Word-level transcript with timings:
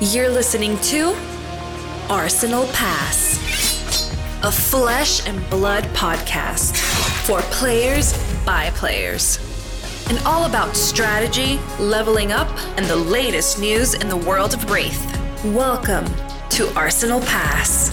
You're 0.00 0.28
listening 0.28 0.76
to 0.78 1.14
Arsenal 2.10 2.66
Pass, 2.72 3.38
a 4.42 4.50
flesh 4.50 5.24
and 5.26 5.48
blood 5.48 5.84
podcast 5.94 6.76
for 7.24 7.40
players 7.52 8.12
by 8.44 8.70
players. 8.70 9.38
And 10.10 10.18
all 10.26 10.46
about 10.46 10.74
strategy, 10.74 11.60
leveling 11.78 12.32
up, 12.32 12.48
and 12.76 12.86
the 12.86 12.96
latest 12.96 13.60
news 13.60 13.94
in 13.94 14.08
the 14.08 14.16
world 14.16 14.52
of 14.52 14.68
Wraith. 14.68 15.00
Welcome 15.44 16.06
to 16.50 16.68
Arsenal 16.76 17.20
Pass. 17.20 17.90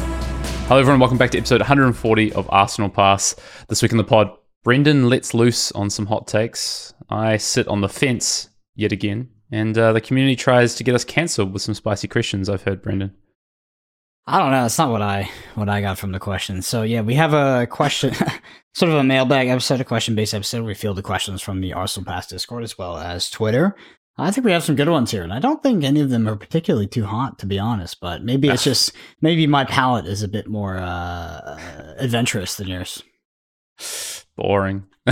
Hello, 0.67 0.79
everyone. 0.79 0.99
Welcome 0.99 1.19
back 1.19 1.29
to 1.31 1.37
episode 1.37 1.61
140 1.61 2.33
of 2.33 2.49
Arsenal 2.49 2.89
Pass. 2.89 3.35
This 3.69 3.83
week 3.83 3.91
in 3.91 3.99
the 3.99 4.03
pod, 4.03 4.31
Brendan 4.63 5.07
lets 5.07 5.35
loose 5.35 5.71
on 5.73 5.91
some 5.91 6.07
hot 6.07 6.25
takes. 6.27 6.95
I 7.11 7.37
sit 7.37 7.67
on 7.67 7.81
the 7.81 7.89
fence 7.89 8.49
yet 8.75 8.91
again, 8.91 9.29
and 9.51 9.77
uh, 9.77 9.93
the 9.93 10.01
community 10.01 10.35
tries 10.35 10.75
to 10.75 10.83
get 10.83 10.95
us 10.95 11.03
cancelled 11.03 11.53
with 11.53 11.61
some 11.61 11.75
spicy 11.75 12.07
Christians, 12.07 12.49
I've 12.49 12.63
heard, 12.63 12.81
Brendan. 12.81 13.15
I 14.27 14.39
don't 14.39 14.51
know. 14.51 14.61
That's 14.61 14.77
not 14.77 14.91
what 14.91 15.01
I 15.01 15.29
what 15.55 15.67
I 15.67 15.81
got 15.81 15.97
from 15.97 16.11
the 16.11 16.19
question. 16.19 16.61
So 16.61 16.83
yeah, 16.83 17.01
we 17.01 17.15
have 17.15 17.33
a 17.33 17.67
question, 17.67 18.13
sort 18.73 18.91
of 18.91 18.97
a 18.97 19.03
mailbag 19.03 19.47
episode, 19.47 19.81
a 19.81 19.85
question 19.85 20.15
based 20.15 20.33
episode. 20.33 20.63
We 20.63 20.73
field 20.73 20.97
the 20.97 21.01
questions 21.01 21.41
from 21.41 21.61
the 21.61 21.73
Arsenal 21.73 22.05
Pass 22.05 22.27
Discord 22.27 22.63
as 22.63 22.77
well 22.77 22.97
as 22.97 23.29
Twitter. 23.29 23.75
I 24.17 24.29
think 24.29 24.45
we 24.45 24.51
have 24.51 24.63
some 24.63 24.75
good 24.75 24.89
ones 24.89 25.09
here, 25.09 25.23
and 25.23 25.33
I 25.33 25.39
don't 25.39 25.63
think 25.63 25.83
any 25.83 26.01
of 26.01 26.09
them 26.09 26.27
are 26.27 26.35
particularly 26.35 26.85
too 26.85 27.05
hot, 27.05 27.39
to 27.39 27.47
be 27.47 27.57
honest. 27.57 27.99
But 27.99 28.23
maybe 28.23 28.49
it's 28.49 28.63
just 28.71 28.91
maybe 29.21 29.47
my 29.47 29.65
palate 29.65 30.05
is 30.05 30.21
a 30.21 30.27
bit 30.27 30.47
more 30.47 30.77
uh, 30.77 31.95
adventurous 31.97 32.55
than 32.55 32.67
yours. 32.67 33.03
Boring. 34.35 34.87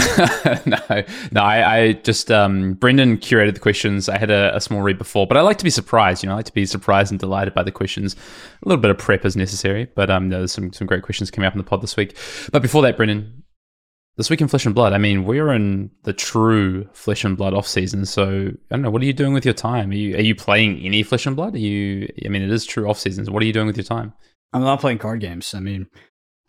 no, 0.66 1.04
no. 1.32 1.42
I, 1.42 1.78
I 1.78 1.94
just 1.94 2.32
um, 2.32 2.74
Brendan 2.74 3.18
curated 3.18 3.56
the 3.56 3.60
questions. 3.60 4.08
I 4.08 4.20
had 4.20 4.30
a, 4.30 4.56
a, 4.56 4.62
small 4.62 4.82
read 4.82 5.00
before, 5.00 5.26
but 5.26 5.36
I 5.36 5.42
like 5.42 5.58
to 5.58 5.64
be 5.64 5.72
surprised. 5.72 6.22
You 6.22 6.28
know, 6.28 6.34
I 6.34 6.38
like 6.38 6.46
to 6.46 6.54
be 6.54 6.68
surprised 6.68 7.12
and 7.12 7.20
delighted 7.20 7.56
by 7.56 7.64
the 7.64 7.72
questions. 7.72 8.16
A 8.64 8.70
little 8.70 8.82
bit 8.82 8.92
of 8.92 9.00
prep 9.00 9.26
is 9.26 9.36
necessary, 9.36 9.88
but 9.96 10.12
um, 10.12 10.30
there's 10.30 10.52
some 10.52 10.72
some 10.74 10.86
great 10.86 11.02
questions 11.02 11.32
coming 11.32 11.48
up 11.48 11.54
in 11.54 11.58
the 11.58 11.64
pod 11.64 11.82
this 11.82 11.98
week. 11.98 12.16
But 12.52 12.62
before 12.62 12.84
that, 12.84 12.98
Brendan, 12.98 13.44
this 14.20 14.30
week 14.30 14.42
in 14.42 14.50
Flesh 14.50 14.66
and 14.66 14.76
Blood. 14.76 14.92
I 14.92 14.98
mean, 14.98 15.24
we're 15.24 15.54
in 15.54 15.90
the 16.04 16.12
true 16.12 16.86
Flesh 16.92 17.24
and 17.24 17.38
Blood 17.38 17.54
off 17.54 17.66
season. 17.66 18.06
So 18.06 18.50
I 18.50 18.76
don't 18.76 18.82
know. 18.82 18.92
What 18.92 19.02
are 19.02 19.06
you 19.06 19.14
doing 19.14 19.34
with 19.34 19.46
your 19.46 19.54
time? 19.54 19.92
Are 19.92 19.94
you 19.94 20.16
are 20.18 20.22
you 20.22 20.36
playing 20.36 20.86
any 20.86 21.04
Flesh 21.04 21.26
and 21.26 21.36
Blood? 21.36 21.56
Are 21.56 21.60
you? 21.60 22.08
I 22.26 22.28
mean, 22.28 22.44
it 22.44 22.52
is 22.52 22.66
true 22.66 22.90
off 22.90 23.00
seasons. 23.00 23.30
What 23.30 23.42
are 23.42 23.46
you 23.46 23.54
doing 23.54 23.68
with 23.68 23.78
your 23.78 23.86
time? 23.86 24.14
I'm 24.54 24.62
not 24.62 24.82
playing 24.82 24.98
card 24.98 25.22
games. 25.22 25.56
I 25.56 25.62
mean, 25.62 25.88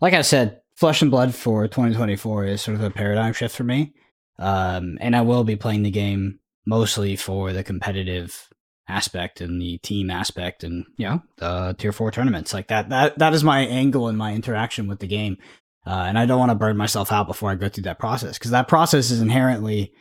like 0.01 0.13
I 0.13 0.21
said, 0.21 0.60
Flesh 0.81 1.03
and 1.03 1.11
Blood 1.11 1.35
for 1.35 1.67
2024 1.67 2.45
is 2.45 2.59
sort 2.63 2.73
of 2.73 2.83
a 2.83 2.89
paradigm 2.89 3.33
shift 3.33 3.55
for 3.55 3.63
me. 3.63 3.93
Um, 4.39 4.97
and 4.99 5.15
I 5.15 5.21
will 5.21 5.43
be 5.43 5.55
playing 5.55 5.83
the 5.83 5.91
game 5.91 6.39
mostly 6.65 7.15
for 7.15 7.53
the 7.53 7.63
competitive 7.63 8.49
aspect 8.87 9.41
and 9.41 9.61
the 9.61 9.77
team 9.77 10.09
aspect 10.09 10.63
and 10.63 10.85
you 10.97 11.07
know 11.07 11.21
the 11.37 11.75
tier 11.77 11.91
four 11.91 12.09
tournaments. 12.09 12.51
Like 12.51 12.69
that 12.69 12.89
that 12.89 13.19
that 13.19 13.31
is 13.35 13.43
my 13.43 13.59
angle 13.59 14.07
and 14.07 14.17
my 14.17 14.33
interaction 14.33 14.87
with 14.87 14.97
the 14.97 15.07
game. 15.07 15.37
Uh, 15.85 16.05
and 16.07 16.17
i 16.17 16.25
don't 16.27 16.39
want 16.39 16.51
to 16.51 16.55
burn 16.55 16.77
myself 16.77 17.11
out 17.11 17.25
before 17.25 17.49
i 17.49 17.55
go 17.55 17.67
through 17.67 17.81
that 17.81 17.97
process 17.97 18.37
because 18.37 18.51
that 18.51 18.67
process 18.67 19.09
is 19.09 19.19
inherently 19.19 19.91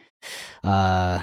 uh 0.63 1.19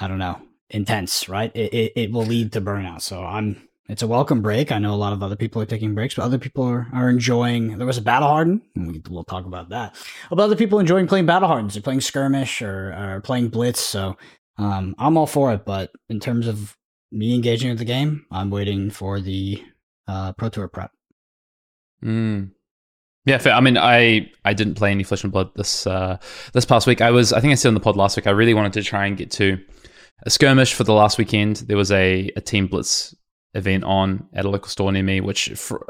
i 0.00 0.08
don't 0.08 0.18
know 0.18 0.40
intense 0.70 1.28
right? 1.28 1.52
It, 1.54 1.72
it, 1.72 1.92
it 1.94 2.12
will 2.12 2.24
lead 2.24 2.52
to 2.52 2.60
burnout. 2.60 3.02
So 3.02 3.22
i'm 3.22 3.68
it's 3.92 4.02
a 4.02 4.06
welcome 4.06 4.40
break. 4.40 4.72
I 4.72 4.78
know 4.78 4.94
a 4.94 4.96
lot 4.96 5.12
of 5.12 5.22
other 5.22 5.36
people 5.36 5.60
are 5.60 5.66
taking 5.66 5.94
breaks, 5.94 6.14
but 6.14 6.22
other 6.22 6.38
people 6.38 6.64
are, 6.64 6.88
are 6.94 7.10
enjoying. 7.10 7.76
There 7.76 7.86
was 7.86 7.98
a 7.98 8.02
battle 8.02 8.28
harden. 8.28 8.62
We'll 9.10 9.22
talk 9.22 9.44
about 9.44 9.68
that. 9.68 9.94
But 10.30 10.40
other 10.40 10.56
people 10.56 10.78
enjoying 10.78 11.06
playing 11.06 11.26
battle 11.26 11.46
hardens. 11.46 11.74
They're 11.74 11.82
playing 11.82 12.00
skirmish 12.00 12.62
or, 12.62 12.94
or 12.94 13.20
playing 13.20 13.50
blitz. 13.50 13.80
So 13.80 14.16
um, 14.56 14.94
I'm 14.98 15.18
all 15.18 15.26
for 15.26 15.52
it. 15.52 15.66
But 15.66 15.90
in 16.08 16.20
terms 16.20 16.46
of 16.46 16.74
me 17.12 17.34
engaging 17.34 17.68
with 17.68 17.80
the 17.80 17.84
game, 17.84 18.24
I'm 18.30 18.48
waiting 18.48 18.90
for 18.90 19.20
the 19.20 19.62
uh, 20.08 20.32
Pro 20.32 20.48
Tour 20.48 20.68
prep. 20.68 20.90
Mm. 22.02 22.52
Yeah, 23.26 23.36
fair. 23.38 23.52
I 23.52 23.60
mean, 23.60 23.76
I 23.76 24.30
I 24.44 24.54
didn't 24.54 24.74
play 24.74 24.90
any 24.90 25.04
Flesh 25.04 25.22
and 25.22 25.30
Blood 25.30 25.50
this 25.54 25.86
uh, 25.86 26.16
this 26.54 26.64
past 26.64 26.86
week. 26.86 27.02
I 27.02 27.10
was 27.10 27.34
I 27.34 27.40
think 27.40 27.52
I 27.52 27.56
said 27.56 27.68
on 27.68 27.74
the 27.74 27.80
pod 27.80 27.96
last 27.96 28.16
week. 28.16 28.26
I 28.26 28.30
really 28.30 28.54
wanted 28.54 28.72
to 28.72 28.82
try 28.82 29.04
and 29.04 29.18
get 29.18 29.30
to 29.32 29.58
a 30.24 30.30
skirmish 30.30 30.72
for 30.72 30.82
the 30.82 30.94
last 30.94 31.18
weekend. 31.18 31.56
There 31.56 31.76
was 31.76 31.92
a, 31.92 32.30
a 32.36 32.40
team 32.40 32.66
blitz 32.66 33.14
event 33.54 33.84
on 33.84 34.28
at 34.32 34.44
a 34.44 34.50
local 34.50 34.68
store 34.68 34.92
near 34.92 35.02
me, 35.02 35.20
which 35.20 35.50
for, 35.50 35.86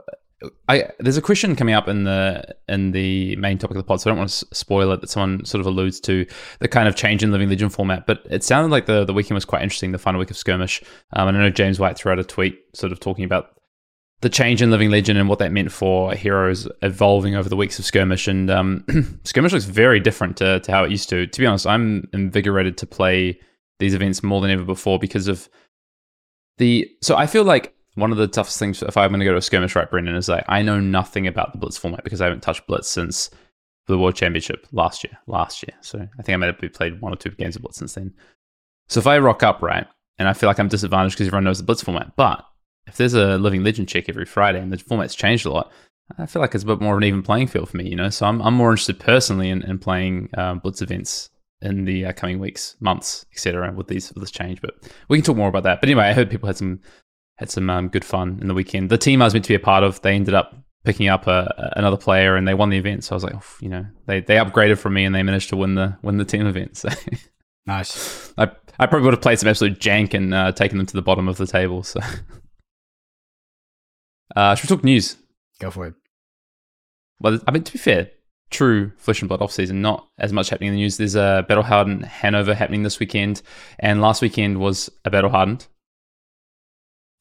I 0.69 0.91
there's 0.99 1.17
a 1.17 1.23
question 1.23 1.55
coming 1.55 1.75
up 1.75 1.89
in 1.89 2.05
the 2.05 2.45
in 2.69 2.93
the 2.93 3.37
main 3.37 3.59
topic 3.59 3.77
of 3.77 3.83
the 3.83 3.87
pod, 3.87 4.01
so 4.01 4.11
I 4.11 4.13
don't 4.13 4.19
want 4.19 4.31
to 4.31 4.47
spoil 4.55 4.91
it. 4.93 5.01
That 5.01 5.11
someone 5.11 5.45
sort 5.45 5.61
of 5.61 5.67
alludes 5.67 6.01
to 6.01 6.27
the 6.59 6.69
kind 6.69 6.89
of 6.89 6.97
change 6.97 7.23
in 7.23 7.31
Living 7.31 7.49
Legend 7.49 7.73
format, 7.73 8.07
but 8.07 8.27
it 8.31 8.43
sounded 8.43 8.71
like 8.71 8.87
the 8.87 9.05
the 9.05 9.13
weekend 9.13 9.37
was 9.37 9.45
quite 9.45 9.63
interesting. 9.63 9.93
The 9.93 9.99
final 9.99 10.19
week 10.19 10.31
of 10.31 10.37
skirmish, 10.37 10.83
um, 11.13 11.29
and 11.29 11.37
I 11.37 11.41
know 11.41 11.51
James 11.51 11.79
White 11.79 11.97
threw 11.97 12.13
out 12.13 12.19
a 12.19 12.25
tweet 12.25 12.59
sort 12.75 12.93
of 12.93 13.01
talking 13.01 13.25
about 13.25 13.55
the 14.23 14.31
change 14.31 14.63
in 14.63 14.71
Living 14.71 14.91
Legend 14.91 15.19
and 15.19 15.29
what 15.29 15.41
that 15.41 15.53
meant 15.53 15.73
for 15.73 16.15
heroes 16.15 16.69
evolving 16.81 17.35
over 17.35 17.49
the 17.49 17.57
weeks 17.57 17.79
of 17.81 17.85
skirmish. 17.85 18.29
And 18.29 18.51
um, 18.51 18.85
skirmish 19.25 19.53
looks 19.53 19.65
very 19.65 19.99
different 19.99 20.37
to, 20.37 20.61
to 20.61 20.73
how 20.73 20.85
it 20.85 20.93
used 20.93 21.09
to. 21.09 21.27
To 21.27 21.41
be 21.41 21.45
honest, 21.45 21.67
I'm 21.67 22.09
invigorated 22.13 22.79
to 22.79 22.87
play 22.87 23.41
these 23.81 23.95
events 23.95 24.23
more 24.23 24.41
than 24.41 24.53
ever 24.53 24.65
before 24.65 25.01
because 25.01 25.27
of 25.27 25.49
the 26.59 26.91
so 27.01 27.17
I 27.17 27.27
feel 27.27 27.45
like 27.45 27.75
one 27.95 28.11
of 28.13 28.19
the 28.19 28.27
toughest 28.27 28.59
things 28.59 28.83
if 28.83 28.97
I'm 28.97 29.11
going 29.11 29.21
to 29.21 29.27
go 29.27 29.33
to 29.33 29.39
a 29.39 29.43
skirmish, 29.43 29.77
right, 29.77 29.91
Brendan, 29.91 30.15
is 30.15 30.29
like 30.29 30.45
I 30.49 30.63
know 30.63 30.81
nothing 30.81 31.27
about 31.27 31.53
the 31.53 31.59
Blitz 31.59 31.79
format 31.79 32.05
because 32.05 32.21
I 32.21 32.25
haven't 32.25 32.43
touched 32.43 32.67
Blitz 32.67 32.89
since 32.89 33.31
the 33.87 33.99
World 33.99 34.15
Championship 34.15 34.67
last 34.73 35.05
year. 35.05 35.19
Last 35.27 35.63
year, 35.63 35.77
so 35.81 35.99
I 35.99 36.23
think 36.23 36.35
I 36.35 36.37
might 36.37 36.61
have 36.61 36.73
played 36.73 37.01
one 37.01 37.13
or 37.13 37.17
two 37.17 37.31
games 37.31 37.57
of 37.57 37.63
Blitz 37.63 37.79
since 37.79 37.95
then. 37.95 38.15
So 38.89 39.01
if 39.01 39.07
I 39.07 39.19
rock 39.19 39.43
up, 39.43 39.63
right, 39.63 39.87
and 40.19 40.29
I 40.29 40.33
feel 40.33 40.49
like 40.49 40.59
I'm 40.59 40.69
disadvantaged 40.69 41.17
because 41.17 41.27
everyone 41.29 41.45
knows 41.45 41.59
the 41.59 41.65
Blitz 41.65 41.83
format, 41.83 42.15
but 42.17 42.45
if 42.87 42.97
there's 42.97 43.15
a 43.15 43.39
Living 43.39 43.63
Legend 43.63 43.89
check 43.89 44.09
every 44.09 44.25
Friday 44.25 44.61
and 44.61 44.73
the 44.73 44.79
format's 44.79 45.15
changed 45.15 45.47
a 45.47 45.51
lot, 45.51 45.71
I 46.19 46.27
feel 46.27 46.43
like 46.43 46.55
it's 46.55 46.65
a 46.65 46.67
bit 46.67 46.81
more 46.81 46.95
of 46.95 46.99
an 46.99 47.05
even 47.05 47.23
playing 47.23 47.47
field 47.47 47.71
for 47.71 47.77
me, 47.77 47.89
you 47.89 47.97
know. 47.97 48.11
So 48.11 48.27
I'm 48.27 48.43
I'm 48.43 48.55
more 48.55 48.71
interested 48.71 48.99
personally 48.99 49.51
in, 49.51 49.63
in 49.63 49.79
playing 49.79 50.31
um, 50.37 50.59
Blitz 50.59 50.83
events 50.83 51.31
in 51.63 51.85
the 51.85 52.07
uh, 52.07 52.13
coming 52.13 52.39
weeks, 52.39 52.77
months, 52.81 53.27
etc. 53.33 53.73
With 53.73 53.89
these 53.89 54.13
with 54.13 54.23
this 54.23 54.31
change, 54.31 54.61
but 54.61 54.75
we 55.09 55.17
can 55.17 55.25
talk 55.25 55.37
more 55.37 55.49
about 55.49 55.65
that. 55.65 55.81
But 55.81 55.89
anyway, 55.89 56.05
I 56.05 56.13
heard 56.13 56.31
people 56.31 56.47
had 56.47 56.57
some 56.57 56.81
had 57.37 57.51
some 57.51 57.69
um, 57.71 57.89
good 57.89 58.05
fun 58.05 58.39
in 58.41 58.49
the 58.49 58.55
weekend. 58.55 58.91
The 58.91 58.99
team 58.99 59.23
I 59.23 59.27
was 59.27 59.35
meant 59.35 59.45
to 59.47 59.51
be 59.51 59.55
a 59.55 59.61
part 59.61 59.85
of, 59.85 60.01
they 60.03 60.15
ended 60.15 60.35
up 60.35 60.55
picking 60.85 61.09
up 61.09 61.27
a, 61.27 61.73
another 61.77 61.97
player 61.97 62.37
and 62.37 62.47
they 62.47 62.55
won 62.55 62.71
the 62.71 62.77
event. 62.77 63.05
So 63.05 63.15
I 63.15 63.17
was 63.17 63.25
like, 63.25 63.35
you 63.61 63.69
know, 63.69 63.87
they 64.07 64.21
they 64.21 64.37
upgraded 64.37 64.79
from 64.79 64.95
me 64.95 65.05
and 65.05 65.15
they 65.15 65.23
managed 65.23 65.49
to 65.51 65.57
win 65.57 65.75
the 65.75 65.97
win 66.03 66.19
the 66.19 66.25
team 66.25 66.47
event. 66.53 66.77
So 66.77 66.89
nice. 67.67 68.33
I 68.37 68.51
I 68.79 68.87
probably 68.87 69.05
would 69.05 69.15
have 69.15 69.23
played 69.23 69.39
some 69.39 69.49
absolute 69.49 69.79
jank 69.79 70.15
and 70.15 70.35
uh, 70.35 70.53
taken 70.53 70.79
them 70.79 70.87
to 70.87 70.95
the 70.95 71.03
bottom 71.03 71.29
of 71.29 71.37
the 71.37 71.47
table. 71.47 71.83
So 71.83 72.01
uh, 74.37 74.55
should 74.55 74.71
we 74.71 74.77
talk 74.77 74.85
news? 74.85 75.17
Go 75.61 75.71
for 75.71 75.87
it. 75.87 75.95
Well, 77.21 77.39
I 77.47 77.53
mean, 77.53 77.63
to 77.63 77.73
be 77.73 77.79
fair, 77.79 78.11
true 78.53 78.93
Flesh 78.97 79.21
and 79.21 79.29
Blood 79.29 79.43
off 79.43 79.53
season. 79.53 79.83
Not 79.83 80.07
as 80.19 80.33
much 80.33 80.51
happening 80.51 80.69
in 80.69 80.75
the 80.75 80.81
news. 80.81 80.97
There's 80.97 81.15
a 81.15 81.45
Battle 81.49 81.65
Hardened 81.65 82.05
Hanover 82.05 82.55
happening 82.55 82.83
this 82.83 83.01
weekend, 83.01 83.43
and 83.79 84.01
last 84.01 84.23
weekend 84.23 84.59
was 84.59 84.91
a 85.05 85.11
Battle 85.11 85.31
Hardened. 85.31 85.67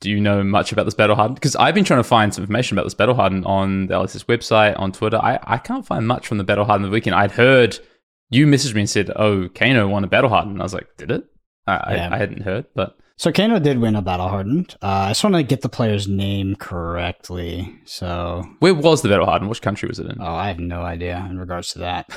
Do 0.01 0.09
you 0.09 0.19
know 0.19 0.43
much 0.43 0.71
about 0.71 0.85
this 0.85 0.95
Battle 0.95 1.15
Hardened? 1.15 1.35
Because 1.35 1.55
I've 1.55 1.75
been 1.75 1.85
trying 1.85 1.99
to 1.99 2.03
find 2.03 2.33
some 2.33 2.43
information 2.43 2.75
about 2.75 2.85
this 2.85 2.95
Battle 2.95 3.15
Hardened 3.15 3.45
on 3.45 3.87
the 3.87 3.93
LSS 3.93 4.25
website, 4.25 4.77
on 4.79 4.91
Twitter. 4.91 5.17
I, 5.17 5.39
I 5.43 5.57
can't 5.57 5.85
find 5.85 6.07
much 6.07 6.27
from 6.27 6.37
the 6.37 6.43
Battle 6.43 6.65
Hardened 6.65 6.85
the 6.85 6.89
weekend. 6.89 7.15
I'd 7.15 7.31
heard 7.31 7.79
you 8.29 8.47
messaged 8.47 8.73
me 8.73 8.81
and 8.81 8.89
said, 8.89 9.11
"Oh, 9.15 9.47
Kano 9.49 9.87
won 9.87 10.03
a 10.03 10.07
Battle 10.07 10.29
Hardened." 10.29 10.59
I 10.59 10.63
was 10.63 10.73
like, 10.73 10.87
"Did 10.97 11.11
it?" 11.11 11.25
I, 11.67 11.95
yeah. 11.95 12.09
I, 12.09 12.15
I 12.15 12.17
hadn't 12.17 12.41
heard, 12.41 12.65
but 12.73 12.97
so 13.21 13.31
Kano 13.31 13.59
did 13.59 13.77
win 13.77 13.95
a 13.95 14.01
battle 14.01 14.29
hardened. 14.29 14.75
Uh, 14.81 14.87
I 14.87 15.09
just 15.11 15.23
want 15.23 15.35
to 15.35 15.43
get 15.43 15.61
the 15.61 15.69
player's 15.69 16.07
name 16.07 16.55
correctly. 16.55 17.71
So 17.85 18.43
where 18.57 18.73
was 18.73 19.03
the 19.03 19.09
battle 19.09 19.27
hardened? 19.27 19.47
Which 19.47 19.61
country 19.61 19.87
was 19.87 19.99
it 19.99 20.07
in? 20.07 20.17
Oh, 20.19 20.33
I 20.33 20.47
have 20.47 20.57
no 20.57 20.81
idea 20.81 21.23
in 21.29 21.37
regards 21.37 21.71
to 21.73 21.79
that. 21.79 22.09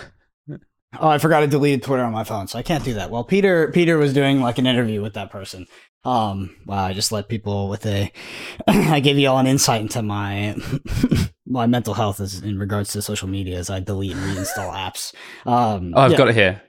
oh, 0.99 1.09
I 1.09 1.19
forgot 1.19 1.41
to 1.41 1.47
delete 1.47 1.83
Twitter 1.83 2.03
on 2.03 2.15
my 2.15 2.25
phone, 2.25 2.49
so 2.49 2.59
I 2.59 2.63
can't 2.63 2.85
do 2.85 2.95
that. 2.95 3.11
Well, 3.11 3.23
Peter 3.23 3.71
Peter 3.71 3.99
was 3.99 4.15
doing 4.15 4.41
like 4.41 4.57
an 4.57 4.67
interview 4.67 5.03
with 5.03 5.13
that 5.13 5.31
person. 5.31 5.67
Um, 6.05 6.57
wow, 6.65 6.87
I 6.87 6.95
just 6.95 7.13
let 7.13 7.29
people 7.29 7.69
with 7.69 7.85
a. 7.85 8.11
I 8.67 9.01
gave 9.01 9.19
you 9.19 9.29
all 9.29 9.39
an 9.39 9.47
insight 9.47 9.83
into 9.83 10.01
my 10.01 10.57
my 11.47 11.67
mental 11.67 11.93
health 11.93 12.19
as 12.19 12.41
in 12.41 12.59
regards 12.59 12.95
to 12.95 13.03
social 13.03 13.29
media 13.29 13.59
as 13.59 13.69
I 13.69 13.81
delete 13.81 14.17
and 14.17 14.23
reinstall 14.23 14.73
apps. 14.73 15.15
Um, 15.45 15.93
oh, 15.95 16.01
I've 16.01 16.13
yeah. 16.13 16.17
got 16.17 16.29
it 16.29 16.35
here. 16.35 16.63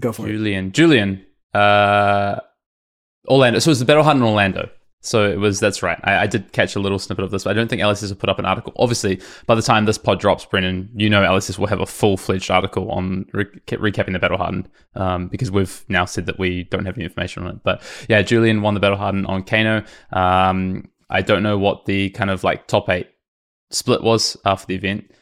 Go 0.00 0.10
for 0.10 0.26
Julian. 0.26 0.66
it, 0.66 0.72
Julian. 0.72 1.12
Julian. 1.12 1.26
Uh, 1.54 2.40
Orlando. 3.28 3.58
So 3.58 3.68
it 3.68 3.72
was 3.72 3.78
the 3.80 3.84
Battle 3.84 4.02
Hunt 4.02 4.18
in 4.18 4.22
Orlando. 4.24 4.70
So 5.06 5.28
it 5.30 5.38
was. 5.38 5.60
That's 5.60 5.82
right. 5.82 6.00
I, 6.02 6.22
I, 6.22 6.26
did 6.26 6.52
catch 6.52 6.74
a 6.74 6.80
little 6.80 6.98
snippet 6.98 7.24
of 7.24 7.30
this, 7.30 7.44
but 7.44 7.50
I 7.50 7.52
don't 7.54 7.68
think 7.68 7.80
LSS 7.80 8.08
will 8.08 8.16
put 8.16 8.28
up 8.28 8.40
an 8.40 8.44
article. 8.44 8.72
Obviously, 8.76 9.20
by 9.46 9.54
the 9.54 9.62
time 9.62 9.84
this 9.84 9.98
pod 9.98 10.18
drops, 10.18 10.44
Brendan, 10.44 10.90
you 10.96 11.08
know 11.08 11.22
LSS 11.22 11.58
will 11.58 11.68
have 11.68 11.80
a 11.80 11.86
full 11.86 12.16
fledged 12.16 12.50
article 12.50 12.90
on 12.90 13.26
re- 13.32 13.44
recapping 13.68 14.14
the 14.14 14.18
Battle 14.18 14.36
Hardened 14.36 14.68
um, 14.96 15.28
because 15.28 15.50
we've 15.50 15.84
now 15.88 16.06
said 16.06 16.26
that 16.26 16.40
we 16.40 16.64
don't 16.64 16.86
have 16.86 16.96
any 16.96 17.04
information 17.04 17.44
on 17.44 17.50
it. 17.50 17.62
But 17.62 17.82
yeah, 18.08 18.22
Julian 18.22 18.62
won 18.62 18.74
the 18.74 18.80
Battle 18.80 18.98
Hardened 18.98 19.26
on 19.28 19.44
Kano. 19.44 19.84
Um, 20.12 20.88
I 21.08 21.22
don't 21.22 21.44
know 21.44 21.56
what 21.56 21.84
the 21.84 22.10
kind 22.10 22.30
of 22.30 22.42
like 22.42 22.66
top 22.66 22.88
eight 22.88 23.08
split 23.70 24.02
was 24.02 24.36
after 24.44 24.66
the 24.66 24.74
event, 24.74 25.12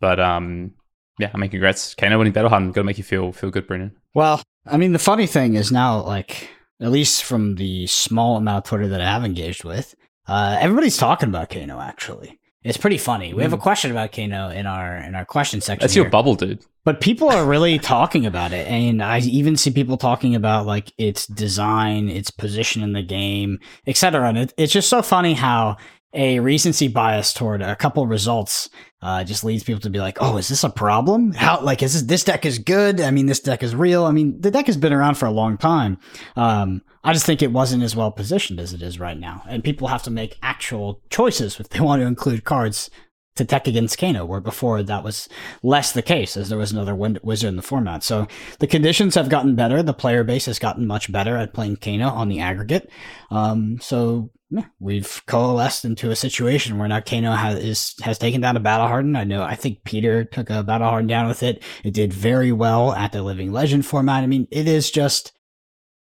but 0.00 0.20
um, 0.20 0.74
yeah, 1.18 1.30
I 1.32 1.38
mean, 1.38 1.48
congrats, 1.48 1.94
Kano 1.94 2.18
winning 2.18 2.34
Battle 2.34 2.50
Hardened. 2.50 2.74
Got 2.74 2.82
to 2.82 2.84
make 2.84 2.98
you 2.98 3.04
feel 3.04 3.32
feel 3.32 3.50
good, 3.50 3.66
Brendan. 3.66 3.96
Well, 4.12 4.42
I 4.66 4.76
mean, 4.76 4.92
the 4.92 4.98
funny 4.98 5.26
thing 5.26 5.54
is 5.54 5.72
now 5.72 6.02
like 6.02 6.50
at 6.80 6.90
least 6.90 7.24
from 7.24 7.56
the 7.56 7.86
small 7.86 8.36
amount 8.36 8.64
of 8.64 8.68
Twitter 8.68 8.88
that 8.88 9.00
I 9.00 9.04
have 9.06 9.24
engaged 9.24 9.64
with, 9.64 9.94
Uh, 10.26 10.56
everybody's 10.60 10.96
talking 10.96 11.28
about 11.28 11.48
Kano. 11.50 11.80
Actually, 11.80 12.38
it's 12.62 12.76
pretty 12.78 12.98
funny. 12.98 13.34
We 13.34 13.42
have 13.42 13.52
a 13.52 13.58
question 13.58 13.90
about 13.90 14.12
Kano 14.12 14.48
in 14.50 14.66
our 14.66 14.96
in 14.96 15.14
our 15.14 15.24
question 15.24 15.60
section. 15.60 15.80
That's 15.80 15.94
here. 15.94 16.04
your 16.04 16.10
bubble, 16.10 16.34
dude. 16.36 16.62
But 16.84 17.00
people 17.00 17.28
are 17.30 17.44
really 17.54 17.78
talking 17.78 18.26
about 18.26 18.52
it, 18.52 18.66
and 18.68 19.02
I 19.02 19.18
even 19.20 19.56
see 19.56 19.70
people 19.72 19.96
talking 19.96 20.34
about 20.34 20.66
like 20.66 20.92
its 20.98 21.26
design, 21.26 22.08
its 22.08 22.30
position 22.30 22.82
in 22.82 22.92
the 22.92 23.02
game, 23.02 23.58
etc. 23.86 24.28
And 24.28 24.38
it, 24.38 24.54
it's 24.56 24.72
just 24.72 24.88
so 24.88 25.02
funny 25.02 25.34
how 25.34 25.76
a 26.12 26.40
recency 26.40 26.88
bias 26.88 27.32
toward 27.32 27.62
a 27.62 27.76
couple 27.76 28.06
results 28.06 28.68
uh, 29.02 29.24
just 29.24 29.44
leads 29.44 29.62
people 29.62 29.80
to 29.80 29.90
be 29.90 30.00
like, 30.00 30.18
"Oh, 30.20 30.36
is 30.36 30.48
this 30.48 30.64
a 30.64 30.70
problem? 30.70 31.32
How 31.32 31.60
like 31.60 31.82
is 31.82 31.94
this 31.94 32.02
this 32.02 32.24
deck 32.24 32.44
is 32.44 32.58
good? 32.58 33.00
I 33.00 33.10
mean, 33.10 33.26
this 33.26 33.40
deck 33.40 33.62
is 33.62 33.74
real. 33.74 34.04
I 34.04 34.10
mean, 34.10 34.40
the 34.40 34.50
deck 34.50 34.66
has 34.66 34.76
been 34.76 34.92
around 34.92 35.14
for 35.14 35.26
a 35.26 35.30
long 35.30 35.56
time. 35.56 35.98
Um, 36.36 36.82
I 37.04 37.12
just 37.12 37.26
think 37.26 37.42
it 37.42 37.52
wasn't 37.52 37.82
as 37.82 37.96
well 37.96 38.10
positioned 38.10 38.60
as 38.60 38.74
it 38.74 38.82
is 38.82 39.00
right 39.00 39.18
now, 39.18 39.42
and 39.48 39.64
people 39.64 39.88
have 39.88 40.02
to 40.04 40.10
make 40.10 40.38
actual 40.42 41.00
choices 41.10 41.58
if 41.60 41.68
they 41.68 41.80
want 41.80 42.02
to 42.02 42.06
include 42.06 42.44
cards 42.44 42.90
to 43.36 43.44
tech 43.44 43.66
against 43.66 43.96
Kano, 43.96 44.24
where 44.24 44.40
before 44.40 44.82
that 44.82 45.04
was 45.04 45.28
less 45.62 45.92
the 45.92 46.02
case, 46.02 46.36
as 46.36 46.48
there 46.48 46.58
was 46.58 46.72
another 46.72 46.94
win- 46.94 47.20
wizard 47.22 47.48
in 47.48 47.56
the 47.56 47.62
format. 47.62 48.02
So 48.02 48.26
the 48.58 48.66
conditions 48.66 49.14
have 49.14 49.28
gotten 49.28 49.54
better. 49.54 49.82
The 49.82 49.94
player 49.94 50.24
base 50.24 50.46
has 50.46 50.58
gotten 50.58 50.86
much 50.86 51.10
better 51.10 51.36
at 51.36 51.54
playing 51.54 51.76
Kano 51.76 52.08
on 52.08 52.28
the 52.28 52.40
aggregate. 52.40 52.90
Um, 53.30 53.78
so 53.80 54.30
we've 54.78 55.22
coalesced 55.26 55.84
into 55.84 56.10
a 56.10 56.16
situation 56.16 56.78
where 56.78 56.88
now 56.88 57.00
Kano 57.00 57.32
has 57.32 57.58
is, 57.58 57.94
has 58.02 58.18
taken 58.18 58.40
down 58.40 58.56
a 58.56 58.60
Battle 58.60 58.88
Harden. 58.88 59.16
I 59.16 59.24
know 59.24 59.42
I 59.42 59.54
think 59.54 59.84
Peter 59.84 60.24
took 60.24 60.50
a 60.50 60.62
Battle 60.62 60.88
Harden 60.88 61.06
down 61.06 61.28
with 61.28 61.42
it. 61.42 61.62
It 61.84 61.94
did 61.94 62.12
very 62.12 62.52
well 62.52 62.92
at 62.92 63.12
the 63.12 63.22
Living 63.22 63.52
Legend 63.52 63.86
format. 63.86 64.24
I 64.24 64.26
mean, 64.26 64.48
it 64.50 64.66
is 64.66 64.90
just 64.90 65.32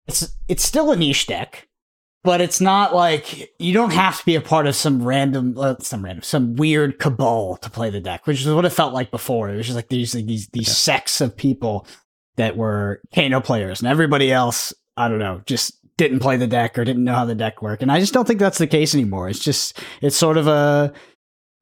it's 0.07 0.37
it's 0.49 0.65
still 0.65 0.93
a 0.93 0.97
niche 0.97 1.27
deck 1.27 1.69
but 2.25 2.41
it's 2.41 2.61
not 2.61 2.95
like 2.95 3.53
you 3.61 3.75
don't 3.75 3.93
have 3.93 4.19
to 4.19 4.25
be 4.25 4.35
a 4.35 4.41
part 4.41 4.67
of 4.67 4.75
some 4.75 5.05
random, 5.05 5.57
uh, 5.59 5.77
some 5.79 6.03
random, 6.03 6.23
some 6.23 6.57
weird 6.57 6.99
cabal 6.99 7.59
to 7.59 7.69
play 7.69 7.91
the 7.91 8.01
deck, 8.01 8.27
which 8.27 8.41
is 8.41 8.49
what 8.49 8.65
it 8.65 8.71
felt 8.71 8.95
like 8.95 9.11
before. 9.11 9.51
It 9.51 9.57
was 9.57 9.67
just 9.67 9.77
like 9.77 9.91
these 9.91 10.15
like 10.15 10.25
these 10.25 10.49
these 10.49 10.75
sects 10.75 11.21
of 11.21 11.37
people 11.37 11.87
that 12.37 12.57
were 12.57 13.03
Kano 13.15 13.41
players, 13.41 13.81
and 13.81 13.89
everybody 13.89 14.33
else, 14.33 14.73
I 14.97 15.09
don't 15.09 15.19
know, 15.19 15.43
just 15.45 15.79
didn't 15.97 16.21
play 16.21 16.37
the 16.37 16.47
deck 16.47 16.79
or 16.79 16.85
didn't 16.85 17.05
know 17.05 17.15
how 17.15 17.25
the 17.25 17.35
deck 17.35 17.63
worked. 17.63 17.83
And 17.83 17.93
I 17.93 18.01
just 18.01 18.13
don't 18.13 18.27
think 18.27 18.41
that's 18.41 18.59
the 18.59 18.67
case 18.67 18.95
anymore. 18.95 19.29
It's 19.29 19.39
just 19.39 19.79
it's 20.01 20.17
sort 20.17 20.37
of 20.37 20.47
a 20.47 20.93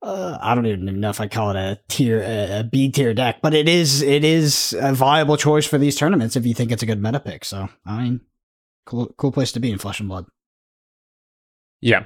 uh, 0.02 0.37
I 0.40 0.55
don't 0.55 0.67
even 0.67 1.00
know 1.00 1.11
if 1.11 1.20
I 1.20 1.29
call 1.29 1.50
it 1.50 1.56
a 1.56 1.79
tier 1.88 2.20
a 2.20 2.64
B 2.64 2.90
tier 2.90 3.14
deck, 3.14 3.40
but 3.40 3.55
it 3.55 3.69
is 3.69 4.02
it 4.02 4.25
is 4.25 4.75
a 4.79 4.93
viable 4.93 5.37
choice 5.37 5.67
for 5.67 5.79
these 5.79 5.96
tournaments 5.96 6.37
if 6.37 6.46
you 6.46 6.55
think 6.55 6.73
it's 6.73 6.82
a 6.82 6.87
good 6.87 7.02
meta 7.02 7.20
pick. 7.20 7.44
So 7.44 7.69
I 7.87 8.02
mean, 8.02 8.20
cool 8.87 9.14
cool 9.17 9.32
place 9.32 9.52
to 9.52 9.61
be 9.61 9.70
in 9.70 9.79
Flesh 9.79 10.00
and 10.00 10.08
Blood. 10.08 10.26
Yeah. 11.81 12.05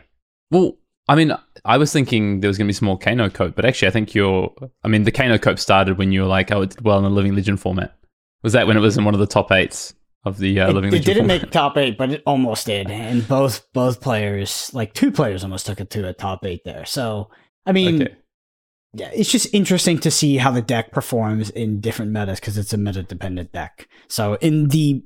Well, 0.51 0.77
I 1.09 1.15
mean, 1.15 1.33
I 1.65 1.79
was 1.79 1.93
thinking 1.93 2.41
there 2.41 2.49
was 2.49 2.59
going 2.59 2.67
to 2.67 2.69
be 2.69 2.75
some 2.75 2.87
more 2.87 2.99
Kano 2.99 3.31
Cope, 3.31 3.55
but 3.55 3.65
actually, 3.65 3.89
I 3.89 3.93
think 3.93 4.15
you're. 4.15 4.53
I 4.83 4.89
mean, 4.89 5.05
the 5.05 5.13
Kano 5.13 5.39
Cope 5.39 5.59
started 5.59 5.99
when 5.99 6.13
you 6.13 6.23
were 6.23 6.29
like, 6.29 6.51
oh, 6.53 6.63
it 6.63 6.71
did 6.71 6.85
well 6.85 6.99
in 6.99 7.05
the 7.05 7.11
Living 7.11 7.35
Legend 7.35 7.61
format. 7.61 7.97
Was 8.43 8.53
that 8.53 8.67
when 8.67 8.77
it 8.77 8.81
was 8.81 8.97
in 8.99 9.05
one 9.05 9.15
of 9.15 9.21
the 9.21 9.27
top 9.27 9.51
eights 9.51 9.95
of 10.27 10.39
the 10.39 10.61
uh, 10.61 10.69
it, 10.69 10.73
Living 10.75 10.93
it 10.93 11.05
didn't 11.05 11.23
format? 11.29 11.43
make 11.43 11.51
top 11.51 11.77
eight, 11.79 11.97
but 11.97 12.11
it 12.11 12.23
almost 12.27 12.67
did, 12.67 12.91
and 12.91 13.27
both 13.27 13.67
both 13.73 14.01
players, 14.01 14.71
like 14.75 14.93
two 14.93 15.11
players, 15.11 15.43
almost 15.45 15.65
took 15.67 15.81
it 15.81 15.89
to 15.91 16.07
a 16.09 16.13
top 16.13 16.45
eight 16.45 16.63
there. 16.65 16.85
So 16.85 17.31
I 17.65 17.73
mean, 17.73 18.03
Okay. 18.03 18.15
yeah, 18.93 19.11
it's 19.15 19.31
just 19.31 19.55
interesting 19.55 19.99
to 20.01 20.11
see 20.11 20.37
how 20.37 20.51
the 20.51 20.63
deck 20.63 20.93
performs 20.93 21.51
in 21.51 21.81
different 21.81 22.13
metas 22.13 22.41
because 22.41 22.59
it's 22.59 22.73
a 22.73 22.77
meta 22.77 23.03
dependent 23.03 23.53
deck. 23.53 23.89
So 24.09 24.35
in 24.41 24.69
the 24.69 25.03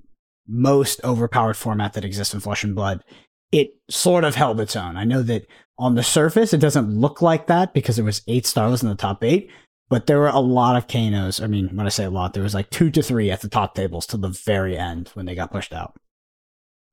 most 0.49 1.00
overpowered 1.05 1.56
format 1.56 1.93
that 1.93 2.05
exists 2.05 2.34
in 2.34 2.40
Flesh 2.40 2.64
and 2.64 2.75
Blood, 2.75 3.05
it 3.52 3.70
sort 3.88 4.25
of 4.25 4.34
held 4.34 4.61
its 4.61 4.75
own. 4.75 4.96
I 4.96 5.05
know 5.05 5.22
that 5.22 5.46
on 5.78 5.94
the 5.94 6.02
surface 6.02 6.52
it 6.52 6.58
doesn't 6.61 6.90
look 6.99 7.22
like 7.22 7.46
that 7.46 7.72
because 7.75 7.96
there 7.96 8.05
was 8.05 8.22
eight 8.26 8.46
stars 8.46 8.82
in 8.82 8.88
the 8.88 8.94
top 8.94 9.22
eight, 9.25 9.50
but 9.90 10.06
there 10.06 10.19
were 10.19 10.28
a 10.28 10.40
lot 10.40 10.76
of 10.76 10.87
Kanos. 10.87 11.42
I 11.42 11.46
mean, 11.46 11.69
when 11.76 11.84
I 11.84 11.90
say 11.90 12.04
a 12.04 12.10
lot, 12.10 12.32
there 12.32 12.42
was 12.42 12.54
like 12.54 12.70
two 12.70 12.90
to 12.92 13.02
three 13.02 13.31
at 13.31 13.42
the 13.42 13.48
top 13.48 13.75
tables 13.75 14.06
till 14.06 14.20
the 14.20 14.28
very 14.28 14.78
end 14.78 15.10
when 15.14 15.26
they 15.26 15.34
got 15.34 15.52
pushed 15.52 15.75
out. 15.75 15.94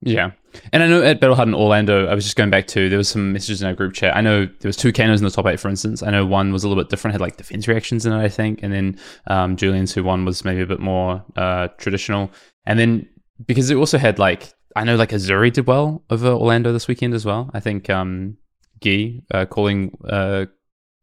Yeah. 0.02 0.32
And 0.74 0.84
I 0.84 0.88
know 0.88 1.02
at 1.02 1.20
Battle 1.20 1.42
in 1.42 1.56
Orlando, 1.56 2.08
I 2.08 2.14
was 2.14 2.24
just 2.24 2.36
going 2.36 2.50
back 2.50 2.68
to, 2.68 2.90
there 2.90 2.98
was 2.98 3.10
some 3.10 3.34
messages 3.34 3.62
in 3.62 3.68
our 3.68 3.74
group 3.74 3.94
chat. 3.94 4.16
I 4.16 4.22
know 4.22 4.46
there 4.46 4.70
was 4.70 4.78
two 4.78 4.92
Kanos 4.92 5.18
in 5.18 5.24
the 5.24 5.32
top 5.32 5.48
eight, 5.48 5.60
for 5.60 5.70
instance. 5.70 6.04
I 6.04 6.12
know 6.12 6.26
one 6.26 6.52
was 6.52 6.64
a 6.64 6.68
little 6.68 6.84
bit 6.84 6.90
different, 6.90 7.14
had 7.14 7.22
like 7.22 7.38
defense 7.38 7.68
reactions 7.68 8.06
in 8.06 8.14
it, 8.14 8.20
I 8.20 8.30
think. 8.30 8.62
And 8.62 8.74
then 8.74 9.00
um, 9.28 9.56
Julian's 9.56 9.94
who 9.94 10.04
won 10.04 10.26
was 10.26 10.44
maybe 10.44 10.62
a 10.62 10.68
bit 10.68 10.80
more 10.80 11.24
uh, 11.36 11.70
traditional. 11.78 12.32
And 12.66 12.78
then 12.78 13.08
because 13.46 13.70
it 13.70 13.76
also 13.76 13.98
had 13.98 14.20
like, 14.20 14.54
I 14.76 14.84
know 14.84 14.96
like 14.96 15.10
Uzuri 15.10 15.52
did 15.52 15.66
well 15.68 16.04
over 16.10 16.28
Orlando 16.28 16.74
this 16.74 16.88
weekend 16.88 17.14
as 17.14 17.26
well. 17.26 17.50
I 17.54 17.60
think 17.60 17.90
um, 17.90 18.38
Guy 18.84 19.22
uh, 19.34 19.46
calling 19.46 19.98
uh, 20.08 20.46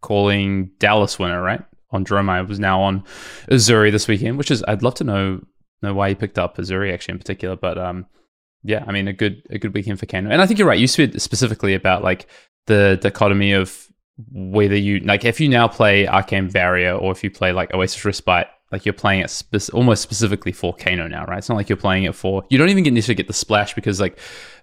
calling 0.02 0.70
Dallas 0.78 1.18
winner, 1.18 1.42
right? 1.42 1.62
On 1.94 2.04
Dromai 2.04 2.46
was 2.46 2.58
now 2.58 2.82
on 2.82 3.04
Uzuri 3.50 3.90
this 3.90 4.08
weekend, 4.08 4.36
which 4.36 4.50
is, 4.50 4.62
I'd 4.66 4.82
love 4.82 4.94
to 4.96 5.04
know 5.04 5.40
know 5.84 5.94
why 5.94 6.08
he 6.08 6.14
picked 6.14 6.38
up 6.38 6.56
Uzuri 6.56 6.92
actually 6.92 7.12
in 7.12 7.18
particular. 7.18 7.56
But 7.56 7.78
um, 7.78 8.06
yeah, 8.62 8.84
I 8.86 8.92
mean 8.92 9.06
a 9.06 9.12
good 9.12 9.42
a 9.50 9.58
good 9.58 9.74
weekend 9.74 10.00
for 10.00 10.06
Kano. 10.06 10.30
And 10.30 10.42
I 10.42 10.46
think 10.46 10.58
you're 10.58 10.68
right. 10.68 10.78
You 10.78 10.88
said 10.88 11.20
specifically 11.20 11.74
about 11.74 12.02
like 12.02 12.26
the 12.66 12.98
dichotomy 13.00 13.52
of 13.52 13.86
whether 14.32 14.76
you 14.76 15.00
like 15.00 15.24
if 15.24 15.40
you 15.40 15.48
now 15.48 15.68
play 15.68 16.06
Arcane 16.06 16.48
Barrier 16.48 16.94
or 16.94 17.12
if 17.12 17.22
you 17.22 17.30
play 17.30 17.52
like 17.52 17.74
Oasis 17.74 18.04
Respite, 18.04 18.46
like 18.72 18.86
you're 18.86 18.92
playing 18.92 19.20
it 19.20 19.30
spec- 19.30 19.74
almost 19.74 20.02
specifically 20.02 20.52
for 20.52 20.74
Kano 20.74 21.06
now, 21.06 21.24
right? 21.26 21.38
It's 21.38 21.48
not 21.48 21.56
like 21.56 21.68
you're 21.68 21.76
playing 21.76 22.04
it 22.04 22.14
for 22.14 22.44
you 22.48 22.58
don't 22.58 22.70
even 22.70 22.84
get 22.84 22.92
necessarily 22.92 23.16
get 23.16 23.26
the 23.26 23.32
splash 23.32 23.74
because 23.74 24.00
like 24.00 24.18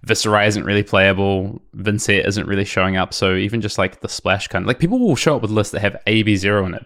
Viserai 0.06 0.48
isn't 0.48 0.64
really 0.64 0.84
playable, 0.84 1.62
Vynnset 1.76 2.28
isn't 2.28 2.48
really 2.48 2.66
showing 2.66 2.98
up. 2.98 3.14
So 3.14 3.36
even 3.36 3.62
just 3.62 3.78
like 3.78 4.02
the 4.02 4.10
splash 4.10 4.48
kind 4.48 4.64
of 4.64 4.68
like 4.68 4.80
people 4.80 5.00
will 5.00 5.16
show 5.16 5.36
up 5.36 5.42
with 5.42 5.52
lists 5.52 5.74
that 5.74 5.82
have 5.82 6.02
AB 6.08 6.36
zero 6.38 6.66
in 6.66 6.74
it. 6.74 6.86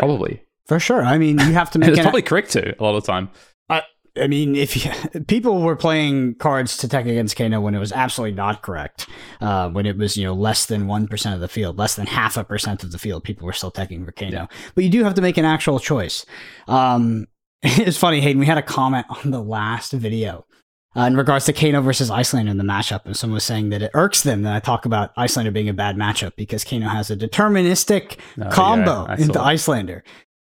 Probably. 0.00 0.42
For 0.66 0.78
sure. 0.78 1.02
I 1.02 1.18
mean, 1.18 1.38
you 1.38 1.52
have 1.52 1.70
to 1.72 1.78
make 1.80 1.90
it's 1.90 2.00
probably 2.00 2.22
correct 2.22 2.52
too, 2.52 2.74
a 2.78 2.82
lot 2.82 2.94
of 2.94 3.04
the 3.04 3.12
time. 3.12 3.30
I 4.20 4.26
mean, 4.26 4.54
if 4.54 4.84
you, 4.84 5.20
people 5.26 5.62
were 5.62 5.76
playing 5.76 6.34
cards 6.34 6.76
to 6.78 6.88
tech 6.88 7.06
against 7.06 7.36
Kano 7.36 7.60
when 7.60 7.74
it 7.74 7.78
was 7.78 7.92
absolutely 7.92 8.36
not 8.36 8.62
correct, 8.62 9.08
uh, 9.40 9.70
when 9.70 9.86
it 9.86 9.96
was 9.96 10.16
you 10.16 10.24
know 10.24 10.34
less 10.34 10.66
than 10.66 10.86
one 10.86 11.08
percent 11.08 11.34
of 11.34 11.40
the 11.40 11.48
field, 11.48 11.78
less 11.78 11.94
than 11.94 12.06
half 12.06 12.36
a 12.36 12.44
percent 12.44 12.84
of 12.84 12.92
the 12.92 12.98
field, 12.98 13.24
people 13.24 13.46
were 13.46 13.52
still 13.52 13.72
teching 13.72 14.04
for 14.04 14.12
Kano. 14.12 14.32
Yeah. 14.32 14.46
But 14.74 14.84
you 14.84 14.90
do 14.90 15.04
have 15.04 15.14
to 15.14 15.22
make 15.22 15.38
an 15.38 15.44
actual 15.44 15.78
choice. 15.78 16.26
Um, 16.68 17.26
it's 17.62 17.96
funny, 17.96 18.20
Hayden. 18.20 18.40
We 18.40 18.46
had 18.46 18.58
a 18.58 18.62
comment 18.62 19.06
on 19.08 19.30
the 19.30 19.42
last 19.42 19.92
video 19.92 20.44
uh, 20.96 21.00
in 21.02 21.16
regards 21.16 21.44
to 21.46 21.52
Kano 21.52 21.80
versus 21.80 22.10
Iyslander 22.10 22.50
in 22.50 22.58
the 22.58 22.64
matchup, 22.64 23.04
and 23.06 23.16
someone 23.16 23.34
was 23.34 23.44
saying 23.44 23.70
that 23.70 23.82
it 23.82 23.90
irks 23.94 24.22
them 24.22 24.42
that 24.42 24.54
I 24.54 24.60
talk 24.60 24.84
about 24.84 25.14
Iyslander 25.16 25.52
being 25.52 25.68
a 25.68 25.72
bad 25.74 25.96
matchup 25.96 26.36
because 26.36 26.64
Kano 26.64 26.88
has 26.88 27.10
a 27.10 27.16
deterministic 27.16 28.18
Oh, 28.40 28.50
combo 28.50 29.06
saw 29.06 29.12
into 29.12 29.32
that. 29.32 29.42
Iyslander, 29.42 30.02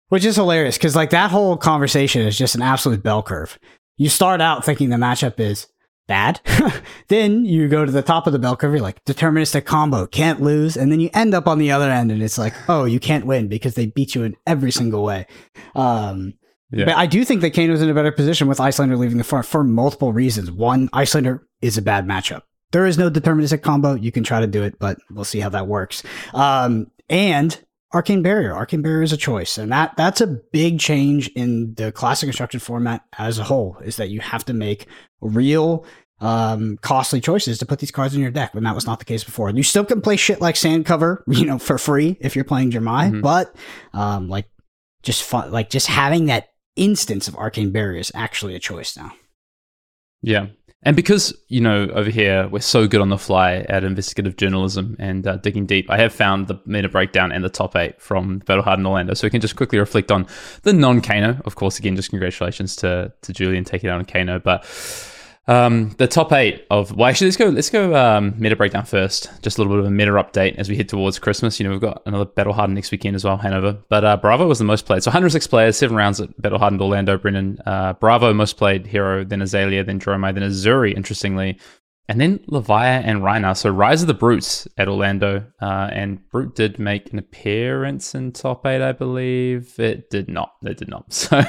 which 0.08 0.24
is 0.24 0.36
hilarious 0.36 0.78
because 0.78 0.96
like 0.96 1.10
that 1.10 1.30
whole 1.30 1.56
conversation 1.56 2.22
is 2.22 2.36
just 2.36 2.54
an 2.54 2.62
absolute 2.62 3.02
bell 3.02 3.22
curve. 3.22 3.58
You 3.98 4.08
start 4.08 4.40
out 4.40 4.64
thinking 4.64 4.88
the 4.88 4.96
matchup 4.96 5.38
is 5.38 5.66
bad, 6.08 6.40
then 7.08 7.44
you 7.44 7.68
go 7.68 7.84
to 7.84 7.92
the 7.92 8.02
top 8.02 8.26
of 8.26 8.32
the 8.32 8.38
bell 8.38 8.56
curve, 8.56 8.72
you're 8.72 8.80
like 8.82 9.04
deterministic 9.04 9.64
combo, 9.64 10.06
can't 10.06 10.40
lose, 10.40 10.76
and 10.76 10.90
then 10.90 10.98
you 11.00 11.10
end 11.14 11.34
up 11.34 11.46
on 11.46 11.58
the 11.58 11.70
other 11.70 11.90
end, 11.90 12.10
and 12.10 12.22
it's 12.22 12.38
like, 12.38 12.54
oh, 12.68 12.84
you 12.84 12.98
can't 12.98 13.26
win 13.26 13.48
because 13.48 13.74
they 13.74 13.86
beat 13.86 14.14
you 14.14 14.22
in 14.24 14.34
every 14.46 14.72
single 14.72 15.04
way. 15.04 15.26
Um, 15.74 16.34
Yeah. 16.72 16.86
but 16.86 16.96
I 16.96 17.06
do 17.06 17.24
think 17.24 17.40
that 17.42 17.52
Kano's 17.54 17.82
in 17.82 17.90
a 17.90 17.94
better 17.94 18.12
position 18.12 18.48
with 18.48 18.58
Iyslander 18.58 18.96
leaving 18.98 19.18
the 19.18 19.24
front 19.24 19.46
for 19.46 19.62
multiple 19.62 20.12
reasons. 20.12 20.50
One, 20.50 20.88
Iyslander 20.94 21.40
is 21.60 21.76
a 21.78 21.82
bad 21.82 22.06
matchup. 22.06 22.42
There 22.72 22.86
is 22.86 22.96
no 22.96 23.10
deterministic 23.10 23.60
combo. 23.62 23.94
You 23.94 24.10
can 24.10 24.24
try 24.24 24.40
to 24.40 24.46
do 24.46 24.62
it, 24.62 24.78
but 24.78 24.98
we'll 25.10 25.24
see 25.24 25.40
how 25.40 25.50
that 25.50 25.66
works. 25.66 26.02
Um, 26.32 26.90
and 27.10 27.58
Arcane 27.92 28.22
Barrier. 28.22 28.54
Arcane 28.54 28.80
Barrier 28.80 29.02
is 29.02 29.12
a 29.12 29.18
choice. 29.18 29.58
And 29.58 29.70
that 29.70 29.94
that's 29.98 30.22
a 30.22 30.26
big 30.26 30.78
change 30.80 31.28
in 31.36 31.74
the 31.74 31.92
classic 31.92 32.26
construction 32.28 32.58
format 32.60 33.02
as 33.18 33.38
a 33.38 33.44
whole, 33.44 33.76
is 33.84 33.96
that 33.96 34.08
you 34.08 34.20
have 34.20 34.44
to 34.46 34.54
make 34.54 34.86
real 35.20 35.84
um, 36.20 36.78
costly 36.80 37.20
choices 37.20 37.58
to 37.58 37.66
put 37.66 37.80
these 37.80 37.90
cards 37.90 38.14
in 38.14 38.20
your 38.22 38.30
deck 38.30 38.54
when 38.54 38.64
that 38.64 38.74
was 38.74 38.86
not 38.86 38.98
the 39.00 39.04
case 39.04 39.24
before. 39.24 39.48
And 39.48 39.58
You 39.58 39.64
still 39.64 39.84
can 39.84 40.00
play 40.00 40.16
shit 40.16 40.40
like 40.40 40.56
Sand 40.56 40.86
Cover, 40.86 41.22
you 41.28 41.44
know, 41.44 41.58
for 41.58 41.76
free 41.76 42.16
if 42.20 42.34
you're 42.36 42.44
playing 42.46 42.70
Jermai, 42.70 43.10
Mhm. 43.10 43.22
but 43.22 43.54
um, 43.92 44.28
like 44.28 44.46
just 45.02 45.22
fun, 45.24 45.50
like 45.50 45.68
just 45.68 45.88
having 45.88 46.26
that 46.26 46.48
instance 46.76 47.28
of 47.28 47.36
arcane 47.36 47.70
barrier 47.70 47.98
is 47.98 48.12
actually 48.14 48.54
a 48.54 48.58
choice 48.58 48.96
now. 48.96 49.12
Yeah. 50.22 50.46
And 50.84 50.96
because, 50.96 51.32
you 51.48 51.60
know, 51.60 51.88
over 51.94 52.10
here, 52.10 52.48
we're 52.48 52.60
so 52.60 52.88
good 52.88 53.00
on 53.00 53.08
the 53.08 53.18
fly 53.18 53.64
at 53.68 53.84
investigative 53.84 54.36
journalism 54.36 54.96
and 54.98 55.24
uh, 55.26 55.36
digging 55.36 55.64
deep, 55.64 55.88
I 55.88 55.96
have 55.98 56.12
found 56.12 56.48
the 56.48 56.60
meta 56.66 56.88
breakdown 56.88 57.30
and 57.30 57.44
the 57.44 57.48
top 57.48 57.76
eight 57.76 58.00
from 58.00 58.40
Battle 58.40 58.64
Hard 58.64 58.80
and 58.80 58.86
Orlando. 58.86 59.14
So 59.14 59.26
we 59.26 59.30
can 59.30 59.40
just 59.40 59.54
quickly 59.54 59.78
reflect 59.78 60.10
on 60.10 60.26
the 60.62 60.72
non 60.72 61.00
Kano. 61.00 61.40
Of 61.44 61.54
course, 61.54 61.78
again, 61.78 61.94
just 61.94 62.10
congratulations 62.10 62.74
to, 62.76 63.12
to 63.22 63.32
Julian 63.32 63.62
taking 63.62 63.90
out 63.90 64.00
on 64.00 64.04
Kano. 64.06 64.40
But 64.40 64.64
um, 65.48 65.90
the 65.98 66.06
top 66.06 66.32
eight 66.32 66.66
of, 66.70 66.94
well, 66.96 67.08
actually, 67.08 67.26
let's 67.26 67.36
go, 67.36 67.46
let's 67.46 67.70
go 67.70 67.96
um, 67.96 68.34
meta 68.38 68.54
breakdown 68.54 68.84
first. 68.84 69.28
Just 69.42 69.58
a 69.58 69.60
little 69.60 69.72
bit 69.74 69.80
of 69.80 69.86
a 69.86 69.90
meta 69.90 70.12
update 70.12 70.54
as 70.56 70.68
we 70.68 70.76
head 70.76 70.88
towards 70.88 71.18
Christmas. 71.18 71.58
You 71.58 71.64
know, 71.64 71.72
we've 71.72 71.80
got 71.80 72.02
another 72.06 72.24
Battle 72.24 72.52
Hard 72.52 72.70
next 72.70 72.92
weekend 72.92 73.16
as 73.16 73.24
well, 73.24 73.36
Hanover. 73.36 73.78
But 73.88 74.04
uh, 74.04 74.16
Bravo 74.18 74.46
was 74.46 74.58
the 74.58 74.64
most 74.64 74.86
played. 74.86 75.02
So 75.02 75.08
106 75.08 75.46
players, 75.48 75.76
seven 75.76 75.96
rounds 75.96 76.20
at 76.20 76.40
Battle 76.40 76.58
Hard 76.58 76.74
and 76.74 76.80
Orlando, 76.80 77.18
Brendan. 77.18 77.58
Uh, 77.66 77.94
Bravo 77.94 78.32
most 78.32 78.56
played 78.56 78.86
hero, 78.86 79.24
then 79.24 79.42
Azalea, 79.42 79.82
then 79.82 79.98
Dromai, 79.98 80.32
then 80.32 80.44
Uzuri, 80.44 80.96
interestingly. 80.96 81.58
And 82.08 82.20
then 82.20 82.38
Levia 82.50 83.02
and 83.04 83.20
Rhinar. 83.22 83.56
So 83.56 83.70
Rise 83.70 84.02
of 84.02 84.08
the 84.08 84.14
Brutes 84.14 84.66
at 84.76 84.88
Orlando, 84.88 85.46
uh, 85.60 85.88
and 85.92 86.28
Brute 86.30 86.54
did 86.54 86.78
make 86.78 87.12
an 87.12 87.18
appearance 87.18 88.14
in 88.14 88.32
top 88.32 88.66
eight, 88.66 88.82
I 88.82 88.92
believe. 88.92 89.78
It 89.78 90.10
did 90.10 90.28
not. 90.28 90.52
It 90.62 90.78
did 90.78 90.88
not. 90.88 91.06
So 91.12 91.42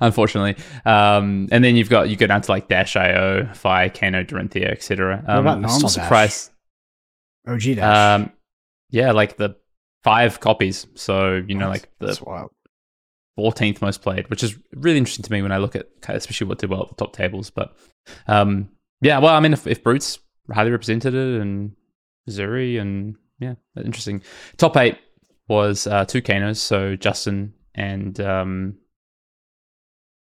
unfortunately, 0.00 0.62
um, 0.84 1.48
and 1.52 1.62
then 1.62 1.76
you've 1.76 1.88
got 1.88 2.08
you 2.08 2.16
go 2.16 2.26
down 2.26 2.42
to 2.42 2.50
like 2.50 2.68
Dash 2.68 2.96
IO, 2.96 3.48
Fire, 3.54 3.88
Kano, 3.88 4.24
Dorinthia, 4.24 4.70
etc. 4.70 5.22
What 5.24 5.38
about 5.38 5.58
Um, 5.64 5.68
still 5.70 5.88
surprised. 5.88 6.50
OG 7.48 7.60
Dash. 7.76 8.20
Um, 8.20 8.32
yeah, 8.90 9.12
like 9.12 9.36
the 9.36 9.56
five 10.02 10.40
copies. 10.40 10.86
So 10.94 11.42
you 11.46 11.54
know, 11.54 11.68
like 11.68 11.88
the 12.00 12.06
That's 12.06 12.20
wild. 12.20 12.50
14th 13.38 13.82
most 13.82 14.02
played, 14.02 14.28
which 14.30 14.42
is 14.42 14.58
really 14.72 14.96
interesting 14.98 15.22
to 15.22 15.30
me 15.32 15.42
when 15.42 15.52
I 15.52 15.58
look 15.58 15.76
at 15.76 15.86
especially 16.08 16.46
what 16.46 16.58
did 16.58 16.70
well 16.70 16.82
at 16.82 16.88
the 16.88 16.94
top 16.94 17.12
tables. 17.12 17.50
But 17.50 17.76
um, 18.26 18.70
yeah, 19.00 19.18
well, 19.18 19.34
I 19.34 19.40
mean, 19.40 19.52
if, 19.52 19.66
if 19.66 19.82
Brutes 19.82 20.18
highly 20.52 20.70
represented 20.70 21.14
it 21.14 21.40
and 21.40 21.72
Zuri 22.28 22.80
and 22.80 23.16
yeah, 23.38 23.54
interesting. 23.76 24.22
Top 24.56 24.76
eight 24.76 24.98
was 25.48 25.86
uh, 25.86 26.04
two 26.04 26.22
Kanos, 26.22 26.56
so 26.56 26.96
Justin 26.96 27.54
and 27.74 28.18
um, 28.20 28.76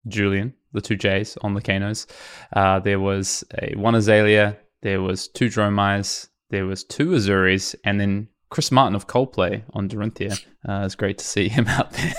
Julian, 0.07 0.53
the 0.73 0.81
two 0.81 0.95
J's 0.95 1.37
on 1.41 1.53
the 1.53 1.61
Kanos. 1.61 2.07
Uh, 2.53 2.79
there 2.79 2.99
was 2.99 3.43
a 3.61 3.75
one 3.75 3.95
Azalea, 3.95 4.57
there 4.81 5.01
was 5.01 5.27
two 5.27 5.47
Dromais, 5.47 6.27
there 6.49 6.65
was 6.65 6.83
two 6.83 7.09
Uzuris, 7.09 7.75
and 7.83 7.99
then 7.99 8.27
Chris 8.49 8.71
Martin 8.71 8.95
of 8.95 9.07
Coldplay 9.07 9.63
on 9.73 9.87
Dorinthia. 9.87 10.39
Uh, 10.67 10.83
it's 10.85 10.95
great 10.95 11.17
to 11.19 11.25
see 11.25 11.47
him 11.47 11.67
out 11.69 11.91
there. 11.93 12.13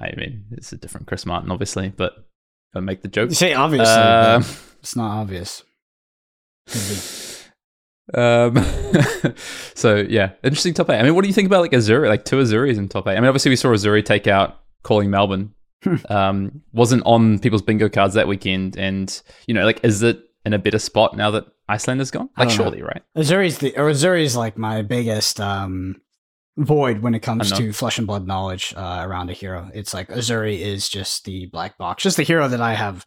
I 0.00 0.14
mean, 0.16 0.46
it's 0.50 0.72
a 0.72 0.76
different 0.76 1.06
Chris 1.06 1.26
Martin, 1.26 1.50
obviously, 1.50 1.90
but 1.90 2.26
I 2.74 2.80
make 2.80 3.02
the 3.02 3.08
joke. 3.08 3.30
You 3.30 3.34
say 3.34 3.54
obviously, 3.54 3.86
Uh, 3.86 4.42
it's 4.80 4.96
not 4.96 5.20
obvious. 5.20 5.62
Um, 8.12 8.56
so 9.74 9.96
yeah, 9.96 10.32
interesting 10.42 10.74
top 10.74 10.90
eight. 10.90 10.98
I 10.98 11.02
mean, 11.02 11.14
what 11.14 11.22
do 11.22 11.28
you 11.28 11.34
think 11.34 11.46
about 11.46 11.62
like 11.62 11.72
Uzuri, 11.72 12.08
like 12.08 12.24
two 12.24 12.36
Uzuris 12.36 12.76
in 12.76 12.88
top 12.88 13.06
eight? 13.08 13.16
I 13.16 13.20
mean, 13.20 13.28
obviously 13.28 13.48
we 13.50 13.56
saw 13.56 13.68
Uzuri 13.68 14.04
take 14.04 14.26
out 14.26 14.60
calling 14.82 15.10
Melbourne. 15.10 15.54
um, 16.08 16.62
wasn't 16.72 17.02
on 17.06 17.38
people's 17.38 17.62
bingo 17.62 17.88
cards 17.88 18.14
that 18.14 18.28
weekend, 18.28 18.76
and 18.76 19.20
you 19.46 19.54
know, 19.54 19.64
like, 19.64 19.80
is 19.84 20.02
it 20.02 20.20
in 20.44 20.52
a 20.52 20.58
better 20.58 20.78
spot 20.78 21.16
now 21.16 21.30
that 21.30 21.46
Iceland 21.68 22.00
is 22.00 22.10
gone? 22.10 22.28
Like, 22.36 22.48
don't 22.48 22.58
know. 22.58 22.64
surely, 22.64 22.82
right? 22.82 23.02
Uzuri's 23.16 23.58
the 23.58 23.76
or 23.76 23.90
Uzuri's 23.90 24.36
like 24.36 24.56
my 24.58 24.82
biggest 24.82 25.40
um 25.40 26.00
void 26.56 27.00
when 27.02 27.14
it 27.14 27.20
comes 27.20 27.50
to 27.58 27.72
flesh 27.72 27.98
and 27.98 28.06
blood 28.06 28.26
knowledge 28.26 28.72
uh, 28.76 29.00
around 29.04 29.28
a 29.30 29.32
hero. 29.32 29.70
It's 29.74 29.92
like 29.92 30.08
Uzuri 30.08 30.60
is 30.60 30.88
just 30.88 31.24
the 31.24 31.46
black 31.46 31.76
box, 31.78 32.02
just 32.04 32.16
the 32.16 32.22
hero 32.22 32.46
that 32.48 32.60
I 32.60 32.74
have 32.74 33.04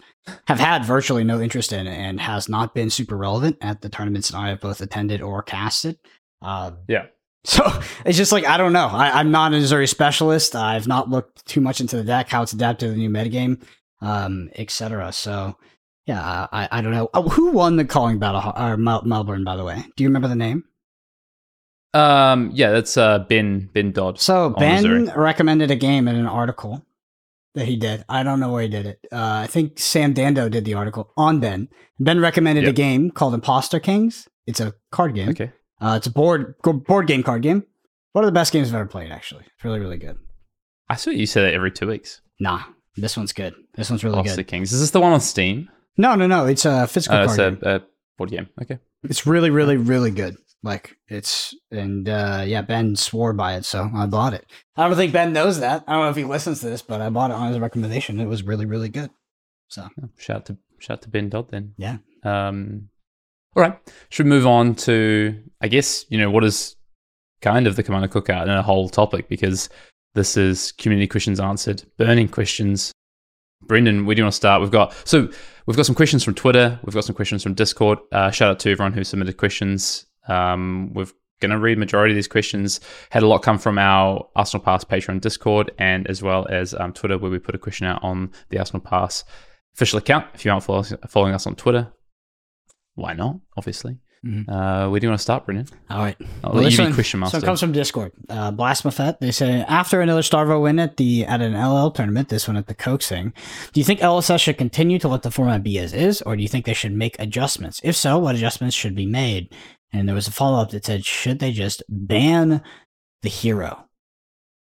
have 0.48 0.60
had 0.60 0.84
virtually 0.84 1.24
no 1.24 1.40
interest 1.40 1.72
in 1.72 1.88
and 1.88 2.20
has 2.20 2.50
not 2.50 2.76
been 2.76 2.90
super 2.90 3.16
relevant 3.16 3.58
at 3.62 3.82
the 3.82 3.90
tournaments 3.90 4.30
that 4.30 4.38
I 4.38 4.50
have 4.50 4.60
both 4.60 4.82
attended 4.82 5.22
or 5.22 5.42
casted. 5.44 5.98
Um, 6.42 6.80
Yeah. 6.88 7.06
So 7.46 7.64
it's 8.04 8.18
just 8.18 8.34
like 8.34 8.46
I 8.46 8.58
don't 8.58 8.74
know. 8.74 8.88
I, 8.88 9.20
I'm 9.22 9.32
not 9.32 9.54
an 9.54 9.62
Uzuri 9.62 9.88
specialist. 9.88 10.54
I've 10.54 10.86
not 10.86 11.10
looked 11.10 11.46
too 11.46 11.62
much 11.62 11.80
into 11.80 11.96
the 11.96 12.04
deck, 12.04 12.28
how 12.28 12.42
it's 12.42 12.52
adapted 12.52 12.90
to 12.90 12.92
the 12.92 12.98
new 12.98 13.10
metagame, 13.10 13.64
um, 14.02 14.50
etc. 14.56 15.14
So 15.14 15.56
yeah, 16.06 16.48
I, 16.52 16.68
I 16.70 16.82
don't 16.82 16.92
know. 16.92 17.10
Oh, 17.14 17.30
who 17.30 17.52
won 17.52 17.78
the 17.78 17.86
calling 17.86 18.20
battle? 18.20 18.52
Or 18.58 18.76
Mel- 18.76 19.04
Melbourne, 19.06 19.46
by 19.46 19.56
the 19.56 19.64
way. 19.64 19.82
Do 19.96 20.04
you 20.04 20.10
remember 20.10 20.28
the 20.28 20.36
name? 20.36 20.66
Um, 21.98 22.52
yeah, 22.54 22.72
that's 22.72 22.98
uh 22.98 23.20
Ben 23.20 23.70
Ben 23.74 23.92
Dodd. 23.92 24.20
So 24.20 24.52
Ben 24.52 24.84
Missouri. 24.84 25.10
recommended 25.16 25.72
a 25.72 25.76
game 25.76 26.08
in 26.08 26.16
an 26.16 26.28
article 26.28 26.86
that 27.56 27.66
he 27.66 27.76
did. 27.78 28.04
I 28.08 28.24
don't 28.24 28.40
know 28.40 28.52
where 28.52 28.62
he 28.62 28.68
did 28.70 28.86
it. 28.86 29.00
Uh, 29.12 29.42
I 29.44 29.48
think 29.48 29.80
Sam 29.80 30.14
Dando 30.14 30.50
did 30.50 30.64
the 30.66 30.76
article 30.76 31.12
on 31.18 31.40
Ben. 31.40 31.70
Ben 32.00 32.20
recommended 32.20 32.68
a 32.68 32.72
game 32.74 33.10
called 33.12 33.34
Imposter 33.34 33.80
Kings. 33.80 34.28
It's 34.46 34.60
a 34.60 34.74
card 34.92 35.16
game. 35.16 35.30
Okay. 35.30 35.52
Uh, 35.82 35.96
it's 35.98 36.08
a 36.08 36.12
board 36.12 36.56
board 36.62 37.08
game 37.08 37.24
card 37.24 37.42
game. 37.42 37.64
One 38.14 38.24
of 38.24 38.28
the 38.28 38.32
best 38.40 38.52
games 38.54 38.70
I've 38.70 38.76
ever 38.76 38.86
played. 38.88 39.12
Actually, 39.12 39.46
it's 39.56 39.64
really 39.64 39.80
really 39.80 39.98
good. 39.98 40.18
I 40.90 40.96
saw 40.96 41.10
you 41.10 41.26
say 41.26 41.42
that 41.42 41.54
every 41.54 41.72
two 41.72 41.88
weeks. 41.88 42.22
Nah, 42.40 42.62
this 42.96 43.18
one's 43.18 43.34
good. 43.34 43.54
This 43.76 43.90
one's 43.90 44.04
really 44.04 44.22
the 44.24 44.36
good. 44.36 44.48
Kings. 44.48 44.72
Is 44.72 44.80
this 44.80 44.92
the 44.92 45.02
one 45.02 45.12
on 45.14 45.20
Steam? 45.22 45.70
No, 45.98 46.16
no, 46.16 46.28
no. 46.28 46.46
It's 46.46 46.66
a 46.66 46.86
physical 46.88 47.18
Oh, 47.18 47.24
it's 47.24 47.36
game. 47.38 47.58
a, 47.64 47.76
a 47.78 47.82
board 48.18 48.30
game. 48.30 48.48
Okay. 48.62 48.78
It's 49.04 49.26
really, 49.26 49.50
really, 49.50 49.78
really 49.78 50.12
good. 50.12 50.38
Like 50.64 50.98
it's 51.08 51.56
and 51.72 52.10
uh 52.10 52.44
yeah, 52.46 52.62
Ben 52.62 52.96
swore 52.96 53.34
by 53.34 53.56
it, 53.56 53.66
so 53.66 53.90
I 53.94 54.06
bought 54.08 54.34
it. 54.34 54.46
I 54.76 54.88
don't 54.88 54.98
think 54.98 55.14
Ben 55.14 55.32
knows 55.32 55.60
that. 55.60 55.84
I 55.88 55.94
don't 55.94 56.04
know 56.04 56.10
if 56.10 56.16
he 56.16 56.24
listens 56.24 56.62
to 56.62 56.70
this, 56.70 56.82
but 56.82 57.00
I 57.00 57.10
bought 57.10 57.32
it 57.32 57.36
on 57.36 57.50
his 57.50 57.60
recommendation. 57.60 58.20
It 58.20 58.26
was 58.26 58.44
really, 58.44 58.66
really 58.66 58.90
good. 58.90 59.12
So 59.68 59.88
shout 60.18 60.38
out 60.38 60.46
to 60.48 60.58
shout 60.80 61.02
to 61.04 61.10
Ben 61.10 61.30
Dodd 61.30 61.50
then. 61.52 61.74
Yeah. 61.78 61.98
Um. 62.24 62.90
All 63.56 63.62
right. 63.62 63.78
Should 64.10 64.26
we 64.26 64.30
move 64.30 64.48
on 64.48 64.76
to 64.76 65.42
I 65.62 65.68
guess 65.68 66.06
you 66.10 66.18
know 66.18 66.32
what 66.32 66.44
is 66.44 66.76
kind 67.42 67.68
of 67.68 67.76
the 67.76 67.84
Commander 67.84 68.08
Cookout 68.08 68.44
and 68.44 68.52
a 68.52 68.64
whole 68.64 68.90
topic 68.90 69.30
because 69.30 69.70
this 70.16 70.36
is 70.38 70.72
community 70.74 71.08
questions 71.08 71.40
answered, 71.40 71.84
burning 71.98 72.28
questions. 72.28 72.92
Brendan, 73.62 74.06
where 74.06 74.16
do 74.16 74.22
you 74.22 74.26
want 74.26 74.34
to 74.34 74.38
start? 74.38 74.62
We've 74.62 74.72
got 74.72 74.94
so 75.06 75.30
we've 75.66 75.78
got 75.78 75.86
some 75.86 75.96
questions 75.96 76.24
from 76.24 76.34
Twitter. 76.34 76.80
We've 76.84 76.94
got 76.94 77.06
some 77.06 77.16
questions 77.16 77.44
from 77.44 77.54
Discord. 77.54 78.00
Uh, 78.12 78.32
shout 78.32 78.50
out 78.52 78.60
to 78.62 78.72
everyone 78.72 78.94
who 78.94 79.04
submitted 79.04 79.38
questions. 79.38 80.06
Um, 80.28 80.92
we're 80.94 81.08
going 81.40 81.52
to 81.52 81.60
read 81.60 81.78
majority 81.78 82.14
of 82.14 82.16
these 82.16 82.28
questions. 82.28 82.80
Had 83.12 83.24
a 83.24 83.28
lot 83.28 83.44
come 83.44 83.58
from 83.60 83.78
our 83.78 84.28
Arsenal 84.36 84.64
Pass 84.64 84.84
Patreon 84.84 85.22
Discord 85.22 85.72
and 85.78 86.08
as 86.08 86.22
well 86.24 86.48
as 86.50 86.74
um, 86.74 86.94
Twitter, 86.94 87.18
where 87.18 87.30
we 87.32 87.40
put 87.40 87.56
a 87.56 87.60
question 87.60 87.86
out 87.88 88.04
on 88.04 88.32
the 88.50 88.58
Arsenal 88.60 88.82
Pass 88.82 89.24
official 89.76 90.00
account. 90.00 90.26
If 90.34 90.44
you 90.46 90.52
aren't 90.52 90.64
follow- 90.64 90.84
following 91.08 91.34
us 91.36 91.46
on 91.46 91.56
Twitter, 91.56 91.92
why 92.96 93.14
not? 93.14 93.36
Obviously. 93.56 93.98
Mhm. 94.26 94.50
Uh, 94.50 94.90
where 94.90 95.00
do 95.00 95.06
you 95.06 95.12
want 95.12 95.20
to 95.20 95.24
start, 95.24 95.46
Brendan? 95.46 95.68
all 95.92 96.00
right. 96.00 96.18
I'll 96.44 96.54
Well, 96.54 96.64
let 96.64 96.76
you 96.76 96.84
one- 96.84 96.94
question 96.96 97.20
master. 97.20 97.38
So 97.40 97.44
it 97.44 97.46
comes 97.46 97.60
from 97.60 97.72
Discord. 97.72 98.12
Uh, 98.28 98.52
Blasphemafet. 98.52 99.20
They 99.20 99.30
say 99.30 99.62
after 99.68 100.02
another 100.02 100.22
Starvo 100.24 100.60
win 100.64 100.80
at 100.80 100.98
the 100.98 101.24
at 101.26 101.40
an 101.40 101.54
LL 101.54 101.92
tournament, 101.92 102.30
this 102.30 102.48
one 102.48 102.58
at 102.58 102.66
the 102.66 102.74
Coaxing, 102.74 103.32
do 103.74 103.80
you 103.80 103.84
think 103.84 104.00
LSS 104.02 104.42
should 104.42 104.58
continue 104.58 104.98
to 104.98 105.08
let 105.08 105.22
the 105.22 105.30
format 105.30 105.62
be 105.62 105.78
as 105.78 105.94
is, 105.94 106.24
or 106.24 106.36
do 106.36 106.42
you 106.42 106.48
think 106.50 106.66
they 106.66 106.74
should 106.74 106.94
make 106.94 107.16
adjustments? 107.20 107.80
If 107.84 107.96
so, 107.96 108.18
what 108.18 108.34
adjustments 108.34 108.76
should 108.76 108.96
be 108.96 109.06
made? 109.06 109.54
And 109.94 110.08
there 110.08 110.16
was 110.16 110.28
a 110.28 110.32
follow 110.32 110.62
up 110.62 110.72
that 110.72 110.86
said, 110.86 111.06
should 111.06 111.40
they 111.40 111.52
just 111.52 111.84
ban 111.90 112.62
the 113.22 113.30
hero? 113.30 113.86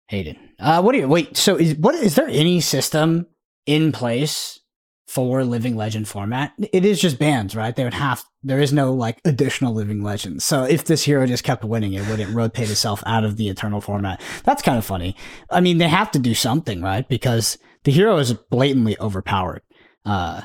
Hayden, 0.07 0.37
uh, 0.59 0.81
what 0.81 0.91
do 0.91 0.99
you 0.99 1.07
wait? 1.07 1.35
So 1.35 1.55
is 1.55 1.75
what 1.75 1.95
is 1.95 2.13
there 2.13 2.27
any 2.27 2.61
system 2.61 3.25
in 3.65 3.91
place 3.91 4.59
for 5.07 5.43
Living 5.43 5.75
Legend 5.75 6.07
format? 6.07 6.53
It 6.71 6.85
is 6.85 7.01
just 7.01 7.17
bans, 7.17 7.55
right? 7.55 7.75
They 7.75 7.83
would 7.83 7.95
have 7.95 8.23
there 8.43 8.61
is 8.61 8.71
no 8.71 8.93
like 8.93 9.19
additional 9.25 9.73
Living 9.73 10.03
Legends. 10.03 10.45
So 10.45 10.63
if 10.63 10.85
this 10.85 11.03
hero 11.03 11.25
just 11.25 11.43
kept 11.43 11.63
winning, 11.63 11.93
it 11.93 12.07
wouldn't 12.07 12.35
rotate 12.35 12.69
itself 12.69 13.01
out 13.07 13.23
of 13.23 13.37
the 13.37 13.49
Eternal 13.49 13.81
format. 13.81 14.21
That's 14.43 14.61
kind 14.61 14.77
of 14.77 14.85
funny. 14.85 15.15
I 15.49 15.59
mean, 15.59 15.79
they 15.79 15.87
have 15.87 16.11
to 16.11 16.19
do 16.19 16.35
something, 16.35 16.83
right? 16.83 17.07
Because 17.07 17.57
the 17.83 17.91
hero 17.91 18.17
is 18.17 18.33
blatantly 18.33 18.95
overpowered. 18.99 19.63
Uh, 20.05 20.41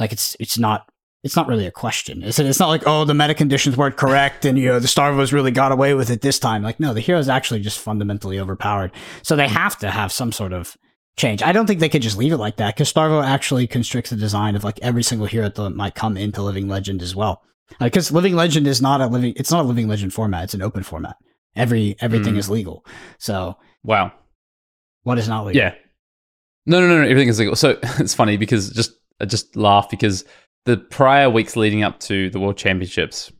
like 0.00 0.12
it's 0.12 0.36
it's 0.40 0.58
not 0.58 0.88
it's 1.24 1.34
not 1.36 1.48
really 1.48 1.66
a 1.66 1.70
question. 1.70 2.22
It's, 2.22 2.38
it's 2.38 2.60
not 2.60 2.68
like, 2.68 2.82
oh, 2.86 3.04
the 3.06 3.14
meta 3.14 3.34
conditions 3.34 3.76
weren't 3.78 3.96
correct 3.96 4.44
and, 4.44 4.58
you 4.58 4.68
know, 4.68 4.78
the 4.78 4.86
Starvos 4.86 5.32
really 5.32 5.50
got 5.50 5.72
away 5.72 5.94
with 5.94 6.10
it 6.10 6.20
this 6.20 6.38
time. 6.38 6.62
Like, 6.62 6.78
no, 6.78 6.92
the 6.92 7.00
hero 7.00 7.18
is 7.18 7.30
actually 7.30 7.60
just 7.60 7.78
fundamentally 7.80 8.38
overpowered. 8.38 8.92
So 9.22 9.34
they 9.34 9.48
have 9.48 9.78
to 9.78 9.90
have 9.90 10.12
some 10.12 10.32
sort 10.32 10.52
of 10.52 10.76
change. 11.16 11.42
I 11.42 11.52
don't 11.52 11.66
think 11.66 11.80
they 11.80 11.88
could 11.88 12.02
just 12.02 12.18
leave 12.18 12.32
it 12.32 12.36
like 12.36 12.56
that 12.56 12.74
because 12.76 12.92
Starvo 12.92 13.24
actually 13.24 13.66
constricts 13.66 14.10
the 14.10 14.16
design 14.16 14.54
of 14.54 14.64
like 14.64 14.78
every 14.82 15.02
single 15.02 15.26
hero 15.26 15.48
that 15.48 15.70
might 15.70 15.94
come 15.94 16.16
into 16.18 16.42
Living 16.42 16.68
Legend 16.68 17.00
as 17.00 17.16
well. 17.16 17.40
Like, 17.80 17.92
because 17.92 18.12
Living 18.12 18.34
Legend 18.36 18.66
is 18.66 18.82
not 18.82 19.00
a 19.00 19.06
living, 19.06 19.32
it's 19.36 19.50
not 19.50 19.64
a 19.64 19.68
Living 19.68 19.88
Legend 19.88 20.12
format. 20.12 20.44
It's 20.44 20.54
an 20.54 20.60
open 20.62 20.82
format. 20.82 21.16
Every, 21.56 21.96
everything 22.00 22.34
Mm. 22.34 22.38
is 22.38 22.50
legal. 22.50 22.84
So 23.18 23.56
wow. 23.82 24.12
what 25.04 25.18
is 25.18 25.26
not 25.26 25.46
legal? 25.46 25.62
Yeah. 25.62 25.74
No, 26.66 26.80
no, 26.80 26.88
no, 26.88 26.98
no. 26.98 27.08
Everything 27.08 27.28
is 27.28 27.38
legal. 27.38 27.56
So 27.56 27.78
it's 27.98 28.12
funny 28.14 28.36
because 28.36 28.70
just 28.70 28.92
I 29.20 29.24
just 29.26 29.54
laugh 29.56 29.88
because 29.88 30.24
the 30.64 30.76
prior 30.76 31.28
weeks 31.28 31.56
leading 31.56 31.82
up 31.82 32.00
to 32.00 32.30
the 32.30 32.40
World 32.40 32.56
Championships, 32.56 33.30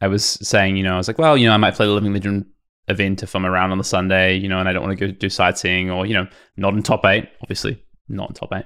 I 0.00 0.08
was 0.08 0.24
saying, 0.24 0.76
you 0.76 0.84
know, 0.84 0.94
I 0.94 0.96
was 0.98 1.08
like, 1.08 1.18
well, 1.18 1.36
you 1.36 1.48
know, 1.48 1.54
I 1.54 1.56
might 1.56 1.74
play 1.74 1.86
the 1.86 1.92
Living 1.92 2.12
Legend 2.12 2.46
event 2.88 3.22
if 3.22 3.34
I'm 3.34 3.46
around 3.46 3.72
on 3.72 3.78
the 3.78 3.84
Sunday, 3.84 4.36
you 4.36 4.48
know, 4.48 4.58
and 4.58 4.68
I 4.68 4.72
don't 4.72 4.82
want 4.82 4.98
to 4.98 5.06
go 5.06 5.12
do 5.12 5.28
sightseeing 5.28 5.90
or, 5.90 6.06
you 6.06 6.14
know, 6.14 6.26
not 6.56 6.74
in 6.74 6.82
top 6.82 7.04
eight, 7.04 7.28
obviously 7.42 7.82
not 8.08 8.30
in 8.30 8.34
top 8.34 8.52
eight, 8.54 8.64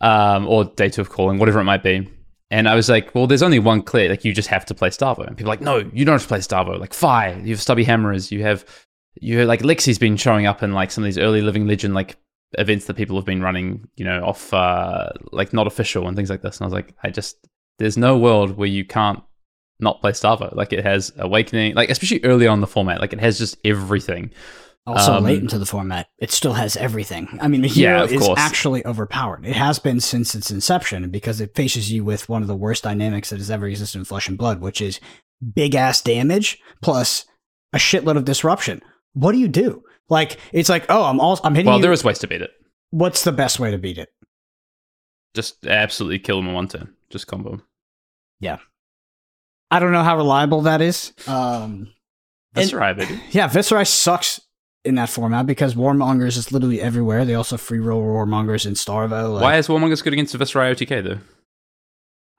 um, 0.00 0.46
or 0.46 0.64
day 0.64 0.88
two 0.88 1.00
of 1.00 1.10
calling, 1.10 1.38
whatever 1.38 1.60
it 1.60 1.64
might 1.64 1.82
be. 1.82 2.08
And 2.50 2.68
I 2.68 2.74
was 2.74 2.90
like, 2.90 3.14
well, 3.14 3.26
there's 3.26 3.42
only 3.42 3.58
one 3.58 3.82
clear. 3.82 4.10
Like, 4.10 4.26
you 4.26 4.34
just 4.34 4.48
have 4.48 4.66
to 4.66 4.74
play 4.74 4.90
Starvo. 4.90 5.26
And 5.26 5.36
people 5.36 5.50
are 5.50 5.54
like, 5.54 5.62
no, 5.62 5.78
you 5.92 6.04
don't 6.04 6.14
have 6.14 6.22
to 6.22 6.28
play 6.28 6.38
Starvo. 6.38 6.78
Like, 6.78 6.92
fire. 6.92 7.38
You 7.42 7.54
have 7.54 7.62
Stubby 7.62 7.82
Hammers. 7.82 8.30
You 8.30 8.42
have, 8.42 8.66
you 9.20 9.38
have, 9.38 9.48
like, 9.48 9.62
Lexi's 9.62 9.98
been 9.98 10.18
showing 10.18 10.44
up 10.44 10.62
in, 10.62 10.72
like, 10.72 10.90
some 10.90 11.02
of 11.02 11.06
these 11.06 11.16
early 11.16 11.40
Living 11.40 11.66
Legend, 11.66 11.94
like, 11.94 12.16
events 12.58 12.86
that 12.86 12.94
people 12.94 13.16
have 13.16 13.24
been 13.24 13.42
running, 13.42 13.88
you 13.96 14.04
know, 14.04 14.24
off, 14.24 14.52
uh, 14.52 15.10
like, 15.32 15.52
not 15.52 15.66
official 15.66 16.06
and 16.08 16.16
things 16.16 16.30
like 16.30 16.42
this. 16.42 16.58
And 16.58 16.64
I 16.64 16.66
was 16.66 16.74
like, 16.74 16.94
I 17.02 17.10
just, 17.10 17.36
there's 17.78 17.96
no 17.96 18.18
world 18.18 18.56
where 18.56 18.68
you 18.68 18.84
can't 18.84 19.22
not 19.80 20.00
play 20.00 20.12
Starvo. 20.12 20.54
Like, 20.54 20.72
it 20.72 20.84
has 20.84 21.12
Awakening, 21.16 21.74
like, 21.74 21.90
especially 21.90 22.22
early 22.24 22.46
on 22.46 22.60
the 22.60 22.66
format. 22.66 23.00
Like, 23.00 23.12
it 23.12 23.20
has 23.20 23.38
just 23.38 23.56
everything 23.64 24.30
Also, 24.84 25.12
Um, 25.14 25.24
late 25.24 25.40
into 25.40 25.58
the 25.60 25.66
format, 25.66 26.08
it 26.18 26.32
still 26.32 26.54
has 26.54 26.76
everything. 26.76 27.38
I 27.40 27.46
mean, 27.46 27.62
the 27.62 27.68
Yeah, 27.68 27.90
hero 27.90 28.04
of 28.04 28.12
is 28.12 28.20
course. 28.26 28.40
actually 28.40 28.84
overpowered. 28.84 29.46
It 29.46 29.54
has 29.54 29.78
been 29.78 30.00
since 30.00 30.34
its 30.34 30.50
inception 30.50 31.08
because 31.10 31.40
it 31.40 31.54
faces 31.54 31.92
you 31.92 32.04
with 32.04 32.28
one 32.28 32.42
of 32.42 32.48
the 32.48 32.56
worst 32.56 32.82
dynamics 32.82 33.30
that 33.30 33.38
has 33.38 33.50
ever 33.50 33.68
existed 33.68 33.98
in 33.98 34.04
Flesh 34.04 34.28
and 34.28 34.36
Blood, 34.36 34.60
which 34.60 34.80
is 34.80 34.98
big 35.54 35.74
ass 35.76 36.02
damage 36.02 36.58
plus 36.80 37.26
a 37.72 37.78
shitload 37.78 38.16
of 38.16 38.24
disruption. 38.24 38.80
What 39.14 39.32
do 39.32 39.38
you 39.38 39.48
do? 39.48 39.84
Like, 40.08 40.38
it's 40.52 40.68
like, 40.68 40.86
oh, 40.88 41.04
I'm 41.04 41.20
all 41.20 41.38
I'm 41.44 41.54
hitting 41.54 41.66
Well, 41.68 41.76
you. 41.78 41.82
there 41.82 41.92
is 41.92 42.04
ways 42.04 42.18
to 42.20 42.26
beat 42.28 42.42
it. 42.42 42.50
What's 42.90 43.24
the 43.24 43.32
best 43.32 43.58
way 43.58 43.70
to 43.70 43.78
beat 43.78 43.98
it? 43.98 44.10
Just 45.34 45.66
absolutely 45.66 46.18
kill 46.18 46.36
them 46.36 46.48
in 46.48 46.54
one 46.54 46.68
turn. 46.68 46.92
Just 47.10 47.26
combo. 47.26 47.52
'em. 47.54 47.62
Yeah. 48.40 48.58
I 49.70 49.78
don't 49.78 49.92
know 49.92 50.02
how 50.02 50.16
reliable 50.16 50.62
that 50.62 50.80
is. 50.82 51.12
Um, 51.26 51.88
And- 52.54 52.72
right, 52.74 52.94
baby. 52.96 53.18
Yeah, 53.30 53.48
Viserai 53.48 53.86
sucks 53.86 54.40
in 54.84 54.96
that 54.96 55.08
format 55.08 55.46
because 55.46 55.74
Warmongers 55.74 56.36
is 56.36 56.52
literally 56.52 56.80
everywhere. 56.82 57.24
They 57.24 57.34
also 57.34 57.56
free 57.56 57.78
roll 57.78 58.02
Warmongers 58.02 58.66
in 58.66 58.74
Starvo. 58.74 59.34
Like, 59.34 59.42
Why 59.42 59.56
is 59.56 59.68
Warmongers 59.68 60.02
good 60.04 60.12
against 60.12 60.34
Viserai 60.36 60.72
OTK 60.74 61.02
though? 61.04 61.18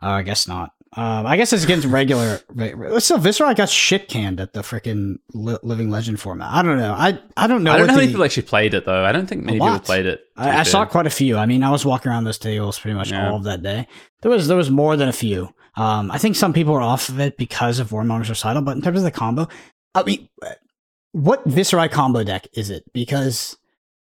Uh, 0.05 0.11
I 0.11 0.21
guess 0.21 0.47
not. 0.47 0.72
Um, 0.95 1.25
I 1.25 1.37
guess 1.37 1.51
it's 1.53 1.63
against 1.63 1.87
regular. 1.87 2.39
re- 2.49 2.99
So 2.99 3.17
Viserai 3.17 3.55
got 3.55 3.69
shit 3.69 4.07
canned 4.07 4.39
at 4.39 4.53
the 4.53 4.61
freaking 4.61 5.15
li- 5.33 5.57
Living 5.63 5.89
Legend 5.89 6.19
format. 6.19 6.51
I 6.53 6.61
don't 6.61 6.77
know. 6.77 6.93
I 6.93 7.17
I 7.35 7.47
don't 7.47 7.63
know. 7.63 7.71
I 7.71 7.77
don't 7.77 7.87
know 7.87 7.93
how 7.93 7.99
many 7.99 8.09
people 8.11 8.23
actually 8.23 8.43
played 8.43 8.73
it 8.73 8.85
though. 8.85 9.03
I 9.03 9.11
don't 9.11 9.25
think 9.27 9.43
many 9.43 9.59
people 9.59 9.79
played 9.79 10.05
it. 10.05 10.21
I, 10.37 10.59
I 10.59 10.63
saw 10.63 10.85
quite 10.85 11.07
a 11.07 11.11
few. 11.11 11.37
I 11.37 11.45
mean, 11.45 11.63
I 11.63 11.71
was 11.71 11.85
walking 11.85 12.11
around 12.11 12.25
those 12.25 12.37
tables 12.37 12.77
pretty 12.79 12.95
much 12.95 13.11
Yeah. 13.11 13.29
all 13.29 13.37
of 13.37 13.43
that 13.45 13.63
day. 13.63 13.87
There 14.21 14.29
was 14.31 14.47
there 14.47 14.57
was 14.57 14.69
more 14.69 14.95
than 14.95 15.09
a 15.09 15.13
few. 15.13 15.49
Um, 15.75 16.11
I 16.11 16.19
think 16.19 16.35
some 16.35 16.53
people 16.53 16.73
were 16.73 16.81
off 16.81 17.09
of 17.09 17.19
it 17.19 17.37
because 17.37 17.79
of 17.79 17.89
Warmonger's 17.89 18.29
recital, 18.29 18.61
but 18.61 18.75
in 18.75 18.83
terms 18.83 18.99
of 18.99 19.03
the 19.03 19.11
combo, 19.11 19.47
I 19.95 20.03
mean, 20.03 20.29
what 21.11 21.47
Viserai 21.47 21.89
combo 21.89 22.23
deck 22.23 22.47
is 22.53 22.69
it? 22.69 22.83
Because 22.93 23.57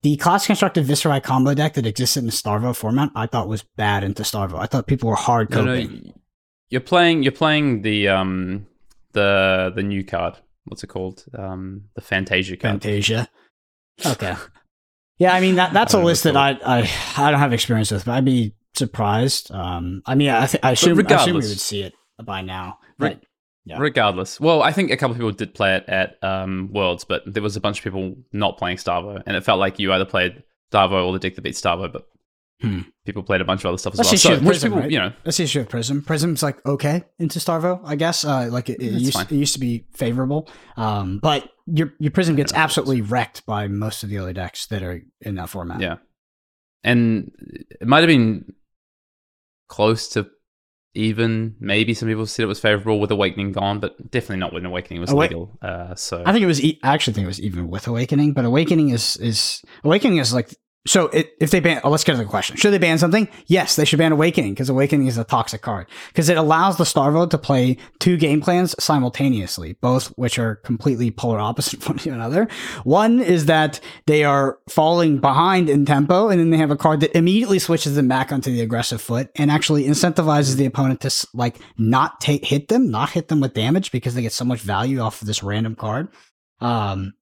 the 0.02 0.16
class 0.16 0.46
constructed 0.46 0.84
Viserai 0.86 1.20
combo 1.22 1.54
deck 1.54 1.74
that 1.74 1.86
existed 1.86 2.20
in 2.20 2.26
the 2.26 2.32
Starvo 2.32 2.74
format, 2.76 3.10
I 3.16 3.26
thought 3.26 3.48
was 3.48 3.64
bad 3.76 4.04
into 4.04 4.22
Starvo. 4.22 4.58
I 4.60 4.66
thought 4.66 4.86
people 4.86 5.08
were 5.10 5.16
hard 5.16 5.50
No, 5.50 5.64
no, 5.64 5.74
you're 6.70 6.80
playing. 6.80 7.22
You're 7.22 7.32
playing 7.32 7.82
the 7.82 8.08
um 8.08 8.66
the 9.12 9.72
the 9.74 9.82
new 9.82 10.04
card. 10.04 10.34
What's 10.64 10.84
it 10.84 10.88
called? 10.88 11.24
Um, 11.36 11.84
the 11.94 12.00
Fantasia 12.02 12.56
card. 12.56 12.82
Fantasia. 12.82 13.28
Okay. 14.04 14.34
Yeah, 15.20 15.34
I 15.34 15.40
mean 15.40 15.56
that 15.56 15.72
that's 15.72 15.94
a 15.94 15.98
list 15.98 16.22
that 16.22 16.36
I, 16.36 16.50
I 16.64 16.88
I 17.16 17.30
don't 17.32 17.40
have 17.40 17.52
experience 17.52 17.90
with, 17.90 18.04
but 18.04 18.12
I'd 18.12 18.24
be 18.24 18.54
surprised. 18.76 19.50
Um, 19.50 20.00
I 20.06 20.14
mean, 20.14 20.30
I, 20.30 20.46
th- 20.46 20.62
I 20.62 20.70
assume 20.70 20.96
I 20.96 21.14
assume 21.14 21.34
we 21.34 21.40
would 21.40 21.58
see 21.58 21.82
it 21.82 21.92
by 22.24 22.40
now. 22.40 22.78
Re- 23.00 23.18
Yeah. 23.64 23.78
Regardless, 23.80 24.38
well, 24.38 24.62
I 24.62 24.70
think 24.70 24.92
a 24.92 24.96
couple 24.96 25.10
of 25.12 25.16
people 25.18 25.32
did 25.32 25.54
play 25.54 25.74
it 25.74 25.84
at 25.88 26.22
um, 26.22 26.70
Worlds, 26.72 27.02
but 27.02 27.22
there 27.26 27.42
was 27.42 27.56
a 27.56 27.60
bunch 27.60 27.78
of 27.78 27.82
people 27.84 28.14
not 28.32 28.58
playing 28.58 28.76
Starvo, 28.76 29.20
and 29.26 29.36
it 29.36 29.42
felt 29.42 29.58
like 29.58 29.80
you 29.80 29.92
either 29.92 30.04
played 30.04 30.44
Starvo 30.72 31.04
or 31.04 31.12
the 31.12 31.18
deck 31.18 31.34
that 31.34 31.42
beat 31.42 31.54
Starvo, 31.56 31.92
but 31.92 32.06
Hmm. 32.60 32.80
people 33.06 33.22
played 33.22 33.40
a 33.40 33.44
bunch 33.44 33.60
of 33.62 33.66
other 33.68 33.78
stuff 33.78 33.92
as 33.92 33.98
Let's 34.00 34.08
well. 34.08 34.12
just 34.14 34.22
So 34.42 34.46
Prism, 34.46 34.70
people, 34.72 34.80
right? 34.82 34.90
you 34.90 34.98
know, 34.98 35.12
Let's 35.24 35.36
see 35.36 35.44
issue 35.44 35.60
with 35.60 35.68
Prism. 35.68 36.02
Prism's 36.02 36.42
like 36.42 36.64
okay 36.66 37.04
into 37.20 37.38
Starvo, 37.38 37.80
I 37.84 37.94
guess. 37.94 38.24
Uh, 38.24 38.48
like 38.50 38.68
it, 38.68 38.82
it 38.82 38.90
That's 38.90 39.02
used 39.02 39.12
fine. 39.14 39.26
it 39.26 39.32
used 39.32 39.54
to 39.54 39.60
be 39.60 39.86
favorable. 39.94 40.48
Um, 40.76 41.20
but 41.22 41.48
your 41.66 41.94
your 42.00 42.10
Prism 42.10 42.34
gets 42.34 42.52
I 42.52 42.56
don't 42.56 42.60
know. 42.60 42.64
absolutely 42.64 43.00
wrecked 43.02 43.46
by 43.46 43.68
most 43.68 44.02
of 44.02 44.08
the 44.10 44.18
other 44.18 44.32
decks 44.32 44.66
that 44.66 44.82
are 44.82 45.00
in 45.20 45.36
that 45.36 45.50
format. 45.50 45.80
yeah, 45.80 45.96
and 46.82 47.30
it 47.80 47.86
might 47.86 48.00
have 48.00 48.08
been 48.08 48.52
close 49.68 50.08
to 50.10 50.28
even. 50.94 51.54
Maybe 51.60 51.94
some 51.94 52.08
people 52.08 52.26
said 52.26 52.42
it 52.42 52.46
was 52.46 52.60
favorable 52.60 52.98
with 53.00 53.10
Awakening 53.10 53.52
gone, 53.52 53.78
but 53.80 54.10
definitely 54.10 54.38
not 54.38 54.52
when 54.52 54.66
Awakening 54.66 55.00
was 55.00 55.10
Awa- 55.10 55.20
legal. 55.22 55.56
Uh, 55.62 55.94
so 55.94 56.22
I 56.26 56.32
think 56.32 56.42
it 56.42 56.46
was. 56.46 56.60
E- 56.62 56.80
I 56.82 56.92
actually 56.94 57.14
think 57.14 57.24
it 57.24 57.28
was 57.28 57.40
even 57.40 57.68
with 57.68 57.86
Awakening, 57.86 58.32
but 58.32 58.44
Awakening 58.44 58.88
is 58.90 59.16
is 59.18 59.62
Awakening 59.84 60.18
is 60.18 60.32
like 60.34 60.54
so. 60.86 61.06
It, 61.08 61.32
if 61.40 61.50
they 61.50 61.60
ban, 61.60 61.80
oh, 61.84 61.90
let's 61.90 62.04
get 62.04 62.12
to 62.12 62.18
the 62.18 62.24
question: 62.24 62.56
Should 62.56 62.72
they 62.72 62.78
ban 62.78 62.98
something? 62.98 63.28
Yes, 63.46 63.76
they 63.76 63.84
should 63.84 63.98
ban 63.98 64.12
Awakening 64.12 64.54
because 64.54 64.68
Awakening 64.68 65.06
is 65.06 65.18
a 65.18 65.24
toxic 65.24 65.62
card 65.62 65.86
because 66.08 66.28
it 66.28 66.36
allows 66.36 66.78
the 66.78 66.84
Starvo 66.84 67.28
to 67.30 67.38
play 67.38 67.76
two 67.98 68.16
game 68.16 68.40
plans 68.40 68.74
simultaneously, 68.82 69.74
both 69.80 70.08
which 70.16 70.38
are 70.38 70.56
completely 70.56 71.10
polar 71.10 71.40
opposite 71.40 71.82
from 71.82 71.98
one 71.98 72.14
another. 72.14 72.48
One 72.84 73.20
is 73.20 73.46
that 73.46 73.80
they 74.06 74.24
are 74.24 74.58
falling 74.68 75.18
behind 75.18 75.68
in 75.68 75.84
tempo, 75.84 76.28
and 76.28 76.40
then 76.40 76.50
they 76.50 76.58
have 76.58 76.70
a 76.70 76.76
card 76.76 77.00
that 77.00 77.16
immediately 77.16 77.58
switches 77.58 77.94
them 77.94 78.08
back 78.08 78.32
onto 78.32 78.50
the 78.50 78.60
aggressive 78.60 79.00
foot 79.00 79.30
and 79.36 79.50
actually 79.50 79.84
incentivizes 79.84 80.56
the 80.56 80.66
opponent 80.66 81.00
to 81.00 81.28
like 81.34 81.56
not 81.76 82.20
take 82.20 82.44
hit 82.44 82.68
them, 82.68 82.90
not 82.90 83.10
hit 83.10 83.28
them 83.28 83.40
with 83.40 83.54
damage 83.54 83.92
because 83.92 84.14
they 84.14 84.22
get 84.22 84.32
so 84.32 84.44
much 84.44 84.60
value 84.60 85.00
off 85.00 85.20
of 85.20 85.26
this 85.26 85.42
random 85.42 85.74
card. 85.74 86.08
Um, 86.60 87.14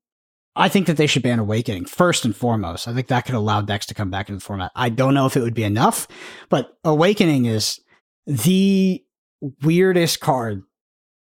I 0.57 0.71
think 0.71 0.87
that 0.87 0.97
they 0.97 1.07
should 1.07 1.23
ban 1.23 1.39
Awakening 1.39 1.85
first 1.85 2.25
and 2.25 2.35
foremost. 2.35 2.89
I 2.89 2.95
think 2.95 3.09
that 3.09 3.27
could 3.27 3.35
allow 3.35 3.61
decks 3.61 3.85
to 3.87 3.95
come 3.95 4.11
back 4.11 4.31
into 4.31 4.39
the 4.39 4.45
format. 4.45 4.73
I 4.75 4.89
don't 4.89 5.13
know 5.13 5.27
if 5.27 5.37
it 5.37 5.43
would 5.43 5.55
be 5.55 5.65
enough, 5.65 6.09
but 6.49 6.79
Awakening 6.83 7.45
is 7.45 7.79
the 8.27 9.05
weirdest 9.63 10.21
card 10.21 10.63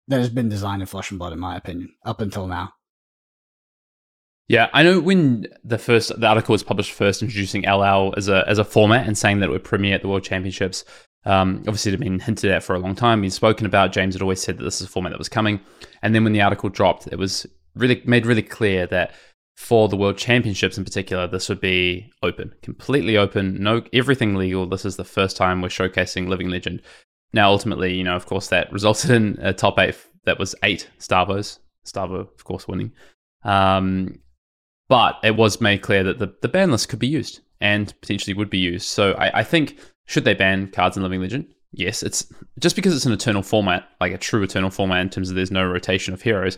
that 0.07 0.19
has 0.19 0.29
been 0.29 0.47
designed 0.47 0.81
in 0.81 0.87
Flesh 0.87 1.11
and 1.11 1.19
Blood, 1.19 1.33
in 1.33 1.39
my 1.39 1.57
opinion, 1.57 1.93
up 2.05 2.21
until 2.21 2.47
now. 2.47 2.73
Yeah, 4.47 4.69
I 4.71 4.81
know 4.83 5.01
when 5.01 5.47
the 5.65 5.77
first 5.77 6.17
the 6.17 6.25
article 6.25 6.53
was 6.53 6.63
published 6.63 6.93
first, 6.93 7.21
introducing 7.21 7.63
LL 7.63 8.13
as 8.15 8.29
a 8.29 8.47
as 8.47 8.59
a 8.59 8.63
format 8.63 9.05
and 9.05 9.17
saying 9.17 9.41
that 9.41 9.49
it 9.49 9.51
would 9.51 9.65
premiere 9.65 9.95
at 9.95 10.01
the 10.01 10.07
World 10.07 10.23
Championships. 10.23 10.85
Um, 11.25 11.57
obviously, 11.67 11.89
it 11.89 11.93
had 11.93 11.99
been 11.99 12.19
hinted 12.19 12.49
at 12.51 12.63
for 12.63 12.73
a 12.73 12.79
long 12.79 12.95
time, 12.95 13.19
been 13.19 13.29
spoken 13.29 13.65
about. 13.65 13.91
James 13.91 14.15
had 14.15 14.21
always 14.21 14.41
said 14.41 14.57
that 14.57 14.63
this 14.63 14.79
is 14.79 14.87
a 14.87 14.89
format 14.89 15.11
that 15.11 15.17
was 15.17 15.27
coming, 15.27 15.59
and 16.01 16.15
then 16.15 16.23
when 16.23 16.31
the 16.31 16.41
article 16.41 16.69
dropped, 16.69 17.07
it 17.07 17.17
was 17.17 17.45
really 17.77 18.01
made 18.05 18.25
really 18.25 18.43
clear 18.43 18.87
that 18.87 19.13
for 19.55 19.89
the 19.89 19.97
World 19.97 20.17
Championships 20.17 20.77
in 20.77 20.83
particular, 20.85 21.27
this 21.27 21.49
would 21.49 21.59
be 21.59 22.11
open, 22.21 22.53
completely 22.61 23.17
open, 23.17 23.61
no 23.61 23.81
everything 23.91 24.35
legal. 24.35 24.67
This 24.67 24.85
is 24.85 24.97
the 24.97 25.03
first 25.03 25.35
time 25.35 25.61
we're 25.61 25.69
showcasing 25.69 26.27
Living 26.27 26.49
Legend. 26.49 26.81
Now, 27.33 27.49
ultimately, 27.49 27.95
you 27.95 28.03
know, 28.03 28.15
of 28.15 28.25
course, 28.25 28.47
that 28.49 28.71
resulted 28.71 29.11
in 29.11 29.37
a 29.41 29.53
top 29.53 29.79
eight 29.79 29.95
that 30.25 30.39
was 30.39 30.55
eight 30.63 30.89
Starvos. 30.99 31.59
Starvo, 31.85 32.19
of 32.19 32.43
course, 32.43 32.67
winning. 32.67 32.91
Um, 33.43 34.19
but 34.89 35.17
it 35.23 35.35
was 35.35 35.59
made 35.59 35.81
clear 35.81 36.03
that 36.03 36.19
the, 36.19 36.33
the 36.41 36.47
ban 36.47 36.71
list 36.71 36.89
could 36.89 36.99
be 36.99 37.07
used 37.07 37.39
and 37.59 37.93
potentially 38.01 38.33
would 38.33 38.49
be 38.49 38.57
used. 38.57 38.87
So 38.87 39.13
I, 39.13 39.39
I 39.39 39.43
think 39.43 39.79
should 40.05 40.23
they 40.23 40.33
ban 40.33 40.67
cards 40.67 40.97
in 40.97 41.03
Living 41.03 41.21
Legend? 41.21 41.47
Yes, 41.71 42.03
it's 42.03 42.31
just 42.59 42.75
because 42.75 42.95
it's 42.95 43.05
an 43.05 43.11
eternal 43.11 43.41
format, 43.41 43.89
like 43.99 44.13
a 44.13 44.17
true 44.17 44.43
eternal 44.43 44.69
format 44.69 45.01
in 45.01 45.09
terms 45.09 45.29
of 45.29 45.35
there's 45.35 45.51
no 45.51 45.65
rotation 45.65 46.13
of 46.13 46.21
heroes, 46.21 46.57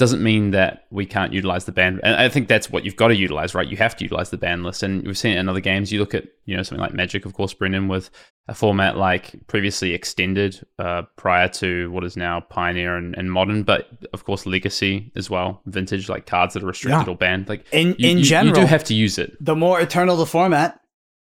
doesn't 0.00 0.20
mean 0.22 0.50
that 0.50 0.86
we 0.90 1.06
can't 1.06 1.32
utilize 1.32 1.66
the 1.66 1.72
ban. 1.72 2.00
And 2.02 2.16
I 2.16 2.28
think 2.28 2.48
that's 2.48 2.68
what 2.70 2.84
you've 2.84 2.96
got 2.96 3.08
to 3.08 3.16
utilize, 3.16 3.54
right? 3.54 3.68
You 3.68 3.76
have 3.76 3.94
to 3.98 4.04
utilize 4.04 4.30
the 4.30 4.36
ban 4.36 4.64
list. 4.64 4.82
And 4.82 5.06
we've 5.06 5.16
seen 5.16 5.34
it 5.36 5.38
in 5.38 5.48
other 5.48 5.60
games. 5.60 5.92
You 5.92 6.00
look 6.00 6.14
at, 6.14 6.24
you 6.46 6.56
know, 6.56 6.64
something 6.64 6.82
like 6.82 6.92
Magic, 6.92 7.24
of 7.24 7.34
course, 7.34 7.54
Brendan, 7.54 7.86
with 7.86 8.10
a 8.48 8.54
format 8.54 8.96
like 8.96 9.46
previously 9.46 9.94
extended 9.94 10.66
uh, 10.80 11.02
prior 11.16 11.46
to 11.48 11.88
what 11.92 12.02
is 12.02 12.16
now 12.16 12.40
Pioneer 12.40 12.96
and, 12.96 13.14
and 13.16 13.30
Modern, 13.30 13.62
but 13.62 13.88
of 14.12 14.24
course 14.24 14.44
Legacy 14.46 15.12
as 15.14 15.30
well, 15.30 15.60
vintage, 15.66 16.08
like 16.08 16.26
cards 16.26 16.54
that 16.54 16.64
are 16.64 16.66
restricted 16.66 17.06
Yeah. 17.06 17.12
or 17.12 17.16
banned. 17.16 17.48
Like 17.48 17.64
In 17.72 17.94
you, 17.98 18.10
in 18.10 18.18
you- 18.18 18.24
general, 18.24 18.56
you 18.56 18.62
do 18.62 18.66
have 18.66 18.82
to 18.84 18.94
use 18.94 19.18
it. 19.18 19.36
the 19.40 19.54
more 19.54 19.80
eternal 19.80 20.16
the 20.16 20.26
format, 20.26 20.80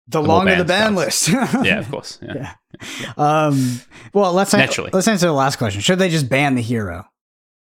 the, 0.06 0.20
The 0.22 0.28
longer 0.28 0.56
the 0.56 0.64
ban 0.64 0.94
ban 0.94 0.94
list. 0.94 1.28
Yeah, 1.28 1.78
of 1.80 1.90
course. 1.90 2.18
Yeah. 2.22 2.54
Yeah. 3.00 3.12
Um, 3.16 3.80
well, 4.12 4.32
let's 4.32 4.52
Naturally. 4.52 4.90
let's 4.92 5.08
answer 5.08 5.26
the 5.26 5.32
last 5.32 5.56
question. 5.56 5.80
Should 5.80 5.98
they 5.98 6.08
just 6.10 6.28
ban 6.28 6.54
the 6.54 6.62
hero? 6.62 7.04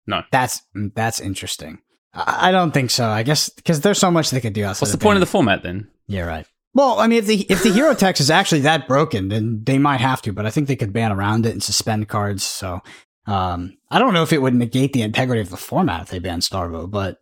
No. 0.07 0.23
That's 0.31 0.63
that's 0.75 1.21
interesting. 1.21 1.79
I, 2.13 2.49
I 2.49 2.53
don't 2.53 2.73
think 2.73 2.91
so. 2.91 3.07
I 3.07 3.23
guess 3.23 3.49
because 3.49 3.81
there's 3.81 3.99
so 3.99 4.11
much 4.11 4.31
they 4.31 4.41
could 4.41 4.53
do 4.53 4.65
outside. 4.65 4.85
What's 4.85 4.93
the 4.93 4.99
point 4.99 5.17
of 5.17 5.21
the 5.21 5.27
format 5.27 5.63
then? 5.63 5.89
Yeah, 6.07 6.23
right. 6.23 6.47
Well, 6.75 6.99
I 6.99 7.07
mean, 7.07 7.19
if 7.21 7.27
the 7.27 7.47
if 7.49 7.63
the 7.63 7.73
hero 7.73 7.95
text 7.95 8.21
is 8.21 8.31
actually 8.31 8.63
that 8.63 8.89
broken, 8.89 9.29
then 9.29 9.63
they 9.65 9.79
might 9.79 10.01
have 10.01 10.23
to. 10.23 10.33
But 10.33 10.47
I 10.47 10.51
think 10.51 10.69
they 10.69 10.77
could 10.77 10.93
ban 10.93 11.13
around 11.13 11.47
it 11.47 11.53
and 11.53 11.63
suspend 11.63 12.09
cards. 12.09 12.43
So 12.43 12.83
um, 13.27 13.77
I 13.91 13.99
don't 13.99 14.15
know 14.15 14.23
if 14.23 14.33
it 14.33 14.43
would 14.43 14.55
negate 14.55 14.93
the 14.93 15.03
integrity 15.03 15.41
of 15.41 15.51
the 15.51 15.57
format 15.57 16.03
if 16.03 16.09
they 16.11 16.19
ban 16.19 16.41
Starvo, 16.41 16.91
but 16.91 17.21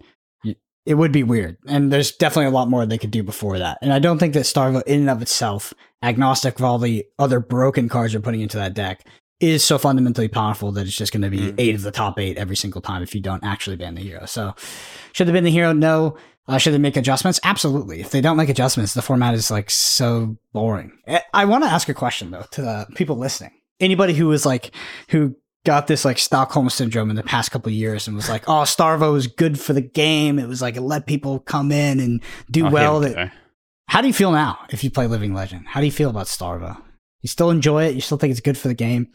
it 0.85 0.95
would 0.95 1.13
be 1.13 1.23
weird. 1.23 1.59
And 1.67 1.93
there's 1.93 2.13
definitely 2.13 2.47
a 2.47 2.51
lot 2.51 2.69
more 2.69 2.85
they 2.85 2.99
could 2.99 3.11
do 3.11 3.23
before 3.23 3.59
that. 3.59 3.79
And 3.83 3.93
I 3.93 3.99
don't 3.99 4.19
think 4.19 4.35
that 4.35 4.45
Starvo, 4.45 4.83
in 4.85 5.01
and 5.01 5.11
of 5.11 5.23
itself, 5.23 5.73
agnostic 6.03 6.59
of 6.59 6.65
all 6.65 6.79
the 6.79 7.05
other 7.19 7.39
broken 7.39 7.89
cards 7.89 8.13
you're 8.13 8.23
putting 8.23 8.41
into 8.41 8.57
that 8.57 8.75
deck, 8.75 9.07
is 9.43 9.65
so 9.65 9.77
fundamentally 9.77 10.29
powerful 10.29 10.71
that 10.73 10.87
it's 10.87 10.97
just 10.97 11.13
going 11.13 11.23
to 11.23 11.31
be 11.31 11.39
Mm. 11.53 11.55
eight 11.59 11.75
of 11.75 11.83
the 11.83 11.91
top 11.91 12.19
eight 12.19 12.39
every 12.39 12.57
single 12.57 12.81
time 12.81 13.03
if 13.03 13.15
you 13.15 13.21
don't 13.21 13.43
actually 13.45 13.77
ban 13.77 13.95
the 13.97 14.01
hero. 14.01 14.25
So 14.27 14.55
should 15.13 15.27
they 15.29 15.33
ban 15.33 15.45
the 15.45 15.51
hero? 15.51 15.73
No. 15.73 16.17
Uh, 16.49 16.59
should 16.59 16.73
they 16.75 16.79
make 16.79 16.97
adjustments? 16.97 17.39
Absolutely. 17.45 18.01
If 18.01 18.11
they 18.11 18.21
don't 18.21 18.37
make 18.37 18.49
adjustments, 18.49 18.95
the 18.95 19.03
format 19.03 19.35
is 19.35 19.51
like 19.51 19.71
so 19.71 20.37
boring. 20.53 20.93
I- 21.09 21.23
I 21.35 21.45
want 21.45 21.65
to 21.65 21.71
ask 21.71 21.89
a 21.89 21.95
question 21.95 22.31
though 22.31 22.45
to 22.53 22.63
the 22.63 22.87
people 22.95 23.17
listening. 23.17 23.53
Anybody 23.81 24.15
who 24.15 24.27
was 24.29 24.45
like, 24.47 24.73
who 25.09 25.35
got 25.65 25.87
this 25.87 26.05
like 26.05 26.19
Stockholm 26.19 26.69
syndrome 26.71 27.11
in 27.11 27.17
the 27.17 27.23
past 27.23 27.51
couple 27.53 27.71
of 27.71 27.75
years 27.75 28.07
and 28.09 28.17
was 28.17 28.29
like, 28.29 28.49
oh, 28.49 28.63
Starvo 28.63 29.17
is 29.17 29.27
good 29.29 29.59
for 29.61 29.73
the 29.73 29.81
game. 29.81 30.39
It 30.39 30.49
was 30.49 30.61
like 30.63 30.77
it 30.77 30.83
let 30.83 31.07
people 31.07 31.39
come 31.41 31.71
in 31.73 32.01
and 32.01 32.23
do 32.51 32.67
Oh, 32.67 32.71
well. 32.71 33.01
we 33.01 33.07
That, 33.07 33.15
go. 33.15 33.31
how 33.89 34.01
do 34.01 34.09
you 34.09 34.13
feel 34.15 34.33
now 34.33 34.59
if 34.71 34.83
you 34.85 34.91
play 34.91 35.07
Living 35.07 35.35
Legend? 35.35 35.67
How 35.69 35.81
do 35.81 35.87
you 35.87 35.93
feel 35.93 36.11
about 36.11 36.27
Starvo? 36.27 36.77
You 37.21 37.29
still 37.29 37.51
enjoy 37.51 37.85
it? 37.85 37.95
You 37.95 38.01
still 38.01 38.19
think 38.19 38.33
it's 38.33 38.41
good 38.41 38.59
for 38.59 38.67
the 38.67 38.75
game? 38.75 39.07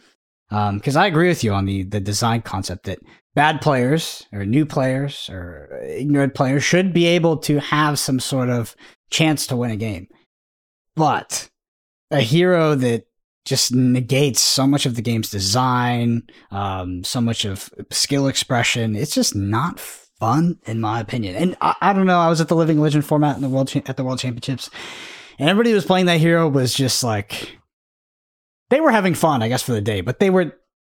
Because 0.49 0.95
I 0.95 1.07
agree 1.07 1.27
with 1.27 1.43
you 1.43 1.53
on 1.53 1.65
the 1.65 1.83
the 1.83 1.99
design 1.99 2.41
concept 2.41 2.85
that 2.85 2.99
bad 3.35 3.61
players 3.61 4.25
or 4.31 4.45
new 4.45 4.65
players 4.65 5.29
or 5.29 5.79
ignorant 5.85 6.33
players 6.33 6.63
should 6.63 6.93
be 6.93 7.05
able 7.05 7.37
to 7.37 7.59
have 7.59 7.99
some 7.99 8.19
sort 8.19 8.49
of 8.49 8.75
chance 9.09 9.45
to 9.47 9.55
win 9.55 9.71
a 9.71 9.75
game. 9.75 10.07
But 10.95 11.49
a 12.09 12.21
hero 12.21 12.75
that 12.75 13.03
just 13.45 13.73
negates 13.73 14.41
so 14.41 14.67
much 14.67 14.85
of 14.85 14.95
the 14.95 15.01
game's 15.01 15.29
design, 15.29 16.23
um, 16.51 17.03
so 17.03 17.21
much 17.21 17.45
of 17.45 17.69
skill 17.91 18.27
expression. 18.27 18.95
It's 18.95 19.15
just 19.15 19.35
not 19.35 19.79
fun, 19.79 20.59
in 20.65 20.81
my 20.81 20.99
opinion. 20.99 21.35
And 21.35 21.57
I, 21.61 21.75
I 21.81 21.93
don't 21.93 22.07
know. 22.07 22.19
I 22.19 22.29
was 22.29 22.41
at 22.41 22.47
the 22.47 22.55
Living 22.55 22.79
Legend 22.79 23.05
format 23.05 23.35
in 23.35 23.41
the 23.41 23.49
world 23.49 23.69
cha- 23.69 23.81
at 23.85 23.97
the 23.97 24.03
World 24.03 24.19
Championships, 24.19 24.69
and 25.39 25.49
everybody 25.49 25.69
who 25.69 25.75
was 25.75 25.85
playing 25.85 26.07
that 26.07 26.19
hero 26.19 26.49
was 26.49 26.73
just 26.73 27.03
like 27.03 27.56
they 28.69 28.81
were 28.81 28.91
having 28.91 29.13
fun, 29.13 29.41
I 29.41 29.47
guess, 29.47 29.63
for 29.63 29.73
the 29.73 29.81
day, 29.81 30.01
but 30.01 30.19
they 30.19 30.29
were 30.29 30.55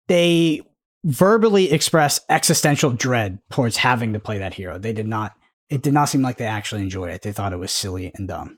they 0.07 0.61
verbally 1.03 1.71
express 1.71 2.19
existential 2.29 2.91
dread 2.91 3.39
towards 3.49 3.77
having 3.77 4.13
to 4.13 4.19
play 4.19 4.39
that 4.39 4.53
hero. 4.53 4.77
They 4.77 4.93
did 4.93 5.07
not. 5.07 5.35
It 5.69 5.83
did 5.83 5.93
not 5.93 6.09
seem 6.09 6.23
like 6.23 6.37
they 6.37 6.45
actually 6.45 6.81
enjoyed 6.81 7.11
it. 7.11 7.21
They 7.21 7.31
thought 7.31 7.53
it 7.53 7.59
was 7.59 7.71
silly 7.71 8.11
and 8.15 8.27
dumb. 8.27 8.57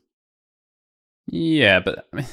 Yeah, 1.28 1.82
but 1.82 2.08
I 2.13 2.15
mean, 2.15 2.26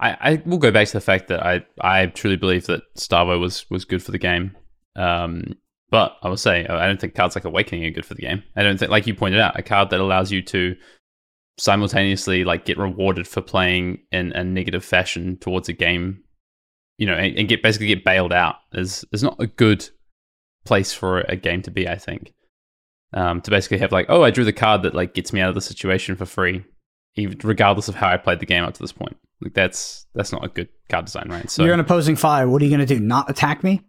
I, 0.00 0.16
I 0.20 0.42
will 0.44 0.58
go 0.58 0.70
back 0.70 0.86
to 0.88 0.92
the 0.92 1.00
fact 1.00 1.28
that 1.28 1.44
I, 1.44 1.64
I 1.80 2.06
truly 2.06 2.36
believe 2.36 2.66
that 2.66 2.82
Starvo 2.96 3.40
was 3.40 3.68
was 3.70 3.84
good 3.84 4.02
for 4.02 4.12
the 4.12 4.18
game. 4.18 4.56
Um, 4.96 5.56
but 5.90 6.16
I 6.22 6.28
will 6.28 6.36
say 6.36 6.66
I 6.66 6.86
don't 6.86 7.00
think 7.00 7.14
cards 7.14 7.34
like 7.34 7.44
Awakening 7.44 7.84
are 7.86 7.90
good 7.90 8.06
for 8.06 8.14
the 8.14 8.22
game. 8.22 8.42
I 8.56 8.62
don't 8.62 8.78
think, 8.78 8.90
like 8.90 9.06
you 9.06 9.14
pointed 9.14 9.40
out, 9.40 9.58
a 9.58 9.62
card 9.62 9.90
that 9.90 10.00
allows 10.00 10.30
you 10.30 10.42
to 10.42 10.76
simultaneously 11.58 12.44
like 12.44 12.64
get 12.64 12.78
rewarded 12.78 13.26
for 13.28 13.40
playing 13.40 13.98
in 14.10 14.32
a 14.32 14.44
negative 14.44 14.84
fashion 14.84 15.36
towards 15.38 15.68
a 15.68 15.72
game, 15.72 16.22
you 16.98 17.06
know, 17.06 17.14
and, 17.14 17.36
and 17.36 17.48
get 17.48 17.62
basically 17.62 17.88
get 17.88 18.04
bailed 18.04 18.32
out 18.32 18.56
is 18.72 19.04
is 19.12 19.22
not 19.22 19.36
a 19.38 19.46
good 19.46 19.88
place 20.64 20.92
for 20.92 21.20
a 21.20 21.36
game 21.36 21.62
to 21.62 21.70
be. 21.70 21.88
I 21.88 21.96
think 21.96 22.32
um, 23.14 23.40
to 23.42 23.50
basically 23.50 23.78
have 23.78 23.92
like, 23.92 24.06
oh, 24.08 24.22
I 24.22 24.30
drew 24.30 24.44
the 24.44 24.52
card 24.52 24.82
that 24.82 24.94
like 24.94 25.14
gets 25.14 25.32
me 25.32 25.40
out 25.40 25.48
of 25.48 25.54
the 25.54 25.60
situation 25.60 26.16
for 26.16 26.26
free, 26.26 26.64
even 27.16 27.38
regardless 27.42 27.88
of 27.88 27.94
how 27.94 28.08
I 28.08 28.16
played 28.16 28.40
the 28.40 28.46
game 28.46 28.64
up 28.64 28.74
to 28.74 28.80
this 28.80 28.92
point. 28.92 29.16
Like 29.40 29.54
that's 29.54 30.06
that's 30.14 30.32
not 30.32 30.44
a 30.44 30.48
good 30.48 30.68
card 30.88 31.06
design, 31.06 31.28
right? 31.28 31.50
So 31.50 31.64
you're 31.64 31.74
an 31.74 31.80
opposing 31.80 32.16
fire. 32.16 32.48
What 32.48 32.62
are 32.62 32.64
you 32.64 32.70
going 32.70 32.86
to 32.86 32.94
do? 32.94 33.00
Not 33.00 33.28
attack 33.28 33.64
me? 33.64 33.82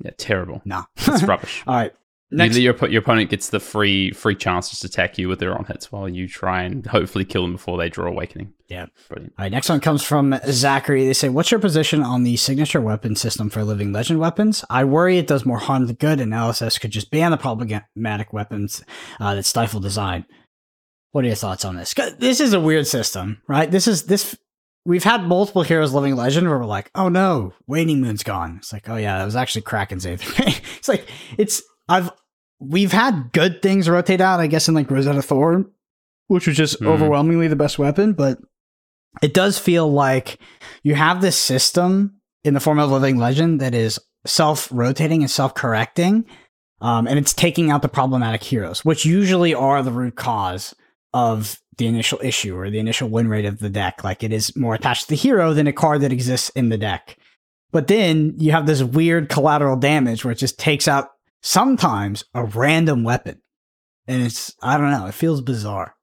Yeah, 0.00 0.10
terrible. 0.16 0.60
No, 0.64 0.84
it's 0.96 1.22
rubbish. 1.24 1.62
All 1.66 1.74
right. 1.74 1.92
Next. 2.32 2.56
Your, 2.56 2.74
your 2.88 3.02
opponent 3.02 3.30
gets 3.30 3.50
the 3.50 3.60
free 3.60 4.10
free 4.12 4.34
chance 4.34 4.78
to 4.78 4.86
attack 4.86 5.18
you 5.18 5.28
with 5.28 5.38
their 5.38 5.56
own 5.56 5.66
hits 5.66 5.92
while 5.92 6.08
you 6.08 6.26
try 6.26 6.62
and 6.62 6.86
hopefully 6.86 7.24
kill 7.24 7.42
them 7.42 7.52
before 7.52 7.76
they 7.76 7.90
draw 7.90 8.08
Awakening. 8.08 8.54
Yeah. 8.68 8.86
Brilliant. 9.08 9.34
All 9.38 9.44
right, 9.44 9.52
next 9.52 9.68
one 9.68 9.80
comes 9.80 10.02
from 10.02 10.38
Zachary. 10.46 11.06
They 11.06 11.12
say, 11.12 11.28
What's 11.28 11.50
your 11.50 11.60
position 11.60 12.02
on 12.02 12.22
the 12.22 12.36
signature 12.36 12.80
weapon 12.80 13.16
system 13.16 13.50
for 13.50 13.62
Living 13.64 13.92
Legend 13.92 14.18
weapons? 14.18 14.64
I 14.70 14.84
worry 14.84 15.18
it 15.18 15.26
does 15.26 15.44
more 15.44 15.58
harm 15.58 15.86
than 15.86 15.96
good, 15.96 16.20
and 16.20 16.32
LSS 16.32 16.80
could 16.80 16.90
just 16.90 17.10
ban 17.10 17.32
the 17.32 17.36
problematic 17.36 18.32
weapons 18.32 18.82
uh, 19.20 19.34
that 19.34 19.44
stifle 19.44 19.80
design. 19.80 20.24
What 21.10 21.24
are 21.24 21.28
your 21.28 21.36
thoughts 21.36 21.66
on 21.66 21.76
this? 21.76 21.92
This 22.18 22.40
is 22.40 22.54
a 22.54 22.60
weird 22.60 22.86
system, 22.86 23.42
right? 23.46 23.70
This 23.70 23.86
is 23.86 24.04
this 24.04 24.34
we've 24.86 25.04
had 25.04 25.24
multiple 25.24 25.62
heroes 25.62 25.92
living 25.92 26.16
legend 26.16 26.48
where 26.48 26.58
we're 26.58 26.64
like, 26.64 26.90
oh 26.94 27.08
no, 27.08 27.52
Waning 27.66 28.00
Moon's 28.00 28.22
gone. 28.22 28.56
It's 28.58 28.72
like, 28.72 28.88
oh 28.88 28.96
yeah, 28.96 29.18
that 29.18 29.24
was 29.24 29.36
actually 29.36 29.62
Kraken's 29.62 30.06
eighth. 30.06 30.40
it's 30.78 30.88
like 30.88 31.06
it's 31.36 31.62
I've 31.88 32.10
we've 32.62 32.92
had 32.92 33.32
good 33.32 33.62
things 33.62 33.88
rotate 33.88 34.20
out, 34.20 34.40
I 34.40 34.46
guess, 34.46 34.68
in 34.68 34.74
like 34.74 34.90
Rosetta 34.90 35.22
Thorn, 35.22 35.70
which 36.28 36.46
was 36.46 36.56
just 36.56 36.80
mm. 36.80 36.86
overwhelmingly 36.86 37.48
the 37.48 37.56
best 37.56 37.78
weapon, 37.78 38.12
but 38.12 38.38
it 39.20 39.34
does 39.34 39.58
feel 39.58 39.90
like 39.90 40.38
you 40.82 40.94
have 40.94 41.20
this 41.20 41.36
system 41.36 42.20
in 42.44 42.54
the 42.54 42.60
form 42.60 42.78
of 42.78 42.90
living 42.90 43.18
legend 43.18 43.60
that 43.60 43.74
is 43.74 43.98
self-rotating 44.24 45.22
and 45.22 45.30
self-correcting. 45.30 46.24
Um, 46.80 47.06
and 47.06 47.18
it's 47.18 47.32
taking 47.32 47.70
out 47.70 47.82
the 47.82 47.88
problematic 47.88 48.42
heroes, 48.42 48.84
which 48.84 49.04
usually 49.04 49.54
are 49.54 49.82
the 49.82 49.92
root 49.92 50.16
cause 50.16 50.74
of 51.14 51.60
the 51.78 51.86
initial 51.86 52.18
issue 52.22 52.56
or 52.56 52.70
the 52.70 52.80
initial 52.80 53.08
win 53.08 53.28
rate 53.28 53.44
of 53.44 53.60
the 53.60 53.70
deck. 53.70 54.02
Like 54.02 54.24
it 54.24 54.32
is 54.32 54.56
more 54.56 54.74
attached 54.74 55.04
to 55.04 55.08
the 55.10 55.14
hero 55.14 55.54
than 55.54 55.68
a 55.68 55.72
card 55.72 56.00
that 56.00 56.12
exists 56.12 56.48
in 56.50 56.70
the 56.70 56.78
deck. 56.78 57.16
But 57.70 57.86
then 57.86 58.34
you 58.38 58.50
have 58.50 58.66
this 58.66 58.82
weird 58.82 59.28
collateral 59.28 59.76
damage 59.76 60.24
where 60.24 60.32
it 60.32 60.38
just 60.38 60.58
takes 60.58 60.88
out 60.88 61.11
sometimes 61.42 62.24
a 62.34 62.44
random 62.44 63.04
weapon. 63.04 63.40
And 64.06 64.22
it's 64.22 64.54
I 64.62 64.78
don't 64.78 64.90
know, 64.90 65.06
it 65.06 65.14
feels 65.14 65.40
bizarre. 65.40 65.94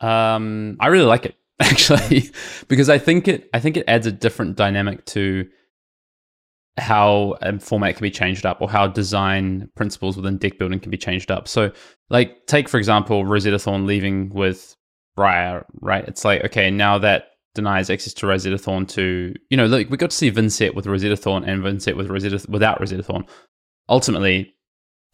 Um 0.00 0.76
I 0.80 0.88
really 0.88 1.06
like 1.06 1.26
it 1.26 1.36
actually 1.60 2.30
because 2.68 2.88
I 2.88 2.98
think 2.98 3.28
it 3.28 3.48
I 3.54 3.60
think 3.60 3.76
it 3.76 3.84
adds 3.86 4.06
a 4.06 4.12
different 4.12 4.56
dynamic 4.56 5.04
to 5.06 5.48
how 6.78 7.36
a 7.42 7.58
format 7.58 7.96
can 7.96 8.02
be 8.02 8.10
changed 8.10 8.46
up 8.46 8.60
or 8.60 8.70
how 8.70 8.86
design 8.86 9.68
principles 9.76 10.16
within 10.16 10.38
deck 10.38 10.58
building 10.58 10.80
can 10.80 10.90
be 10.90 10.96
changed 10.96 11.30
up. 11.30 11.46
So, 11.46 11.70
like, 12.08 12.46
take 12.46 12.68
for 12.68 12.78
example 12.78 13.26
Rosetta 13.26 13.58
Thorn 13.58 13.86
leaving 13.86 14.30
with 14.30 14.74
Briar, 15.14 15.66
right? 15.80 16.06
It's 16.08 16.24
like, 16.24 16.44
okay, 16.44 16.70
now 16.70 16.98
that 16.98 17.26
denies 17.54 17.90
access 17.90 18.14
to 18.14 18.26
Rosetta 18.26 18.56
Thorn 18.56 18.86
to, 18.86 19.34
you 19.50 19.56
know, 19.56 19.66
like 19.66 19.90
we 19.90 19.98
got 19.98 20.10
to 20.10 20.16
see 20.16 20.32
Vynnset 20.32 20.74
with 20.74 20.86
Rosetta 20.86 21.16
Thorn 21.16 21.44
and 21.44 21.62
Vynnset 21.62 21.96
with 21.96 22.08
Rosetta 22.08 22.44
without 22.48 22.80
Rosetta 22.80 23.02
Thorn. 23.02 23.26
Ultimately, 23.92 24.52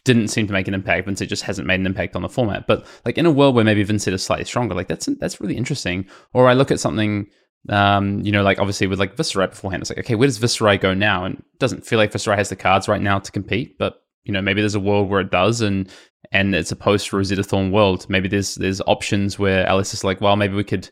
didn't 0.04 0.28
seem 0.28 0.46
to 0.46 0.54
make 0.54 0.68
an 0.68 0.72
impact. 0.72 1.06
Vynnset 1.06 1.28
just 1.28 1.42
hasn't 1.42 1.66
made 1.66 1.80
an 1.80 1.86
impact 1.86 2.16
on 2.16 2.22
the 2.22 2.30
format. 2.30 2.66
But 2.66 2.86
like 3.04 3.18
in 3.18 3.26
a 3.26 3.30
world 3.30 3.54
where 3.54 3.64
maybe 3.64 3.84
Vynnset 3.84 4.12
is 4.12 4.22
slightly 4.22 4.46
stronger, 4.46 4.74
like 4.74 4.88
that's 4.88 5.06
that's 5.20 5.40
really 5.40 5.56
interesting. 5.56 6.06
Or 6.32 6.48
I 6.48 6.54
look 6.54 6.70
at 6.70 6.80
something 6.80 7.26
um, 7.68 8.20
you 8.20 8.32
know, 8.32 8.42
like 8.42 8.58
obviously 8.58 8.86
with 8.86 8.98
like 8.98 9.16
Viserai 9.16 9.50
beforehand, 9.50 9.82
it's 9.82 9.90
like, 9.90 9.98
okay, 9.98 10.14
where 10.14 10.28
does 10.28 10.38
Viserai 10.38 10.80
go 10.80 10.94
now? 10.94 11.24
And 11.24 11.42
doesn't 11.58 11.84
feel 11.84 11.98
like 11.98 12.12
Viserai 12.12 12.36
has 12.36 12.48
the 12.48 12.56
cards 12.56 12.88
right 12.88 13.02
now 13.02 13.18
to 13.18 13.32
compete, 13.32 13.78
but 13.78 14.02
you 14.24 14.32
know, 14.32 14.40
maybe 14.40 14.60
there's 14.60 14.74
a 14.74 14.80
world 14.80 15.08
where 15.08 15.20
it 15.20 15.30
does 15.30 15.60
and 15.60 15.90
and 16.32 16.54
it's 16.54 16.72
a 16.72 16.76
post 16.76 17.12
Rosetta 17.12 17.42
Thorn 17.42 17.70
world. 17.70 18.08
Maybe 18.08 18.28
there's 18.28 18.54
there's 18.56 18.80
options 18.82 19.38
where 19.38 19.66
Alice 19.66 19.94
is 19.94 20.04
like, 20.04 20.20
well, 20.20 20.36
maybe 20.36 20.54
we 20.54 20.64
could 20.64 20.88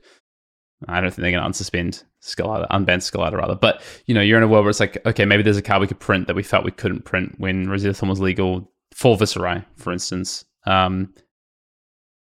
I 0.89 1.01
don't 1.01 1.11
think 1.11 1.23
they're 1.23 1.33
gonna 1.33 1.49
unsuspend 1.49 2.05
Skelada, 2.23 2.69
unban 2.69 2.99
Skelada 2.99 3.35
rather. 3.35 3.55
But 3.55 3.83
you 4.07 4.15
know, 4.15 4.21
you're 4.21 4.39
in 4.39 4.45
a 4.45 4.49
world 4.49 4.65
where 4.65 4.71
it's 4.71 4.81
like, 4.81 5.05
okay, 5.07 5.25
maybe 5.25 5.43
there's 5.43 5.57
a 5.57 5.63
card 5.63 5.81
we 5.81 5.87
could 5.87 6.01
print 6.01 6.27
that 6.27 6.37
we 6.37 6.43
felt 6.43 6.65
we 6.65 6.71
couldn't 6.71 7.05
print 7.05 7.35
when 7.39 7.69
Rosetta 7.69 8.05
was 8.07 8.21
legal 8.21 8.71
for 8.95 9.17
Viserai, 9.17 9.65
for 9.77 9.93
instance. 9.93 10.45
Um, 10.67 11.15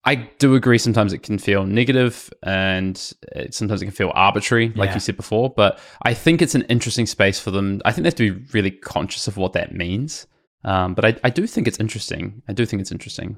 I 0.06 0.14
do 0.38 0.54
agree. 0.54 0.78
Sometimes 0.78 1.12
it 1.12 1.24
can 1.24 1.36
feel 1.36 1.66
negative, 1.66 2.30
and 2.44 3.12
it, 3.32 3.54
sometimes 3.54 3.82
it 3.82 3.86
can 3.86 3.94
feel 3.94 4.12
arbitrary, 4.14 4.68
like 4.76 4.90
yeah. 4.90 4.94
you 4.94 5.00
said 5.00 5.16
before. 5.16 5.50
But 5.50 5.80
I 6.02 6.14
think 6.14 6.40
it's 6.40 6.54
an 6.54 6.62
interesting 6.62 7.06
space 7.06 7.40
for 7.40 7.50
them. 7.50 7.82
I 7.84 7.90
think 7.90 8.04
they 8.04 8.08
have 8.08 8.14
to 8.14 8.34
be 8.34 8.46
really 8.52 8.70
conscious 8.70 9.26
of 9.26 9.36
what 9.36 9.52
that 9.54 9.74
means. 9.74 10.28
Um, 10.62 10.94
but 10.94 11.04
I, 11.04 11.16
I 11.24 11.30
do 11.30 11.44
think 11.46 11.66
it's 11.66 11.80
interesting. 11.80 12.42
I 12.48 12.52
do 12.52 12.64
think 12.64 12.80
it's 12.80 12.92
interesting. 12.92 13.36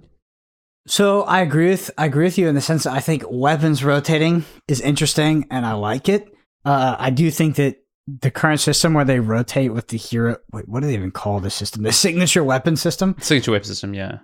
So 0.89 1.23
I 1.23 1.41
agree 1.41 1.69
with 1.69 1.91
I 1.99 2.07
agree 2.07 2.25
with 2.25 2.39
you 2.39 2.49
in 2.49 2.55
the 2.55 2.61
sense 2.61 2.85
that 2.85 2.93
I 2.93 3.01
think 3.01 3.25
weapons 3.29 3.85
rotating 3.85 4.45
is 4.67 4.81
interesting, 4.81 5.47
and 5.51 5.65
I 5.67 5.73
like 5.73 6.09
it. 6.09 6.29
Uh, 6.65 6.97
I 6.99 7.11
do 7.11 7.31
think 7.31 7.57
that 7.57 7.77
the 8.07 8.31
current 8.31 8.61
system 8.61 8.95
where 8.95 9.05
they 9.05 9.21
rotate 9.21 9.73
with 9.73 9.89
the 9.89 9.99
hero. 9.99 10.37
Wait, 10.53 10.69
what 10.69 10.81
do 10.81 10.87
they 10.87 10.95
even 10.95 11.11
call 11.11 11.41
the 11.41 11.51
system? 11.51 11.83
The 11.83 11.93
signature 11.93 12.43
weapon 12.43 12.77
system. 12.77 13.17
Signature 13.21 13.53
weapon 13.53 13.67
system. 13.67 13.95
Yeah 13.95 14.19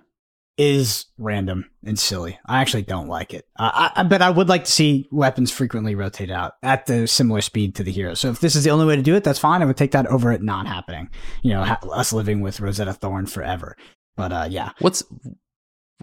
is 0.57 1.05
random 1.17 1.69
and 1.83 1.99
silly. 1.99 2.39
I 2.45 2.61
actually 2.61 2.83
don't 2.83 3.07
like 3.07 3.33
it. 3.33 3.45
Uh, 3.57 3.89
I, 3.95 4.03
but 4.03 4.21
I 4.21 4.29
would 4.29 4.47
like 4.47 4.63
to 4.65 4.71
see 4.71 5.07
weapons 5.11 5.51
frequently 5.51 5.95
rotate 5.95 6.31
out 6.31 6.53
at 6.63 6.85
the 6.85 7.07
similar 7.07 7.41
speed 7.41 7.75
to 7.75 7.83
the 7.83 7.91
hero. 7.91 8.13
So 8.13 8.29
if 8.29 8.39
this 8.39 8.55
is 8.55 8.63
the 8.63 8.69
only 8.69 8.85
way 8.85 8.95
to 8.95 9.01
do 9.01 9.15
it, 9.15 9.23
that's 9.23 9.39
fine. 9.39 9.61
I 9.61 9.65
would 9.65 9.77
take 9.77 9.91
that 9.91 10.07
over 10.07 10.31
it 10.31 10.41
not 10.41 10.67
happening. 10.67 11.09
You 11.41 11.53
know, 11.53 11.63
ha- 11.63 11.79
us 11.91 12.13
living 12.13 12.41
with 12.41 12.59
Rosetta 12.59 12.93
Thorn 12.93 13.25
forever. 13.25 13.75
But 14.15 14.31
uh, 14.31 14.47
yeah. 14.49 14.71
What's 14.79 15.03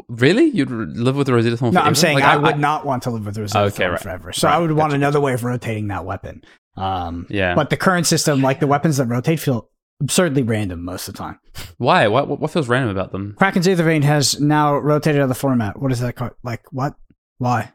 really 0.08 0.44
you'd 0.44 0.70
live 0.70 1.16
with 1.16 1.28
Rosetta 1.28 1.56
Thorn? 1.56 1.72
No, 1.72 1.80
forever? 1.80 1.88
I'm 1.88 1.94
saying 1.94 2.16
like, 2.16 2.24
I, 2.24 2.34
I, 2.34 2.36
would 2.36 2.58
not 2.58 2.86
want 2.86 3.02
to 3.04 3.10
live 3.10 3.26
with 3.26 3.38
Rosetta 3.38 3.64
okay, 3.66 3.76
Thorn 3.76 3.90
right. 3.92 4.00
forever. 4.00 4.32
So 4.32 4.48
right. 4.48 4.56
I 4.56 4.58
would 4.58 4.70
want 4.72 4.90
gotcha. 4.90 4.96
another 4.96 5.20
way 5.20 5.34
of 5.34 5.44
rotating 5.44 5.88
that 5.88 6.04
weapon. 6.04 6.42
Um, 6.76 7.26
yeah. 7.28 7.54
But 7.54 7.70
the 7.70 7.76
current 7.76 8.06
system, 8.06 8.42
like 8.42 8.60
the 8.60 8.66
weapons 8.66 8.96
that 8.96 9.06
rotate, 9.06 9.40
feel 9.40 9.68
absurdly 10.00 10.42
random 10.42 10.84
most 10.84 11.08
of 11.08 11.14
the 11.14 11.18
time. 11.18 11.38
Why? 11.78 12.08
What 12.08 12.28
what 12.40 12.50
feels 12.50 12.68
random 12.68 12.90
about 12.90 13.12
them? 13.12 13.34
Kraken's 13.38 13.66
Aethervein 13.66 14.02
has 14.02 14.40
now 14.40 14.76
rotated 14.76 15.20
out 15.20 15.24
of 15.24 15.28
the 15.28 15.34
format. 15.34 15.80
What 15.80 15.92
is 15.92 16.00
that 16.00 16.16
called? 16.16 16.32
Like 16.42 16.62
what? 16.72 16.94
Why? 17.38 17.72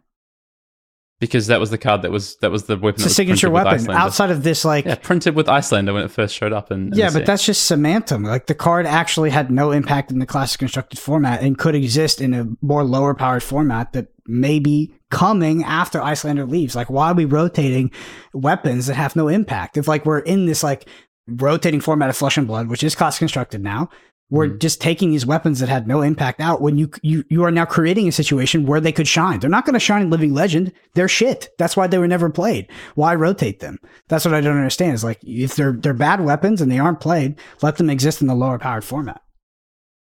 Because 1.20 1.48
that 1.48 1.60
was 1.60 1.72
the 1.72 1.80
card 1.80 2.04
that 2.04 2.12
was 2.12 2.36
that 2.38 2.52
was 2.52 2.66
the 2.66 2.78
weapon. 2.78 3.02
It's 3.02 3.06
a 3.06 3.10
signature 3.10 3.50
weapon. 3.50 3.90
Outside 3.90 4.30
of 4.30 4.44
this, 4.44 4.64
like 4.64 4.86
yeah, 4.86 4.96
printed 4.96 5.36
with 5.36 5.48
Iyslander 5.48 5.92
when 5.94 6.04
it 6.04 6.12
first 6.12 6.36
showed 6.36 6.54
up. 6.54 6.70
And 6.70 6.96
yeah, 6.96 7.10
but 7.12 7.26
that's 7.26 7.44
just 7.44 7.70
semantum. 7.70 8.24
Like 8.24 8.46
the 8.46 8.54
card 8.54 8.86
actually 8.86 9.32
had 9.32 9.50
no 9.50 9.72
impact 9.72 10.12
in 10.12 10.20
the 10.20 10.28
classic 10.28 10.60
constructed 10.60 11.00
format 11.00 11.42
and 11.42 11.58
could 11.58 11.74
exist 11.74 12.22
in 12.22 12.36
a 12.36 12.48
more 12.62 12.84
lower 12.84 13.16
powered 13.16 13.42
format 13.42 13.94
that 13.94 14.10
may 14.28 14.60
be 14.60 14.94
coming 15.10 15.64
after 15.64 16.00
Iyslander 16.00 16.48
leaves. 16.48 16.76
Like, 16.76 16.90
why 16.90 17.10
are 17.10 17.16
we 17.16 17.26
rotating 17.26 17.90
weapons 18.34 18.86
that 18.86 18.96
have 18.96 19.16
no 19.16 19.28
impact? 19.28 19.76
If 19.78 19.88
like 19.88 20.06
we're 20.06 20.20
in 20.20 20.46
this 20.46 20.62
like 20.62 20.88
rotating 21.28 21.82
format 21.82 22.10
of 22.10 22.18
Flesh 22.18 22.38
and 22.38 22.48
Blood, 22.48 22.68
which 22.68 22.84
is 22.84 22.96
class 22.96 23.20
constructed 23.20 23.62
now. 23.62 23.90
Were 24.30 24.50
Mhm. 24.50 24.60
just 24.60 24.82
taking 24.82 25.12
these 25.12 25.26
weapons 25.26 25.60
that 25.62 25.70
had 25.70 25.88
no 25.88 26.02
impact 26.02 26.42
out 26.42 26.62
when 26.62 26.78
you 26.78 26.90
you 27.02 27.24
you 27.30 27.44
are 27.46 27.52
now 27.52 27.64
creating 27.64 28.10
a 28.10 28.12
situation 28.12 28.66
where 28.66 28.82
they 28.82 28.92
could 28.92 29.08
shine. 29.08 29.40
They're 29.40 29.50
not 29.50 29.66
going 29.66 29.74
to 29.74 29.80
shine 29.80 30.02
in 30.02 30.10
Living 30.10 30.34
Legend. 30.34 30.74
They're 30.96 31.08
shit. 31.08 31.48
That's 31.58 31.78
why 31.78 31.88
they 31.88 31.98
were 31.98 32.10
never 32.10 32.30
played. 32.30 32.68
Why 32.96 33.16
rotate 33.16 33.62
them? 33.62 33.78
That's 34.10 34.26
what 34.26 34.34
I 34.34 34.42
don't 34.42 34.58
understand. 34.58 34.96
Is 34.96 35.04
like 35.06 35.20
if 35.24 35.56
they're 35.56 35.72
they're 35.72 35.94
bad 35.94 36.20
weapons 36.20 36.60
and 36.60 36.70
they 36.70 36.78
aren't 36.80 37.00
played, 37.00 37.36
let 37.62 37.78
them 37.78 37.90
exist 37.90 38.20
in 38.22 38.28
the 38.28 38.36
lower 38.36 38.60
powered 38.60 38.84
format. 38.84 39.22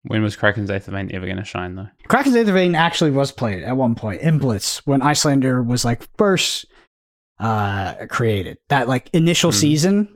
When 0.03 0.23
was 0.23 0.37
Kraken's 0.37 0.69
Aethervein 0.71 1.13
ever 1.15 1.25
going 1.27 1.37
to 1.39 1.45
shine, 1.45 1.75
though? 1.77 1.89
Kraken's 2.09 2.35
Aethervein 2.35 2.75
actually 2.77 3.11
was 3.13 3.33
played 3.33 3.63
at 3.63 3.77
one 3.77 3.95
point 3.95 4.21
in 4.23 4.39
Blitz 4.39 4.87
when 4.87 5.01
Iyslander 5.03 5.63
was 5.63 5.83
like 5.85 6.07
first 6.19 6.67
uh 7.39 7.95
created. 8.09 8.59
That 8.69 8.87
like 8.89 9.09
initial 9.15 9.51
Hmm. 9.51 9.57
season, 9.57 10.09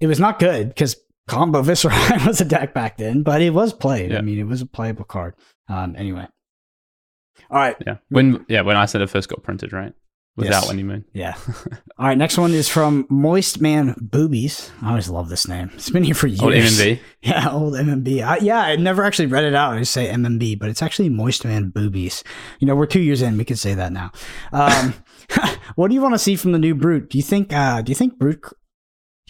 it 0.00 0.06
was 0.06 0.20
not 0.20 0.38
good 0.38 0.68
because 0.68 0.96
Combo 1.28 1.62
Viserai 1.62 2.26
was 2.26 2.40
a 2.40 2.44
deck 2.44 2.74
back 2.74 2.96
then, 2.96 3.22
but 3.22 3.40
it 3.42 3.50
was 3.50 3.72
played. 3.72 4.14
I 4.14 4.20
mean, 4.22 4.38
it 4.38 4.46
was 4.46 4.62
a 4.62 4.66
playable 4.66 5.04
card. 5.04 5.34
Um, 5.68 5.94
anyway. 5.96 6.26
All 7.50 7.58
right. 7.58 7.76
Yeah. 7.86 7.96
When 8.08 8.44
yeah, 8.48 8.62
when 8.62 8.76
I 8.76 8.86
said 8.86 9.00
it 9.00 9.10
first 9.10 9.28
got 9.28 9.42
printed, 9.42 9.72
right? 9.72 9.92
Without 10.36 10.62
Yes. 10.62 10.68
Waning 10.68 10.86
Moon. 10.86 11.04
Yeah. 11.12 11.34
All 11.98 12.06
right. 12.06 12.16
Next 12.16 12.38
one 12.38 12.52
is 12.52 12.68
from 12.68 13.06
Moist 13.10 13.60
Man 13.60 13.94
Boobies. 14.00 14.70
I 14.80 14.90
always 14.90 15.08
love 15.08 15.28
this 15.28 15.48
name. 15.48 15.70
It's 15.74 15.90
been 15.90 16.04
here 16.04 16.14
for 16.14 16.28
years. 16.28 16.40
Old 16.42 16.52
MMB. 16.54 17.00
Yeah, 17.22 17.50
old 17.50 17.74
MMB. 17.74 18.22
I, 18.24 18.38
yeah, 18.38 18.60
I 18.60 18.76
never 18.76 19.02
actually 19.04 19.26
read 19.26 19.44
it 19.44 19.54
out. 19.54 19.74
I 19.74 19.80
just 19.80 19.92
say 19.92 20.06
MMB, 20.08 20.58
but 20.60 20.68
it's 20.68 20.80
actually 20.82 21.08
Moist 21.08 21.44
Man 21.44 21.70
Boobies. 21.70 22.22
You 22.60 22.68
know, 22.68 22.76
we're 22.76 22.86
two 22.86 23.00
years 23.00 23.20
in. 23.20 23.36
We 23.36 23.44
can 23.44 23.56
say 23.56 23.74
that 23.74 23.92
now. 23.92 24.12
Um, 24.52 24.94
what 25.74 25.88
do 25.88 25.94
you 25.94 26.00
want 26.02 26.14
to 26.14 26.18
see 26.20 26.36
from 26.36 26.52
the 26.52 26.58
new 26.58 26.74
Brute? 26.74 27.10
Do 27.10 27.18
you 27.18 27.24
think? 27.24 27.52
Uh, 27.52 27.82
do 27.82 27.90
you 27.90 27.96
think 27.96 28.16
Brute? 28.18 28.42
Do 28.42 28.52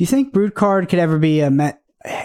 you 0.04 0.06
think 0.06 0.32
Brute 0.34 0.54
card 0.54 0.88
could 0.90 0.98
ever 0.98 1.18
be 1.18 1.40
a 1.40 1.50
met? 1.50 1.80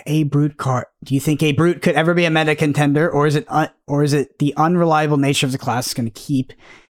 A 0.05 0.23
brute 0.23 0.57
card. 0.57 0.85
Do 1.03 1.13
you 1.15 1.19
think 1.19 1.41
a 1.41 1.51
brute 1.51 1.81
could 1.81 1.95
ever 1.95 2.13
be 2.13 2.25
a 2.25 2.29
meta 2.29 2.55
contender, 2.55 3.09
or 3.09 3.25
is 3.27 3.35
it 3.35 3.45
un, 3.49 3.69
or 3.87 4.03
is 4.03 4.13
it 4.13 4.37
the 4.39 4.53
unreliable 4.55 5.17
nature 5.17 5.45
of 5.45 5.51
the 5.51 5.57
class 5.57 5.87
is 5.87 5.93
going 5.93 6.05
to 6.05 6.11
keep 6.11 6.53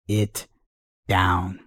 it 0.07 0.47
down? 1.07 1.59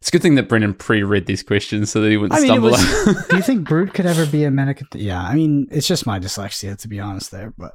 It's 0.00 0.08
a 0.08 0.12
good 0.12 0.22
thing 0.22 0.34
that 0.36 0.48
Brendan 0.48 0.74
pre-read 0.74 1.26
these 1.26 1.42
questions 1.42 1.90
so 1.90 2.00
that 2.00 2.10
he 2.10 2.16
wouldn't 2.16 2.38
I 2.38 2.42
mean, 2.42 2.48
stumble. 2.52 2.70
was- 2.70 3.26
Do 3.30 3.36
you 3.36 3.42
think 3.42 3.68
brute 3.68 3.92
could 3.92 4.06
ever 4.06 4.24
be 4.26 4.44
a 4.44 4.50
meta 4.50 4.74
contender? 4.74 5.04
Yeah, 5.04 5.22
I 5.22 5.34
mean, 5.34 5.66
it's 5.70 5.86
just 5.86 6.06
my 6.06 6.18
dyslexia 6.20 6.78
to 6.78 6.88
be 6.88 7.00
honest 7.00 7.30
there, 7.30 7.52
but 7.58 7.72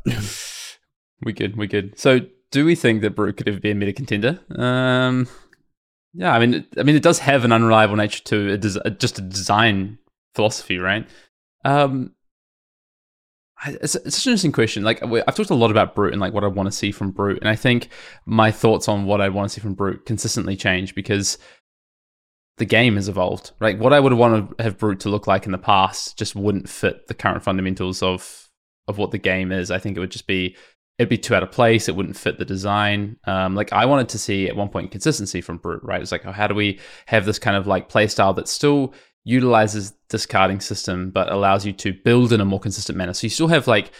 we 1.23 1.33
good. 1.33 1.57
We 1.57 1.67
good. 1.67 1.99
So, 1.99 2.21
do 2.51 2.65
we 2.65 2.75
think 2.75 3.01
that 3.01 3.15
Brute 3.15 3.37
could 3.37 3.47
ever 3.47 3.59
be 3.59 3.71
a 3.71 3.75
meta 3.75 3.93
contender? 3.93 4.39
Um, 4.57 5.27
yeah. 6.13 6.33
I 6.33 6.39
mean, 6.39 6.53
it- 6.55 6.67
I 6.77 6.83
mean, 6.83 6.95
it 6.95 7.03
does 7.03 7.19
have 7.19 7.45
an 7.45 7.51
unreliable 7.51 7.95
nature 7.95 8.23
to 8.25 8.49
it. 8.53 8.61
Des- 8.61 8.89
just 8.99 9.19
a 9.19 9.21
design 9.21 9.97
philosophy, 10.35 10.77
right? 10.77 11.07
Um, 11.63 12.15
it's, 13.65 13.95
it's 13.95 14.17
such 14.17 14.25
an 14.25 14.31
interesting 14.31 14.51
question. 14.51 14.83
Like 14.83 15.03
I've 15.03 15.35
talked 15.35 15.49
a 15.49 15.55
lot 15.55 15.71
about 15.71 15.95
Brute 15.95 16.13
and 16.13 16.21
like 16.21 16.33
what 16.33 16.43
I 16.43 16.47
want 16.47 16.67
to 16.67 16.71
see 16.71 16.91
from 16.91 17.11
Brute, 17.11 17.39
and 17.39 17.49
I 17.49 17.55
think 17.55 17.89
my 18.25 18.51
thoughts 18.51 18.87
on 18.87 19.05
what 19.05 19.21
I 19.21 19.29
want 19.29 19.49
to 19.49 19.53
see 19.53 19.61
from 19.61 19.73
Brute 19.73 20.05
consistently 20.05 20.55
change 20.55 20.95
because 20.95 21.37
the 22.57 22.65
game 22.65 22.95
has 22.95 23.07
evolved. 23.07 23.51
Like 23.59 23.79
what 23.79 23.93
I 23.93 23.99
would 23.99 24.13
want 24.13 24.57
to 24.57 24.63
have 24.63 24.77
Brute 24.77 24.99
to 25.01 25.09
look 25.09 25.27
like 25.27 25.45
in 25.45 25.51
the 25.51 25.57
past 25.57 26.17
just 26.17 26.35
wouldn't 26.35 26.69
fit 26.69 27.07
the 27.07 27.13
current 27.13 27.43
fundamentals 27.43 28.01
of 28.01 28.49
of 28.87 28.97
what 28.97 29.11
the 29.11 29.17
game 29.17 29.51
is. 29.51 29.69
I 29.69 29.79
think 29.79 29.95
it 29.95 29.99
would 29.99 30.11
just 30.11 30.27
be 30.27 30.55
it'd 30.97 31.09
be 31.09 31.17
too 31.17 31.35
out 31.35 31.43
of 31.43 31.51
place. 31.51 31.87
It 31.87 31.95
wouldn't 31.95 32.17
fit 32.17 32.37
the 32.37 32.45
design. 32.45 33.17
Um, 33.25 33.55
like 33.55 33.73
I 33.73 33.85
wanted 33.85 34.09
to 34.09 34.19
see 34.19 34.47
at 34.47 34.55
one 34.55 34.69
point 34.69 34.91
consistency 34.91 35.41
from 35.41 35.57
Brute, 35.57 35.83
right? 35.83 36.01
It's 36.01 36.11
like, 36.11 36.25
oh, 36.25 36.31
how 36.31 36.47
do 36.47 36.55
we 36.55 36.79
have 37.07 37.25
this 37.25 37.39
kind 37.39 37.57
of 37.57 37.67
like 37.67 37.89
play 37.89 38.07
style 38.07 38.33
that 38.33 38.47
still 38.47 38.93
utilizes 39.23 39.93
discarding 40.09 40.59
system 40.59 41.11
but 41.11 41.31
allows 41.31 41.65
you 41.65 41.73
to 41.73 41.93
build 41.93 42.33
in 42.33 42.41
a 42.41 42.45
more 42.45 42.59
consistent 42.59 42.97
manner. 42.97 43.13
So 43.13 43.25
you 43.25 43.29
still 43.29 43.47
have 43.47 43.67
like 43.67 43.91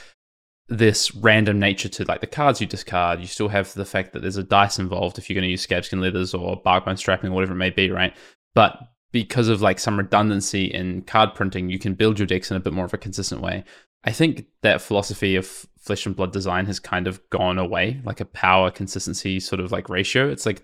this 0.68 1.14
random 1.16 1.60
nature 1.60 1.90
to 1.90 2.06
like 2.06 2.22
the 2.22 2.28
cards 2.28 2.62
you 2.62 2.68
discard. 2.68 3.20
You 3.20 3.28
still 3.28 3.50
have 3.50 3.74
the 3.74 3.86
fact 3.86 4.14
that 4.14 4.22
there's 4.22 4.38
a 4.38 4.44
dice 4.44 4.80
involved 4.80 5.18
if 5.18 5.30
you're 5.30 5.36
going 5.36 5.48
to 5.48 5.52
use 5.52 5.62
scab 5.62 5.86
skin 5.86 6.02
leathers 6.02 6.34
or 6.34 6.62
barkbone 6.64 6.98
strapping 6.98 7.32
or 7.32 7.34
whatever 7.34 7.54
it 7.54 7.58
may 7.58 7.70
be, 7.70 7.92
right? 7.92 8.16
But 8.56 8.80
because 9.12 9.50
of 9.50 9.62
like 9.62 9.80
some 9.80 9.98
redundancy 9.98 10.66
in 10.66 11.02
card 11.02 11.36
printing, 11.36 11.70
you 11.70 11.78
can 11.78 11.94
build 11.94 12.18
your 12.18 12.26
decks 12.26 12.50
in 12.50 12.58
a 12.58 12.62
bit 12.62 12.74
more 12.74 12.86
of 12.86 12.94
a 12.94 12.98
consistent 12.98 13.42
way. 13.42 13.64
I 14.04 14.12
think 14.12 14.46
that 14.62 14.82
philosophy 14.82 15.36
of 15.36 15.46
flesh 15.78 16.06
and 16.06 16.16
blood 16.16 16.32
design 16.32 16.66
has 16.66 16.80
kind 16.80 17.08
of 17.08 17.22
gone 17.30 17.60
away, 17.60 18.00
like 18.04 18.20
a 18.20 18.26
power 18.26 18.72
consistency 18.72 19.40
sort 19.40 19.60
of 19.60 19.72
like 19.72 19.90
ratio. 19.90 20.30
It's 20.30 20.46
like, 20.46 20.64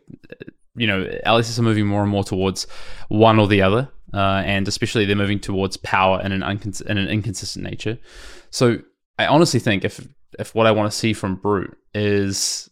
you 0.76 0.88
know, 0.88 1.04
LSS 1.26 1.60
are 1.60 1.64
moving 1.64 1.86
more 1.86 2.02
and 2.02 2.10
more 2.10 2.24
towards 2.24 2.66
one 3.10 3.40
or 3.40 3.48
the 3.48 3.62
other, 3.62 3.90
uh, 4.14 4.44
and 4.46 4.68
especially 4.68 5.06
they're 5.06 5.16
moving 5.16 5.40
towards 5.40 5.78
power 5.78 6.22
in 6.22 6.32
an, 6.32 6.42
uncons- 6.42 6.86
an 6.86 6.98
inconsistent 6.98 7.64
nature. 7.64 7.98
So 8.50 8.80
I 9.20 9.28
honestly 9.28 9.60
think 9.60 9.84
if 9.84 10.08
if 10.38 10.54
what 10.54 10.68
I 10.68 10.72
want 10.72 10.92
to 10.92 10.98
see 10.98 11.14
from 11.14 11.36
Brute 11.36 11.78
is 11.94 12.70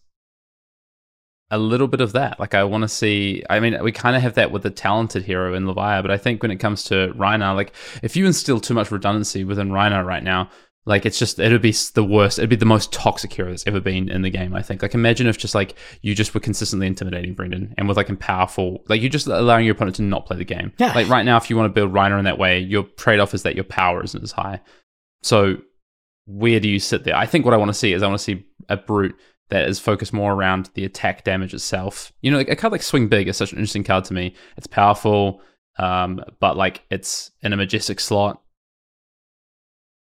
a 1.50 1.58
little 1.58 1.86
bit 1.86 2.00
of 2.00 2.12
that. 2.12 2.40
Like 2.40 2.54
I 2.54 2.64
want 2.64 2.82
to 2.82 2.88
see. 2.88 3.44
I 3.48 3.60
mean, 3.60 3.82
we 3.82 3.92
kind 3.92 4.16
of 4.16 4.22
have 4.22 4.34
that 4.34 4.50
with 4.50 4.62
the 4.62 4.70
talented 4.70 5.24
hero 5.24 5.54
in 5.54 5.64
Levia, 5.64 6.02
but 6.02 6.10
I 6.10 6.18
think 6.18 6.42
when 6.42 6.50
it 6.50 6.56
comes 6.56 6.84
to 6.84 7.12
Rhinar, 7.16 7.54
like 7.54 7.72
if 8.02 8.16
you 8.16 8.26
instill 8.26 8.60
too 8.60 8.74
much 8.74 8.90
redundancy 8.90 9.44
within 9.44 9.70
Rhinar 9.70 10.04
right 10.04 10.22
now, 10.22 10.50
like 10.86 11.04
it's 11.04 11.18
just 11.18 11.40
it'd 11.40 11.60
be 11.60 11.74
the 11.94 12.04
worst. 12.04 12.38
It'd 12.38 12.48
be 12.48 12.56
the 12.56 12.64
most 12.64 12.92
toxic 12.92 13.32
hero 13.32 13.50
that's 13.50 13.66
ever 13.66 13.80
been 13.80 14.08
in 14.08 14.22
the 14.22 14.30
game. 14.30 14.54
I 14.54 14.62
think. 14.62 14.82
Like 14.82 14.94
imagine 14.94 15.26
if 15.26 15.36
just 15.36 15.54
like 15.54 15.74
you 16.00 16.14
just 16.14 16.32
were 16.32 16.40
consistently 16.40 16.86
intimidating 16.86 17.34
Brendan 17.34 17.74
and 17.76 17.88
with 17.88 17.96
like 17.96 18.08
a 18.08 18.14
powerful, 18.14 18.84
like 18.88 19.00
you're 19.00 19.10
just 19.10 19.26
allowing 19.26 19.66
your 19.66 19.74
opponent 19.74 19.96
to 19.96 20.02
not 20.02 20.26
play 20.26 20.36
the 20.36 20.44
game. 20.44 20.72
Yeah. 20.78 20.92
Like 20.94 21.08
right 21.08 21.24
now, 21.24 21.36
if 21.36 21.50
you 21.50 21.56
want 21.56 21.68
to 21.68 21.74
build 21.74 21.92
Rhinar 21.92 22.18
in 22.18 22.24
that 22.24 22.38
way, 22.38 22.60
your 22.60 22.84
trade 22.84 23.18
off 23.18 23.34
is 23.34 23.42
that 23.42 23.56
your 23.56 23.64
power 23.64 24.02
isn't 24.04 24.22
as 24.22 24.32
high. 24.32 24.60
So 25.22 25.56
where 26.26 26.60
do 26.60 26.68
you 26.68 26.78
sit 26.78 27.02
there? 27.02 27.16
I 27.16 27.26
think 27.26 27.44
what 27.44 27.52
I 27.52 27.56
want 27.56 27.70
to 27.70 27.74
see 27.74 27.92
is 27.92 28.02
I 28.02 28.06
want 28.06 28.18
to 28.18 28.24
see 28.24 28.46
a 28.68 28.76
brute 28.76 29.16
that 29.48 29.68
is 29.68 29.80
focused 29.80 30.12
more 30.12 30.32
around 30.32 30.70
the 30.74 30.84
attack 30.84 31.24
damage 31.24 31.52
itself. 31.52 32.12
You 32.20 32.30
know, 32.30 32.36
like 32.36 32.48
a 32.48 32.56
card 32.56 32.72
like 32.72 32.82
Swing 32.82 33.08
Big 33.08 33.28
is 33.28 33.36
such 33.36 33.52
an 33.52 33.58
interesting 33.58 33.84
card 33.84 34.04
to 34.04 34.14
me. 34.14 34.34
It's 34.56 34.66
powerful, 34.66 35.40
um, 35.78 36.20
but 36.40 36.56
like 36.56 36.82
it's 36.90 37.32
in 37.42 37.52
a 37.52 37.56
majestic 37.56 37.98
slot. 37.98 38.40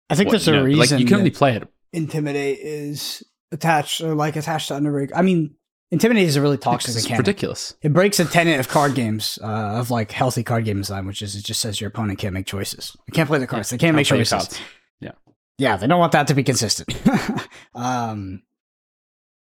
I 0.09 0.15
think 0.15 0.27
What- 0.27 0.31
there's 0.33 0.47
you 0.47 0.53
a 0.53 0.57
know, 0.57 0.63
reason. 0.63 0.79
Like 0.79 0.99
you 0.99 1.05
can 1.05 1.17
only 1.17 1.31
play 1.31 1.55
it. 1.55 1.67
intimidate 1.93 2.59
is 2.59 3.23
attached 3.51 4.01
or 4.01 4.13
like 4.15 4.35
attached 4.35 4.67
to 4.69 4.73
underrig. 4.75 5.11
I 5.15 5.21
mean, 5.21 5.55
intimidate 5.91 6.27
is 6.27 6.35
a 6.35 6.41
really 6.41 6.57
toxic 6.57 6.95
It's 6.95 7.03
mechanic. 7.05 7.19
ridiculous. 7.19 7.75
It 7.81 7.93
breaks 7.93 8.19
a 8.19 8.25
tenet 8.25 8.59
of 8.59 8.67
card 8.67 8.95
games, 8.95 9.39
uh, 9.41 9.45
of 9.47 9.89
like 9.91 10.11
healthy 10.11 10.43
card 10.43 10.65
game 10.65 10.77
design, 10.77 11.05
which 11.07 11.21
is 11.21 11.35
it 11.35 11.43
just 11.45 11.61
says 11.61 11.79
your 11.79 11.87
opponent 11.89 12.19
can't 12.19 12.33
make 12.33 12.45
choices. 12.45 12.95
They 13.07 13.15
can't 13.15 13.27
play 13.29 13.39
the 13.39 13.47
cards. 13.47 13.69
they 13.69 13.77
can't, 13.77 13.95
make 13.95 14.07
play 14.07 14.17
your 14.17 14.25
choices. 14.25 14.59
Yeah. 14.99 15.11
Yeah, 15.57 15.77
they 15.77 15.87
don't 15.87 15.99
want 15.99 16.11
that 16.11 16.27
to 16.27 16.33
be 16.33 16.43
consistent. 16.43 16.93
um, 17.75 18.41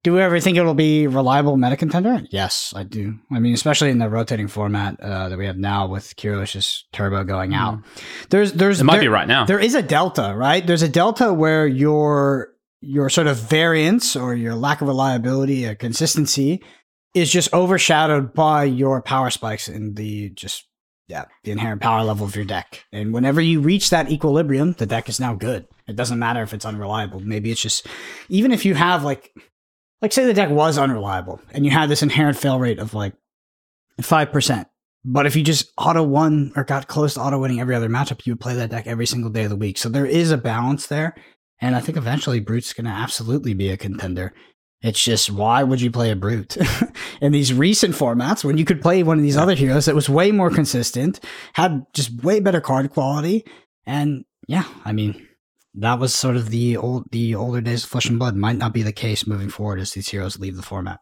do 0.02 0.14
we 0.14 0.20
ever 0.22 0.40
think 0.40 0.56
it'll 0.56 0.74
be 0.74 1.06
reliable 1.06 1.56
meta 1.56 1.76
contender? 1.76 2.22
Yes, 2.30 2.72
I 2.74 2.84
do. 2.84 3.18
I 3.30 3.38
mean, 3.38 3.52
especially 3.54 3.90
in 3.90 3.98
the 3.98 4.08
rotating 4.08 4.48
format 4.48 4.98
uh, 5.00 5.28
that 5.28 5.36
we 5.38 5.46
have 5.46 5.58
now 5.58 5.86
with 5.88 6.16
Kirillish's 6.16 6.84
turbo 6.92 7.22
going 7.24 7.52
out. 7.54 7.80
There's, 8.30 8.52
there's, 8.52 8.78
Mm. 8.78 8.80
It 8.80 8.84
might 8.84 8.92
there- 8.94 9.00
be 9.02 9.08
right 9.08 9.28
now. 9.28 9.44
there 9.44 9.58
is 9.60 9.74
a 9.74 9.82
delta, 9.82 10.32
right? 10.36 10.66
There's 10.66 10.82
a 10.82 10.88
delta 10.88 11.32
where 11.34 11.66
your 11.66 12.48
your 12.82 13.10
sort 13.10 13.26
of 13.26 13.36
variance 13.36 14.16
or 14.16 14.34
your 14.34 14.54
lack 14.54 14.80
of 14.80 14.88
reliability 14.88 15.66
or 15.66 15.74
consistency 15.74 16.62
is 17.12 17.30
just 17.30 17.52
overshadowed 17.52 18.32
by 18.32 18.64
your 18.64 19.02
power 19.02 19.28
spikes 19.28 19.68
and 19.68 19.96
the 19.96 20.30
just 20.30 20.64
yeah, 21.08 21.24
the 21.44 21.50
inherent 21.50 21.82
power 21.82 22.04
level 22.04 22.24
of 22.24 22.36
your 22.36 22.44
deck. 22.44 22.84
And 22.92 23.12
whenever 23.12 23.40
you 23.40 23.60
reach 23.60 23.90
that 23.90 24.10
equilibrium, 24.12 24.74
the 24.74 24.86
deck 24.86 25.08
is 25.10 25.18
now 25.20 25.34
good. 25.34 25.66
It 25.88 25.96
doesn't 25.96 26.20
matter 26.20 26.40
if 26.42 26.54
it's 26.54 26.64
unreliable. 26.64 27.18
Maybe 27.20 27.50
it's 27.50 27.60
just 27.60 27.86
even 28.30 28.52
if 28.52 28.64
you 28.64 28.74
have 28.76 29.02
like 29.04 29.30
like 30.02 30.12
say 30.12 30.24
the 30.24 30.34
deck 30.34 30.50
was 30.50 30.78
unreliable 30.78 31.40
and 31.52 31.64
you 31.64 31.70
had 31.70 31.88
this 31.88 32.02
inherent 32.02 32.38
fail 32.38 32.58
rate 32.58 32.78
of 32.78 32.94
like 32.94 33.14
5%. 34.00 34.66
But 35.04 35.26
if 35.26 35.34
you 35.34 35.42
just 35.42 35.72
auto 35.78 36.02
won 36.02 36.52
or 36.56 36.64
got 36.64 36.88
close 36.88 37.14
to 37.14 37.20
auto 37.20 37.38
winning 37.38 37.60
every 37.60 37.74
other 37.74 37.88
matchup, 37.88 38.26
you 38.26 38.32
would 38.32 38.40
play 38.40 38.54
that 38.54 38.70
deck 38.70 38.86
every 38.86 39.06
single 39.06 39.30
day 39.30 39.44
of 39.44 39.50
the 39.50 39.56
week. 39.56 39.78
So 39.78 39.88
there 39.88 40.06
is 40.06 40.30
a 40.30 40.38
balance 40.38 40.86
there. 40.86 41.14
And 41.60 41.74
I 41.74 41.80
think 41.80 41.96
eventually 41.96 42.40
Brute's 42.40 42.72
going 42.72 42.84
to 42.86 42.90
absolutely 42.90 43.54
be 43.54 43.70
a 43.70 43.76
contender. 43.76 44.32
It's 44.82 45.02
just 45.02 45.30
why 45.30 45.62
would 45.62 45.80
you 45.80 45.90
play 45.90 46.10
a 46.10 46.16
Brute 46.16 46.56
in 47.20 47.32
these 47.32 47.52
recent 47.52 47.94
formats 47.94 48.44
when 48.44 48.56
you 48.56 48.64
could 48.64 48.80
play 48.80 49.02
one 49.02 49.18
of 49.18 49.22
these 49.22 49.36
other 49.36 49.54
heroes 49.54 49.84
that 49.84 49.94
was 49.94 50.08
way 50.08 50.32
more 50.32 50.50
consistent, 50.50 51.20
had 51.52 51.84
just 51.92 52.22
way 52.24 52.40
better 52.40 52.62
card 52.62 52.90
quality, 52.90 53.44
and 53.84 54.24
yeah, 54.48 54.64
I 54.84 54.92
mean 54.92 55.28
that 55.74 55.98
was 55.98 56.14
sort 56.14 56.36
of 56.36 56.50
the 56.50 56.76
old 56.76 57.10
the 57.10 57.34
older 57.34 57.60
days 57.60 57.84
of 57.84 57.90
Flesh 57.90 58.06
and 58.06 58.18
Blood. 58.18 58.36
Might 58.36 58.56
not 58.56 58.72
be 58.72 58.82
the 58.82 58.92
case 58.92 59.26
moving 59.26 59.48
forward 59.48 59.80
as 59.80 59.92
these 59.92 60.08
heroes 60.08 60.38
leave 60.38 60.56
the 60.56 60.62
format. 60.62 61.00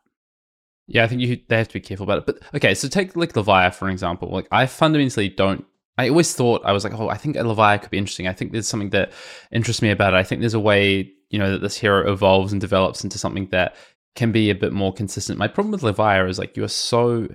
Yeah, 0.86 1.04
I 1.04 1.06
think 1.06 1.20
you 1.20 1.40
they 1.48 1.58
have 1.58 1.68
to 1.68 1.74
be 1.74 1.80
careful 1.80 2.04
about 2.04 2.18
it. 2.18 2.26
But 2.26 2.38
okay, 2.56 2.74
so 2.74 2.88
take 2.88 3.16
like 3.16 3.32
Levia 3.32 3.74
for 3.74 3.88
example. 3.88 4.30
Like 4.30 4.48
I 4.50 4.66
fundamentally 4.66 5.28
don't. 5.28 5.64
I 5.96 6.08
always 6.08 6.32
thought 6.34 6.64
I 6.64 6.72
was 6.72 6.84
like, 6.84 6.94
oh, 6.94 7.08
I 7.08 7.16
think 7.16 7.36
Levia 7.36 7.80
could 7.80 7.90
be 7.90 7.98
interesting. 7.98 8.28
I 8.28 8.32
think 8.32 8.52
there's 8.52 8.68
something 8.68 8.90
that 8.90 9.12
interests 9.50 9.82
me 9.82 9.90
about 9.90 10.14
it. 10.14 10.16
I 10.16 10.22
think 10.22 10.40
there's 10.40 10.54
a 10.54 10.60
way, 10.60 11.10
you 11.30 11.38
know, 11.38 11.50
that 11.50 11.60
this 11.60 11.76
hero 11.76 12.10
evolves 12.10 12.52
and 12.52 12.60
develops 12.60 13.02
into 13.02 13.18
something 13.18 13.48
that 13.48 13.74
can 14.14 14.32
be 14.32 14.50
a 14.50 14.54
bit 14.54 14.72
more 14.72 14.92
consistent. 14.92 15.38
My 15.38 15.48
problem 15.48 15.72
with 15.72 15.82
Levia 15.82 16.28
is 16.28 16.38
like 16.38 16.56
you 16.56 16.64
are 16.64 16.68
so. 16.68 17.28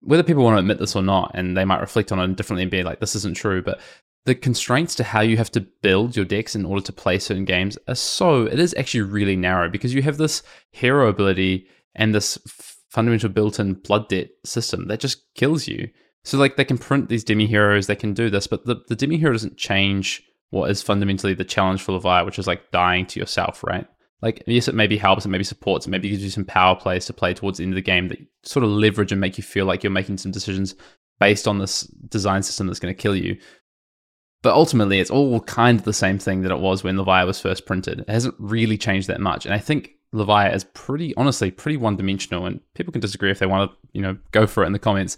Whether 0.00 0.22
people 0.22 0.44
want 0.44 0.56
to 0.56 0.60
admit 0.60 0.78
this 0.78 0.94
or 0.94 1.02
not, 1.02 1.32
and 1.34 1.56
they 1.56 1.64
might 1.64 1.80
reflect 1.80 2.12
on 2.12 2.20
it 2.20 2.36
differently 2.36 2.62
and 2.62 2.70
be 2.70 2.84
like, 2.84 3.00
this 3.00 3.16
isn't 3.16 3.34
true, 3.34 3.62
but 3.62 3.80
the 4.26 4.34
constraints 4.34 4.96
to 4.96 5.04
how 5.04 5.20
you 5.20 5.36
have 5.36 5.52
to 5.52 5.60
build 5.60 6.16
your 6.16 6.24
decks 6.24 6.56
in 6.56 6.66
order 6.66 6.82
to 6.82 6.92
play 6.92 7.18
certain 7.18 7.44
games 7.44 7.78
are 7.86 7.94
so 7.94 8.42
it 8.42 8.58
is 8.58 8.74
actually 8.76 9.02
really 9.02 9.36
narrow 9.36 9.70
because 9.70 9.94
you 9.94 10.02
have 10.02 10.18
this 10.18 10.42
hero 10.72 11.08
ability 11.08 11.66
and 11.94 12.12
this 12.12 12.36
fundamental 12.90 13.28
built-in 13.28 13.74
blood 13.74 14.08
debt 14.08 14.28
system 14.44 14.88
that 14.88 14.98
just 15.00 15.22
kills 15.34 15.68
you. 15.68 15.88
So 16.24 16.38
like 16.38 16.56
they 16.56 16.64
can 16.64 16.76
print 16.76 17.08
these 17.08 17.22
demi 17.22 17.46
heroes, 17.46 17.86
they 17.86 17.94
can 17.94 18.14
do 18.14 18.28
this, 18.28 18.48
but 18.48 18.66
the, 18.66 18.82
the 18.88 18.96
demi 18.96 19.16
hero 19.16 19.32
doesn't 19.32 19.56
change 19.56 20.22
what 20.50 20.70
is 20.70 20.82
fundamentally 20.82 21.34
the 21.34 21.44
challenge 21.44 21.82
for 21.82 21.98
Leviat, 21.98 22.26
which 22.26 22.38
is 22.38 22.48
like 22.48 22.72
dying 22.72 23.06
to 23.06 23.20
yourself, 23.20 23.62
right? 23.62 23.86
Like 24.22 24.42
yes, 24.48 24.66
it 24.66 24.74
maybe 24.74 24.96
helps, 24.96 25.24
it 25.24 25.28
maybe 25.28 25.44
supports, 25.44 25.86
it 25.86 25.90
maybe 25.90 26.10
gives 26.10 26.24
you 26.24 26.30
some 26.30 26.44
power 26.44 26.74
plays 26.74 27.06
to 27.06 27.12
play 27.12 27.32
towards 27.32 27.58
the 27.58 27.64
end 27.64 27.74
of 27.74 27.76
the 27.76 27.82
game 27.82 28.08
that 28.08 28.18
sort 28.42 28.64
of 28.64 28.70
leverage 28.70 29.12
and 29.12 29.20
make 29.20 29.38
you 29.38 29.44
feel 29.44 29.66
like 29.66 29.84
you're 29.84 29.90
making 29.92 30.18
some 30.18 30.32
decisions 30.32 30.74
based 31.20 31.46
on 31.46 31.58
this 31.58 31.82
design 32.08 32.42
system 32.42 32.66
that's 32.66 32.80
going 32.80 32.92
to 32.92 33.00
kill 33.00 33.14
you. 33.14 33.38
But 34.42 34.54
ultimately, 34.54 35.00
it's 35.00 35.10
all 35.10 35.40
kind 35.40 35.78
of 35.78 35.84
the 35.84 35.92
same 35.92 36.18
thing 36.18 36.42
that 36.42 36.52
it 36.52 36.60
was 36.60 36.84
when 36.84 36.96
Leviat 36.96 37.26
was 37.26 37.40
first 37.40 37.66
printed. 37.66 38.00
It 38.00 38.08
hasn't 38.08 38.34
really 38.38 38.78
changed 38.78 39.08
that 39.08 39.20
much. 39.20 39.44
And 39.44 39.54
I 39.54 39.58
think 39.58 39.92
Leviat 40.14 40.54
is 40.54 40.64
pretty, 40.64 41.14
honestly, 41.16 41.50
pretty 41.50 41.76
one 41.76 41.96
dimensional. 41.96 42.46
And 42.46 42.60
people 42.74 42.92
can 42.92 43.00
disagree 43.00 43.30
if 43.30 43.38
they 43.38 43.46
want 43.46 43.70
to, 43.70 43.76
you 43.92 44.02
know, 44.02 44.16
go 44.30 44.46
for 44.46 44.62
it 44.62 44.66
in 44.66 44.72
the 44.72 44.78
comments. 44.78 45.16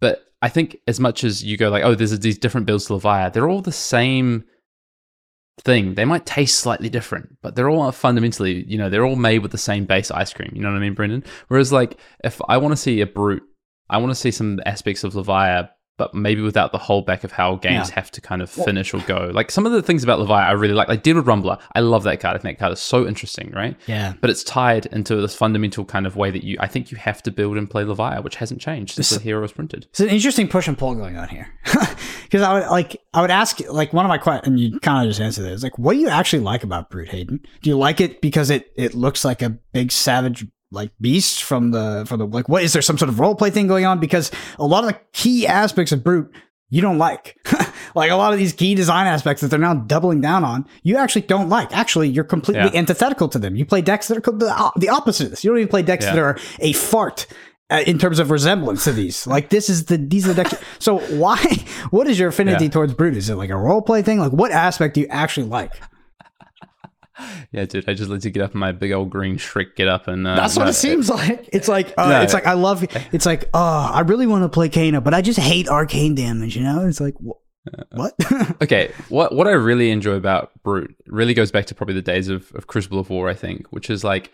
But 0.00 0.24
I 0.42 0.48
think 0.48 0.78
as 0.86 1.00
much 1.00 1.24
as 1.24 1.42
you 1.42 1.56
go 1.56 1.70
like, 1.70 1.84
oh, 1.84 1.94
there's 1.94 2.18
these 2.20 2.38
different 2.38 2.66
builds 2.66 2.86
to 2.86 2.94
Leviat, 2.94 3.32
they're 3.32 3.48
all 3.48 3.62
the 3.62 3.72
same 3.72 4.44
thing. 5.60 5.94
They 5.94 6.04
might 6.04 6.26
taste 6.26 6.60
slightly 6.60 6.88
different, 6.88 7.36
but 7.42 7.56
they're 7.56 7.70
all 7.70 7.90
fundamentally, 7.90 8.64
you 8.68 8.78
know, 8.78 8.90
they're 8.90 9.06
all 9.06 9.16
made 9.16 9.38
with 9.40 9.52
the 9.52 9.58
same 9.58 9.86
base 9.86 10.10
ice 10.10 10.32
cream. 10.32 10.52
You 10.54 10.62
know 10.62 10.70
what 10.70 10.76
I 10.76 10.80
mean, 10.80 10.94
Brendan? 10.94 11.24
Whereas, 11.48 11.72
like, 11.72 11.98
if 12.22 12.40
I 12.48 12.58
want 12.58 12.72
to 12.72 12.76
see 12.76 13.00
a 13.00 13.06
brute, 13.06 13.42
I 13.90 13.98
want 13.98 14.10
to 14.10 14.14
see 14.14 14.30
some 14.30 14.60
aspects 14.66 15.04
of 15.04 15.14
Leviat 15.14 15.70
but 15.98 16.14
maybe 16.14 16.40
without 16.40 16.72
the 16.72 16.78
whole 16.78 17.02
back 17.02 17.24
of 17.24 17.32
how 17.32 17.56
games 17.56 17.88
yeah. 17.88 17.94
have 17.96 18.10
to 18.12 18.20
kind 18.20 18.40
of 18.40 18.48
finish 18.48 18.94
or 18.94 19.00
go. 19.00 19.30
Like 19.34 19.50
some 19.50 19.66
of 19.66 19.72
the 19.72 19.82
things 19.82 20.02
about 20.02 20.20
Levi 20.20 20.48
I 20.48 20.52
really 20.52 20.72
like, 20.72 20.88
like 20.88 21.02
Deadwood 21.02 21.26
Rumbler. 21.26 21.60
I 21.74 21.80
love 21.80 22.04
that 22.04 22.20
card. 22.20 22.36
I 22.36 22.38
think 22.38 22.56
that 22.56 22.62
card 22.62 22.72
is 22.72 22.80
so 22.80 23.06
interesting, 23.06 23.50
right? 23.54 23.76
Yeah. 23.86 24.14
But 24.20 24.30
it's 24.30 24.42
tied 24.42 24.86
into 24.86 25.16
this 25.16 25.34
fundamental 25.34 25.84
kind 25.84 26.06
of 26.06 26.16
way 26.16 26.30
that 26.30 26.44
you, 26.44 26.56
I 26.60 26.68
think 26.68 26.90
you 26.90 26.96
have 26.96 27.22
to 27.24 27.30
build 27.30 27.58
and 27.58 27.68
play 27.68 27.84
Levi, 27.84 28.20
which 28.20 28.36
hasn't 28.36 28.60
changed 28.60 28.94
since 28.94 29.10
the 29.10 29.20
hero 29.20 29.42
was 29.42 29.52
printed. 29.52 29.86
It's 29.90 30.00
an 30.00 30.08
interesting 30.08 30.48
push 30.48 30.68
and 30.68 30.78
pull 30.78 30.94
going 30.94 31.16
on 31.16 31.28
here. 31.28 31.52
Because 32.28 32.42
I 32.42 32.52
would 32.52 32.68
like, 32.68 33.00
I 33.14 33.22
would 33.22 33.30
ask, 33.30 33.58
like 33.70 33.94
one 33.94 34.04
of 34.04 34.10
my 34.10 34.18
questions, 34.18 34.48
and 34.48 34.60
you 34.60 34.78
kind 34.80 35.02
of 35.02 35.10
just 35.10 35.18
answered 35.18 35.44
this, 35.44 35.62
like, 35.62 35.78
what 35.78 35.94
do 35.94 35.98
you 35.98 36.08
actually 36.08 36.42
like 36.42 36.62
about 36.62 36.90
Brute 36.90 37.08
Hayden? 37.08 37.40
Do 37.62 37.70
you 37.70 37.78
like 37.78 38.02
it 38.02 38.20
because 38.20 38.50
it, 38.50 38.70
it 38.76 38.92
looks 38.92 39.24
like 39.24 39.40
a 39.40 39.58
big 39.72 39.90
savage 39.90 40.46
like 40.70 40.90
beasts 41.00 41.40
from 41.40 41.70
the 41.70 42.04
from 42.06 42.18
the 42.18 42.26
like 42.26 42.48
what 42.48 42.62
is 42.62 42.72
there 42.72 42.82
some 42.82 42.98
sort 42.98 43.08
of 43.08 43.18
role 43.18 43.34
play 43.34 43.50
thing 43.50 43.66
going 43.66 43.86
on 43.86 43.98
because 43.98 44.30
a 44.58 44.66
lot 44.66 44.84
of 44.84 44.90
the 44.90 44.98
key 45.12 45.46
aspects 45.46 45.92
of 45.92 46.04
brute 46.04 46.30
you 46.70 46.82
don't 46.82 46.98
like. 46.98 47.36
like 47.94 48.10
a 48.10 48.14
lot 48.14 48.32
of 48.32 48.38
these 48.38 48.52
key 48.52 48.74
design 48.74 49.06
aspects 49.06 49.40
that 49.40 49.48
they're 49.48 49.58
now 49.58 49.74
doubling 49.74 50.20
down 50.20 50.44
on, 50.44 50.66
you 50.82 50.96
actually 50.96 51.22
don't 51.22 51.48
like. 51.48 51.74
Actually, 51.74 52.08
you're 52.08 52.24
completely 52.24 52.64
yeah. 52.64 52.78
antithetical 52.78 53.28
to 53.28 53.38
them. 53.38 53.56
You 53.56 53.64
play 53.64 53.80
decks 53.80 54.08
that 54.08 54.18
are 54.18 54.72
the 54.76 54.88
opposite 54.90 55.24
of 55.24 55.30
this. 55.30 55.44
You 55.44 55.50
don't 55.50 55.58
even 55.58 55.68
play 55.68 55.82
decks 55.82 56.04
yeah. 56.04 56.14
that 56.14 56.20
are 56.20 56.38
a 56.58 56.72
fart 56.74 57.26
uh, 57.70 57.82
in 57.86 57.98
terms 57.98 58.18
of 58.18 58.30
resemblance 58.30 58.84
to 58.84 58.92
these. 58.92 59.26
Like 59.26 59.48
this 59.48 59.70
is 59.70 59.86
the 59.86 59.96
these 59.96 60.26
are 60.26 60.34
the 60.34 60.42
decks. 60.42 60.54
so 60.78 60.98
why? 61.16 61.42
What 61.90 62.06
is 62.06 62.18
your 62.18 62.28
affinity 62.28 62.64
yeah. 62.64 62.70
towards 62.70 62.92
Brute? 62.92 63.16
Is 63.16 63.30
it 63.30 63.36
like 63.36 63.50
a 63.50 63.56
role 63.56 63.80
play 63.80 64.02
thing? 64.02 64.18
Like 64.18 64.32
what 64.32 64.52
aspect 64.52 64.94
do 64.94 65.00
you 65.00 65.06
actually 65.08 65.46
like? 65.46 65.72
Yeah, 67.52 67.64
dude, 67.64 67.88
I 67.88 67.94
just 67.94 68.10
let 68.10 68.24
you 68.24 68.30
get 68.30 68.42
up 68.42 68.54
in 68.54 68.60
my 68.60 68.72
big 68.72 68.92
old 68.92 69.10
green 69.10 69.36
Shrek 69.36 69.74
get 69.74 69.88
up 69.88 70.06
and 70.06 70.26
uh, 70.26 70.36
that's 70.36 70.56
what 70.56 70.68
it 70.68 70.74
seems 70.74 71.08
like. 71.08 71.48
It's 71.52 71.68
like 71.68 71.94
uh, 71.96 72.08
no. 72.08 72.20
it's 72.22 72.34
like 72.34 72.46
I 72.46 72.52
love. 72.52 72.84
It's 73.12 73.26
like 73.26 73.48
oh, 73.54 73.90
I 73.92 74.00
really 74.00 74.26
want 74.26 74.44
to 74.44 74.48
play 74.48 74.68
Kano, 74.68 75.00
but 75.00 75.14
I 75.14 75.22
just 75.22 75.38
hate 75.38 75.68
arcane 75.68 76.14
damage. 76.14 76.56
You 76.56 76.62
know, 76.62 76.86
it's 76.86 77.00
like 77.00 77.14
wh- 77.14 77.92
what? 77.92 78.14
okay, 78.62 78.92
what 79.08 79.34
what 79.34 79.46
I 79.46 79.52
really 79.52 79.90
enjoy 79.90 80.14
about 80.14 80.50
Brute 80.62 80.94
really 81.06 81.34
goes 81.34 81.50
back 81.50 81.66
to 81.66 81.74
probably 81.74 81.94
the 81.94 82.02
days 82.02 82.28
of, 82.28 82.52
of 82.54 82.66
Crucible 82.66 83.00
of 83.00 83.10
War, 83.10 83.28
I 83.28 83.34
think, 83.34 83.66
which 83.68 83.88
is 83.88 84.04
like 84.04 84.32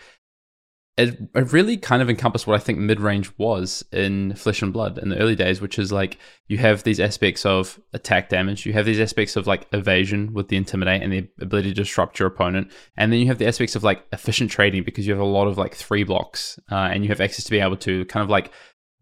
it, 0.97 1.19
it 1.35 1.53
really 1.53 1.77
kind 1.77 2.03
of 2.03 2.09
encompassed 2.09 2.47
what 2.47 2.55
I 2.55 2.63
think 2.63 2.79
mid 2.79 3.01
range 3.01 3.33
was 3.37 3.85
in 3.91 4.35
Flesh 4.37 4.63
and 4.63 4.73
Blood 4.73 4.99
in 4.99 5.09
the 5.09 5.19
early 5.19 5.35
days, 5.35 5.61
which 5.61 5.77
is 5.77 5.91
like 5.91 6.19
you 6.47 6.59
have 6.59 6.85
these 6.85 7.01
aspects 7.01 7.45
of 7.45 7.81
attack 7.93 8.29
damage, 8.29 8.65
you 8.65 8.73
have 8.75 8.87
these 8.87 9.01
aspects 9.01 9.35
of 9.35 9.49
like 9.49 9.67
evasion 9.73 10.33
with 10.33 10.49
the 10.49 10.57
intimidate 10.57 11.03
and 11.03 11.13
the 11.13 11.29
ability 11.41 11.71
to 11.71 11.83
disrupt 11.83 12.21
your 12.21 12.29
opponent, 12.29 12.71
and 12.97 13.13
then 13.13 13.19
you 13.19 13.27
have 13.27 13.39
the 13.39 13.47
aspects 13.47 13.75
of 13.75 13.83
like 13.83 14.05
efficient 14.13 14.53
trading 14.53 14.85
because 14.85 15.05
you 15.05 15.13
have 15.13 15.23
a 15.23 15.25
lot 15.25 15.49
of 15.49 15.59
like 15.59 15.75
three 15.75 16.05
blocks 16.05 16.61
uh, 16.71 16.77
and 16.77 17.03
you 17.03 17.09
have 17.09 17.21
access 17.21 17.45
to 17.45 17.51
be 17.51 17.61
able 17.61 17.77
to 17.77 18.05
kind 18.05 18.23
of 18.23 18.31
like 18.31 18.53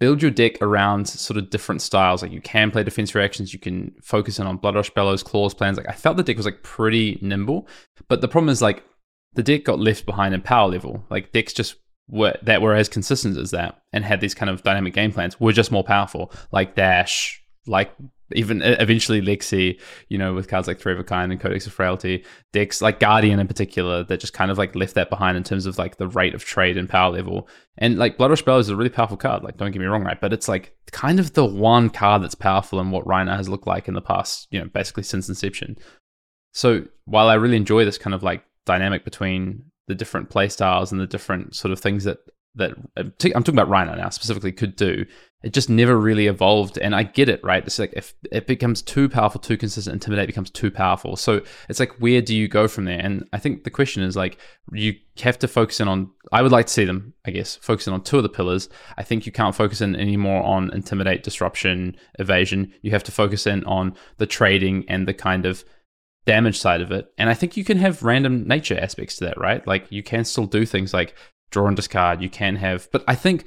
build 0.00 0.22
your 0.22 0.31
deck 0.31 0.61
around 0.62 1.07
sort 1.07 1.37
of 1.37 1.50
different 1.50 1.83
styles. 1.83 2.22
Like 2.22 2.33
you 2.33 2.40
can 2.40 2.70
play 2.70 2.83
defense 2.85 3.14
reactions, 3.14 3.52
you 3.52 3.61
can 3.61 3.94
focus 4.02 4.38
in 4.38 4.46
on 4.46 4.57
Bloodrush 4.57 4.90
Bellows, 4.90 5.22
Claws 5.22 5.52
plans. 5.52 5.76
Like 5.76 5.90
I 5.90 5.92
felt 5.92 6.16
the 6.16 6.22
deck 6.22 6.38
was 6.38 6.46
like 6.46 6.62
pretty 6.62 7.18
nimble, 7.20 7.68
but 8.09 8.22
the 8.22 8.28
problem 8.28 8.48
is 8.48 8.62
like 8.62 8.83
the 9.35 9.42
deck 9.42 9.64
got 9.64 9.78
left 9.78 10.07
behind 10.07 10.35
in 10.35 10.42
power 10.42 10.68
level. 10.68 11.05
Like 11.11 11.33
decks 11.33 11.52
just 11.52 11.76
were 12.12 12.37
that 12.42 12.61
were 12.61 12.75
as 12.75 12.88
consistent 12.88 13.38
as 13.38 13.51
that 13.51 13.83
and 13.92 14.05
had 14.05 14.20
these 14.20 14.35
kind 14.35 14.51
of 14.51 14.62
dynamic 14.62 14.92
game 14.92 15.11
plans 15.11 15.40
were 15.40 15.53
just 15.53 15.72
more 15.72 15.83
powerful, 15.83 16.31
like 16.53 16.77
Dash, 16.77 17.42
like 17.66 17.90
even 18.35 18.61
eventually 18.62 19.20
Lexi, 19.20 19.81
you 20.09 20.18
know, 20.18 20.35
with 20.35 20.46
cards 20.46 20.68
like 20.68 20.79
Three 20.79 20.92
of 20.92 21.01
a 21.01 21.05
Kind 21.05 21.33
and 21.33 21.40
Codex 21.40 21.66
of 21.66 21.72
Frailty, 21.72 22.25
decks 22.53 22.83
like 22.83 23.01
Guardian 23.01 23.40
in 23.40 23.48
particular 23.48 24.05
that 24.05 24.20
just 24.20 24.35
kind 24.35 24.51
of 24.51 24.59
like 24.59 24.77
left 24.77 24.94
that 24.94 25.11
behind 25.11 25.37
in 25.38 25.42
terms 25.42 25.64
of 25.64 25.79
like 25.79 25.96
the 25.96 26.07
rate 26.07 26.35
of 26.35 26.44
trade 26.44 26.77
and 26.77 26.88
power 26.88 27.11
level. 27.11 27.48
And 27.79 27.98
like 27.98 28.18
Bloodrush 28.18 28.42
Bellow 28.42 28.59
is 28.59 28.68
a 28.68 28.77
really 28.77 28.90
powerful 28.90 29.16
card, 29.16 29.42
like 29.42 29.57
don't 29.57 29.70
get 29.70 29.81
me 29.81 29.87
wrong, 29.87 30.05
right? 30.05 30.20
But 30.20 30.35
it's 30.35 30.48
like 30.48 30.75
kind 30.90 31.18
of 31.18 31.33
the 31.33 31.46
one 31.46 31.88
card 31.88 32.22
that's 32.22 32.35
powerful 32.35 32.79
in 32.81 32.90
what 32.90 33.07
Rhinar 33.07 33.38
has 33.38 33.48
looked 33.48 33.66
like 33.66 33.88
in 33.88 33.94
the 33.94 34.03
past, 34.03 34.48
you 34.51 34.61
know, 34.61 34.66
basically 34.66 35.03
since 35.03 35.31
inception. 35.31 35.79
So 36.53 36.85
while 37.07 37.29
I 37.29 37.35
really 37.35 37.57
enjoy 37.57 37.87
this 37.87 37.96
kind 37.96 38.12
of 38.12 38.22
like 38.22 38.44
dynamic 38.66 39.05
between 39.05 39.64
the 39.88 39.95
different 39.95 40.31
play 40.31 40.49
styles 40.49 40.92
and 40.92 41.01
the 41.01 41.07
different 41.07 41.55
sort 41.55 41.73
of 41.73 41.81
things 41.81 42.05
that 42.05 42.18
that 42.55 42.73
uh, 42.97 43.05
I'm 43.35 43.42
talking 43.42 43.59
about 43.59 43.68
Rhinar 43.68 43.97
now 43.97 44.11
specifically 44.11 44.53
could 44.53 44.77
do. 44.77 45.07
It 45.42 45.53
just 45.53 45.68
never 45.68 45.99
really 45.99 46.29
evolved, 46.29 46.79
and 46.79 46.95
I 46.95 47.03
get 47.03 47.29
it, 47.29 47.42
right? 47.42 47.64
It's 47.64 47.79
like 47.79 47.92
if 47.97 48.14
it 48.31 48.47
becomes 48.47 48.81
too 48.81 49.09
powerful, 49.09 49.40
too 49.40 49.57
consistent, 49.57 49.95
intimidate 49.95 50.29
becomes 50.29 50.51
too 50.51 50.71
powerful. 50.71 51.16
So 51.16 51.40
it's 51.68 51.81
like 51.81 51.92
where 51.99 52.21
do 52.21 52.37
you 52.37 52.47
go 52.47 52.68
from 52.68 52.85
there? 52.85 53.01
And 53.01 53.27
I 53.33 53.38
think 53.38 53.64
the 53.64 53.71
question 53.71 54.03
is 54.03 54.14
like 54.14 54.38
you 54.71 54.95
have 55.18 55.38
to 55.40 55.49
focus 55.49 55.81
in 55.81 55.88
on. 55.88 56.11
I 56.31 56.42
would 56.42 56.53
like 56.53 56.66
to 56.66 56.73
see 56.73 56.85
them, 56.85 57.14
I 57.25 57.31
guess, 57.31 57.57
focusing 57.57 57.92
on 57.92 58.03
two 58.03 58.18
of 58.18 58.23
the 58.23 58.29
pillars. 58.29 58.68
I 58.97 59.03
think 59.03 59.27
you 59.27 59.33
can't 59.33 59.55
focus 59.55 59.81
in 59.81 59.97
anymore 59.97 60.42
on 60.42 60.73
intimidate, 60.73 61.25
disruption, 61.25 61.97
evasion. 62.18 62.73
You 62.83 62.92
have 62.92 63.05
to 63.05 63.12
focus 63.12 63.47
in 63.47 63.64
on 63.64 63.97
the 64.18 64.27
trading 64.27 64.85
and 64.88 65.09
the 65.09 65.14
kind 65.14 65.47
of 65.47 65.64
damage 66.26 66.58
side 66.58 66.80
of 66.80 66.92
it. 66.92 67.12
And 67.18 67.28
I 67.28 67.35
think 67.35 67.56
you 67.56 67.64
can 67.64 67.78
have 67.78 68.02
random 68.02 68.46
nature 68.46 68.78
aspects 68.78 69.16
to 69.16 69.24
that, 69.24 69.38
right? 69.38 69.66
Like 69.66 69.87
you 69.90 70.02
can 70.02 70.24
still 70.24 70.46
do 70.46 70.64
things 70.64 70.94
like 70.94 71.14
draw 71.50 71.66
and 71.66 71.76
discard. 71.76 72.22
You 72.22 72.30
can 72.30 72.56
have, 72.56 72.88
but 72.92 73.04
I 73.08 73.14
think 73.14 73.44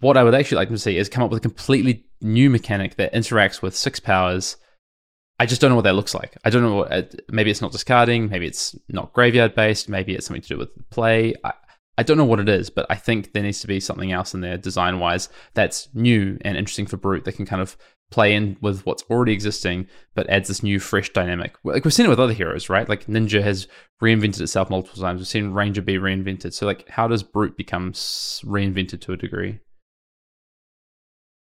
what 0.00 0.16
I 0.16 0.24
would 0.24 0.34
actually 0.34 0.56
like 0.56 0.68
to 0.68 0.78
see 0.78 0.98
is 0.98 1.08
come 1.08 1.22
up 1.24 1.30
with 1.30 1.38
a 1.38 1.48
completely 1.48 2.04
new 2.20 2.50
mechanic 2.50 2.96
that 2.96 3.14
interacts 3.14 3.62
with 3.62 3.76
six 3.76 4.00
powers. 4.00 4.56
I 5.38 5.46
just 5.46 5.60
don't 5.60 5.70
know 5.70 5.76
what 5.76 5.82
that 5.82 5.94
looks 5.94 6.14
like. 6.14 6.36
I 6.44 6.50
don't 6.50 6.62
know 6.62 6.74
what, 6.76 6.92
uh, 6.92 7.02
maybe 7.30 7.50
it's 7.50 7.62
not 7.62 7.72
discarding, 7.72 8.28
maybe 8.28 8.46
it's 8.46 8.74
not 8.88 9.12
graveyard 9.12 9.54
based, 9.54 9.88
maybe 9.88 10.14
it's 10.14 10.26
something 10.26 10.42
to 10.42 10.48
do 10.48 10.58
with 10.58 10.70
play. 10.90 11.34
I, 11.44 11.52
I 11.98 12.02
don't 12.02 12.16
know 12.18 12.24
what 12.24 12.40
it 12.40 12.48
is, 12.48 12.68
but 12.70 12.86
I 12.90 12.94
think 12.94 13.32
there 13.32 13.42
needs 13.42 13.60
to 13.60 13.66
be 13.66 13.80
something 13.80 14.12
else 14.12 14.34
in 14.34 14.40
there 14.40 14.58
design 14.58 14.98
wise 14.98 15.28
that's 15.54 15.88
new 15.94 16.38
and 16.42 16.56
interesting 16.56 16.86
for 16.86 16.96
Brute 16.96 17.24
that 17.24 17.36
can 17.36 17.46
kind 17.46 17.62
of 17.62 17.76
play 18.10 18.34
in 18.34 18.56
with 18.60 18.86
what's 18.86 19.02
already 19.10 19.32
existing, 19.32 19.86
but 20.14 20.28
adds 20.30 20.48
this 20.48 20.62
new, 20.62 20.78
fresh 20.78 21.10
dynamic. 21.12 21.56
Like 21.64 21.84
we've 21.84 21.94
seen 21.94 22.06
it 22.06 22.10
with 22.10 22.20
other 22.20 22.32
heroes, 22.32 22.68
right? 22.68 22.88
Like 22.88 23.06
Ninja 23.06 23.42
has 23.42 23.66
reinvented 24.02 24.40
itself 24.40 24.70
multiple 24.70 25.02
times. 25.02 25.20
We've 25.20 25.26
seen 25.26 25.52
Ranger 25.52 25.82
be 25.82 25.96
reinvented. 25.96 26.52
So, 26.52 26.66
like, 26.66 26.88
how 26.88 27.08
does 27.08 27.22
Brute 27.22 27.56
become 27.56 27.92
reinvented 27.92 29.00
to 29.02 29.12
a 29.12 29.16
degree? 29.16 29.60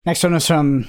Next 0.05 0.23
one 0.23 0.33
is 0.33 0.47
from 0.47 0.87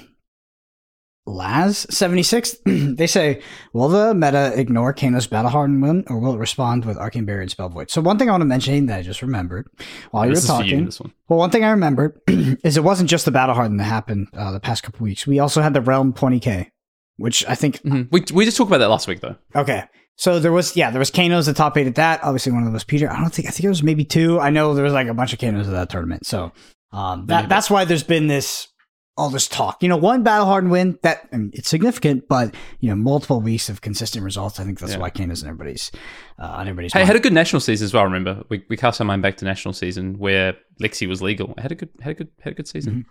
Laz76, 1.26 2.96
they 2.96 3.06
say, 3.06 3.40
will 3.72 3.88
the 3.88 4.12
meta 4.12 4.52
ignore 4.58 4.92
Kano's 4.92 5.28
battle 5.28 5.50
hardened 5.50 5.80
win, 5.80 6.04
or 6.08 6.18
will 6.18 6.34
it 6.34 6.38
respond 6.38 6.84
with 6.84 6.96
Arcane 6.96 7.24
Barrier 7.24 7.42
and 7.42 7.50
Spell 7.50 7.68
Void? 7.68 7.90
So 7.90 8.00
one 8.00 8.18
thing 8.18 8.28
I 8.28 8.32
want 8.32 8.40
to 8.40 8.46
mention 8.46 8.86
that 8.86 8.98
I 8.98 9.02
just 9.02 9.22
remembered 9.22 9.68
while 10.10 10.26
you 10.26 10.32
were 10.32 10.40
talking. 10.40 10.90
You, 10.90 11.12
well, 11.28 11.38
one 11.38 11.50
thing 11.50 11.64
I 11.64 11.70
remembered 11.70 12.20
is 12.26 12.76
it 12.76 12.82
wasn't 12.82 13.08
just 13.08 13.24
the 13.24 13.30
battle 13.30 13.54
hardened 13.54 13.78
that 13.78 13.84
happened 13.84 14.28
uh, 14.34 14.50
the 14.50 14.60
past 14.60 14.82
couple 14.82 15.04
weeks. 15.04 15.26
We 15.26 15.38
also 15.38 15.62
had 15.62 15.74
the 15.74 15.80
Realm 15.80 16.12
20k, 16.12 16.70
which 17.16 17.46
I 17.46 17.54
think 17.54 17.80
mm-hmm. 17.82 18.08
we 18.10 18.24
we 18.34 18.44
just 18.44 18.56
talked 18.56 18.70
about 18.70 18.78
that 18.78 18.90
last 18.90 19.06
week 19.06 19.20
though. 19.20 19.36
Okay. 19.54 19.84
So 20.16 20.40
there 20.40 20.52
was 20.52 20.76
yeah, 20.76 20.90
there 20.90 20.98
was 20.98 21.10
Kano's 21.10 21.46
the 21.46 21.54
top 21.54 21.76
eight 21.76 21.86
at 21.86 21.94
that. 21.94 22.22
Obviously 22.24 22.52
one 22.52 22.62
of 22.62 22.66
them 22.66 22.74
was 22.74 22.84
Peter. 22.84 23.10
I 23.10 23.20
don't 23.20 23.32
think 23.32 23.46
I 23.46 23.52
think 23.52 23.64
it 23.64 23.68
was 23.68 23.82
maybe 23.82 24.04
two. 24.04 24.40
I 24.40 24.50
know 24.50 24.74
there 24.74 24.84
was 24.84 24.92
like 24.92 25.06
a 25.06 25.14
bunch 25.14 25.32
of 25.32 25.38
Kano's 25.38 25.68
at 25.68 25.72
that 25.72 25.88
tournament. 25.88 26.26
So 26.26 26.52
um, 26.92 27.26
that, 27.26 27.48
that's 27.48 27.70
why 27.70 27.84
there's 27.84 28.02
been 28.02 28.26
this 28.26 28.68
all 29.16 29.28
this 29.28 29.46
talk. 29.46 29.82
You 29.82 29.88
know, 29.88 29.96
one 29.96 30.22
battle 30.22 30.46
hardened 30.46 30.70
win 30.72 30.98
that 31.02 31.28
I 31.32 31.36
mean, 31.36 31.50
it's 31.52 31.68
significant, 31.68 32.28
but 32.28 32.54
you 32.80 32.88
know, 32.88 32.96
multiple 32.96 33.40
weeks 33.40 33.68
of 33.68 33.80
consistent 33.82 34.24
results. 34.24 34.58
I 34.58 34.64
think 34.64 34.78
that's 34.80 34.92
Yeah. 34.92 34.98
why 34.98 35.10
Kano's 35.10 35.42
in 35.42 35.48
everybody's 35.48 35.90
uh, 36.38 36.46
on 36.46 36.60
everybody's. 36.68 36.92
Hey, 36.92 37.00
mind. 37.00 37.08
had 37.08 37.16
a 37.16 37.20
good 37.20 37.32
national 37.32 37.60
season 37.60 37.84
as 37.84 37.92
well. 37.92 38.04
Remember, 38.04 38.42
we, 38.48 38.64
we 38.68 38.76
cast 38.76 39.00
our 39.00 39.04
mind 39.06 39.22
back 39.22 39.36
to 39.38 39.44
national 39.44 39.74
season 39.74 40.18
where 40.18 40.54
Lexi 40.80 41.06
was 41.06 41.20
legal. 41.20 41.54
I 41.58 41.62
Had 41.62 41.72
a 41.72 41.74
good 41.74 41.90
had 42.00 42.10
a 42.12 42.14
good 42.14 42.28
had 42.40 42.52
a 42.52 42.56
good 42.56 42.68
season. 42.68 43.06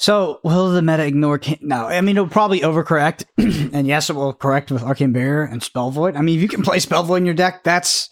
So 0.00 0.38
will 0.44 0.70
the 0.70 0.80
meta 0.82 1.04
ignore? 1.04 1.38
Can- 1.38 1.58
no, 1.60 1.86
I 1.86 2.00
mean 2.02 2.16
it'll 2.16 2.28
probably 2.28 2.60
overcorrect, 2.60 3.24
and 3.72 3.86
yes, 3.86 4.10
it 4.10 4.12
will 4.16 4.32
correct 4.32 4.70
with 4.70 4.82
Arcane 4.82 5.12
Barrier 5.12 5.42
and 5.42 5.62
Spell 5.62 5.90
Void. 5.90 6.14
I 6.14 6.20
mean, 6.20 6.36
if 6.36 6.42
you 6.42 6.48
can 6.48 6.62
play 6.62 6.78
Spell 6.78 7.02
Void 7.02 7.16
in 7.16 7.26
your 7.26 7.34
deck, 7.34 7.64
that's 7.64 8.08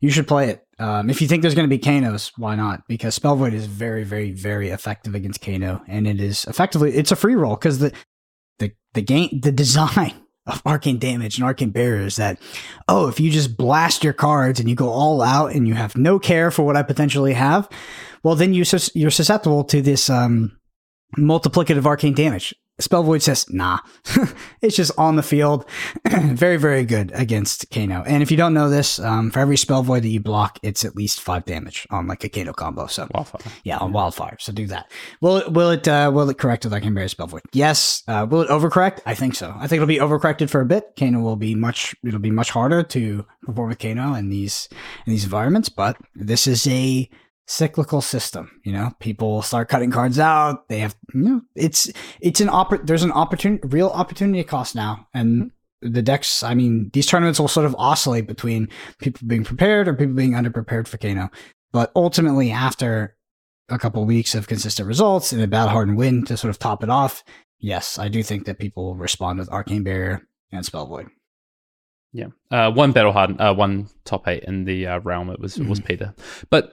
you 0.00 0.10
should 0.10 0.28
play 0.28 0.50
it. 0.50 0.64
Um, 0.78 1.08
if 1.08 1.22
you 1.22 1.28
think 1.28 1.42
there's 1.42 1.54
going 1.54 1.68
to 1.68 1.76
be 1.76 1.82
Kanos, 1.82 2.32
why 2.36 2.56
not? 2.56 2.86
Because 2.88 3.14
Spell 3.14 3.36
Void 3.36 3.54
is 3.54 3.66
very, 3.66 4.02
very, 4.02 4.32
very 4.32 4.70
effective 4.70 5.14
against 5.14 5.40
Kano, 5.40 5.82
and 5.86 6.06
it 6.06 6.20
is 6.20 6.44
effectively 6.46 6.92
it's 6.94 7.12
a 7.12 7.16
free 7.16 7.34
roll 7.34 7.54
because 7.54 7.78
the 7.78 7.92
the 8.58 8.72
the 8.94 9.02
game 9.02 9.40
the 9.40 9.52
design 9.52 10.14
of 10.46 10.60
arcane 10.66 10.98
damage 10.98 11.38
and 11.38 11.44
arcane 11.44 11.70
barrier 11.70 12.02
is 12.02 12.16
that 12.16 12.38
oh 12.88 13.08
if 13.08 13.18
you 13.18 13.30
just 13.30 13.56
blast 13.56 14.04
your 14.04 14.12
cards 14.12 14.60
and 14.60 14.68
you 14.68 14.74
go 14.74 14.90
all 14.90 15.22
out 15.22 15.54
and 15.54 15.66
you 15.66 15.72
have 15.72 15.96
no 15.96 16.18
care 16.18 16.50
for 16.50 16.64
what 16.64 16.76
I 16.76 16.82
potentially 16.82 17.34
have, 17.34 17.68
well 18.22 18.34
then 18.34 18.52
you 18.52 18.64
you're 18.94 19.10
susceptible 19.10 19.64
to 19.64 19.80
this 19.80 20.10
um 20.10 20.58
multiplicative 21.16 21.86
arcane 21.86 22.14
damage. 22.14 22.54
Spell 22.80 23.04
Void 23.04 23.22
says, 23.22 23.48
nah. 23.50 23.78
it's 24.60 24.74
just 24.74 24.90
on 24.98 25.14
the 25.14 25.22
field. 25.22 25.64
very, 26.08 26.56
very 26.56 26.84
good 26.84 27.12
against 27.14 27.70
Kano. 27.70 28.02
And 28.04 28.20
if 28.22 28.32
you 28.32 28.36
don't 28.36 28.52
know 28.52 28.68
this, 28.68 28.98
um, 28.98 29.30
for 29.30 29.38
every 29.38 29.56
Spell 29.56 29.82
Void 29.82 30.02
that 30.02 30.08
you 30.08 30.20
block, 30.20 30.58
it's 30.62 30.84
at 30.84 30.96
least 30.96 31.20
five 31.20 31.44
damage 31.44 31.86
on 31.90 32.08
like 32.08 32.24
a 32.24 32.28
Kano 32.28 32.52
combo. 32.52 32.86
So 32.86 33.06
Wildfire. 33.14 33.52
yeah, 33.62 33.78
on 33.78 33.92
Wildfire. 33.92 34.36
So 34.40 34.52
do 34.52 34.66
that. 34.66 34.90
Will 35.20 35.36
it 35.36 35.52
will 35.52 35.70
it 35.70 35.86
uh, 35.86 36.10
will 36.12 36.28
it 36.28 36.38
correct 36.38 36.64
with 36.64 36.72
Arcane 36.72 36.94
Barrier 36.94 37.08
Spell 37.08 37.28
Void? 37.28 37.42
Yes. 37.52 38.02
Uh, 38.08 38.26
will 38.28 38.42
it 38.42 38.48
overcorrect? 38.48 39.00
I 39.06 39.14
think 39.14 39.36
so. 39.36 39.54
I 39.56 39.68
think 39.68 39.74
it'll 39.74 39.86
be 39.86 39.98
overcorrected 39.98 40.50
for 40.50 40.60
a 40.60 40.66
bit. 40.66 40.94
Kano 40.98 41.20
will 41.20 41.36
be 41.36 41.54
much 41.54 41.94
it'll 42.04 42.18
be 42.18 42.30
much 42.32 42.50
harder 42.50 42.82
to 42.82 43.24
perform 43.42 43.68
with 43.68 43.78
Kano 43.78 44.14
in 44.14 44.30
these 44.30 44.68
in 45.06 45.12
these 45.12 45.24
environments, 45.24 45.68
but 45.68 45.96
this 46.16 46.48
is 46.48 46.66
a 46.66 47.08
cyclical 47.46 48.00
system. 48.00 48.60
You 48.64 48.72
know, 48.72 48.90
people 49.00 49.42
start 49.42 49.68
cutting 49.68 49.90
cards 49.90 50.18
out. 50.18 50.68
They 50.68 50.78
have 50.78 50.96
you 51.12 51.20
know, 51.20 51.40
it's 51.54 51.90
it's 52.20 52.40
an 52.40 52.48
oppor- 52.48 52.86
there's 52.86 53.02
an 53.02 53.12
opportunity 53.12 53.66
real 53.66 53.88
opportunity 53.88 54.42
cost 54.44 54.74
now. 54.74 55.08
And 55.14 55.50
the 55.82 56.02
decks, 56.02 56.42
I 56.42 56.54
mean, 56.54 56.90
these 56.92 57.06
tournaments 57.06 57.38
will 57.38 57.48
sort 57.48 57.66
of 57.66 57.76
oscillate 57.78 58.26
between 58.26 58.68
people 58.98 59.26
being 59.26 59.44
prepared 59.44 59.86
or 59.86 59.94
people 59.94 60.14
being 60.14 60.32
underprepared 60.32 60.88
for 60.88 60.96
Kano. 60.96 61.30
But 61.72 61.92
ultimately, 61.94 62.50
after 62.50 63.16
a 63.68 63.78
couple 63.78 64.04
weeks 64.04 64.34
of 64.34 64.48
consistent 64.48 64.88
results 64.88 65.32
and 65.32 65.42
a 65.42 65.46
battle 65.46 65.70
hardened 65.70 65.98
win 65.98 66.24
to 66.26 66.36
sort 66.36 66.50
of 66.50 66.58
top 66.58 66.82
it 66.82 66.90
off, 66.90 67.22
yes, 67.58 67.98
I 67.98 68.08
do 68.08 68.22
think 68.22 68.46
that 68.46 68.58
people 68.58 68.84
will 68.84 68.94
respond 68.96 69.38
with 69.38 69.50
Arcane 69.50 69.82
Barrier 69.82 70.26
and 70.52 70.64
Spell 70.64 70.86
Void. 70.86 71.08
Yeah, 72.12 72.28
uh, 72.52 72.70
one 72.70 72.92
battle 72.92 73.12
hardened, 73.12 73.40
uh, 73.40 73.54
one 73.54 73.88
top 74.04 74.28
eight 74.28 74.44
in 74.44 74.64
the 74.64 74.86
uh, 74.86 75.00
realm. 75.00 75.30
It 75.30 75.40
was 75.40 75.58
it 75.58 75.66
was 75.66 75.80
Peter, 75.80 76.14
but 76.48 76.72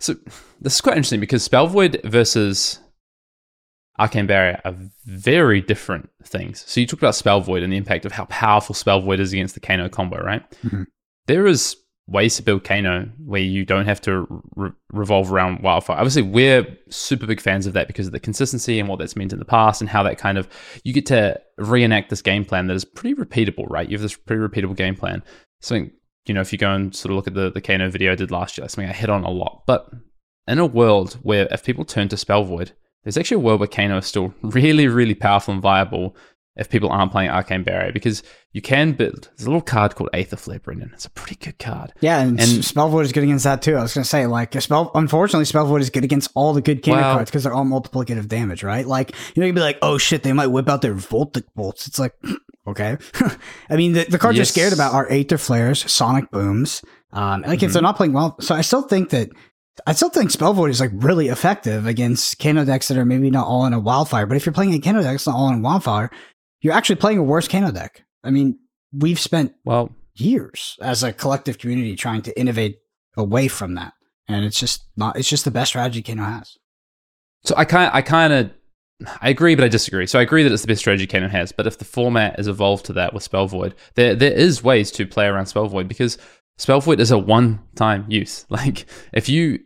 so 0.00 0.14
this 0.60 0.74
is 0.74 0.80
quite 0.80 0.96
interesting 0.96 1.20
because 1.20 1.42
Spell 1.44 1.66
Void 1.66 2.00
versus 2.04 2.80
Arcane 3.98 4.26
Barrier 4.26 4.60
are 4.64 4.74
very 5.04 5.60
different 5.60 6.08
things. 6.24 6.64
So 6.66 6.80
you 6.80 6.86
talked 6.86 7.02
about 7.02 7.14
Spell 7.14 7.40
Void 7.40 7.62
and 7.62 7.72
the 7.72 7.76
impact 7.76 8.06
of 8.06 8.12
how 8.12 8.24
powerful 8.26 8.74
Spell 8.74 9.00
Void 9.00 9.20
is 9.20 9.32
against 9.32 9.54
the 9.54 9.60
Kano 9.60 9.88
combo, 9.88 10.18
right? 10.18 10.42
Mhm. 10.62 10.86
There 11.26 11.46
is 11.46 11.76
ways 12.08 12.34
to 12.36 12.42
build 12.42 12.64
Kano 12.64 13.08
where 13.24 13.40
you 13.42 13.64
don't 13.64 13.84
have 13.84 14.00
to 14.00 14.26
re- 14.56 14.72
revolve 14.92 15.30
around 15.32 15.62
Wildfire. 15.62 15.96
Obviously, 15.98 16.22
we're 16.22 16.66
super 16.88 17.26
big 17.26 17.40
fans 17.40 17.66
of 17.66 17.72
that 17.74 17.86
because 17.86 18.06
of 18.06 18.12
the 18.12 18.18
consistency 18.18 18.80
and 18.80 18.88
what 18.88 18.98
that's 18.98 19.14
meant 19.14 19.32
in 19.32 19.38
the 19.38 19.44
past 19.44 19.80
and 19.80 19.88
how 19.90 20.02
that 20.02 20.18
kind 20.18 20.36
of 20.38 20.48
you 20.82 20.92
get 20.92 21.06
to 21.06 21.38
reenact 21.58 22.08
this 22.10 22.22
game 22.22 22.44
plan 22.44 22.66
that 22.66 22.74
is 22.74 22.84
pretty 22.84 23.14
repeatable, 23.14 23.66
right? 23.68 23.88
You 23.88 23.96
have 23.96 24.02
this 24.02 24.16
pretty 24.16 24.42
repeatable 24.42 24.74
game 24.74 24.96
plan. 24.96 25.22
Something 25.60 25.92
you 26.26 26.34
know, 26.34 26.40
if 26.40 26.52
you 26.52 26.58
go 26.58 26.72
and 26.72 26.94
sort 26.94 27.10
of 27.10 27.16
look 27.16 27.26
at 27.26 27.34
the 27.34 27.50
the 27.50 27.60
Kano 27.60 27.90
video 27.90 28.12
I 28.12 28.16
did 28.16 28.30
last 28.30 28.56
year, 28.58 28.64
that's 28.64 28.74
something 28.74 28.88
I 28.90 28.92
hit 28.94 29.10
on 29.10 29.24
a 29.24 29.30
lot. 29.30 29.62
But 29.66 29.88
in 30.46 30.58
a 30.58 30.66
world 30.66 31.14
where 31.22 31.48
if 31.50 31.64
people 31.64 31.84
turn 31.84 32.08
to 32.08 32.16
Spell 32.16 32.44
Void, 32.44 32.72
there's 33.04 33.16
actually 33.16 33.36
a 33.36 33.44
world 33.46 33.60
where 33.60 33.66
Kano 33.68 33.98
is 33.98 34.06
still 34.06 34.34
really, 34.42 34.86
really 34.88 35.14
powerful 35.14 35.54
and 35.54 35.62
viable 35.62 36.16
if 36.56 36.68
people 36.68 36.90
aren't 36.90 37.12
playing 37.12 37.30
Arcane 37.30 37.62
Barrier 37.62 37.92
because 37.92 38.22
you 38.52 38.60
can 38.60 38.92
build. 38.92 39.30
There's 39.36 39.46
a 39.46 39.50
little 39.50 39.62
card 39.62 39.94
called 39.94 40.10
Aether 40.12 40.36
Flare, 40.36 40.58
Brendan. 40.58 40.90
It's 40.92 41.06
a 41.06 41.10
pretty 41.10 41.36
good 41.36 41.58
card. 41.58 41.92
Yeah, 42.00 42.20
and, 42.20 42.38
And- 42.40 42.64
Spell 42.64 42.88
Void 42.90 43.06
is 43.06 43.12
good 43.12 43.22
against 43.22 43.44
that 43.44 43.62
too. 43.62 43.76
I 43.76 43.82
was 43.82 43.94
going 43.94 44.02
to 44.02 44.08
say, 44.08 44.26
like, 44.26 44.60
spell. 44.60 44.90
Unfortunately, 44.94 45.44
Spell 45.44 45.64
Void 45.66 45.80
is 45.80 45.88
good 45.90 46.04
against 46.04 46.30
all 46.34 46.52
the 46.52 46.60
good 46.60 46.82
Kano 46.82 46.98
Well- 47.00 47.14
cards 47.14 47.30
because 47.30 47.44
they're 47.44 47.54
all 47.54 47.64
multiplicative 47.64 48.26
damage, 48.28 48.62
right? 48.64 48.86
Like, 48.86 49.12
you 49.34 49.40
know, 49.40 49.46
you'd 49.46 49.54
be 49.54 49.60
like, 49.60 49.78
oh 49.80 49.96
shit, 49.96 50.22
they 50.24 50.32
might 50.32 50.48
whip 50.48 50.68
out 50.68 50.82
their 50.82 50.94
Voltic 50.94 51.44
bolts. 51.54 51.86
It's 51.86 52.00
like, 52.00 52.14
okay. 52.70 52.96
I 53.70 53.76
mean, 53.76 53.92
the, 53.92 54.04
the 54.04 54.18
cards 54.18 54.36
you're 54.36 54.44
scared 54.44 54.72
about 54.72 54.94
are 54.94 55.10
Aether 55.10 55.38
Flares, 55.38 55.90
Sonic 55.90 56.30
Booms. 56.30 56.82
Um, 57.12 57.42
like, 57.42 57.62
if 57.62 57.72
they're 57.72 57.82
not 57.82 57.96
playing 57.96 58.12
well, 58.12 58.36
so 58.40 58.54
I 58.54 58.60
still 58.62 58.82
think 58.82 59.10
that. 59.10 59.30
I 59.86 59.92
still 59.92 60.10
think 60.10 60.30
Spell 60.30 60.52
Void 60.52 60.70
is 60.70 60.80
like 60.80 60.90
really 60.92 61.28
effective 61.28 61.86
against 61.86 62.38
Kano 62.38 62.66
decks 62.66 62.88
that 62.88 62.98
are 62.98 63.04
maybe 63.04 63.30
not 63.30 63.46
all 63.46 63.64
in 63.64 63.72
a 63.72 63.80
wildfire. 63.80 64.26
But 64.26 64.36
if 64.36 64.44
you're 64.44 64.52
playing 64.52 64.74
a 64.74 64.80
Kano 64.80 65.00
deck 65.00 65.12
that's 65.12 65.26
not 65.26 65.36
all 65.36 65.48
in 65.48 65.60
a 65.60 65.62
wildfire, 65.62 66.10
you're 66.60 66.74
actually 66.74 66.96
playing 66.96 67.18
a 67.18 67.22
worse 67.22 67.48
Kano 67.48 67.70
deck. 67.70 68.04
I 68.22 68.30
mean, 68.30 68.58
we've 68.92 69.18
spent 69.18 69.54
Well, 69.64 69.94
years 70.16 70.76
as 70.82 71.02
a 71.02 71.12
collective 71.12 71.58
community 71.58 71.96
trying 71.96 72.22
to 72.22 72.38
innovate 72.38 72.78
away 73.16 73.48
from 73.48 73.74
that. 73.74 73.94
And 74.28 74.44
it's 74.44 74.60
just 74.60 74.84
not 74.96 75.16
it's 75.16 75.28
just 75.28 75.44
the 75.44 75.50
best 75.50 75.70
strategy 75.70 76.02
Kano 76.02 76.24
has. 76.24 76.56
So 77.44 77.54
I 77.56 77.64
kind 77.64 77.90
I 77.92 78.02
kind 78.02 78.32
of 78.32 78.50
I 79.20 79.30
agree, 79.30 79.54
but 79.54 79.64
I 79.64 79.68
disagree. 79.68 80.06
So 80.06 80.18
I 80.18 80.22
agree 80.22 80.42
that 80.42 80.52
it's 80.52 80.62
the 80.62 80.68
best 80.68 80.80
strategy 80.80 81.06
Kano 81.06 81.28
has, 81.28 81.52
but 81.52 81.66
if 81.66 81.78
the 81.78 81.84
format 81.84 82.38
is 82.38 82.48
evolved 82.48 82.84
to 82.86 82.92
that 82.94 83.14
with 83.14 83.22
Spell 83.22 83.46
Void, 83.46 83.74
there 83.94 84.14
there 84.14 84.32
is 84.32 84.62
ways 84.62 84.90
to 84.92 85.06
play 85.06 85.26
around 85.26 85.46
Spell 85.46 85.66
Void 85.66 85.88
because 85.88 86.18
Spell 86.58 86.80
Void 86.80 87.00
is 87.00 87.10
a 87.10 87.18
one 87.18 87.60
time 87.74 88.04
use. 88.08 88.46
Like 88.50 88.86
if 89.12 89.28
you 89.28 89.60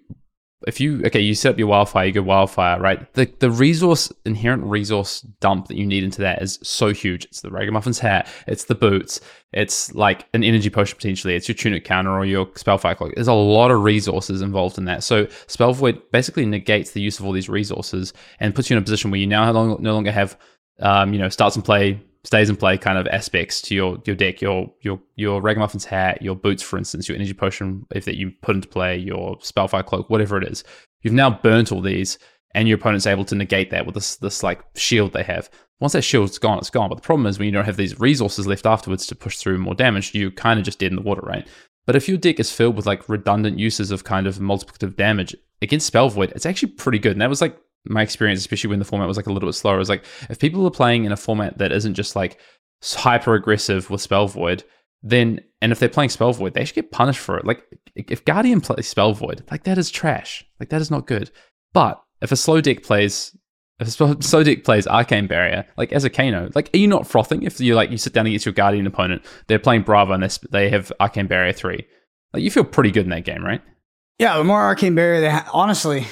if 0.67 0.81
you 0.81 1.03
okay, 1.07 1.21
you 1.21 1.35
set 1.35 1.53
up 1.53 1.59
your 1.59 1.69
wildfire, 1.69 2.07
you 2.07 2.13
go 2.13 2.23
wildfire, 2.23 2.81
right? 2.81 3.13
The 3.15 3.31
the 3.39 3.51
resource 3.51 4.13
inherent 4.25 4.65
resource 4.65 5.21
dump 5.41 5.69
that 5.69 5.77
you 5.77 5.87
need 5.87 6.05
into 6.05 6.21
that 6.23 6.43
is 6.43 6.59
so 6.63 6.93
huge. 6.93 7.25
It's 7.27 7.41
the 7.41 7.51
Ragamuffins 7.51 7.99
hat, 7.99 8.29
it's 8.47 8.65
the 8.65 8.75
boots, 8.75 9.21
it's 9.53 9.95
like 9.95 10.27
an 10.35 10.45
energy 10.45 10.71
potion 10.71 10.97
potentially, 10.97 11.35
it's 11.35 11.49
your 11.49 11.55
tunic 11.55 11.85
counter 11.85 12.11
or 12.11 12.25
your 12.25 12.49
spellfire 12.55 12.95
cloak. 12.95 13.15
There's 13.15 13.29
a 13.29 13.33
lot 13.33 13.71
of 13.71 13.83
resources 13.83 14.43
involved 14.43 14.79
in 14.79 14.85
that. 14.87 15.05
So 15.05 15.27
spell 15.47 15.73
void 15.73 16.01
basically 16.13 16.47
negates 16.47 16.93
the 16.93 17.01
use 17.01 17.19
of 17.19 17.27
all 17.27 17.33
these 17.33 17.49
resources 17.49 18.13
and 18.41 18.55
puts 18.55 18.71
you 18.71 18.77
in 18.77 18.83
a 18.83 18.85
position 18.85 19.11
where 19.11 19.21
you 19.21 19.27
now 19.27 19.45
no 19.47 19.53
longer- 19.53 19.83
no 19.83 19.95
longer 19.95 20.13
have 20.13 20.39
um, 20.81 21.13
you 21.13 21.21
know, 21.21 21.29
starts 21.29 21.57
and 21.57 21.65
play, 21.65 22.03
stays 22.25 22.49
in 22.49 22.57
play 22.57 22.77
kind 22.77 22.99
of 22.99 23.07
aspects 23.09 23.61
to 23.63 23.75
your 23.75 23.99
your 24.05 24.17
deck, 24.17 24.41
your 24.41 24.73
your 24.81 25.01
your 25.15 25.41
Ragamuffins 25.41 25.85
hat, 25.85 26.21
your 26.23 26.35
boots, 26.35 26.63
for 26.63 26.79
instance, 26.79 27.09
your 27.09 27.17
energy 27.17 27.35
potion 27.35 27.87
if 27.95 28.05
that 28.07 28.17
you 28.17 28.33
put 28.43 28.57
into 28.57 28.69
play, 28.69 28.97
your 28.97 29.37
spellfire 29.41 29.83
cloak, 29.83 30.11
whatever 30.11 30.37
it 30.39 30.49
is. 30.49 30.65
You've 31.03 31.15
now 31.15 31.31
burnt 31.31 31.71
all 31.71 31.83
these, 31.83 32.19
and 32.55 32.67
your 32.67 32.79
opponent's 32.79 33.07
able 33.07 33.25
to 33.27 33.35
negate 33.35 33.71
that 33.71 33.87
with 33.87 33.95
this 33.95 34.17
this 34.17 34.43
like 34.43 34.63
shield 34.75 35.13
they 35.13 35.23
have. 35.23 35.51
Once 35.81 35.93
that 35.93 36.03
shield's 36.03 36.39
gone, 36.39 36.59
it's 36.59 36.71
gone. 36.71 36.89
But 36.89 36.97
the 36.97 37.03
problem 37.03 37.27
is 37.27 37.39
when 37.39 37.47
you 37.47 37.53
don't 37.53 37.65
have 37.65 37.77
these 37.77 38.01
resources 38.01 38.47
left 38.47 38.65
afterwards 38.65 39.07
to 39.09 39.15
push 39.15 39.37
through 39.37 39.59
more 39.59 39.75
damage, 39.75 40.15
you 40.15 40.31
kind 40.31 40.59
of 40.59 40.65
just 40.65 40.79
dead 40.79 40.93
in 40.93 40.97
the 40.97 41.03
water, 41.03 41.23
right? 41.23 41.47
But 41.87 41.97
if 41.97 42.09
your 42.09 42.17
deck 42.17 42.41
is 42.41 42.51
filled 42.51 42.77
with 42.77 42.87
like 42.87 43.09
redundant 43.09 43.59
uses 43.59 43.91
of 43.91 44.05
kind 44.05 44.27
of 44.27 44.37
multiplicative 44.37 44.97
damage 44.97 45.35
against 45.61 45.87
Spell 45.87 46.09
Void, 46.09 46.33
it's 46.35 46.47
actually 46.47 46.73
pretty 46.73 46.99
good. 46.99 47.13
And 47.13 47.21
that 47.21 47.29
was 47.29 47.41
like 47.41 47.59
my 47.87 48.03
experience, 48.03 48.41
especially 48.41 48.71
when 48.71 48.79
the 48.79 48.85
format 48.85 49.09
was 49.09 49.17
like 49.17 49.27
a 49.27 49.33
little 49.33 49.49
bit 49.49 49.55
slower. 49.55 49.81
Is 49.81 49.89
like 49.89 50.05
if 50.29 50.39
people 50.39 50.65
are 50.67 50.71
playing 50.71 51.05
in 51.05 51.13
a 51.13 51.17
format 51.17 51.59
that 51.59 51.73
isn't 51.73 51.95
just 51.95 52.17
like 52.17 52.39
hyper 52.83 53.35
aggressive 53.35 53.91
with 53.91 54.01
Spell 54.01 54.27
Void, 54.27 54.65
then 55.03 55.41
and 55.61 55.73
if 55.73 55.79
they're 55.79 55.89
playing 55.89 56.11
Spell 56.11 56.33
Void, 56.33 56.55
they 56.55 56.65
should 56.65 56.75
get 56.75 56.91
punished 56.91 57.21
for 57.21 57.39
it. 57.39 57.45
Like 57.45 57.65
if 57.95 58.25
Guardian 58.25 58.61
plays 58.61 58.89
Spell 58.89 59.13
Void, 59.13 59.45
like 59.51 59.65
that 59.65 59.79
is 59.79 59.91
trash. 59.91 60.45
Like 60.61 60.71
that 60.71 60.81
is 60.81 60.91
not 60.91 61.07
good. 61.07 61.31
But 61.73 62.03
if 62.21 62.33
a 62.33 62.37
slow 62.37 62.61
deck 62.61 62.83
plays 62.83 63.37
if 63.81 63.89
a 63.89 63.91
slow- 63.91 64.17
slow 64.21 64.43
deck 64.43 64.65
plays 64.65 64.87
Arcane 64.87 65.27
Barrier, 65.27 65.67
like 65.77 65.93
as 65.93 66.05
a 66.05 66.11
Kano, 66.11 66.51
like 66.55 66.71
are 66.75 66.79
you 66.79 66.89
not 66.89 67.07
frothing 67.07 67.43
if 67.43 67.61
you 67.61 67.75
like 67.75 67.91
you 67.91 67.99
sit 67.99 68.13
down 68.13 68.27
against 68.27 68.47
your 68.47 68.55
Guardian 68.55 68.87
opponent, 68.87 69.25
they're 69.47 69.59
playing 69.59 69.83
Bravo 69.83 70.13
and 70.13 70.23
they 70.23 70.29
they 70.51 70.69
have 70.71 70.93
Arcane 71.01 71.27
Barrier 71.27 71.53
three, 71.53 71.87
like 72.33 72.43
you 72.43 72.51
feel 72.51 72.65
pretty 72.65 72.91
good 72.91 73.05
in 73.05 73.11
that 73.11 73.25
game, 73.25 73.45
right? 73.45 73.63
Yeah, 74.19 74.39
the 74.39 74.45
more 74.45 74.61
arcane 74.61 74.95
barrier 74.95 75.21
they 75.21 75.31
ha- 75.31 75.51
honestly, 75.53 76.07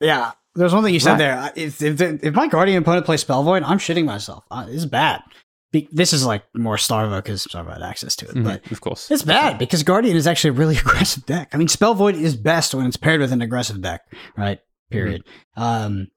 yeah. 0.00 0.32
There's 0.54 0.74
one 0.74 0.82
thing 0.82 0.94
you 0.94 1.00
said 1.00 1.12
Right. 1.12 1.18
there. 1.18 1.52
If, 1.54 1.80
if 1.82 2.00
if 2.00 2.34
my 2.34 2.48
guardian 2.48 2.82
opponent 2.82 3.06
plays 3.06 3.20
spell 3.20 3.42
void, 3.42 3.62
I'm 3.62 3.78
shitting 3.78 4.04
myself. 4.04 4.44
Uh, 4.50 4.66
it's 4.68 4.84
bad. 4.84 5.22
Be- 5.72 5.88
this 5.92 6.12
is 6.12 6.26
like 6.26 6.42
more 6.54 6.76
Starvo 6.76 7.18
because 7.22 7.46
Starvo 7.46 7.72
had 7.72 7.82
access 7.82 8.16
to 8.16 8.24
it, 8.28 8.34
Mhm, 8.34 8.42
but 8.44 8.72
of 8.72 8.80
course, 8.80 9.08
it's 9.10 9.22
bad 9.22 9.56
because 9.58 9.84
guardian 9.84 10.16
is 10.16 10.26
actually 10.26 10.50
a 10.50 10.54
really 10.54 10.76
aggressive 10.84 11.24
deck. 11.26 11.50
I 11.52 11.56
mean, 11.58 11.68
spell 11.68 11.94
void 11.94 12.16
is 12.16 12.36
best 12.36 12.74
when 12.74 12.86
it's 12.86 12.96
paired 12.96 13.20
with 13.20 13.30
an 13.32 13.40
aggressive 13.40 13.80
deck, 13.80 14.00
right? 14.36 14.58
Period. 14.90 15.22
Um, 15.56 16.08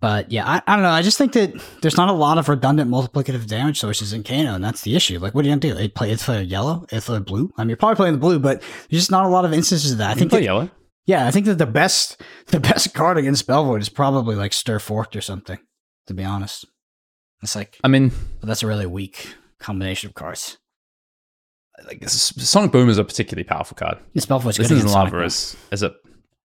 but 0.00 0.32
yeah, 0.32 0.44
I, 0.44 0.60
I 0.66 0.74
don't 0.74 0.82
know. 0.82 0.90
I 0.90 1.02
just 1.02 1.16
think 1.16 1.32
that 1.34 1.54
there's 1.82 1.96
not 1.96 2.08
a 2.08 2.12
lot 2.12 2.36
of 2.38 2.48
redundant 2.48 2.90
multiplicative 2.90 3.46
damage 3.46 3.78
sources 3.78 4.12
in 4.12 4.24
Kano, 4.24 4.54
and 4.54 4.64
that's 4.64 4.82
the 4.82 4.96
issue. 4.96 5.20
Like, 5.20 5.34
what 5.36 5.44
are 5.44 5.48
you 5.48 5.52
gonna 5.52 5.60
do? 5.60 5.74
They 5.74 5.86
play 5.88 6.10
Itha 6.10 6.44
yellow, 6.44 6.84
Itha 6.92 7.20
blue. 7.20 7.52
I 7.56 7.62
mean, 7.62 7.68
you're 7.70 7.76
probably 7.76 7.94
playing 7.96 8.14
the 8.14 8.18
blue, 8.20 8.40
but 8.40 8.60
there's 8.90 9.02
just 9.02 9.10
not 9.12 9.24
a 9.24 9.28
lot 9.28 9.44
of 9.44 9.52
instances 9.52 9.92
of 9.92 9.98
that. 9.98 10.10
I 10.10 10.14
think 10.14 10.18
think 10.18 10.30
play 10.30 10.40
that, 10.40 10.44
yellow. 10.46 10.70
Yeah, 11.06 11.26
I 11.26 11.30
think 11.30 11.46
that 11.46 11.58
the 11.58 11.66
best 11.66 12.20
the 12.48 12.60
best 12.60 12.92
card 12.94 13.18
against 13.18 13.40
Spell 13.40 13.64
Void 13.64 13.80
is 13.80 13.88
probably 13.88 14.36
like 14.36 14.52
Stir 14.52 14.78
Forked 14.78 15.16
or 15.16 15.20
something. 15.20 15.58
To 16.08 16.14
be 16.14 16.24
honest, 16.24 16.66
it's 17.42 17.56
like 17.56 17.78
I 17.82 17.88
mean, 17.88 18.12
that's 18.42 18.62
a 18.62 18.66
really 18.66 18.86
weak 18.86 19.34
combination 19.58 20.08
of 20.08 20.14
cards. 20.14 20.58
like 21.86 22.08
Sonic 22.08 22.72
Boom 22.72 22.88
is 22.88 22.98
a 22.98 23.04
particularly 23.04 23.44
powerful 23.44 23.76
card. 23.76 23.98
Spellvoid's 24.16 24.58
good 24.58 24.64
This 24.64 24.70
isn't 24.72 24.90
lava 24.90 25.24
as 25.24 25.56
as 25.72 25.82
a 25.82 25.94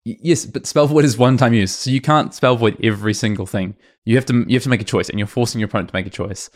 yes, 0.05 0.46
but 0.46 0.66
spell 0.66 0.86
void 0.86 1.05
is 1.05 1.18
one 1.18 1.36
time 1.36 1.55
use, 1.55 1.72
so 1.72 1.90
you 1.90 2.00
can't 2.00 2.34
spell 2.34 2.57
void 2.57 2.76
every 2.82 3.14
single 3.14 3.46
thing. 3.46 3.76
You 4.05 4.16
have 4.16 4.26
to 4.26 4.44
you 4.46 4.55
have 4.55 4.62
to 4.64 4.68
make 4.68 4.82
a 4.82 4.84
choice, 4.84 5.09
and 5.09 5.18
you're 5.18 5.28
forcing 5.28 5.61
your 5.61 5.68
opponent 5.68 5.90
to 5.90 5.94
make 5.94 6.07
a 6.07 6.11
choice. 6.11 6.50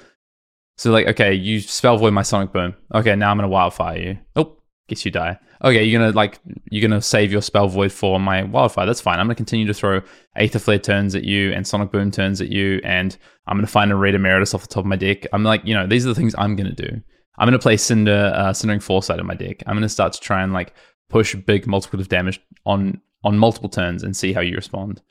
So 0.76 0.92
like, 0.92 1.08
okay, 1.08 1.34
you 1.34 1.60
spell 1.60 1.98
void 1.98 2.12
my 2.12 2.22
Sonic 2.22 2.52
Boom. 2.52 2.74
Okay, 2.94 3.16
now 3.16 3.30
I'm 3.30 3.36
gonna 3.36 3.48
wildfire 3.48 3.98
you. 3.98 4.18
Oh, 4.36 4.57
guess 4.88 5.04
you 5.04 5.10
die. 5.10 5.38
Okay, 5.62 5.84
you're 5.84 6.00
gonna 6.00 6.12
like 6.12 6.40
you're 6.70 6.86
gonna 6.86 7.02
save 7.02 7.30
your 7.30 7.42
spell 7.42 7.68
void 7.68 7.92
for 7.92 8.18
my 8.18 8.42
wildfire. 8.42 8.86
That's 8.86 9.00
fine. 9.00 9.20
I'm 9.20 9.26
gonna 9.26 9.34
continue 9.34 9.66
to 9.66 9.74
throw 9.74 10.00
Aether 10.36 10.58
Flare 10.58 10.78
turns 10.78 11.14
at 11.14 11.24
you 11.24 11.52
and 11.52 11.66
Sonic 11.66 11.92
Boom 11.92 12.10
turns 12.10 12.40
at 12.40 12.48
you, 12.48 12.80
and 12.84 13.16
I'm 13.46 13.56
gonna 13.56 13.66
find 13.66 13.92
a 13.92 13.96
Red 13.96 14.14
Emeritus 14.14 14.54
off 14.54 14.62
the 14.62 14.68
top 14.68 14.84
of 14.84 14.86
my 14.86 14.96
deck. 14.96 15.26
I'm 15.32 15.44
like, 15.44 15.64
you 15.64 15.74
know, 15.74 15.86
these 15.86 16.06
are 16.06 16.08
the 16.08 16.14
things 16.14 16.34
I'm 16.38 16.56
gonna 16.56 16.74
do. 16.74 17.00
I'm 17.38 17.46
gonna 17.46 17.58
play 17.58 17.76
Cinder, 17.76 18.32
uh, 18.34 18.52
Cindering 18.52 18.82
Foresight 18.82 19.20
in 19.20 19.26
my 19.26 19.34
deck. 19.34 19.62
I'm 19.66 19.76
gonna 19.76 19.88
start 19.88 20.12
to 20.14 20.20
try 20.20 20.42
and 20.42 20.52
like 20.52 20.74
push 21.08 21.34
big 21.34 21.66
multiplicative 21.66 22.08
damage 22.08 22.40
on 22.64 23.00
on 23.24 23.38
multiple 23.38 23.68
turns 23.68 24.02
and 24.02 24.16
see 24.16 24.32
how 24.32 24.40
you 24.40 24.56
respond. 24.56 25.02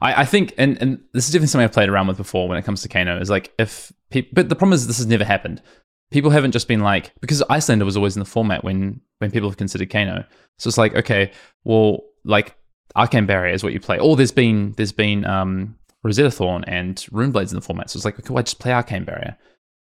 I, 0.00 0.22
I 0.22 0.24
think, 0.24 0.54
and 0.56 0.80
and 0.80 1.00
this 1.12 1.26
is 1.26 1.30
definitely 1.30 1.48
something 1.48 1.64
I've 1.64 1.72
played 1.72 1.88
around 1.88 2.06
with 2.06 2.16
before 2.16 2.48
when 2.48 2.58
it 2.58 2.64
comes 2.64 2.82
to 2.82 2.88
Kano. 2.88 3.20
Is 3.20 3.30
like 3.30 3.52
if 3.58 3.92
people, 4.10 4.30
but 4.34 4.48
the 4.48 4.56
problem 4.56 4.72
is 4.72 4.86
this 4.86 4.98
has 4.98 5.06
never 5.06 5.24
happened. 5.24 5.62
People 6.10 6.30
haven't 6.30 6.52
just 6.52 6.68
been 6.68 6.80
like 6.80 7.12
because 7.20 7.42
Iyslander 7.50 7.84
was 7.84 7.96
always 7.96 8.16
in 8.16 8.20
the 8.20 8.26
format 8.26 8.64
when 8.64 9.00
when 9.18 9.30
people 9.30 9.48
have 9.48 9.56
considered 9.56 9.90
Kano. 9.90 10.24
So 10.58 10.68
it's 10.68 10.78
like 10.78 10.94
okay, 10.94 11.32
well, 11.64 12.00
like 12.24 12.56
Arcane 12.96 13.26
Barrier 13.26 13.54
is 13.54 13.62
what 13.62 13.72
you 13.72 13.80
play. 13.80 13.98
Or 13.98 14.16
there's 14.16 14.32
been 14.32 14.72
there's 14.76 14.92
been 14.92 15.24
um 15.24 15.76
Rosetta 16.02 16.30
Thorn 16.30 16.64
and 16.64 16.96
Runeblades 17.12 17.50
in 17.50 17.56
the 17.56 17.60
format. 17.60 17.90
So 17.90 17.96
it's 17.96 18.04
like 18.04 18.18
okay, 18.18 18.34
I 18.34 18.42
just 18.42 18.58
play 18.58 18.72
Arcane 18.72 19.04
Barrier. 19.04 19.36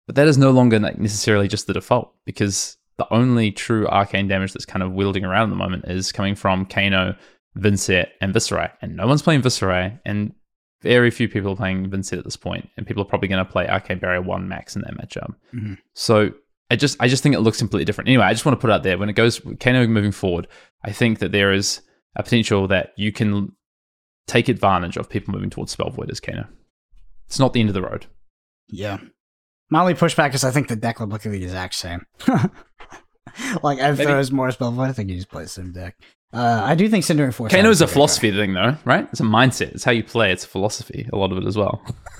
But 0.06 0.16
that 0.16 0.28
is 0.28 0.38
no 0.38 0.52
longer 0.52 0.80
like 0.80 0.98
necessarily 0.98 1.48
just 1.48 1.68
the 1.68 1.74
default 1.74 2.14
because 2.26 2.78
the 2.98 3.12
only 3.14 3.52
true 3.52 3.88
arcane 3.88 4.28
damage 4.28 4.54
that's 4.54 4.66
kind 4.66 4.84
of 4.84 4.92
wielding 4.92 5.24
around 5.24 5.44
at 5.44 5.50
the 5.52 5.56
moment 5.56 5.86
is 5.86 6.12
coming 6.12 6.36
from 6.36 6.66
Kano, 6.66 7.16
Vynnset, 7.58 8.08
and 8.22 8.34
Viserai. 8.34 8.72
And 8.82 8.96
no 8.96 9.08
one's 9.08 9.22
playing 9.22 9.42
Viserai, 9.42 10.00
and 10.06 10.34
very 10.82 11.12
few 11.12 11.28
people 11.28 11.52
are 11.52 11.56
playing 11.56 11.90
Vynnset 11.90 12.20
at 12.20 12.24
this. 12.24 12.38
And 12.78 12.86
people 12.86 13.02
are 13.02 13.08
probably 13.08 13.28
going 13.28 13.44
to 13.44 13.52
play 13.52 13.68
Arcane 13.68 14.00
Barrier 14.00 14.22
1 14.22 14.48
max 14.48 14.76
in 14.76 14.84
that 14.84 14.96
matchup. 14.96 15.34
Mhm. 15.54 15.78
So 15.94 16.32
I 16.70 16.76
just 16.76 16.98
I 17.00 17.08
just 17.08 17.24
think 17.24 17.36
it 17.36 17.40
looks 17.40 17.58
completely 17.58 17.86
different. 17.86 18.10
Anyway, 18.10 18.24
I 18.24 18.34
just 18.34 18.46
want 18.46 18.58
to 18.58 18.62
put 18.62 18.70
it 18.70 18.74
out 18.74 18.84
there 18.84 18.98
when 18.98 19.10
it 19.10 19.14
goes 19.14 19.42
Kano 19.60 19.88
moving 19.88 20.12
forward, 20.12 20.48
I 20.84 20.92
think 20.92 21.20
that 21.20 21.32
there 21.32 21.52
is 21.52 21.82
a 22.16 22.24
potential 22.24 22.68
that 22.68 22.94
you 22.98 23.12
can 23.12 23.54
take 24.28 24.50
advantage 24.50 24.98
of 24.98 25.10
people 25.10 25.34
moving 25.34 25.50
towards 25.50 25.72
Spell 25.72 25.90
Void 25.90 26.12
as 26.12 26.20
Kano. 26.20 26.48
It's 27.28 27.40
not 27.40 27.54
the 27.54 27.60
end 27.62 27.70
of 27.70 27.74
the 27.74 27.82
road. 27.82 28.06
Yeah. 28.68 28.98
My 29.70 29.82
only 29.82 29.94
pushback 29.94 30.34
is 30.34 30.44
I 30.44 30.52
think 30.52 30.68
the 30.68 30.76
deck 30.76 31.00
would 31.00 31.10
look 31.10 31.22
the 31.22 31.32
exact 31.44 31.76
same. 31.76 32.06
like 33.64 33.80
if 33.80 34.00
was 34.00 34.32
more 34.32 34.50
Spellvoid, 34.50 34.90
I 34.90 34.94
think 34.94 35.10
you 35.10 35.16
just 35.16 35.30
play 35.30 35.44
the 35.44 35.50
same 35.50 35.72
deck. 35.72 35.96
Uh, 36.34 36.62
I 36.64 36.76
do 36.76 36.90
think 36.90 37.04
Cinder 37.06 37.24
and 37.24 37.34
Force. 37.34 37.52
Kano 37.54 37.70
is 37.70 37.82
a 37.82 37.88
philosophy 37.88 38.32
thing, 38.32 38.54
though, 38.54 38.76
right? 38.86 39.08
It's 39.12 39.22
a 39.22 39.24
mindset. 39.24 39.74
It's 39.74 39.84
how 39.84 39.92
you 39.92 40.04
play. 40.04 40.32
It's 40.32 40.44
a 40.44 40.48
philosophy. 40.48 41.08
A 41.14 41.18
lot 41.18 41.32
of 41.32 41.38
it 41.38 41.46
as 41.46 41.58
well. 41.58 41.82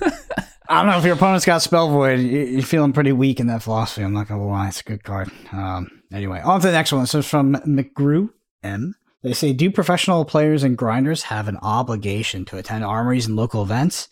I 0.70 0.82
don't 0.82 0.90
know 0.90 0.98
if 0.98 1.04
your 1.04 1.14
opponent's 1.14 1.46
got 1.46 1.62
Spell 1.62 1.90
Void, 1.90 2.20
you- 2.20 2.40
you're 2.40 2.62
feeling 2.62 2.92
pretty 2.92 3.12
weak 3.12 3.40
in 3.40 3.46
that 3.46 3.62
philosophy. 3.62 4.02
I'm 4.02 4.12
not 4.12 4.28
gonna 4.28 4.46
lie, 4.46 4.68
it's 4.68 4.80
a 4.80 4.84
good 4.84 5.02
card. 5.02 5.30
Um, 5.52 5.88
anyway, 6.12 6.40
on 6.40 6.60
to 6.60 6.66
the 6.66 6.72
next 6.72 6.92
one. 6.92 7.06
So 7.06 7.18
is 7.20 7.26
from 7.26 7.54
McGrew 7.66 8.30
M. 8.62 8.94
They 9.22 9.32
say, 9.32 9.52
do 9.52 9.70
professional 9.70 10.24
players 10.24 10.62
and 10.62 10.76
grinders 10.78 11.24
have 11.24 11.48
an 11.48 11.56
obligation 11.62 12.44
to 12.46 12.56
attend 12.58 12.84
armories 12.84 13.26
and 13.26 13.34
local 13.34 13.62
events? 13.62 14.08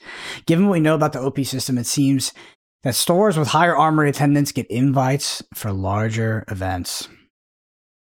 Given 0.46 0.66
what 0.66 0.72
we 0.74 0.80
know 0.80 0.94
about 0.94 1.12
the 1.12 1.20
OP 1.20 1.38
system, 1.44 1.78
it 1.78 1.86
seems 1.86 2.32
that 2.82 2.94
stores 2.94 3.36
with 3.38 3.48
higher 3.48 3.76
armory 3.76 4.08
attendance 4.10 4.50
get 4.50 4.66
invites 4.68 5.42
for 5.54 5.72
larger 5.72 6.44
events. 6.48 7.08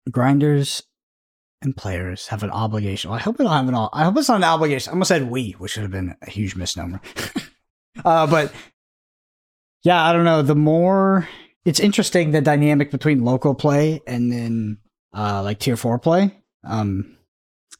Grinders 0.10 0.82
and 1.66 1.76
players 1.76 2.28
have 2.28 2.43
an 2.43 2.51
obligation. 2.51 3.09
Well, 3.09 3.20
I 3.20 3.22
hope 3.22 3.38
we 3.38 3.45
don't 3.45 3.53
have 3.53 3.68
an. 3.68 3.89
I 3.91 4.05
hope 4.05 4.18
it's 4.18 4.30
not 4.30 4.38
an 4.38 4.43
obligation. 4.43 4.91
I 4.91 4.93
almost 4.93 5.09
said 5.09 5.30
we, 5.30 5.51
which 5.53 5.72
should 5.72 5.84
have 5.84 5.91
been 5.91 6.16
a 6.22 6.30
huge 6.30 6.55
misnomer. 6.55 7.01
uh, 8.05 8.28
but 8.28 8.53
yeah, 9.84 10.03
I 10.03 10.13
don't 10.13 10.26
know. 10.26 10.41
The 10.41 10.55
more 10.55 11.28
it's 11.66 11.80
interesting, 11.80 12.32
the 12.32 12.41
dynamic 12.41 12.91
between 12.91 13.26
local 13.26 13.55
play 13.55 14.01
and 14.07 14.32
then 14.32 14.78
uh, 15.13 15.43
like 15.43 15.59
tier 15.59 15.76
four 15.76 15.99
play. 15.99 16.36
Um, 16.63 17.18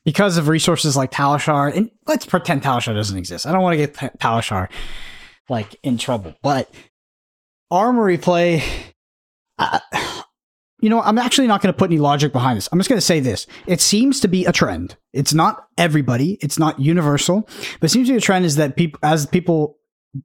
because 0.04 0.38
of 0.38 0.48
resources 0.48 0.96
like 0.96 1.12
Talishar, 1.12 1.76
and 1.76 1.90
let's 2.06 2.26
pretend 2.26 2.62
Talishar 2.62 2.94
doesn't 2.94 3.18
exist. 3.18 3.48
I 3.48 3.52
don't 3.52 3.64
want 3.64 3.74
to 3.74 3.78
get 3.78 3.94
Ta- 3.96 4.10
Talishar 4.20 4.70
like 5.50 5.76
in 5.84 5.98
trouble, 5.98 6.36
but 6.42 6.72
armory 7.72 8.18
play. 8.18 8.64
You 10.86 10.90
know, 10.92 11.02
I'm 11.02 11.18
actually 11.18 11.48
not 11.48 11.64
going 11.64 11.74
to 11.74 11.78
put 11.78 11.90
any 11.90 11.98
logic 11.98 12.32
behind 12.32 12.58
this. 12.58 12.70
I'm 12.72 12.78
just 12.78 12.90
going 12.90 12.98
to 12.98 13.06
say 13.06 13.20
this. 13.20 13.48
It 13.66 13.82
seems 13.82 14.20
to 14.20 14.28
be 14.28 14.46
a 14.46 14.52
trend. 14.52 14.96
It's 15.14 15.34
not 15.34 15.66
everybody, 15.80 16.38
it's 16.42 16.60
not 16.60 16.80
universal, 16.80 17.42
but 17.80 17.86
it 17.88 17.90
seems 17.90 18.08
to 18.08 18.14
be 18.14 18.18
a 18.18 18.22
trend 18.22 18.46
is 18.46 18.56
that 18.58 18.76
people, 18.76 19.00
as 19.02 19.26
people 19.26 19.78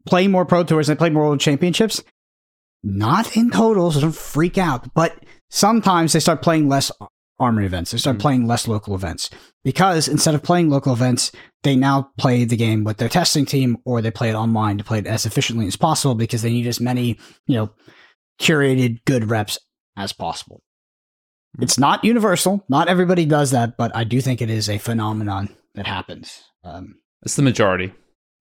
play 0.06 0.28
more 0.28 0.44
pro 0.44 0.62
tours 0.62 0.90
and 0.90 0.98
they 0.98 0.98
play 0.98 1.08
more 1.08 1.24
world 1.28 1.40
championships, 1.40 2.02
not 2.82 3.38
in 3.38 3.50
total, 3.50 3.90
so 3.90 4.02
don't 4.02 4.14
freak 4.14 4.58
out, 4.58 4.92
but 4.92 5.24
sometimes 5.48 6.12
they 6.12 6.20
start 6.20 6.42
playing 6.42 6.68
less 6.68 6.92
armory 7.38 7.64
events. 7.64 7.92
They 7.92 7.96
start 7.98 8.16
Mhm. 8.18 8.20
playing 8.20 8.46
less 8.46 8.68
local 8.68 8.94
events 8.94 9.30
because 9.64 10.08
instead 10.08 10.34
of 10.34 10.42
playing 10.42 10.68
local 10.68 10.92
events, 10.92 11.32
they 11.62 11.74
now 11.74 12.10
play 12.18 12.44
the 12.44 12.56
game 12.56 12.84
with 12.84 12.98
their 12.98 13.08
testing 13.08 13.46
team 13.46 13.78
or 13.86 14.02
they 14.02 14.10
play 14.10 14.28
it 14.28 14.34
online 14.34 14.76
to 14.76 14.84
play 14.84 14.98
it 14.98 15.06
as 15.06 15.24
efficiently 15.24 15.66
as 15.66 15.76
possible 15.76 16.14
because 16.14 16.42
they 16.42 16.50
need 16.52 16.66
as 16.66 16.80
many, 16.80 17.18
you 17.46 17.56
know, 17.56 17.70
curated 18.38 18.98
good 19.06 19.30
reps 19.30 19.58
as 19.96 20.12
possible. 20.12 20.62
Mhm. 21.58 21.62
It's 21.64 21.78
not 21.78 22.04
universal. 22.04 22.64
Not 22.68 22.88
everybody 22.88 23.26
does 23.26 23.50
that, 23.50 23.76
but 23.76 23.94
I 23.94 24.04
do 24.04 24.20
think 24.20 24.40
it 24.40 24.50
is 24.50 24.68
a 24.68 24.78
phenomenon 24.78 25.48
that 25.74 25.86
happens. 25.86 26.42
Um, 26.64 26.96
It's 27.22 27.36
the 27.36 27.42
majority. 27.42 27.92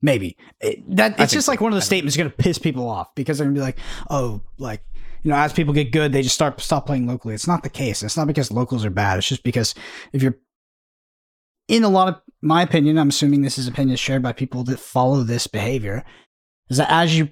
maybe 0.01 0.37
it, 0.61 0.79
that 0.95 1.19
it's 1.19 1.33
just 1.33 1.45
so. 1.47 1.51
like 1.51 1.59
one 1.61 1.73
of 1.73 1.75
the 1.75 1.81
statements 1.81 2.15
going 2.15 2.29
to 2.29 2.35
piss 2.35 2.57
people 2.57 2.87
off 2.87 3.13
because 3.15 3.37
they're 3.37 3.45
going 3.45 3.55
to 3.55 3.59
be 3.59 3.63
like, 3.65 3.79
oh, 4.09 4.41
like 4.57 4.81
you 5.23 5.29
know, 5.31 5.35
as 5.37 5.51
people 5.51 5.73
get 5.73 5.91
good, 5.91 6.13
they 6.13 6.21
just 6.21 6.35
start 6.35 6.61
stop 6.61 6.85
playing 6.85 7.05
locally. 7.07 7.33
It's 7.33 7.47
not 7.47 7.63
the 7.63 7.69
case. 7.69 8.01
It's 8.03 8.15
not 8.15 8.27
because 8.27 8.51
locals 8.51 8.85
are 8.85 8.89
bad. 8.89 9.17
It's 9.17 9.27
just 9.27 9.43
because 9.43 9.75
if 10.13 10.23
you're 10.23 10.37
in 11.67 11.83
a 11.83 11.89
lot 11.89 12.07
of 12.07 12.21
my 12.41 12.61
opinion, 12.61 12.97
I'm 12.97 13.09
assuming 13.09 13.41
this 13.41 13.57
is 13.57 13.67
opinion 13.67 13.97
shared 13.97 14.23
by 14.23 14.31
people 14.31 14.63
that 14.65 14.79
follow 14.79 15.23
this 15.23 15.45
behavior, 15.47 16.05
is 16.69 16.77
that 16.77 16.89
as 16.89 17.17
you 17.17 17.29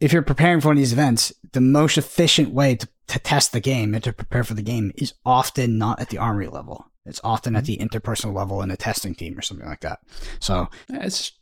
if 0.00 0.12
you're 0.12 0.22
preparing 0.22 0.60
for 0.60 0.68
one 0.68 0.76
of 0.76 0.80
these 0.80 0.92
events, 0.92 1.32
the 1.52 1.60
most 1.60 1.98
efficient 1.98 2.52
way 2.52 2.74
to, 2.76 2.88
to 3.08 3.18
test 3.18 3.52
the 3.52 3.60
game 3.60 3.94
and 3.94 4.02
to 4.04 4.12
prepare 4.12 4.44
for 4.44 4.54
the 4.54 4.62
game 4.62 4.92
is 4.96 5.14
often 5.24 5.78
not 5.78 6.00
at 6.00 6.08
the 6.08 6.18
armory 6.18 6.48
level. 6.48 6.86
It's 7.06 7.20
often 7.24 7.56
at 7.56 7.64
the 7.64 7.76
interpersonal 7.78 8.34
level 8.34 8.62
in 8.62 8.70
a 8.70 8.76
testing 8.76 9.14
team 9.14 9.36
or 9.38 9.42
something 9.42 9.66
like 9.66 9.80
that. 9.80 10.00
So 10.38 10.68
It's 10.88 11.32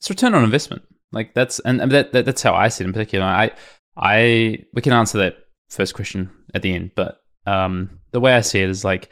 it's 0.00 0.10
return 0.10 0.34
on 0.34 0.44
investment. 0.44 0.82
Like 1.12 1.34
that's 1.34 1.60
and, 1.60 1.80
and 1.80 1.90
that, 1.92 2.12
that 2.12 2.24
that's 2.26 2.42
how 2.42 2.54
I 2.54 2.68
see 2.68 2.84
it 2.84 2.88
in 2.88 2.92
particular. 2.92 3.24
I 3.24 3.52
I 3.96 4.58
we 4.74 4.82
can 4.82 4.92
answer 4.92 5.18
that 5.18 5.36
first 5.70 5.94
question 5.94 6.30
at 6.52 6.62
the 6.62 6.74
end, 6.74 6.90
but 6.94 7.20
um, 7.46 8.00
the 8.10 8.20
way 8.20 8.34
I 8.34 8.40
see 8.40 8.60
it 8.60 8.68
is 8.68 8.84
like 8.84 9.10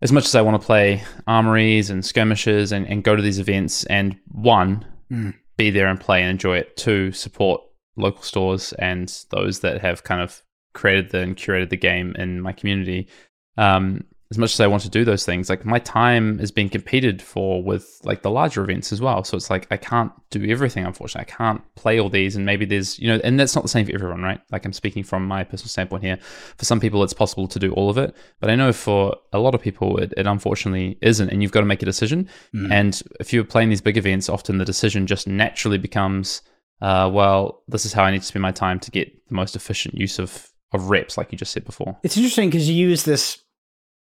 as 0.00 0.12
much 0.12 0.24
as 0.24 0.34
I 0.34 0.42
want 0.42 0.60
to 0.60 0.64
play 0.66 1.02
armories 1.26 1.90
and 1.90 2.04
skirmishes 2.04 2.72
and, 2.72 2.86
and 2.86 3.02
go 3.02 3.16
to 3.16 3.22
these 3.22 3.38
events 3.38 3.84
and 3.86 4.16
one 4.28 4.84
Mm. 5.12 5.34
be 5.58 5.68
there 5.70 5.88
and 5.88 6.00
play 6.00 6.22
and 6.22 6.30
enjoy 6.30 6.56
it. 6.58 6.76
Two 6.78 7.12
support 7.12 7.60
local 7.96 8.22
stores 8.22 8.72
and 8.74 9.24
those 9.30 9.60
that 9.60 9.80
have 9.80 10.04
kind 10.04 10.20
of 10.20 10.42
created 10.72 11.10
the 11.10 11.20
and 11.20 11.36
curated 11.36 11.70
the 11.70 11.76
game 11.76 12.14
in 12.18 12.40
my 12.40 12.52
community. 12.52 13.08
Um, 13.56 14.04
as 14.30 14.38
much 14.38 14.54
as 14.54 14.60
I 14.60 14.66
want 14.66 14.82
to 14.82 14.88
do 14.88 15.04
those 15.04 15.24
things, 15.24 15.48
like 15.48 15.64
my 15.64 15.78
time 15.78 16.40
is 16.40 16.50
being 16.50 16.68
competed 16.68 17.22
for 17.22 17.62
with 17.62 18.00
like 18.02 18.22
the 18.22 18.30
larger 18.30 18.64
events 18.64 18.92
as 18.92 19.00
well. 19.00 19.22
So 19.22 19.36
it's 19.36 19.48
like 19.48 19.68
I 19.70 19.76
can't 19.76 20.10
do 20.30 20.44
everything, 20.50 20.84
unfortunately. 20.84 21.32
I 21.32 21.36
can't 21.36 21.62
play 21.76 22.00
all 22.00 22.08
these, 22.08 22.34
and 22.34 22.44
maybe 22.44 22.64
there's 22.64 22.98
you 22.98 23.06
know, 23.06 23.20
and 23.22 23.38
that's 23.38 23.54
not 23.54 23.62
the 23.62 23.68
same 23.68 23.86
for 23.86 23.94
everyone, 23.94 24.22
right? 24.22 24.40
Like 24.50 24.64
I'm 24.64 24.72
speaking 24.72 25.04
from 25.04 25.26
my 25.26 25.44
personal 25.44 25.68
standpoint 25.68 26.02
here. 26.02 26.18
For 26.56 26.64
some 26.64 26.80
people, 26.80 27.04
it's 27.04 27.12
possible 27.12 27.46
to 27.46 27.58
do 27.58 27.72
all 27.74 27.90
of 27.90 27.98
it, 27.98 28.16
but 28.40 28.50
I 28.50 28.56
know 28.56 28.72
for 28.72 29.14
a 29.32 29.38
lot 29.38 29.54
of 29.54 29.60
people, 29.60 29.98
it, 29.98 30.12
it 30.16 30.26
unfortunately 30.26 30.98
isn't, 31.00 31.28
and 31.28 31.40
you've 31.42 31.52
got 31.52 31.60
to 31.60 31.66
make 31.66 31.82
a 31.82 31.86
decision. 31.86 32.28
mm. 32.52 32.72
And 32.72 33.00
if 33.20 33.32
you're 33.32 33.44
playing 33.44 33.68
these 33.68 33.82
big 33.82 33.96
events, 33.96 34.28
often 34.28 34.58
the 34.58 34.64
decision 34.64 35.06
just 35.06 35.28
naturally 35.28 35.78
becomes, 35.78 36.42
uh, 36.80 37.10
well, 37.12 37.62
this 37.68 37.84
is 37.86 37.92
how 37.92 38.04
I 38.04 38.10
need 38.10 38.20
to 38.20 38.26
spend 38.26 38.42
my 38.42 38.52
time 38.52 38.78
to 38.80 38.90
get 38.90 39.10
the 39.28 39.34
most 39.34 39.56
efficient 39.56 39.94
use 39.94 40.18
of 40.18 40.48
of 40.72 40.90
reps, 40.90 41.16
like 41.16 41.30
you 41.30 41.38
just 41.38 41.52
said 41.52 41.64
before. 41.64 41.96
it's 42.02 42.16
interesting 42.16 42.50
because 42.50 42.68
you 42.68 42.74
use 42.74 43.04
this 43.04 43.38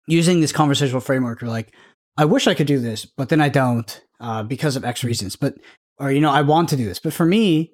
using 0.07 0.41
this 0.41 0.51
conversational 0.51 1.01
framework 1.01 1.41
you're 1.41 1.49
like 1.49 1.73
i 2.17 2.25
wish 2.25 2.47
i 2.47 2.53
could 2.55 2.67
do 2.67 2.79
this 2.79 3.05
but 3.05 3.29
then 3.29 3.39
i 3.39 3.47
don't 3.49 4.03
uh, 4.19 4.43
because 4.43 4.75
of 4.75 4.85
x 4.85 5.03
reasons. 5.03 5.35
But 5.35 5.55
or 5.97 6.11
you 6.11 6.21
know 6.21 6.31
i 6.31 6.41
want 6.41 6.69
to 6.69 6.77
do 6.77 6.85
this. 6.85 6.99
But 6.99 7.13
for 7.13 7.25
me 7.25 7.71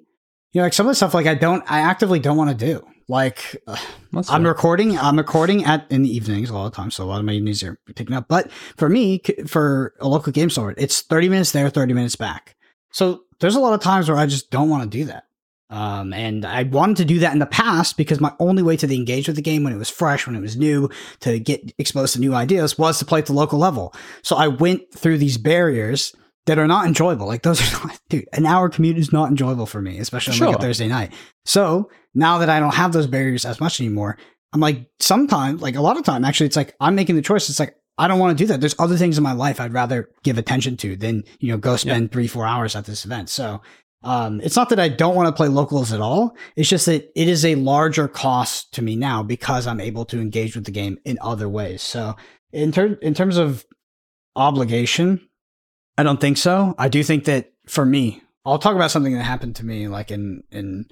you 0.52 0.60
know 0.60 0.62
like 0.62 0.72
some 0.72 0.86
of 0.86 0.90
the 0.90 0.94
stuff 0.94 1.12
like 1.14 1.26
i 1.26 1.34
don't 1.34 1.62
i 1.70 1.80
actively 1.80 2.18
don't 2.18 2.36
want 2.36 2.50
to 2.50 2.66
do. 2.66 2.86
Like 3.10 3.56
uh, 3.66 3.76
i'm 4.28 4.46
recording 4.46 4.98
i'm 4.98 5.16
recording 5.16 5.64
at 5.64 5.86
in 5.90 6.02
the 6.02 6.14
evenings 6.14 6.50
a 6.50 6.54
lot 6.54 6.66
of 6.66 6.74
times 6.74 6.94
so 6.94 7.04
a 7.04 7.06
lot 7.06 7.20
of 7.20 7.24
my 7.26 7.32
evenings 7.32 7.62
are 7.62 7.78
taken 7.94 8.14
up. 8.14 8.26
But 8.28 8.50
for 8.76 8.88
me 8.88 9.20
for 9.46 9.94
a 10.00 10.08
local 10.08 10.32
game 10.32 10.50
store 10.50 10.74
it's 10.76 11.02
30 11.02 11.28
minutes 11.28 11.52
there 11.52 11.68
30 11.70 11.94
minutes 11.94 12.16
back. 12.16 12.56
So 12.92 13.24
there's 13.40 13.56
a 13.56 13.60
lot 13.60 13.74
of 13.74 13.80
times 13.80 14.08
where 14.08 14.18
I 14.18 14.26
just 14.26 14.50
don't 14.50 14.68
want 14.68 14.90
to 14.90 14.98
do 14.98 15.04
that. 15.06 15.24
Um, 15.70 16.14
and 16.14 16.46
I 16.46 16.62
wanted 16.62 16.96
to 16.98 17.04
do 17.04 17.18
that 17.18 17.34
in 17.34 17.40
the 17.40 17.46
past 17.46 17.98
because 17.98 18.20
my 18.20 18.32
only 18.38 18.62
way 18.62 18.76
to 18.78 18.94
engage 18.94 19.26
with 19.26 19.36
the 19.36 19.42
game 19.42 19.64
when 19.64 19.72
it 19.72 19.78
was 19.78 19.90
fresh, 19.90 20.26
when 20.26 20.34
it 20.34 20.40
was 20.40 20.56
new, 20.56 20.88
to 21.20 21.38
get 21.38 21.72
exposed 21.78 22.14
to 22.14 22.20
new 22.20 22.34
ideas 22.34 22.78
was 22.78 22.98
to 22.98 23.04
play 23.04 23.18
at 23.18 23.26
the 23.26 23.34
local 23.34 23.58
level. 23.58 23.94
So 24.22 24.36
I 24.36 24.48
went 24.48 24.92
through 24.94 25.18
these 25.18 25.36
barriers 25.36 26.14
that 26.46 26.58
are 26.58 26.66
not 26.66 26.86
enjoyable. 26.86 27.26
Like 27.26 27.42
those 27.42 27.60
are 27.60 27.78
not, 27.86 28.00
dude, 28.08 28.26
an 28.32 28.46
hour 28.46 28.70
commute 28.70 28.96
is 28.96 29.12
not 29.12 29.28
enjoyable 29.28 29.66
for 29.66 29.82
me, 29.82 29.98
especially 29.98 30.40
on 30.40 30.46
like 30.46 30.58
a 30.58 30.62
Thursday 30.62 30.88
night. 30.88 31.12
So 31.44 31.90
now 32.14 32.38
that 32.38 32.48
I 32.48 32.60
don't 32.60 32.74
have 32.74 32.92
those 32.92 33.06
barriers 33.06 33.44
as 33.44 33.60
much 33.60 33.78
anymore, 33.78 34.16
I'm 34.54 34.60
like, 34.60 34.90
sometimes, 34.98 35.60
like 35.60 35.76
a 35.76 35.82
lot 35.82 35.98
of 35.98 36.04
time, 36.04 36.24
actually, 36.24 36.46
it's 36.46 36.56
like 36.56 36.74
I'm 36.80 36.94
making 36.94 37.16
the 37.16 37.22
choice. 37.22 37.50
It's 37.50 37.60
like, 37.60 37.76
I 37.98 38.06
don't 38.08 38.18
want 38.20 38.38
to 38.38 38.42
do 38.42 38.46
that. 38.48 38.60
There's 38.60 38.76
other 38.78 38.96
things 38.96 39.18
in 39.18 39.24
my 39.24 39.32
life 39.32 39.60
I'd 39.60 39.72
rather 39.72 40.08
give 40.22 40.38
attention 40.38 40.76
to 40.78 40.96
than, 40.96 41.24
you 41.40 41.50
know, 41.50 41.58
go 41.58 41.76
spend 41.76 42.12
three, 42.12 42.28
four 42.28 42.46
hours 42.46 42.76
at 42.76 42.84
this 42.84 43.04
event. 43.04 43.28
So, 43.28 43.60
um, 44.04 44.40
it's 44.40 44.54
not 44.54 44.68
that 44.68 44.78
I 44.78 44.88
don't 44.88 45.16
want 45.16 45.26
to 45.26 45.32
play 45.32 45.48
locals 45.48 45.92
at 45.92 46.00
all. 46.00 46.36
It's 46.54 46.68
just 46.68 46.86
that 46.86 47.10
it 47.16 47.26
is 47.28 47.44
a 47.44 47.56
larger 47.56 48.06
cost 48.06 48.72
to 48.74 48.82
me 48.82 48.94
now 48.94 49.24
because 49.24 49.66
I'm 49.66 49.80
able 49.80 50.04
to 50.06 50.20
engage 50.20 50.54
with 50.54 50.64
the 50.66 50.70
game 50.70 50.98
in 51.04 51.18
other 51.20 51.48
ways. 51.48 51.82
So, 51.82 52.14
in, 52.52 52.70
ter- 52.70 52.98
in 53.02 53.14
terms 53.14 53.36
of 53.36 53.66
obligation, 54.36 55.28
I 55.96 56.02
don't 56.04 56.20
think 56.20 56.36
so. 56.38 56.74
I 56.78 56.88
do 56.88 57.02
think 57.02 57.24
that 57.24 57.52
for 57.66 57.84
me, 57.84 58.22
I'll 58.44 58.58
talk 58.58 58.76
about 58.76 58.90
something 58.90 59.14
that 59.14 59.24
happened 59.24 59.56
to 59.56 59.66
me 59.66 59.88
like 59.88 60.10
in 60.10 60.42
in 60.50 60.86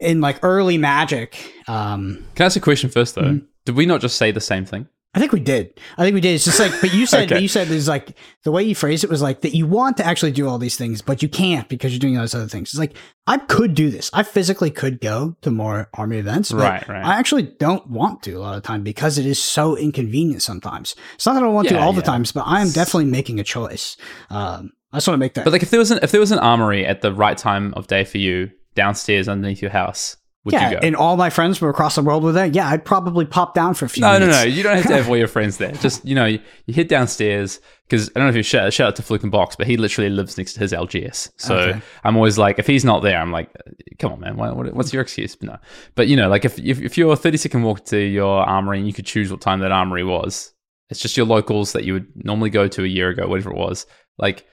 in 0.00 0.20
like 0.20 0.40
early 0.42 0.78
Magic. 0.78 1.36
Um, 1.68 2.24
Can 2.34 2.44
I 2.44 2.46
ask 2.46 2.56
a 2.56 2.60
question 2.60 2.90
first, 2.90 3.14
though? 3.14 3.22
Mhm. 3.22 3.46
Did 3.66 3.76
we 3.76 3.86
not 3.86 4.00
just 4.00 4.16
say 4.16 4.32
the 4.32 4.40
same 4.40 4.64
thing? 4.64 4.88
I 5.14 5.18
think 5.20 5.32
we 5.32 5.40
did. 5.40 5.78
I 5.98 6.04
think 6.04 6.14
we 6.14 6.22
did. 6.22 6.34
It's 6.36 6.46
just 6.46 6.58
like, 6.58 6.72
but 6.80 6.94
you 6.94 7.04
said, 7.04 7.24
Okay. 7.32 7.40
you 7.42 7.48
said 7.48 7.68
is 7.68 7.86
like 7.86 8.16
the 8.44 8.50
way 8.50 8.62
you 8.62 8.74
phrased 8.74 9.04
it 9.04 9.10
was 9.10 9.20
like 9.20 9.42
that 9.42 9.54
you 9.54 9.66
want 9.66 9.98
to 9.98 10.06
actually 10.06 10.32
do 10.32 10.48
all 10.48 10.56
these 10.56 10.76
things, 10.76 11.02
but 11.02 11.22
you 11.22 11.28
can't 11.28 11.68
because 11.68 11.92
you're 11.92 12.00
doing 12.00 12.16
all 12.16 12.22
those 12.22 12.34
other 12.34 12.48
things. 12.48 12.70
It's 12.70 12.78
like 12.78 12.96
I 13.26 13.36
could 13.36 13.74
do 13.74 13.90
this. 13.90 14.08
I 14.14 14.22
physically 14.22 14.70
could 14.70 15.00
go 15.02 15.36
to 15.42 15.50
more 15.50 15.90
armory 15.92 16.18
events, 16.18 16.50
but 16.50 16.60
Right, 16.60 16.88
right. 16.88 17.04
I 17.04 17.18
actually 17.18 17.42
don't 17.42 17.86
want 17.90 18.22
to 18.22 18.32
a 18.32 18.38
lot 18.40 18.56
of 18.56 18.62
the 18.62 18.66
time 18.66 18.82
because 18.82 19.18
it 19.18 19.26
is 19.26 19.38
so 19.42 19.76
inconvenient 19.76 20.40
sometimes. 20.40 20.96
It's 21.14 21.26
not 21.26 21.34
that 21.34 21.40
I 21.40 21.42
don't 21.42 21.54
want 21.54 21.68
to 21.68 21.74
Yeah, 21.74 21.84
all 21.84 21.92
the 21.92 22.00
times, 22.02 22.32
but 22.32 22.44
I 22.46 22.62
am 22.62 22.70
definitely 22.70 23.04
making 23.04 23.38
a 23.38 23.44
choice. 23.44 23.98
Um, 24.30 24.72
I 24.92 24.96
just 24.96 25.08
want 25.08 25.16
to 25.16 25.18
make 25.18 25.34
that. 25.34 25.44
But 25.44 25.52
like, 25.52 25.62
if 25.62 25.68
there 25.70 25.78
was 25.80 25.90
an 25.90 25.98
if 26.02 26.10
there 26.10 26.20
was 26.20 26.32
an 26.32 26.38
armory 26.38 26.86
at 26.86 27.02
the 27.02 27.12
right 27.12 27.36
time 27.36 27.74
of 27.74 27.86
day 27.86 28.04
for 28.04 28.16
you 28.18 28.50
downstairs 28.74 29.28
underneath 29.28 29.60
your 29.60 29.70
house, 29.70 30.16
yeah, 30.44 30.80
and 30.82 30.96
all 30.96 31.16
my 31.16 31.30
friends 31.30 31.58
from 31.58 31.68
across 31.68 31.94
the 31.94 32.02
world 32.02 32.24
were 32.24 32.32
there. 32.32 32.46
Yeah, 32.46 32.68
I'd 32.68 32.84
probably 32.84 33.24
pop 33.24 33.54
down 33.54 33.74
for 33.74 33.84
a 33.84 33.88
few 33.88 34.00
no, 34.00 34.14
no, 34.14 34.20
minutes. 34.20 34.38
no. 34.38 34.44
You 34.44 34.62
don't 34.62 34.76
have 34.76 34.86
to 34.86 34.94
have 34.94 35.08
all 35.08 35.16
your 35.16 35.28
friends 35.28 35.58
there. 35.58 35.72
Just 35.72 36.04
you 36.04 36.14
know, 36.14 36.24
you, 36.24 36.40
you 36.66 36.74
head 36.74 36.88
downstairs 36.88 37.60
because 37.88 38.08
I 38.10 38.12
don't 38.18 38.24
know 38.24 38.30
if 38.30 38.36
you 38.36 38.42
shout, 38.42 38.72
shout 38.72 38.88
out 38.88 38.96
to 38.96 39.02
Fluke 39.02 39.22
and 39.22 39.30
Box, 39.30 39.54
but 39.54 39.66
he 39.66 39.76
literally 39.76 40.10
lives 40.10 40.36
next 40.38 40.54
to 40.54 40.60
his 40.60 40.72
LGS. 40.72 41.30
So 41.36 41.56
Okay. 41.58 41.80
I'm 42.04 42.16
always 42.16 42.38
like, 42.38 42.58
if 42.58 42.66
he's 42.66 42.84
not 42.84 43.02
there, 43.02 43.18
I'm 43.20 43.30
like, 43.30 43.50
come 43.98 44.12
on, 44.12 44.20
man, 44.20 44.36
what, 44.36 44.74
what's 44.74 44.92
your 44.92 45.02
excuse? 45.02 45.36
But 45.36 45.48
no, 45.48 45.58
but 45.94 46.08
you 46.08 46.16
know, 46.16 46.28
like 46.28 46.44
if, 46.44 46.58
if 46.58 46.80
if 46.80 46.98
you're 46.98 47.12
a 47.12 47.16
30 47.16 47.36
second 47.36 47.62
walk 47.62 47.84
to 47.86 47.98
your 47.98 48.42
armory 48.42 48.78
and 48.78 48.86
you 48.86 48.92
could 48.92 49.06
choose 49.06 49.30
what 49.30 49.40
time 49.40 49.60
that 49.60 49.70
armory 49.72 50.02
was, 50.04 50.52
it's 50.90 51.00
just 51.00 51.16
your 51.16 51.26
locals 51.26 51.72
that 51.72 51.84
you 51.84 51.92
would 51.92 52.06
normally 52.24 52.50
go 52.50 52.66
to 52.66 52.82
a 52.82 52.88
year 52.88 53.10
ago, 53.10 53.28
whatever 53.28 53.50
it 53.50 53.56
was. 53.56 53.86
Like, 54.18 54.44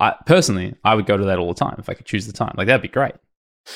I 0.00 0.14
personally, 0.26 0.74
I 0.84 0.94
would 0.94 1.06
go 1.06 1.16
to 1.16 1.24
that 1.24 1.38
all 1.38 1.48
the 1.48 1.58
time 1.58 1.76
if 1.78 1.88
I 1.88 1.94
could 1.94 2.06
choose 2.06 2.26
the 2.26 2.32
time. 2.32 2.54
Like 2.56 2.66
that'd 2.66 2.82
be 2.82 2.88
great. 2.88 3.14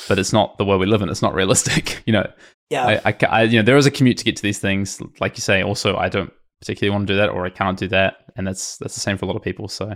But 0.07 0.19
it's 0.19 0.33
not 0.33 0.57
the 0.57 0.65
world 0.65 0.79
we 0.81 0.85
live 0.87 1.01
in. 1.01 1.09
It's 1.09 1.21
not 1.21 1.33
realistic, 1.33 2.01
you 2.07 2.13
know. 2.13 2.29
Yeah, 2.69 2.99
I, 3.05 3.09
I, 3.09 3.17
I- 3.27 3.41
you 3.43 3.57
know, 3.59 3.63
there 3.63 3.77
is 3.77 3.85
a 3.85 3.91
commute 3.91 4.17
to 4.17 4.23
get 4.25 4.35
to 4.37 4.41
these 4.43 4.59
things. 4.59 5.01
Like 5.19 5.37
you 5.37 5.41
say, 5.41 5.61
also, 5.63 5.95
I 5.97 6.09
don't 6.09 6.31
particularly 6.61 6.95
want 6.95 7.07
to 7.07 7.13
do 7.13 7.17
that, 7.17 7.29
or 7.29 7.45
I 7.45 7.49
can't 7.49 7.77
do 7.77 7.87
that, 7.89 8.17
and 8.35 8.47
that's 8.47 8.77
that's 8.77 8.95
the 8.95 9.01
same 9.01 9.17
for 9.17 9.25
a 9.25 9.27
lot 9.27 9.35
of 9.35 9.43
people. 9.43 9.67
So 9.67 9.95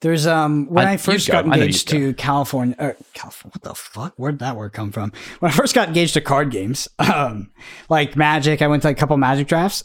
There's 0.00 0.26
um 0.26 0.66
when 0.68 0.86
I- 0.86 0.92
I, 0.92 0.96
first 0.96 1.28
got 1.28 1.44
go. 1.46 1.52
Engaged 1.52 1.88
to 1.88 2.12
California, 2.14 2.74
er, 2.80 2.96
California, 3.14 3.52
what 3.54 3.62
the 3.62 3.74
fuck? 3.74 4.14
Where'd 4.16 4.40
that 4.40 4.56
word 4.56 4.72
come 4.72 4.90
from? 4.92 5.12
When 5.38 5.50
I 5.50 5.54
first 5.54 5.74
got 5.74 5.88
engaged 5.88 6.14
to 6.14 6.20
card 6.20 6.50
games, 6.50 6.88
um, 6.98 7.50
like 7.88 8.16
Magic, 8.16 8.60
I 8.62 8.66
went 8.66 8.82
to 8.82 8.88
a 8.88 8.94
couple 8.94 9.16
Magic 9.16 9.46
drafts. 9.46 9.84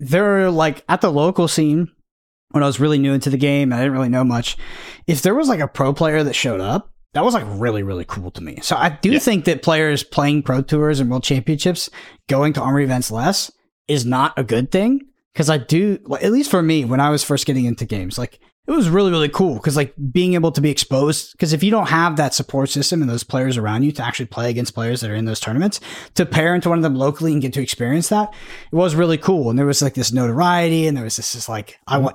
There 0.00 0.22
were 0.24 0.50
like 0.50 0.84
at 0.88 1.00
the 1.00 1.12
local 1.12 1.48
scene 1.48 1.88
when 2.50 2.62
I 2.62 2.66
was 2.66 2.80
really 2.80 2.98
new 2.98 3.12
into 3.12 3.28
the 3.30 3.36
game, 3.36 3.72
I 3.74 3.76
didn't 3.78 3.92
really 3.92 4.08
know 4.08 4.24
much. 4.24 4.56
If 5.06 5.20
there 5.22 5.34
was 5.34 5.48
like 5.48 5.60
a 5.60 5.68
pro 5.68 5.92
player 5.92 6.24
that 6.24 6.32
showed 6.34 6.60
up, 6.62 6.90
that 7.18 7.24
was 7.24 7.34
like 7.34 7.44
really 7.46 7.82
really 7.82 8.04
cool 8.06 8.30
to 8.30 8.42
me. 8.42 8.58
So 8.62 8.76
I 8.76 8.88
do 8.90 9.10
Yeah. 9.12 9.18
think 9.18 9.44
that 9.46 9.62
players 9.62 10.02
playing 10.04 10.44
pro 10.44 10.62
tours 10.62 11.00
and 11.00 11.10
world 11.10 11.24
championships, 11.24 11.90
going 12.28 12.52
to 12.54 12.60
armory 12.62 12.84
events 12.84 13.10
less, 13.10 13.50
is 13.88 14.06
not 14.06 14.32
a 14.38 14.44
good 14.44 14.70
thing 14.70 15.00
because 15.32 15.50
I 15.50 15.58
do 15.58 15.98
like, 16.04 16.22
at 16.24 16.32
least 16.32 16.50
for 16.50 16.62
me 16.62 16.84
when 16.84 17.00
I 17.00 17.10
was 17.10 17.24
first 17.24 17.44
getting 17.46 17.64
into 17.64 17.84
games, 17.84 18.16
like 18.18 18.38
it 18.66 18.72
was 18.72 18.90
really 18.90 19.10
really 19.10 19.30
cool 19.30 19.54
because 19.54 19.76
like 19.76 19.94
being 20.12 20.34
able 20.34 20.52
to 20.52 20.60
be 20.60 20.70
exposed 20.70 21.32
because 21.32 21.54
if 21.54 21.62
you 21.62 21.70
don't 21.70 21.88
have 21.88 22.16
that 22.16 22.34
support 22.34 22.68
system 22.68 23.00
and 23.00 23.10
those 23.10 23.24
players 23.24 23.56
around 23.56 23.82
you 23.82 23.90
to 23.92 24.02
actually 24.04 24.26
play 24.26 24.50
against 24.50 24.74
players 24.74 25.00
that 25.00 25.10
are 25.10 25.14
in 25.14 25.24
those 25.24 25.40
tournaments 25.40 25.80
to 26.14 26.26
pair 26.26 26.54
into 26.54 26.68
one 26.68 26.78
of 26.78 26.82
them 26.82 26.94
locally 26.94 27.32
and 27.32 27.40
get 27.40 27.54
to 27.54 27.62
experience 27.62 28.10
that 28.10 28.28
it 28.70 28.76
was 28.76 28.94
really 28.94 29.16
cool 29.16 29.48
and 29.48 29.58
there 29.58 29.64
was 29.64 29.80
like 29.80 29.94
this 29.94 30.12
notoriety 30.12 30.86
and 30.86 30.94
there 30.98 31.04
was 31.04 31.16
this, 31.16 31.32
this 31.32 31.48
like 31.48 31.78
i 31.86 31.96
want 31.96 32.14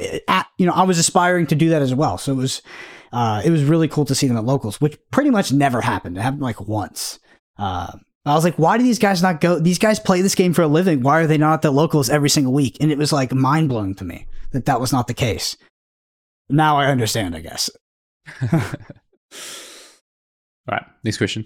you 0.60 0.66
know 0.68 0.74
i 0.74 0.84
was 0.84 1.00
aspiring 1.00 1.48
to 1.48 1.56
do 1.56 1.70
that 1.70 1.82
as 1.82 1.96
well 1.96 2.20
so 2.20 2.32
it 2.32 2.36
was 2.36 2.62
uh 3.14 3.42
it 3.46 3.50
was 3.50 3.64
really 3.64 3.88
cool 3.88 4.04
to 4.04 4.16
see 4.16 4.28
them 4.28 4.36
at 4.36 4.44
locals 4.44 4.82
which 4.82 4.98
pretty 5.12 5.30
much 5.30 5.54
never 5.54 5.80
happened 5.80 6.18
it 6.18 6.22
happened 6.22 6.42
like 6.42 6.60
once 6.60 7.20
uh, 7.58 7.92
I 8.26 8.36
was 8.36 8.44
like, 8.46 8.56
why 8.56 8.78
do 8.78 8.84
these 8.84 9.00
guys 9.00 9.22
not 9.22 9.42
go? 9.42 9.60
These 9.60 9.80
guys 9.80 10.00
play 10.00 10.22
this 10.22 10.36
game 10.36 10.54
for 10.54 10.62
a 10.62 10.68
living. 10.68 11.02
Why 11.02 11.20
are 11.20 11.28
they 11.28 11.38
not 11.38 11.56
at 11.56 11.62
the 11.62 11.72
locals 11.72 12.10
every 12.10 12.30
single 12.30 12.54
week? 12.54 12.78
And 12.80 12.92
it 12.92 12.98
was 12.98 13.12
like 13.12 13.34
mind 13.34 13.70
blowing 13.70 13.96
to 13.96 14.06
me 14.06 14.28
that 14.52 14.66
that 14.66 14.80
was 14.80 14.94
not 14.94 15.08
the 15.08 15.14
case. 15.14 15.58
Now 16.50 16.78
I 16.78 16.86
understand, 16.88 17.36
I 17.36 17.42
guess. 17.42 17.70
All 18.52 18.60
right, 20.72 20.86
next 21.04 21.18
question. 21.18 21.46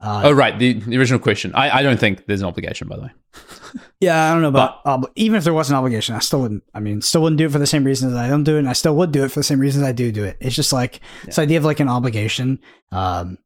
Uh, 0.00 0.22
oh, 0.26 0.32
right, 0.32 0.56
the, 0.58 0.74
the 0.74 0.96
original 0.96 1.18
question. 1.18 1.52
I, 1.54 1.78
I 1.78 1.82
don't 1.82 1.98
think 1.98 2.26
there's 2.26 2.40
an 2.40 2.46
obligation, 2.46 2.86
by 2.86 2.96
the 2.96 3.02
way. 3.02 3.10
yeah, 4.00 4.30
I 4.30 4.32
don't 4.32 4.42
know 4.42 4.48
about 4.48 4.78
ob- 4.86 5.10
even 5.16 5.36
if 5.36 5.42
there 5.44 5.52
was 5.52 5.70
an 5.70 5.76
obligation, 5.76 6.14
I 6.14 6.20
still 6.20 6.40
wouldn't. 6.40 6.62
I 6.72 6.78
mean, 6.78 7.00
still 7.00 7.22
wouldn't 7.22 7.38
do 7.38 7.46
it 7.46 7.50
for 7.52 7.58
the 7.58 7.66
same 7.66 7.82
reasons 7.82 8.14
I 8.14 8.28
don't 8.28 8.44
do 8.44 8.54
it, 8.56 8.60
and 8.60 8.68
I 8.68 8.74
still 8.74 8.94
would 8.94 9.10
do 9.10 9.24
it 9.24 9.30
for 9.32 9.40
the 9.40 9.44
same 9.44 9.58
reasons 9.58 9.84
I 9.84 9.90
do 9.92 10.12
do 10.12 10.22
it. 10.24 10.36
It's 10.40 10.54
just 10.54 10.72
like 10.72 11.00
this 11.24 11.38
idea 11.38 11.58
of 11.58 11.64
like 11.64 11.80
an 11.80 11.88
obligation. 11.88 12.60
Um, 12.92 13.38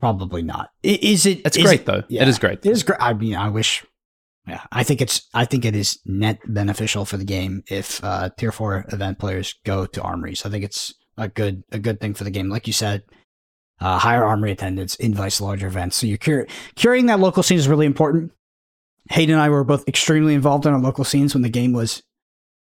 probably 0.00 0.42
not. 0.42 0.70
Is 0.82 1.24
it? 1.24 1.42
It's 1.44 1.56
is 1.56 1.62
great 1.64 1.80
it- 1.80 1.86
though. 1.86 2.02
yeah. 2.08 2.22
It 2.22 2.28
is 2.28 2.38
great. 2.40 2.66
It 2.66 2.72
is 2.72 2.82
great. 2.82 3.00
I 3.00 3.12
mean, 3.12 3.36
I 3.36 3.48
wish. 3.48 3.84
Yeah, 4.48 4.62
I 4.72 4.82
think 4.82 5.00
it's. 5.00 5.28
I 5.34 5.44
think 5.44 5.64
it 5.64 5.76
is 5.76 6.00
net 6.04 6.40
beneficial 6.46 7.04
for 7.04 7.16
the 7.16 7.24
game 7.24 7.62
if 7.68 8.02
uh, 8.04 8.30
tier 8.36 8.50
four 8.52 8.84
event 8.92 9.18
players 9.20 9.54
go 9.64 9.86
to 9.86 10.02
armories. 10.02 10.44
I 10.44 10.50
think 10.50 10.64
it's 10.64 10.92
a 11.16 11.28
good 11.28 11.62
a 11.72 11.78
good 11.78 12.00
thing 12.00 12.14
for 12.14 12.24
the 12.24 12.30
game. 12.30 12.48
Like 12.48 12.66
you 12.66 12.72
said, 12.72 13.02
uh, 13.80 13.98
higher 13.98 14.24
armory 14.24 14.52
attendance 14.52 14.94
invites 14.96 15.40
larger 15.40 15.66
events. 15.66 15.96
So 15.96 16.06
you're 16.06 16.18
cur- 16.18 16.46
curating 16.76 17.06
that 17.08 17.20
local 17.20 17.42
scene 17.42 17.58
is 17.58 17.68
really 17.68 17.86
important. 17.86 18.32
Hayden 19.10 19.34
and 19.34 19.42
I 19.42 19.48
were 19.50 19.64
both 19.64 19.86
extremely 19.88 20.34
involved 20.34 20.66
in 20.66 20.72
our 20.72 20.80
local 20.80 21.04
scenes 21.04 21.34
when 21.34 21.42
the 21.42 21.48
game 21.48 21.72
was 21.72 22.02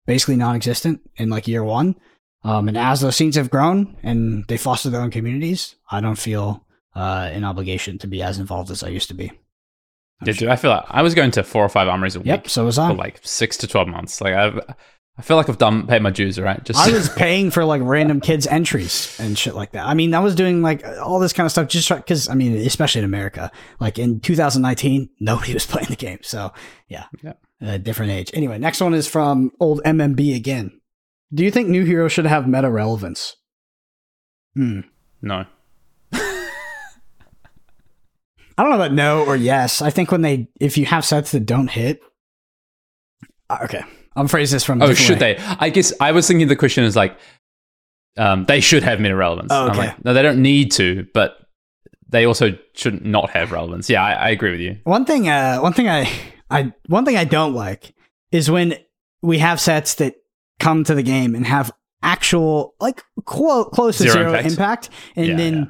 basically 0.07 0.36
non-existent 0.36 1.01
in 1.16 1.28
like 1.30 1.47
year 1.49 1.62
one. 1.64 1.97
Um, 2.44 2.68
and 2.68 2.76
as 2.78 3.01
those 3.01 3.16
scenes 3.16 3.36
have 3.36 3.51
grown 3.51 3.97
and 4.03 4.44
they 4.49 4.57
foster 4.57 4.88
their 4.90 5.01
own 5.01 5.11
communities, 5.11 5.74
I 5.90 6.01
don't 6.01 6.16
feel 6.18 6.64
uh, 6.94 7.28
an 7.32 7.44
obligation 7.44 7.99
to 7.99 8.07
be 8.07 8.22
as 8.22 8.38
involved 8.38 8.70
as 8.70 8.82
I 8.82 8.88
used 8.88 9.09
to 9.09 9.14
be. 9.14 9.32
Yeah, 10.24 10.32
dude, 10.32 10.49
I 10.49 10.57
feel 10.57 10.70
like 10.70 10.84
I 10.88 11.03
was 11.03 11.14
going 11.14 11.30
to 11.32 11.42
four 11.44 11.62
or 11.64 11.68
five 11.68 11.88
armories 11.88 12.16
a 12.16 12.20
week 12.20 12.26
Yep, 12.28 12.49
so 12.49 12.64
was 12.64 12.78
I. 12.78 12.88
for 12.88 12.94
like 12.94 13.20
six 13.22 13.57
to 13.59 13.66
twelve 13.66 13.86
months. 13.88 14.20
Like 14.20 14.34
I've, 14.34 14.59
I 15.18 15.22
feel 15.22 15.38
like 15.38 15.48
I've 15.48 15.56
done 15.56 15.86
paid 15.86 16.02
my 16.02 16.10
dues, 16.10 16.38
right? 16.38 16.62
Just 16.62 16.78
I 16.78 16.92
was 16.92 17.08
paying 17.16 17.50
for 17.50 17.64
like 17.64 17.80
random 17.82 18.20
kids' 18.20 18.46
entries 18.46 19.16
and 19.18 19.38
shit 19.38 19.54
like 19.54 19.72
that. 19.72 19.86
I 19.86 19.94
mean, 19.94 20.12
I 20.14 20.18
was 20.20 20.34
doing 20.34 20.60
like 20.60 20.84
all 21.02 21.18
this 21.18 21.32
kind 21.32 21.46
of 21.46 21.52
stuff 21.52 21.68
just 21.68 21.88
because, 21.88 22.28
I 22.28 22.34
mean, 22.34 22.54
especially 22.58 22.98
in 22.98 23.06
America, 23.06 23.50
like 23.80 23.98
in 23.98 24.20
2019, 24.20 25.08
nobody 25.20 25.54
was 25.54 25.64
playing 25.64 25.88
the 25.88 25.96
game. 25.96 26.18
So, 26.22 26.52
yeah, 26.88 27.04
Yeah. 27.22 27.32
a 27.62 27.78
different 27.78 28.12
age. 28.12 28.30
Anyway, 28.34 28.58
next 28.58 28.80
one 28.80 28.92
is 28.92 29.08
from 29.08 29.52
old 29.58 29.80
MMB 29.86 30.36
again. 30.36 30.78
Do 31.32 31.44
you 31.44 31.50
think 31.50 31.68
new 31.68 31.84
heroes 31.84 32.12
should 32.12 32.26
have 32.26 32.46
meta 32.46 32.70
relevance? 32.70 33.36
Hmm. 34.54 34.80
no. 35.22 35.44
I 36.12 36.48
don't 38.62 38.70
know 38.70 38.76
about 38.76 38.92
no 38.92 39.24
or 39.24 39.36
yes. 39.36 39.82
I 39.82 39.90
think 39.90 40.10
when 40.10 40.22
they, 40.22 40.48
if 40.60 40.78
you 40.78 40.86
have 40.86 41.04
sets 41.04 41.32
that 41.32 41.44
don't 41.46 41.68
hit, 41.68 42.00
Uh, 43.50 43.58
okay, 43.64 43.82
I'll 44.16 44.28
phrasing 44.28 44.56
this 44.56 44.64
from. 44.64 44.80
a 44.82 44.86
Oh, 44.86 44.94
should 44.94 45.20
way. 45.20 45.34
they? 45.34 45.42
I 45.60 45.68
guess 45.70 45.92
I 46.00 46.12
was 46.12 46.26
thinking 46.26 46.48
the 46.48 46.56
question 46.56 46.84
is 46.84 46.96
like, 46.96 47.18
um, 48.16 48.44
they 48.46 48.60
should 48.60 48.82
have 48.82 48.98
meta 49.00 49.14
relevance. 49.14 49.52
Oh, 49.52 49.64
I'm 49.66 49.70
okay. 49.72 49.78
like, 49.88 50.04
no, 50.04 50.14
they 50.14 50.22
don't 50.22 50.40
need 50.42 50.72
to, 50.72 51.06
but 51.12 51.36
they 52.08 52.24
also 52.24 52.56
should 52.74 53.04
not 53.04 53.30
have 53.30 53.52
relevance. 53.52 53.90
Yeah, 53.90 54.02
I, 54.02 54.12
I 54.12 54.28
agree 54.30 54.52
with 54.52 54.60
you. 54.60 54.78
One 54.84 55.04
thing, 55.04 55.28
uh, 55.28 55.58
one 55.58 55.72
thing 55.74 55.88
I, 55.88 56.10
I, 56.50 56.72
one 56.86 57.04
thing 57.04 57.16
I 57.16 57.24
don't 57.24 57.54
like 57.54 57.94
is 58.32 58.50
when 58.50 58.76
we 59.22 59.38
have 59.38 59.60
sets 59.60 59.94
that 59.96 60.14
come 60.60 60.84
to 60.84 60.94
the 60.94 61.02
game 61.02 61.34
and 61.34 61.46
have 61.46 61.70
actual, 62.02 62.74
like, 62.80 63.02
quote, 63.24 63.72
close 63.72 63.98
to 63.98 64.04
Zero 64.04 64.14
zero, 64.14 64.28
impact. 64.34 64.46
impact. 64.48 64.90
and 65.16 65.26
Yeah, 65.26 65.36
then 65.36 65.54
yeah. 65.56 65.64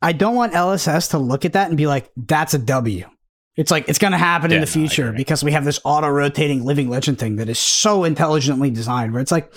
I 0.00 0.12
don't 0.12 0.34
want 0.36 0.52
LSS 0.52 1.10
to 1.10 1.18
look 1.18 1.44
at 1.44 1.54
that 1.54 1.68
and 1.68 1.76
be 1.76 1.86
like, 1.86 2.10
"That's 2.16 2.54
a 2.54 2.58
W." 2.58 3.08
It's 3.56 3.70
like 3.70 3.88
it's 3.88 3.98
going 3.98 4.12
to 4.12 4.18
happen 4.18 4.52
in 4.52 4.60
the 4.60 4.66
future 4.66 5.08
agree. 5.08 5.18
because 5.18 5.44
we 5.44 5.52
have 5.52 5.64
this 5.64 5.80
auto 5.84 6.08
rotating 6.08 6.64
living 6.64 6.88
legend 6.88 7.18
thing 7.18 7.36
that 7.36 7.48
is 7.48 7.58
so 7.58 8.02
intelligently 8.02 8.70
designed. 8.70 9.12
Where 9.12 9.22
it's 9.22 9.30
like, 9.30 9.52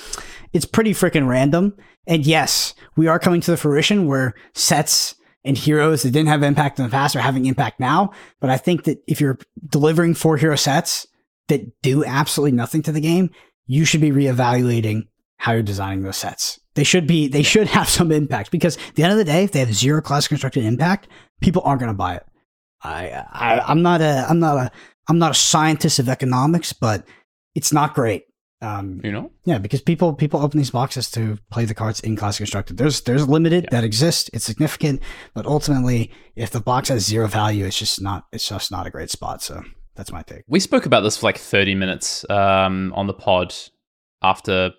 it's 0.53 0.65
pretty 0.65 0.91
freaking 0.91 1.27
random. 1.27 1.75
And 2.05 2.25
yes, 2.25 2.75
we 2.95 3.07
are 3.07 3.19
coming 3.19 3.41
to 3.41 3.51
the 3.51 3.57
fruition 3.57 4.07
where 4.07 4.35
sets 4.53 5.15
and 5.43 5.57
heroes 5.57 6.03
that 6.03 6.11
didn't 6.11 6.29
have 6.29 6.43
impact 6.43 6.77
in 6.77 6.85
the 6.85 6.91
past 6.91 7.15
are 7.15 7.21
having 7.21 7.45
impact 7.45 7.79
now. 7.79 8.11
But 8.39 8.49
I 8.49 8.57
think 8.57 8.83
that 8.83 9.01
if 9.07 9.19
you're 9.19 9.39
delivering 9.67 10.13
four 10.13 10.37
hero 10.37 10.55
sets 10.55 11.07
that 11.47 11.81
do 11.81 12.05
absolutely 12.05 12.55
nothing 12.55 12.83
to 12.83 12.91
the 12.91 13.01
game, 13.01 13.31
you 13.65 13.83
should 13.83 14.01
be 14.01 14.11
reevaluating 14.11 15.07
how 15.37 15.53
you're 15.53 15.63
designing 15.63 16.03
those 16.03 16.17
sets. 16.17 16.59
They 16.75 16.83
should 16.83 17.07
be 17.07 17.27
they 17.27 17.43
should 17.43 17.67
have 17.77 17.89
some 17.89 18.11
impact 18.11 18.51
because 18.51 18.77
at 18.77 18.95
the 18.95 19.03
end 19.03 19.11
of 19.11 19.17
the 19.17 19.25
day, 19.25 19.43
if 19.43 19.51
they 19.51 19.59
have 19.59 19.73
zero 19.73 20.01
class 20.01 20.27
constructed 20.27 20.63
impact, 20.63 21.07
people 21.41 21.61
aren't 21.65 21.79
going 21.79 21.91
to 21.91 21.97
buy 21.97 22.15
it. 22.15 22.25
I, 22.83 23.09
I 23.31 23.59
I'm 23.67 23.81
not 23.81 24.01
a 24.01 24.25
I'm 24.29 24.39
not 24.39 24.57
a 24.57 24.71
I'm 25.09 25.19
not 25.19 25.31
a 25.31 25.35
scientist 25.35 25.99
of 25.99 26.09
economics, 26.09 26.73
but 26.73 27.05
it's 27.55 27.71
not 27.73 27.93
great. 27.95 28.23
Um, 28.59 29.01
You 29.03 29.11
know? 29.11 29.31
yeah, 29.45 29.59
because 29.59 29.81
people 29.81 30.13
people 30.13 30.41
open 30.41 30.57
these 30.57 30.71
boxes 30.71 31.11
to 31.11 31.37
play 31.51 31.65
the 31.65 31.75
cards 31.75 31.99
in 31.99 32.15
class 32.15 32.37
constructed. 32.37 32.77
There's 32.77 33.01
there's 33.01 33.27
limited 33.27 33.65
Yeah. 33.65 33.69
that 33.71 33.83
exists. 33.83 34.29
It's 34.33 34.45
significant, 34.45 35.01
but 35.33 35.45
ultimately, 35.45 36.11
if 36.35 36.49
the 36.51 36.59
box 36.59 36.89
has 36.89 37.05
zero 37.05 37.27
value, 37.27 37.65
it's 37.65 37.77
just 37.79 38.01
not 38.01 38.25
it's 38.31 38.47
just 38.47 38.71
not 38.71 38.87
a 38.87 38.89
great 38.89 39.09
spot. 39.11 39.41
So 39.43 39.61
that's 39.95 40.11
my 40.11 40.21
take. 40.23 40.43
We 40.47 40.59
spoke 40.59 40.85
about 40.85 41.01
this 41.01 41.17
for 41.17 41.25
like 41.27 41.37
30 41.37 41.75
minutes 41.75 42.27
um, 42.29 42.93
on 42.95 43.07
the 43.07 43.13
pod 43.13 43.53
after 44.21 44.71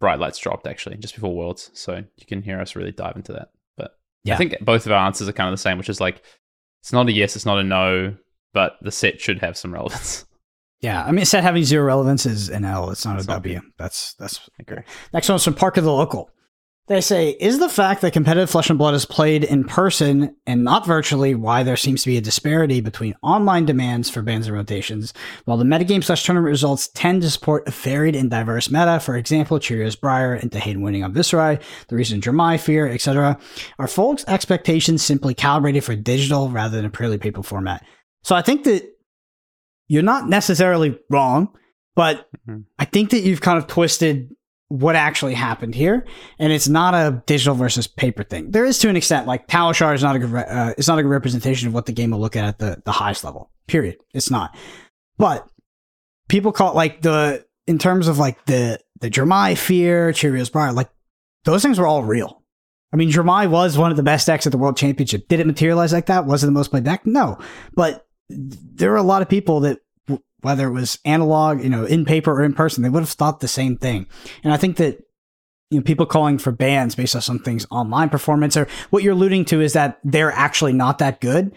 Bright 0.00 0.18
Lights 0.18 0.38
dropped, 0.38 0.66
actually, 0.66 0.96
just 0.98 1.14
before 1.14 1.34
Worlds. 1.34 1.70
So 1.74 1.96
you 2.16 2.26
can 2.26 2.42
hear 2.42 2.60
us 2.60 2.76
really 2.76 2.92
dive 2.92 3.16
into 3.16 3.32
that. 3.32 3.48
But 3.76 3.92
Yeah. 4.24 4.34
I 4.34 4.36
think 4.36 4.56
both 4.60 4.86
of 4.86 4.92
our 4.92 5.06
answers 5.06 5.28
are 5.28 5.32
kind 5.32 5.48
of 5.48 5.52
the 5.52 5.58
same, 5.62 5.78
which 5.78 5.88
is 5.88 6.00
like, 6.00 6.22
it's 6.86 6.92
not 6.92 7.08
a 7.08 7.12
yes, 7.12 7.34
it's 7.34 7.44
not 7.44 7.58
a 7.58 7.64
no, 7.64 8.14
but 8.54 8.76
the 8.80 8.92
set 8.92 9.20
should 9.20 9.40
have 9.40 9.56
some 9.56 9.74
relevance. 9.74 10.24
Yeah, 10.82 11.02
I 11.02 11.10
mean, 11.10 11.24
set 11.24 11.42
having 11.42 11.64
zero 11.64 11.86
relevance 11.86 12.26
is 12.26 12.50
an 12.50 12.66
L. 12.66 12.90
It's 12.90 13.06
not 13.06 13.16
It's 13.16 13.24
a 13.24 13.30
not 13.30 13.42
W. 13.42 13.62
That's 13.78 14.12
that's 14.18 14.38
I 14.38 14.60
agree. 14.60 14.82
Next 15.10 15.26
one's 15.26 15.42
from 15.42 15.54
Park 15.54 15.78
of 15.78 15.84
the 15.84 15.90
Local. 15.90 16.28
They 16.88 17.00
say, 17.00 17.30
is 17.40 17.58
the 17.58 17.68
fact 17.68 18.00
that 18.02 18.12
competitive 18.12 18.48
Flesh 18.48 18.70
and 18.70 18.78
Blood 18.78 18.94
is 18.94 19.04
played 19.04 19.42
in 19.42 19.64
person 19.64 20.36
and 20.46 20.62
not 20.62 20.86
virtually 20.86 21.34
why 21.34 21.64
there 21.64 21.76
seems 21.76 22.02
to 22.04 22.08
be 22.08 22.16
a 22.16 22.20
disparity 22.20 22.80
between 22.80 23.16
online 23.22 23.64
demands 23.64 24.08
for 24.08 24.22
bans 24.22 24.46
and 24.46 24.54
rotations, 24.54 25.12
while 25.46 25.56
the 25.56 25.64
metagame 25.64 26.04
slash 26.04 26.22
tournament 26.22 26.48
results 26.48 26.86
tend 26.94 27.22
to 27.22 27.30
support 27.30 27.66
a 27.66 27.72
varied 27.72 28.14
and 28.14 28.30
diverse 28.30 28.70
meta, 28.70 29.00
for 29.00 29.16
example, 29.16 29.58
Cheerios 29.58 30.00
Briar 30.00 30.34
and 30.34 30.54
Hayden 30.54 30.80
winning 30.80 31.02
on 31.02 31.12
Viserai, 31.12 31.60
the 31.88 31.96
recent 31.96 32.22
Dromai 32.22 32.60
Fear, 32.60 32.86
etc. 32.86 33.36
Are 33.80 33.88
folks' 33.88 34.24
expectations 34.28 35.02
simply 35.02 35.34
calibrated 35.34 35.82
for 35.82 35.96
digital 35.96 36.50
rather 36.50 36.76
than 36.76 36.86
a 36.86 36.90
purely 36.90 37.18
paper 37.18 37.42
format? 37.42 37.84
So 38.22 38.36
I 38.36 38.42
think 38.42 38.62
that 38.62 38.88
you're 39.88 40.02
not 40.04 40.28
necessarily 40.28 40.96
wrong, 41.10 41.48
but 41.96 42.28
Mhm. 42.48 42.64
I 42.78 42.84
think 42.84 43.10
that 43.10 43.22
you've 43.22 43.40
kind 43.40 43.58
of 43.58 43.66
twisted 43.66 44.30
what 44.68 44.96
actually 44.96 45.34
happened 45.34 45.74
here, 45.74 46.04
and 46.38 46.52
it's 46.52 46.68
not 46.68 46.94
a 46.94 47.22
digital 47.26 47.54
versus 47.54 47.86
paper 47.86 48.24
thing. 48.24 48.50
There 48.50 48.64
is 48.64 48.78
to 48.80 48.88
an 48.88 48.96
extent, 48.96 49.26
like 49.26 49.46
Talishar 49.46 49.94
is 49.94 50.02
not 50.02 50.16
a 50.16 50.18
good, 50.18 50.34
uh, 50.34 50.74
it's 50.76 50.88
not 50.88 50.98
a 50.98 51.02
good 51.02 51.08
representation 51.08 51.68
of 51.68 51.74
what 51.74 51.86
the 51.86 51.92
game 51.92 52.10
will 52.10 52.20
look 52.20 52.36
at 52.36 52.44
at 52.44 52.58
the 52.58 52.82
the 52.84 52.92
highest 52.92 53.24
level. 53.24 53.50
Period. 53.66 53.96
It's 54.12 54.30
not. 54.30 54.56
But 55.18 55.48
people 56.28 56.52
call 56.52 56.72
it 56.72 56.76
like 56.76 57.02
the 57.02 57.44
in 57.66 57.78
terms 57.78 58.08
of 58.08 58.18
like 58.18 58.44
the 58.46 58.80
the 59.00 59.10
Dromai 59.10 59.56
Fear, 59.56 60.12
Cheerios 60.12 60.50
Briar, 60.50 60.72
like 60.72 60.90
those 61.44 61.62
things 61.62 61.78
were 61.78 61.86
all 61.86 62.02
real. 62.02 62.42
I 62.92 62.96
mean, 62.96 63.10
Dromai 63.10 63.50
was 63.50 63.76
one 63.76 63.90
of 63.90 63.96
the 63.96 64.02
best 64.02 64.26
decks 64.26 64.46
at 64.46 64.52
the 64.52 64.58
World 64.58 64.76
Championship. 64.76 65.28
Did 65.28 65.40
it 65.40 65.46
materialize 65.46 65.92
like 65.92 66.06
that? 66.06 66.24
Was 66.26 66.42
it 66.42 66.46
the 66.46 66.52
most 66.52 66.70
played 66.70 66.84
deck? 66.84 67.04
No. 67.04 67.38
But 67.74 68.06
there 68.28 68.92
are 68.92 68.96
a 68.96 69.02
lot 69.02 69.22
of 69.22 69.28
people 69.28 69.60
that, 69.60 69.78
whether 70.46 70.66
it 70.68 70.72
was 70.72 70.98
analog, 71.04 71.62
you 71.62 71.68
know, 71.68 71.84
in 71.84 72.04
paper 72.06 72.32
or 72.32 72.42
in 72.44 72.54
person, 72.54 72.82
they 72.82 72.88
would 72.88 73.02
have 73.02 73.10
thought 73.10 73.40
the 73.40 73.48
same 73.48 73.76
thing. 73.76 74.06
And 74.42 74.52
I 74.52 74.56
think 74.56 74.76
that, 74.78 74.98
you 75.70 75.78
know, 75.78 75.82
people 75.84 76.06
calling 76.06 76.38
for 76.38 76.52
bans 76.52 76.94
based 76.94 77.14
on 77.14 77.20
some 77.20 77.40
things 77.40 77.66
online 77.70 78.08
performance 78.08 78.56
or 78.56 78.66
what 78.90 79.02
you're 79.02 79.12
alluding 79.12 79.44
to 79.46 79.60
is 79.60 79.74
that 79.74 79.98
they're 80.04 80.32
actually 80.32 80.72
not 80.72 80.98
that 80.98 81.20
good 81.20 81.52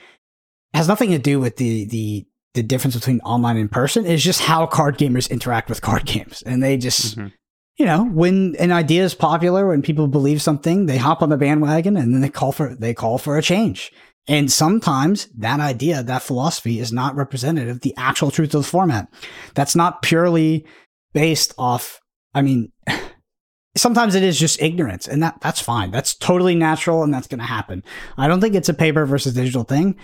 has 0.74 0.88
nothing 0.88 1.12
to 1.12 1.18
do 1.20 1.40
with 1.40 1.58
the, 1.58 1.86
the, 1.86 2.26
the 2.56 2.64
difference 2.64 2.96
between 2.96 3.20
online 3.22 3.58
and 3.58 3.72
person. 3.72 4.06
It's 4.06 4.24
just 4.24 4.42
how 4.42 4.66
card 4.66 4.98
gamers 4.98 5.30
interact 5.30 5.70
with 5.70 5.82
card 5.82 6.06
games. 6.14 6.42
And 6.46 6.62
they 6.62 6.76
just, 6.78 7.18
Mhm. 7.18 7.32
you 7.78 7.86
know, 7.86 8.04
when 8.06 8.56
an 8.60 8.72
idea 8.72 9.04
is 9.04 9.16
popular, 9.16 9.68
when 9.68 9.82
people 9.82 10.08
believe 10.08 10.42
something, 10.42 10.86
they 10.86 10.98
hop 10.98 11.22
on 11.22 11.30
the 11.30 11.38
bandwagon 11.38 11.96
and 11.96 12.14
then 12.14 12.22
they 12.22 12.30
call 12.30 12.52
for 12.52 12.76
they 12.76 12.94
call 12.94 13.18
for 13.18 13.38
a 13.38 13.42
change. 13.42 13.92
And 14.30 14.52
sometimes 14.52 15.26
that 15.38 15.60
idea, 15.60 16.04
that 16.04 16.22
philosophy 16.22 16.80
is 16.80 16.94
not 16.94 17.16
representative 17.16 17.78
of 17.78 17.82
the 17.82 17.96
actual 17.98 18.30
truth 18.30 18.54
of 18.54 18.62
the 18.62 18.68
format. 18.68 19.12
That's 19.56 19.76
not 19.76 20.04
purely 20.04 20.68
based 21.14 21.56
off, 21.58 22.00
I 22.36 22.44
mean, 22.44 22.72
sometimes 23.76 24.14
it 24.14 24.22
is 24.22 24.40
just 24.40 24.62
ignorance 24.62 25.08
and 25.08 25.24
that 25.24 25.42
that's 25.42 25.60
fine. 25.60 25.90
That's 25.90 26.14
totally 26.14 26.54
natural 26.54 27.02
and 27.04 27.12
that's 27.12 27.28
going 27.28 27.40
to 27.40 27.46
happen. 27.46 27.84
I 28.18 28.28
don't 28.28 28.40
think 28.40 28.54
it's 28.54 28.70
a 28.70 28.74
paper 28.74 29.08
versus 29.08 29.34
digital 29.34 29.64
thing. 29.64 29.98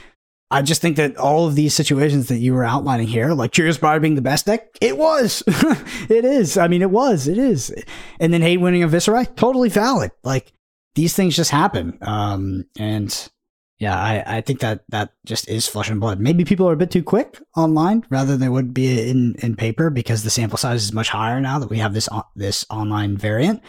I 0.50 0.64
just 0.64 0.82
think 0.82 0.98
that 0.98 1.18
all 1.18 1.48
of 1.48 1.54
these 1.54 1.76
situations 1.76 2.28
that 2.28 2.38
you 2.38 2.54
were 2.54 2.66
outlining 2.66 3.08
here, 3.08 3.34
like 3.34 3.52
Cheers 3.52 3.78
Briar 3.78 4.00
being 4.00 4.16
the 4.16 4.22
best 4.22 4.48
deck, 4.48 4.70
it 4.82 4.98
was. 4.98 5.44
it 5.48 6.26
is. 6.26 6.58
I 6.58 6.68
mean, 6.68 6.82
it 6.82 6.92
was. 6.92 7.28
It 7.28 7.38
is. 7.38 7.74
And 8.20 8.34
then 8.34 8.42
Hate 8.42 8.58
winning 8.58 8.84
a 8.84 8.88
Viserai, 8.88 9.36
totally 9.36 9.70
valid. 9.70 10.12
Like 10.24 10.52
these 10.96 11.16
things 11.16 11.36
just 11.36 11.52
happen. 11.52 11.98
Um, 12.02 12.66
and 12.78 13.30
yeah, 13.78 14.00
I, 14.00 14.38
I 14.38 14.42
think 14.42 14.62
that 14.62 14.84
that 14.90 15.14
just 15.26 15.50
is 15.50 15.68
flesh 15.68 15.90
and 15.90 16.00
blood. 16.00 16.20
Maybe 16.20 16.46
people 16.46 16.68
are 16.70 16.74
a 16.74 16.78
bit 16.78 16.92
too 16.92 17.04
quick 17.04 17.42
online 17.58 18.06
rather 18.10 18.32
than 18.32 18.40
they 18.40 18.50
would 18.50 18.74
be 18.74 19.10
in, 19.10 19.36
in 19.40 19.56
paper 19.56 19.90
because 19.90 20.24
the 20.24 20.30
sample 20.30 20.58
size 20.58 20.84
is 20.84 20.94
much 20.94 21.10
higher 21.10 21.42
now 21.42 21.60
that 21.60 21.70
we 21.70 21.80
have 21.80 21.94
this 21.94 22.08
on, 22.08 22.24
this 22.36 22.66
online 22.70 23.18
variant. 23.18 23.62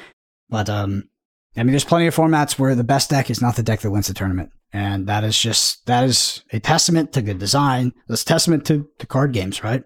But 0.48 0.68
um, 0.70 1.09
I 1.57 1.64
mean, 1.64 1.72
there's 1.72 1.84
plenty 1.84 2.07
of 2.07 2.14
formats 2.14 2.57
where 2.57 2.76
the 2.76 2.84
best 2.84 3.11
deck 3.11 3.30
is 3.30 3.42
not 3.42 3.57
the 3.57 3.64
deck 3.64 3.80
that 3.80 3.90
wins 3.90 4.07
the 4.07 4.14
tournament, 4.14 4.52
and 4.72 5.09
that 5.09 5.24
is 5.24 5.36
just 5.36 5.84
that 5.86 6.04
is 6.04 6.44
a 6.52 6.61
testament 6.61 7.12
to 7.14 7.22
good 7.22 7.38
design. 7.38 7.92
It's 8.09 8.22
a 8.22 8.26
testament 8.26 8.64
to 8.66 8.88
to 9.00 9.07
card 9.07 9.32
games, 9.32 9.64
right? 9.64 9.82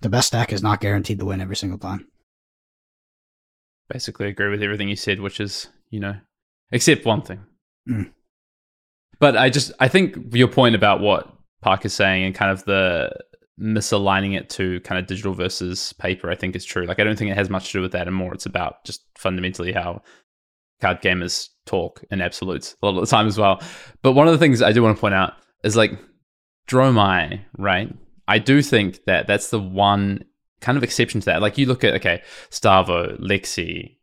The 0.00 0.08
best 0.08 0.32
deck 0.32 0.50
is 0.50 0.62
not 0.62 0.80
guaranteed 0.80 1.18
to 1.18 1.26
win 1.26 1.42
every 1.42 1.56
single 1.56 1.78
time. 1.78 2.08
Basically 3.90 4.28
agree 4.28 4.48
with 4.48 4.62
everything 4.62 4.88
you 4.88 4.96
said, 4.96 5.20
which 5.20 5.40
is, 5.40 5.68
you 5.90 6.00
know, 6.00 6.14
except 6.70 7.04
one 7.04 7.22
thing. 7.22 7.44
Mm. 7.88 8.12
But 9.20 9.36
I 9.36 9.50
just, 9.50 9.72
I 9.80 9.88
think 9.88 10.16
your 10.32 10.48
point 10.48 10.74
about 10.74 11.00
what 11.00 11.32
Park 11.60 11.84
is 11.84 11.92
saying 11.92 12.24
and 12.24 12.34
kind 12.34 12.50
of 12.50 12.64
the 12.64 13.10
misaligning 13.60 14.36
it 14.36 14.48
to 14.50 14.80
kind 14.80 14.98
of 14.98 15.06
digital 15.06 15.34
versus 15.34 15.92
paper, 15.94 16.30
I 16.30 16.36
think 16.36 16.54
is 16.54 16.64
true. 16.64 16.86
Like, 16.86 17.00
I 17.00 17.04
don't 17.04 17.18
think 17.18 17.30
it 17.30 17.36
has 17.36 17.50
much 17.50 17.66
to 17.68 17.78
do 17.78 17.82
with 17.82 17.92
that, 17.92 18.06
and 18.06 18.14
more 18.14 18.32
it's 18.32 18.46
about 18.46 18.84
just 18.84 19.02
fundamentally 19.16 19.72
how 19.72 20.02
card 20.80 21.02
gamers 21.02 21.48
talk 21.66 22.04
in 22.10 22.20
absolutes 22.20 22.76
a 22.82 22.86
lot 22.86 22.96
of 22.96 23.00
the 23.00 23.10
time 23.10 23.26
as 23.26 23.38
well. 23.38 23.60
But 24.02 24.12
one 24.12 24.28
of 24.28 24.32
the 24.32 24.38
things 24.38 24.62
I 24.62 24.72
do 24.72 24.82
want 24.82 24.96
to 24.96 25.00
point 25.00 25.14
out 25.14 25.34
is 25.64 25.76
like 25.76 25.98
Dromai, 26.68 27.40
right? 27.56 27.92
I 28.26 28.38
do 28.38 28.62
think 28.62 29.04
that 29.06 29.26
that's 29.26 29.50
the 29.50 29.60
one 29.60 30.24
kind 30.60 30.78
of 30.78 30.84
exception 30.84 31.20
to 31.20 31.26
that. 31.26 31.42
Like 31.42 31.58
you 31.58 31.66
look 31.66 31.84
at 31.84 31.94
okay, 31.94 32.22
Starvo, 32.50 33.18
Lexi, 33.20 33.96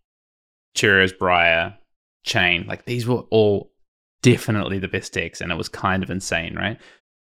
Cheerios, 0.75 1.17
Briar, 1.17 1.77
Chane, 2.23 2.65
like 2.67 2.85
these 2.85 3.07
were 3.07 3.23
all 3.31 3.71
definitely 4.25 4.79
the 4.79 4.87
best 4.87 5.13
decks, 5.13 5.39
and 5.39 5.51
it 5.51 5.55
was 5.55 5.69
kind 5.69 6.01
of 6.01 6.09
insane, 6.09 6.55
right? 6.55 6.79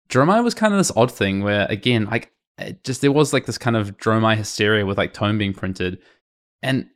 Dromai 0.09 0.43
was 0.43 0.55
kind 0.55 0.73
of 0.73 0.79
this 0.79 0.93
odd 0.97 1.13
thing 1.13 1.43
where 1.43 1.67
again, 1.69 2.07
like 2.07 2.33
it 2.57 2.83
just 2.83 3.03
there 3.03 3.13
was 3.13 3.35
like 3.35 3.45
this 3.45 3.59
kind 3.59 3.77
of 3.77 3.99
Dromai 3.99 4.37
hysteria 4.37 4.87
with 4.87 4.97
like 4.97 5.13
Tome 5.13 5.37
being 5.37 5.53
printed, 5.53 5.99
and 6.63 6.89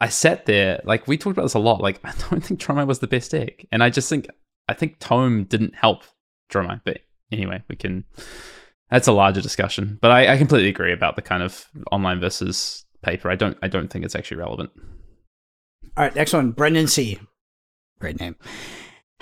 I 0.00 0.08
sat 0.08 0.46
there 0.46 0.80
like 0.84 1.06
we 1.06 1.16
talked 1.16 1.36
about 1.36 1.44
this 1.44 1.54
a 1.54 1.60
lot. 1.60 1.80
Like 1.80 2.00
I 2.04 2.12
don't 2.28 2.44
think 2.44 2.60
Dromai 2.60 2.88
was 2.88 2.98
the 2.98 3.06
best 3.06 3.30
deck, 3.30 3.64
and 3.70 3.84
I 3.84 3.90
just 3.90 4.08
think 4.08 4.26
I 4.68 4.74
think 4.74 4.98
Tome 4.98 5.44
didn't 5.44 5.76
help 5.76 6.02
Dromai. 6.50 6.80
But 6.84 6.98
anyway, 7.30 7.62
we 7.68 7.76
can. 7.76 8.04
That's 8.90 9.08
a 9.08 9.12
larger 9.12 9.40
discussion, 9.40 9.98
but 10.02 10.10
I, 10.10 10.34
I 10.34 10.36
completely 10.36 10.68
agree 10.68 10.92
about 10.92 11.16
the 11.16 11.22
kind 11.22 11.42
of 11.42 11.64
online 11.92 12.20
versus 12.20 12.84
paper. 13.02 13.30
I 13.30 13.36
don't 13.36 13.56
I 13.62 13.68
don't 13.68 13.88
think 13.88 14.04
it's 14.04 14.16
actually 14.16 14.38
relevant. 14.38 14.70
All 15.96 16.04
right, 16.04 16.14
next 16.14 16.32
one, 16.32 16.50
Brendan 16.50 16.88
C. 16.88 17.20
Great 18.00 18.18
name. 18.18 18.34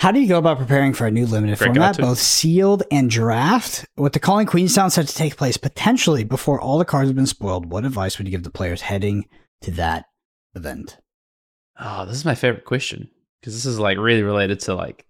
How 0.01 0.11
do 0.11 0.19
you 0.19 0.29
go 0.29 0.39
about 0.39 0.57
preparing 0.57 0.95
for 0.95 1.07
a 1.07 1.11
new 1.11 1.27
limited 1.27 1.59
format, 1.59 1.99
both 1.99 2.17
sealed 2.19 2.85
and 2.91 3.11
draft? 3.11 3.85
With 3.99 4.15
the 4.15 4.19
Calling 4.19 4.47
Queenstown 4.47 4.89
set 4.89 5.07
to 5.07 5.15
take 5.15 5.37
place 5.37 5.59
potentially 5.59 6.25
before 6.25 6.59
all 6.59 6.79
the 6.79 6.87
cards 6.87 7.11
have 7.11 7.17
been 7.17 7.27
spoiled, 7.27 7.71
what 7.71 7.85
advice 7.85 8.17
would 8.17 8.27
you 8.27 8.31
give 8.31 8.43
the 8.43 8.51
players 8.51 8.81
heading 8.81 9.29
to 9.61 9.71
that 9.73 10.07
event? 10.55 10.97
Oh, 11.79 12.07
this 12.07 12.17
is 12.17 12.25
my 12.25 12.35
favorite 12.35 12.65
question 12.65 13.11
because 13.41 13.53
this 13.53 13.67
is 13.67 13.79
like 13.79 13.99
really 13.99 14.23
related 14.23 14.61
to 14.61 14.75
like 14.75 15.05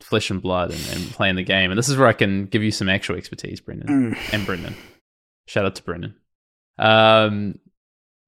flesh 0.00 0.30
and 0.30 0.40
blood 0.40 0.70
and, 0.70 0.80
and 0.94 1.10
playing 1.10 1.36
the 1.36 1.42
game, 1.42 1.70
and 1.70 1.76
this 1.76 1.90
is 1.90 1.98
where 1.98 2.08
I 2.08 2.14
can 2.14 2.46
give 2.46 2.62
you 2.62 2.70
some 2.70 2.88
actual 2.88 3.16
expertise, 3.16 3.60
Brendan 3.60 4.14
Mm. 4.14 4.32
and 4.32 4.46
Brendan. 4.46 4.74
Shout 5.48 5.66
out 5.66 5.74
to 5.74 5.82
Brendan. 5.82 6.14
Um, 6.78 7.58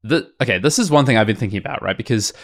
the 0.02 0.30
okay, 0.42 0.58
this 0.58 0.78
is 0.78 0.90
one 0.90 1.06
thing 1.06 1.16
I've 1.16 1.26
been 1.26 1.36
thinking 1.36 1.58
about, 1.58 1.80
right? 1.82 1.96
Because 1.96 2.34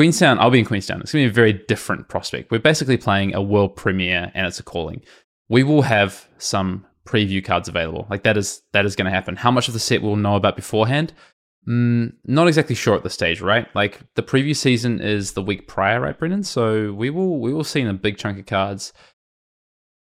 Queenstown, 0.00 0.38
I'll 0.38 0.50
be 0.50 0.60
in 0.60 0.64
Queenstown. 0.64 1.00
It's 1.00 1.12
gonna 1.12 1.24
be 1.24 1.30
a 1.30 1.32
very 1.32 1.52
different 1.52 2.08
prospect. 2.08 2.50
We're 2.50 2.58
basically 2.58 2.96
playing 2.96 3.34
a 3.34 3.42
world 3.42 3.76
premiere, 3.76 4.32
and 4.34 4.46
it's 4.46 4.58
a 4.58 4.62
calling. 4.62 5.02
We 5.48 5.62
will 5.62 5.82
have 5.82 6.26
some 6.38 6.86
preview 7.06 7.44
cards 7.44 7.68
available. 7.68 8.06
Like 8.08 8.22
that 8.22 8.36
is 8.36 8.62
that 8.72 8.86
is 8.86 8.96
going 8.96 9.06
to 9.06 9.10
happen. 9.10 9.36
How 9.36 9.50
much 9.50 9.68
of 9.68 9.74
the 9.74 9.80
set 9.80 10.00
we'll 10.00 10.16
know 10.16 10.36
about 10.36 10.56
beforehand, 10.56 11.12
Mm, 11.68 12.14
not 12.24 12.48
exactly 12.48 12.74
sure 12.74 12.96
at 12.96 13.02
this 13.02 13.12
stage, 13.12 13.40
right? 13.40 13.66
Like 13.74 14.00
the 14.14 14.22
preview 14.22 14.56
season 14.56 15.00
is 15.00 15.32
the 15.32 15.42
week 15.42 15.68
prior, 15.68 16.00
right, 16.00 16.18
Brendan? 16.18 16.42
So 16.42 16.92
we 16.92 17.10
will 17.10 17.38
we 17.38 17.52
will 17.52 17.64
see 17.64 17.80
in 17.80 17.86
a 17.86 17.94
big 17.94 18.16
chunk 18.16 18.38
of 18.38 18.46
cards. 18.46 18.92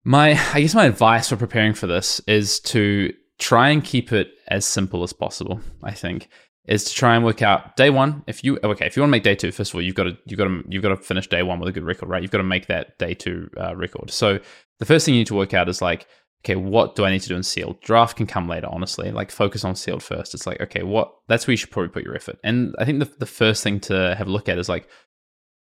My 0.02 0.38
I 0.52 0.60
guess 0.60 0.74
my 0.74 0.86
advice 0.86 1.28
for 1.28 1.36
preparing 1.36 1.74
for 1.74 1.86
this 1.86 2.20
is 2.26 2.58
to 2.60 3.12
try 3.38 3.68
and 3.68 3.84
keep 3.84 4.12
it 4.12 4.32
as 4.48 4.64
simple 4.64 5.02
as 5.02 5.12
possible. 5.12 5.60
I 5.82 5.92
think 5.92 6.28
is 6.66 6.84
to 6.84 6.94
try 6.94 7.14
and 7.14 7.24
work 7.24 7.42
out 7.42 7.76
day 7.76 7.90
one. 7.90 8.24
If 8.26 8.42
you 8.42 8.58
okay, 8.62 8.86
if 8.86 8.96
you 8.96 9.02
want 9.02 9.10
to 9.10 9.12
make 9.12 9.22
day 9.22 9.34
two, 9.34 9.52
first 9.52 9.72
of 9.72 9.76
all, 9.76 9.82
you've 9.82 9.94
got 9.94 10.04
to 10.04 10.16
you've 10.26 10.38
got 10.38 10.44
to 10.44 10.62
you've 10.68 10.82
got 10.82 10.90
to 10.90 10.96
finish 10.96 11.28
day 11.28 11.42
one 11.42 11.60
with 11.60 11.68
a 11.68 11.72
good 11.72 11.84
record, 11.84 12.08
right? 12.08 12.22
You've 12.22 12.30
got 12.30 12.38
to 12.38 12.44
make 12.44 12.66
that 12.66 12.98
day 12.98 13.14
two 13.14 13.50
uh, 13.60 13.76
record. 13.76 14.10
So 14.10 14.38
the 14.78 14.86
first 14.86 15.04
thing 15.04 15.14
you 15.14 15.20
need 15.20 15.26
to 15.28 15.34
work 15.34 15.54
out 15.54 15.68
is 15.68 15.82
like 15.82 16.06
okay, 16.44 16.56
what 16.56 16.94
do 16.94 17.04
I 17.04 17.10
need 17.10 17.22
to 17.22 17.28
do 17.28 17.36
in 17.36 17.42
sealed? 17.42 17.80
Draft 17.80 18.16
can 18.16 18.26
come 18.26 18.48
later, 18.48 18.68
honestly. 18.70 19.10
Like 19.10 19.30
focus 19.30 19.64
on 19.64 19.74
sealed 19.74 20.02
first. 20.02 20.34
It's 20.34 20.46
like, 20.46 20.60
okay, 20.60 20.82
what 20.82 21.14
that's 21.26 21.46
where 21.46 21.52
you 21.52 21.56
should 21.56 21.70
probably 21.70 21.88
put 21.88 22.04
your 22.04 22.14
effort. 22.14 22.38
And 22.44 22.74
I 22.78 22.84
think 22.84 22.98
the, 22.98 23.10
the 23.18 23.26
first 23.26 23.62
thing 23.62 23.80
to 23.80 24.14
have 24.16 24.26
a 24.26 24.30
look 24.30 24.48
at 24.48 24.58
is 24.58 24.68
like, 24.68 24.88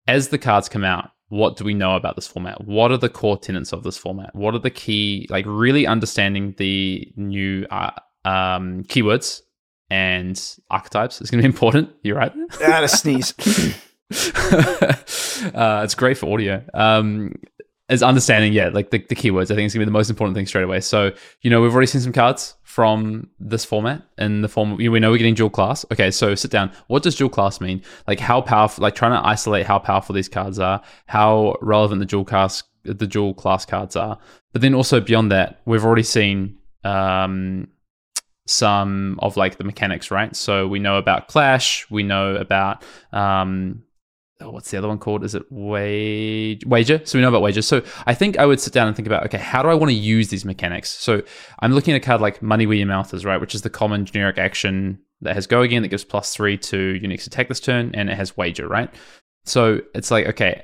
as 0.08 0.28
the 0.28 0.38
cards 0.38 0.68
come 0.68 0.84
out, 0.84 1.12
what 1.30 1.56
do 1.56 1.64
we 1.64 1.74
know 1.74 1.96
about 1.96 2.16
this 2.16 2.28
format? 2.28 2.66
What 2.66 2.92
are 2.92 2.98
the 2.98 3.10
core 3.10 3.38
tenets 3.38 3.72
of 3.72 3.84
this 3.84 3.98
format? 3.98 4.36
What 4.36 4.54
are 4.54 4.60
the 4.60 4.70
key, 4.70 5.26
like 5.30 5.46
really 5.48 5.88
understanding 5.88 6.54
the 6.58 7.12
new 7.16 7.66
uh, 7.72 7.92
um, 8.26 8.84
keywords 8.84 9.42
and 9.94 10.58
archetypes 10.72 11.22
is 11.22 11.30
going 11.30 11.44
to 11.44 11.48
be 11.48 11.54
important. 11.54 11.92
You're 12.02 12.18
right. 12.18 12.34
I 12.60 12.64
had 12.64 12.84
a 12.84 12.88
sneeze. 12.88 13.36
uh, 15.54 15.82
it's 15.84 15.94
great 15.94 16.18
for 16.18 16.34
audio. 16.34 16.64
Um, 16.74 17.36
is 17.90 18.02
understanding, 18.02 18.54
yeah, 18.54 18.70
like 18.70 18.90
the, 18.90 18.98
the 18.98 19.16
keywords. 19.16 19.52
I 19.52 19.56
think 19.56 19.66
it's 19.68 19.76
gonna 19.76 19.84
be 19.84 19.86
the 19.86 19.92
most 19.92 20.10
important 20.10 20.36
thing 20.36 20.48
straight 20.48 20.64
away. 20.64 20.80
So, 20.80 21.12
you 21.42 21.52
know, 21.52 21.62
we've 21.62 21.74
already 21.74 21.86
seen 21.88 22.02
some 22.02 22.14
cards 22.14 22.56
from 22.64 23.30
this 23.40 23.66
format 23.66 24.02
in 24.18 24.42
the 24.42 24.48
form 24.48 24.78
we 24.78 25.00
know 25.00 25.12
we're 25.12 25.18
getting 25.18 25.36
dual 25.36 25.52
class. 25.52 25.86
Okay, 25.92 26.10
so 26.10 26.34
sit 26.34 26.50
down. 26.50 26.72
What 26.88 27.04
does 27.04 27.16
dual 27.16 27.30
class 27.30 27.62
mean? 27.62 27.84
Like 28.08 28.20
how 28.20 28.42
powerful 28.42 28.82
like 28.82 28.96
trying 28.96 29.12
to 29.12 29.28
isolate 29.28 29.68
how 29.68 29.78
powerful 29.78 30.16
these 30.16 30.30
cards 30.30 30.58
are, 30.58 30.82
how 31.06 31.56
relevant 31.62 32.00
the 32.00 32.08
dual 32.08 32.26
class 32.26 32.64
the 32.84 33.06
dual 33.06 33.36
class 33.36 33.64
cards 33.64 33.96
are. 33.96 34.18
But 34.54 34.64
then 34.64 34.74
also 34.74 35.00
beyond 35.00 35.32
that, 35.32 35.62
we've 35.66 35.86
already 35.86 36.04
seen 36.04 36.58
um 36.84 37.68
some 38.46 39.20
of 39.22 39.38
like 39.38 39.58
the 39.58 39.64
mechanics, 39.64 40.12
right? 40.12 40.36
So 40.36 40.68
we 40.68 40.80
know 40.80 40.98
about 40.98 41.28
Clash, 41.28 41.90
we 41.90 42.04
know 42.04 42.36
about 42.36 42.84
um 43.12 43.84
oh, 44.42 44.52
what's 44.52 44.70
the 44.72 44.78
other 44.78 44.88
one 44.88 45.00
called? 45.00 45.24
Is 45.24 45.36
it 45.36 45.44
wage 45.50 46.66
wager? 46.66 47.02
So 47.06 47.18
we 47.18 47.22
know 47.22 47.30
about 47.30 47.42
wages. 47.42 47.68
So 47.68 47.82
I 48.06 48.14
think 48.14 48.38
I 48.38 48.46
would 48.46 48.60
sit 48.60 48.74
down 48.74 48.88
and 48.88 48.96
think 48.96 49.08
about 49.08 49.26
okay, 49.26 49.38
how 49.38 49.64
do 49.64 49.70
I 49.70 49.74
want 49.74 49.90
to 49.90 49.96
use 49.96 50.30
these 50.30 50.46
mechanics? 50.46 50.92
So 50.92 51.24
I'm 51.60 51.74
looking 51.74 51.94
at 51.94 51.98
a 51.98 52.06
card 52.06 52.22
like 52.22 52.42
Money 52.42 52.66
Where 52.66 52.78
Your 52.78 52.88
Mouth 52.88 53.14
Is, 53.14 53.26
right, 53.26 53.40
which 53.40 53.56
is 53.56 53.62
the 53.62 53.70
common 53.70 54.06
generic 54.06 54.38
action 54.38 55.00
that 55.22 55.36
has 55.36 55.48
go 55.48 55.62
again 55.62 55.82
that 55.84 55.88
gives 55.88 56.04
plus 56.04 56.36
three 56.36 56.58
to 56.58 56.78
Unique's 56.78 57.28
attack 57.28 57.48
this 57.48 57.60
turn, 57.60 57.92
and 57.94 58.10
it 58.10 58.18
has 58.18 58.36
wager, 58.36 58.68
right? 58.68 58.94
So 59.46 59.82
it's 59.96 60.12
like 60.12 60.28
okay. 60.28 60.62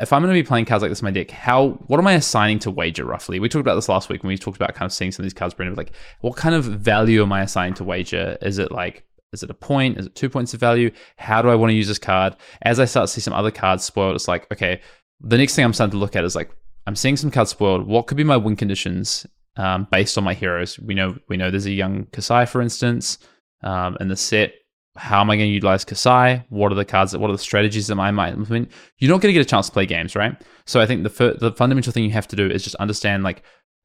If 0.00 0.12
I'm 0.12 0.22
going 0.22 0.34
to 0.34 0.42
be 0.42 0.46
playing 0.46 0.64
cards 0.64 0.82
like 0.82 0.90
this 0.90 1.00
in 1.00 1.04
my 1.04 1.10
deck, 1.10 1.30
how 1.30 1.70
what 1.86 2.00
am 2.00 2.06
I 2.06 2.14
assigning 2.14 2.58
to 2.60 2.70
wager 2.70 3.04
roughly? 3.04 3.38
We 3.38 3.48
talked 3.48 3.60
about 3.60 3.74
this 3.74 3.88
last 3.88 4.08
week 4.08 4.22
when 4.22 4.28
we 4.28 4.38
talked 4.38 4.56
about 4.56 4.74
kind 4.74 4.86
of 4.86 4.92
seeing 4.92 5.12
some 5.12 5.22
of 5.22 5.24
these 5.24 5.34
cards, 5.34 5.52
Brendan. 5.52 5.76
Like, 5.76 5.92
what 6.22 6.36
kind 6.36 6.54
of 6.54 6.64
value 6.64 7.22
am 7.22 7.32
I 7.32 7.42
assigning 7.42 7.74
to 7.74 7.84
wager? 7.84 8.38
Is 8.40 8.58
it 8.58 8.72
like 8.72 9.04
is 9.32 9.42
it 9.42 9.50
a 9.50 9.54
point? 9.54 9.98
Is 9.98 10.06
it 10.06 10.14
two 10.14 10.28
points 10.28 10.54
of 10.54 10.60
value? 10.60 10.90
How 11.16 11.42
do 11.42 11.48
I 11.48 11.54
want 11.54 11.70
to 11.70 11.74
use 11.74 11.88
this 11.88 11.98
card? 11.98 12.34
As 12.62 12.80
I 12.80 12.84
start 12.84 13.08
to 13.08 13.12
see 13.12 13.20
some 13.20 13.34
other 13.34 13.50
cards 13.50 13.84
spoiled, 13.84 14.16
it's 14.16 14.26
like, 14.26 14.50
okay, 14.52 14.80
the 15.20 15.38
next 15.38 15.54
thing 15.54 15.64
I'm 15.64 15.72
starting 15.72 15.92
to 15.92 15.98
look 15.98 16.16
at 16.16 16.24
is 16.24 16.34
like, 16.34 16.50
I'm 16.86 16.96
seeing 16.96 17.16
some 17.16 17.30
cards 17.30 17.50
spoiled. 17.50 17.86
What 17.86 18.06
could 18.06 18.16
be 18.16 18.24
my 18.24 18.36
win 18.36 18.56
conditions 18.56 19.26
um, 19.56 19.86
based 19.90 20.18
on 20.18 20.24
my 20.24 20.34
heroes? 20.34 20.78
We 20.78 20.94
know 20.94 21.16
we 21.28 21.36
know 21.36 21.50
there's 21.50 21.66
a 21.66 21.70
young 21.70 22.06
Kassai, 22.06 22.48
for 22.48 22.60
instance, 22.60 23.18
um, 23.62 23.96
in 24.00 24.08
the 24.08 24.16
set. 24.16 24.54
How 24.96 25.20
am 25.20 25.30
I 25.30 25.36
going 25.36 25.48
to 25.48 25.54
utilize 25.54 25.84
Kassai? 25.84 26.44
What 26.48 26.72
are 26.72 26.74
the 26.74 26.84
cards? 26.84 27.16
What 27.16 27.30
are 27.30 27.32
the 27.32 27.38
strategies 27.38 27.86
that 27.86 27.98
I 27.98 28.10
might 28.10 28.32
implement? 28.32 28.70
You're 28.98 29.10
not 29.10 29.20
going 29.20 29.32
to 29.32 29.38
get 29.38 29.46
a 29.46 29.48
chance 29.48 29.66
to 29.66 29.72
play 29.72 29.86
games, 29.86 30.16
right? 30.16 30.40
So 30.66 30.80
I 30.80 30.86
think 30.86 31.04
the 31.04 31.36
the 31.38 31.52
fundamental 31.52 31.92
thing 31.92 32.04
you 32.04 32.10
have 32.10 32.28
to 32.28 32.36
do 32.36 32.50
is 32.50 32.64
just 32.64 32.76
understand 32.76 33.22
like 33.22 33.42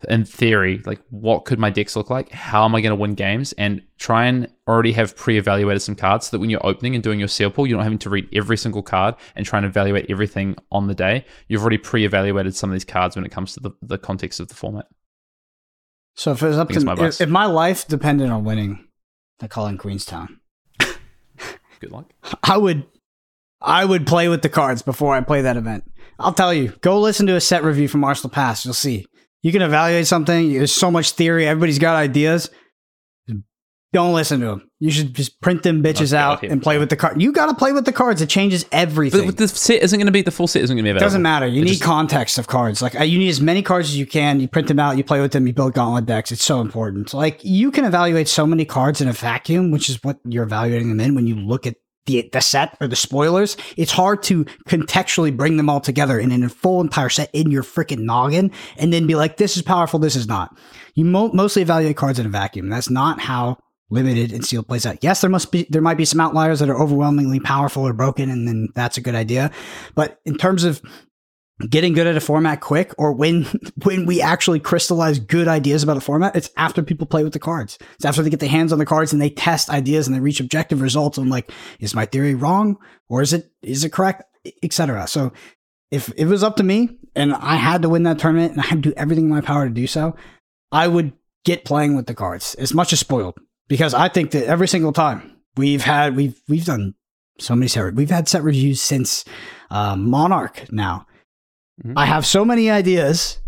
in 0.10 0.26
theory, 0.26 0.82
like 0.86 0.99
what 1.10 1.45
could 1.45 1.60
my 1.60 1.70
decks 1.70 1.95
look 1.95 2.10
like? 2.10 2.32
How 2.32 2.66
am 2.66 2.76
I 2.76 2.82
going 2.82 2.91
to 2.91 2.95
win 2.95 3.16
games? 3.16 3.53
And 3.53 3.82
try 3.97 4.26
and 4.26 4.47
already 4.68 4.91
have 4.91 5.16
pre-evaluated 5.16 5.82
some 5.82 5.95
cards 5.95 6.28
so 6.28 6.32
that 6.32 6.41
when 6.41 6.49
you're 6.49 6.66
opening 6.66 6.95
and 6.95 7.03
doing 7.03 7.20
your 7.20 7.28
seal 7.28 7.49
pool, 7.49 7.66
you're 7.66 7.78
not 7.78 7.84
having 7.84 7.99
to 7.99 8.10
read 8.10 8.28
every 8.34 8.58
single 8.58 8.84
card 8.84 9.16
and 9.36 9.45
try 9.45 9.58
and 9.58 9.66
evaluate 9.66 10.08
everything 10.10 10.56
on 10.72 10.88
the 10.88 10.95
day. 10.95 11.26
You've 11.47 11.62
already 11.62 11.78
pre-evaluated 11.78 12.56
some 12.56 12.70
of 12.70 12.74
these 12.74 12.86
cards 12.86 13.16
when 13.16 13.26
it 13.26 13.32
comes 13.32 13.53
to 13.53 13.62
the, 13.62 13.72
the 13.82 13.97
context 13.97 14.39
of 14.39 14.47
the 14.47 14.56
format. 14.56 14.88
So 16.16 16.32
if 16.32 16.41
it 16.41 16.47
was 16.47 16.58
up 16.58 16.70
to 16.70 16.80
my 16.82 16.93
if, 16.93 17.22
if, 17.22 17.30
my 17.30 17.45
life 17.45 17.88
depended 17.88 18.30
on 18.30 18.43
winning 18.43 18.88
the 19.39 19.47
call 19.47 19.68
in 19.68 19.78
Queenstown, 19.78 20.39
good 21.86 21.93
luck. 21.93 22.11
I 22.43 22.57
would 22.57 22.86
I 23.61 23.86
would 23.86 24.05
play 24.05 24.27
with 24.27 24.41
the 24.41 24.49
cards 24.49 24.81
before 24.81 25.15
I 25.15 25.21
play 25.21 25.41
that 25.41 25.57
event. 25.57 25.83
I'll 26.19 26.33
tell 26.33 26.53
you, 26.53 26.73
go 26.81 26.99
listen 26.99 27.27
to 27.27 27.36
a 27.36 27.41
set 27.41 27.63
review 27.63 27.88
from 27.88 28.03
Arsenal 28.03 28.29
Pass. 28.29 28.65
You'll 28.65 28.73
see 28.73 29.05
you 29.41 29.51
can 29.51 29.61
evaluate 29.61 30.07
something. 30.07 30.53
There's 30.53 30.71
so 30.71 30.89
much 30.89 31.11
theory. 31.11 31.47
Everybody's 31.47 31.79
got 31.79 31.95
ideas. 31.95 32.49
Don't 33.95 34.13
listen 34.13 34.41
to 34.41 34.47
them. 34.47 34.69
You 34.81 34.91
should 34.91 35.13
just 35.13 35.39
print 35.39 35.63
them 35.63 35.81
bitches 35.81 36.11
okay, 36.11 36.17
out 36.17 36.37
okay, 36.39 36.49
and 36.49 36.61
play 36.61 36.77
with 36.77 36.89
the 36.89 36.97
card. 36.97 37.21
You 37.21 37.31
got 37.31 37.45
to 37.45 37.53
play 37.53 37.71
with 37.71 37.85
the 37.85 37.93
cards. 37.93 38.21
It 38.21 38.27
changes 38.27 38.65
everything. 38.73 39.25
But 39.25 39.37
the 39.37 39.47
set 39.47 39.81
isn't 39.81 39.97
going 39.97 40.07
to 40.07 40.11
be 40.11 40.21
the 40.21 40.31
full 40.31 40.47
set. 40.47 40.63
Isn't 40.63 40.75
going 40.75 40.83
to 40.83 40.87
be 40.87 40.89
available. 40.89 41.05
Doesn't 41.05 41.21
matter. 41.21 41.47
You 41.47 41.61
it 41.61 41.63
need 41.63 41.69
just, 41.69 41.83
context 41.83 42.37
of 42.37 42.47
cards. 42.47 42.81
Like 42.81 42.99
uh, 42.99 43.05
you 43.05 43.17
need 43.17 43.29
as 43.29 43.39
many 43.39 43.61
cards 43.61 43.87
as 43.87 43.97
you 43.97 44.05
can. 44.05 44.41
You 44.41 44.49
print 44.49 44.67
them 44.67 44.79
out. 44.79 44.97
You 44.97 45.05
play 45.05 45.21
with 45.21 45.31
them. 45.31 45.47
You 45.47 45.53
build 45.53 45.75
gauntlet 45.75 46.07
decks. 46.07 46.33
It's 46.33 46.43
so 46.43 46.59
important. 46.59 47.13
Like 47.13 47.39
you 47.41 47.71
can 47.71 47.85
evaluate 47.85 48.27
so 48.27 48.45
many 48.45 48.65
cards 48.65 48.99
in 48.99 49.07
a 49.07 49.13
vacuum, 49.13 49.71
which 49.71 49.89
is 49.89 50.03
what 50.03 50.19
you're 50.25 50.43
evaluating 50.43 50.89
them 50.89 50.99
in. 50.99 51.15
When 51.15 51.25
you 51.25 51.35
look 51.37 51.65
at 51.65 51.75
the, 52.05 52.29
the 52.33 52.41
set 52.41 52.75
or 52.81 52.89
the 52.89 52.97
spoilers, 52.97 53.55
it's 53.77 53.93
hard 53.93 54.23
to 54.23 54.43
contextually 54.67 55.35
bring 55.35 55.55
them 55.55 55.69
all 55.69 55.79
together 55.79 56.19
in 56.19 56.43
a 56.43 56.49
full 56.49 56.81
entire 56.81 57.07
set 57.07 57.29
in 57.31 57.49
your 57.49 57.63
freaking 57.63 57.99
noggin 57.99 58.51
and 58.75 58.91
then 58.91 59.07
be 59.07 59.15
like, 59.15 59.37
this 59.37 59.55
is 59.55 59.63
powerful, 59.63 59.99
this 59.99 60.17
is 60.17 60.27
not. 60.27 60.53
You 60.95 61.05
mo- 61.05 61.31
mostly 61.31 61.61
evaluate 61.61 61.95
cards 61.95 62.19
in 62.19 62.25
a 62.25 62.29
vacuum. 62.29 62.67
That's 62.67 62.89
not 62.89 63.21
how 63.21 63.57
limited 63.89 64.31
and 64.31 64.43
see 64.43 64.55
sealed 64.55 64.67
plays 64.67 64.86
out. 64.86 65.03
Yes, 65.03 65.21
there 65.21 65.29
must 65.29 65.51
be 65.51 65.67
there 65.69 65.81
might 65.81 65.97
be 65.97 66.05
some 66.05 66.19
outliers 66.19 66.59
that 66.59 66.69
are 66.69 66.81
overwhelmingly 66.81 67.39
powerful 67.39 67.88
or 67.88 67.93
broken, 67.93 68.29
and 68.29 68.47
then 68.47 68.69
that's 68.75 68.97
a 68.97 69.01
good 69.01 69.15
idea. 69.15 69.51
But 69.93 70.19
in 70.25 70.38
terms 70.38 70.63
of 70.63 70.81
getting 71.69 71.93
good 71.93 72.07
at 72.07 72.17
a 72.17 72.21
format 72.21 72.59
quick 72.59 72.93
or 72.97 73.13
when 73.13 73.43
when 73.83 74.05
we 74.05 74.21
actually 74.21 74.59
crystallize 74.59 75.19
good 75.19 75.47
ideas 75.47 75.83
about 75.83 75.97
a 75.97 76.01
format 76.01 76.36
it's 76.36 76.49
after 76.57 76.83
people 76.83 77.07
play 77.07 77.23
with 77.23 77.31
the 77.31 77.39
cards 77.39 77.77
it's 77.95 78.03
after 78.03 78.21
they 78.21 78.29
get 78.29 78.41
their 78.41 78.49
hands 78.49 78.73
on 78.73 78.79
the 78.79 78.86
cards 78.86 79.13
and 79.13 79.21
they 79.21 79.29
test 79.29 79.69
ideas 79.69 80.05
and 80.05 80.15
they 80.15 80.19
reach 80.19 80.41
objective 80.41 80.81
results 80.81 81.17
and 81.17 81.29
like 81.29 81.49
is 81.79 81.95
my 81.95 82.05
theory 82.05 82.36
wrong 82.36 82.77
or 83.07 83.21
is 83.21 83.31
it 83.31 83.51
is 83.61 83.86
it 83.86 83.93
correct 83.93 84.23
etc 84.63 85.07
so 85.07 85.31
if, 85.91 86.09
if 86.09 86.19
it 86.19 86.25
was 86.25 86.43
up 86.43 86.57
to 86.57 86.63
me 86.63 86.97
and 87.15 87.33
i 87.33 87.55
had 87.55 87.81
to 87.81 87.89
win 87.89 88.03
that 88.03 88.19
tournament 88.19 88.51
and 88.51 88.59
i 88.59 88.65
had 88.65 88.83
to 88.83 88.89
do 88.89 88.93
everything 88.97 89.25
in 89.25 89.31
my 89.31 89.41
power 89.41 89.65
to 89.65 89.73
do 89.73 89.88
so 89.88 90.13
i 90.73 90.88
would 90.88 91.13
get 91.45 91.63
playing 91.63 91.95
with 91.95 92.05
the 92.05 92.13
cards 92.13 92.53
as 92.55 92.73
much 92.73 92.91
as 92.91 92.99
spoiled 92.99 93.39
because 93.68 93.93
i 93.93 94.07
think 94.07 94.32
that 94.32 94.45
every 94.45 94.68
single 94.68 94.93
time 94.93 95.36
we've 95.57 95.84
had 95.84 96.16
we've 96.16 96.41
we've 96.47 96.66
done 96.66 96.93
so 97.39 97.55
many 97.55 97.68
set 97.68 97.93
we've 97.95 98.09
had 98.09 98.28
set 98.30 98.43
reviews 98.43 98.82
since 98.82 99.26
uh, 99.70 99.95
monarch 99.95 100.72
now 100.72 101.05
Mm-hmm. 101.84 101.97
I 101.97 102.05
have 102.05 102.26
so 102.26 102.45
many 102.45 102.70
ideas, 102.70 103.39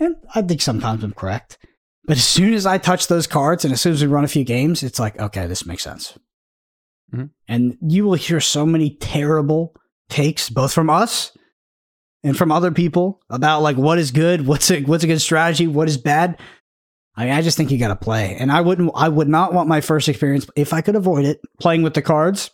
and 0.00 0.16
I 0.34 0.42
think 0.42 0.62
sometimes 0.62 1.04
I'm 1.04 1.12
correct. 1.12 1.58
But 2.04 2.16
as 2.16 2.26
soon 2.26 2.54
as 2.54 2.64
I 2.64 2.78
touch 2.78 3.08
those 3.08 3.26
cards 3.26 3.64
and 3.64 3.74
as 3.74 3.80
soon 3.80 3.92
as 3.92 4.00
we 4.00 4.08
run 4.08 4.24
a 4.24 4.28
few 4.28 4.44
games, 4.44 4.82
it's 4.82 4.98
like, 4.98 5.18
okay, 5.20 5.46
this 5.46 5.66
makes 5.66 5.82
sense. 5.82 6.18
Mm-hmm. 7.12 7.26
And 7.48 7.76
you 7.82 8.04
will 8.04 8.14
hear 8.14 8.40
so 8.40 8.64
many 8.64 8.96
terrible 8.96 9.74
takes, 10.08 10.48
both 10.48 10.72
from 10.72 10.88
us 10.88 11.36
and 12.22 12.36
from 12.36 12.50
other 12.50 12.72
people, 12.72 13.20
about 13.28 13.60
like 13.60 13.76
what 13.76 13.98
is 13.98 14.10
good, 14.10 14.46
what's 14.46 14.70
a 14.70 14.82
what's 14.82 15.04
a 15.04 15.06
good 15.06 15.20
strategy, 15.20 15.66
what 15.66 15.88
is 15.88 15.98
bad. 15.98 16.40
I, 17.18 17.24
mean, 17.24 17.34
I 17.34 17.42
just 17.42 17.56
think 17.56 17.72
you 17.72 17.78
got 17.78 17.88
to 17.88 17.96
play, 17.96 18.36
and 18.38 18.52
I 18.52 18.60
wouldn't. 18.60 18.92
I 18.94 19.08
would 19.08 19.28
not 19.28 19.52
want 19.52 19.68
my 19.68 19.80
first 19.80 20.08
experience, 20.08 20.46
if 20.54 20.72
I 20.72 20.82
could 20.82 20.94
avoid 20.94 21.24
it, 21.24 21.40
playing 21.60 21.82
with 21.82 21.94
the 21.94 22.02
cards, 22.02 22.50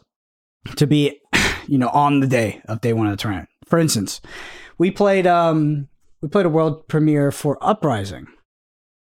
to 0.77 0.87
be, 0.87 1.21
you 1.69 1.77
know, 1.77 1.89
on 1.89 2.21
the 2.21 2.27
day 2.27 2.63
of 2.67 2.81
day 2.81 2.95
one 2.95 3.07
of 3.07 3.13
the 3.13 3.19
tournament. 3.19 3.51
For 3.67 3.79
instance, 3.79 4.23
we 4.79 4.91
played 4.91 5.27
um 5.27 5.89
we 6.23 6.29
played 6.31 6.47
a 6.47 6.51
world 6.51 6.89
premiere 6.89 7.31
for 7.31 7.59
Uprising. 7.63 8.27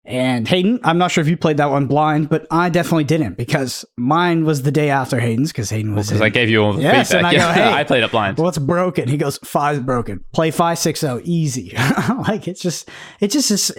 And 0.05 0.47
Hayden, 0.47 0.79
I'm 0.83 0.97
not 0.97 1.11
sure 1.11 1.21
if 1.21 1.27
you 1.27 1.37
played 1.37 1.57
that 1.57 1.69
one 1.69 1.85
blind, 1.85 2.29
but 2.29 2.47
I 2.49 2.69
definitely 2.69 3.03
didn't 3.03 3.37
because 3.37 3.85
mine 3.97 4.45
was 4.45 4.63
the 4.63 4.71
day 4.71 4.89
after 4.89 5.19
Hayden's 5.19 5.51
because 5.51 5.69
Hayden 5.69 5.93
was. 5.93 6.07
Because 6.07 6.21
well, 6.21 6.27
I 6.27 6.29
gave 6.29 6.49
you 6.49 6.63
all 6.63 6.73
the 6.73 6.81
yes, 6.81 7.11
feedback. 7.11 7.33
And 7.33 7.41
I, 7.43 7.47
go, 7.47 7.53
hey, 7.61 7.71
I 7.71 7.83
played 7.83 8.03
it 8.03 8.09
blind. 8.09 8.37
What's 8.37 8.57
broken? 8.57 9.07
He 9.07 9.17
goes, 9.17 9.37
five's 9.39 9.79
broken. 9.81 10.23
Play 10.33 10.49
five, 10.49 10.79
six, 10.79 11.03
oh, 11.03 11.21
easy. 11.23 11.73
like 12.27 12.47
it's 12.47 12.61
just, 12.61 12.89
it 13.19 13.27
just 13.29 13.51
is, 13.51 13.71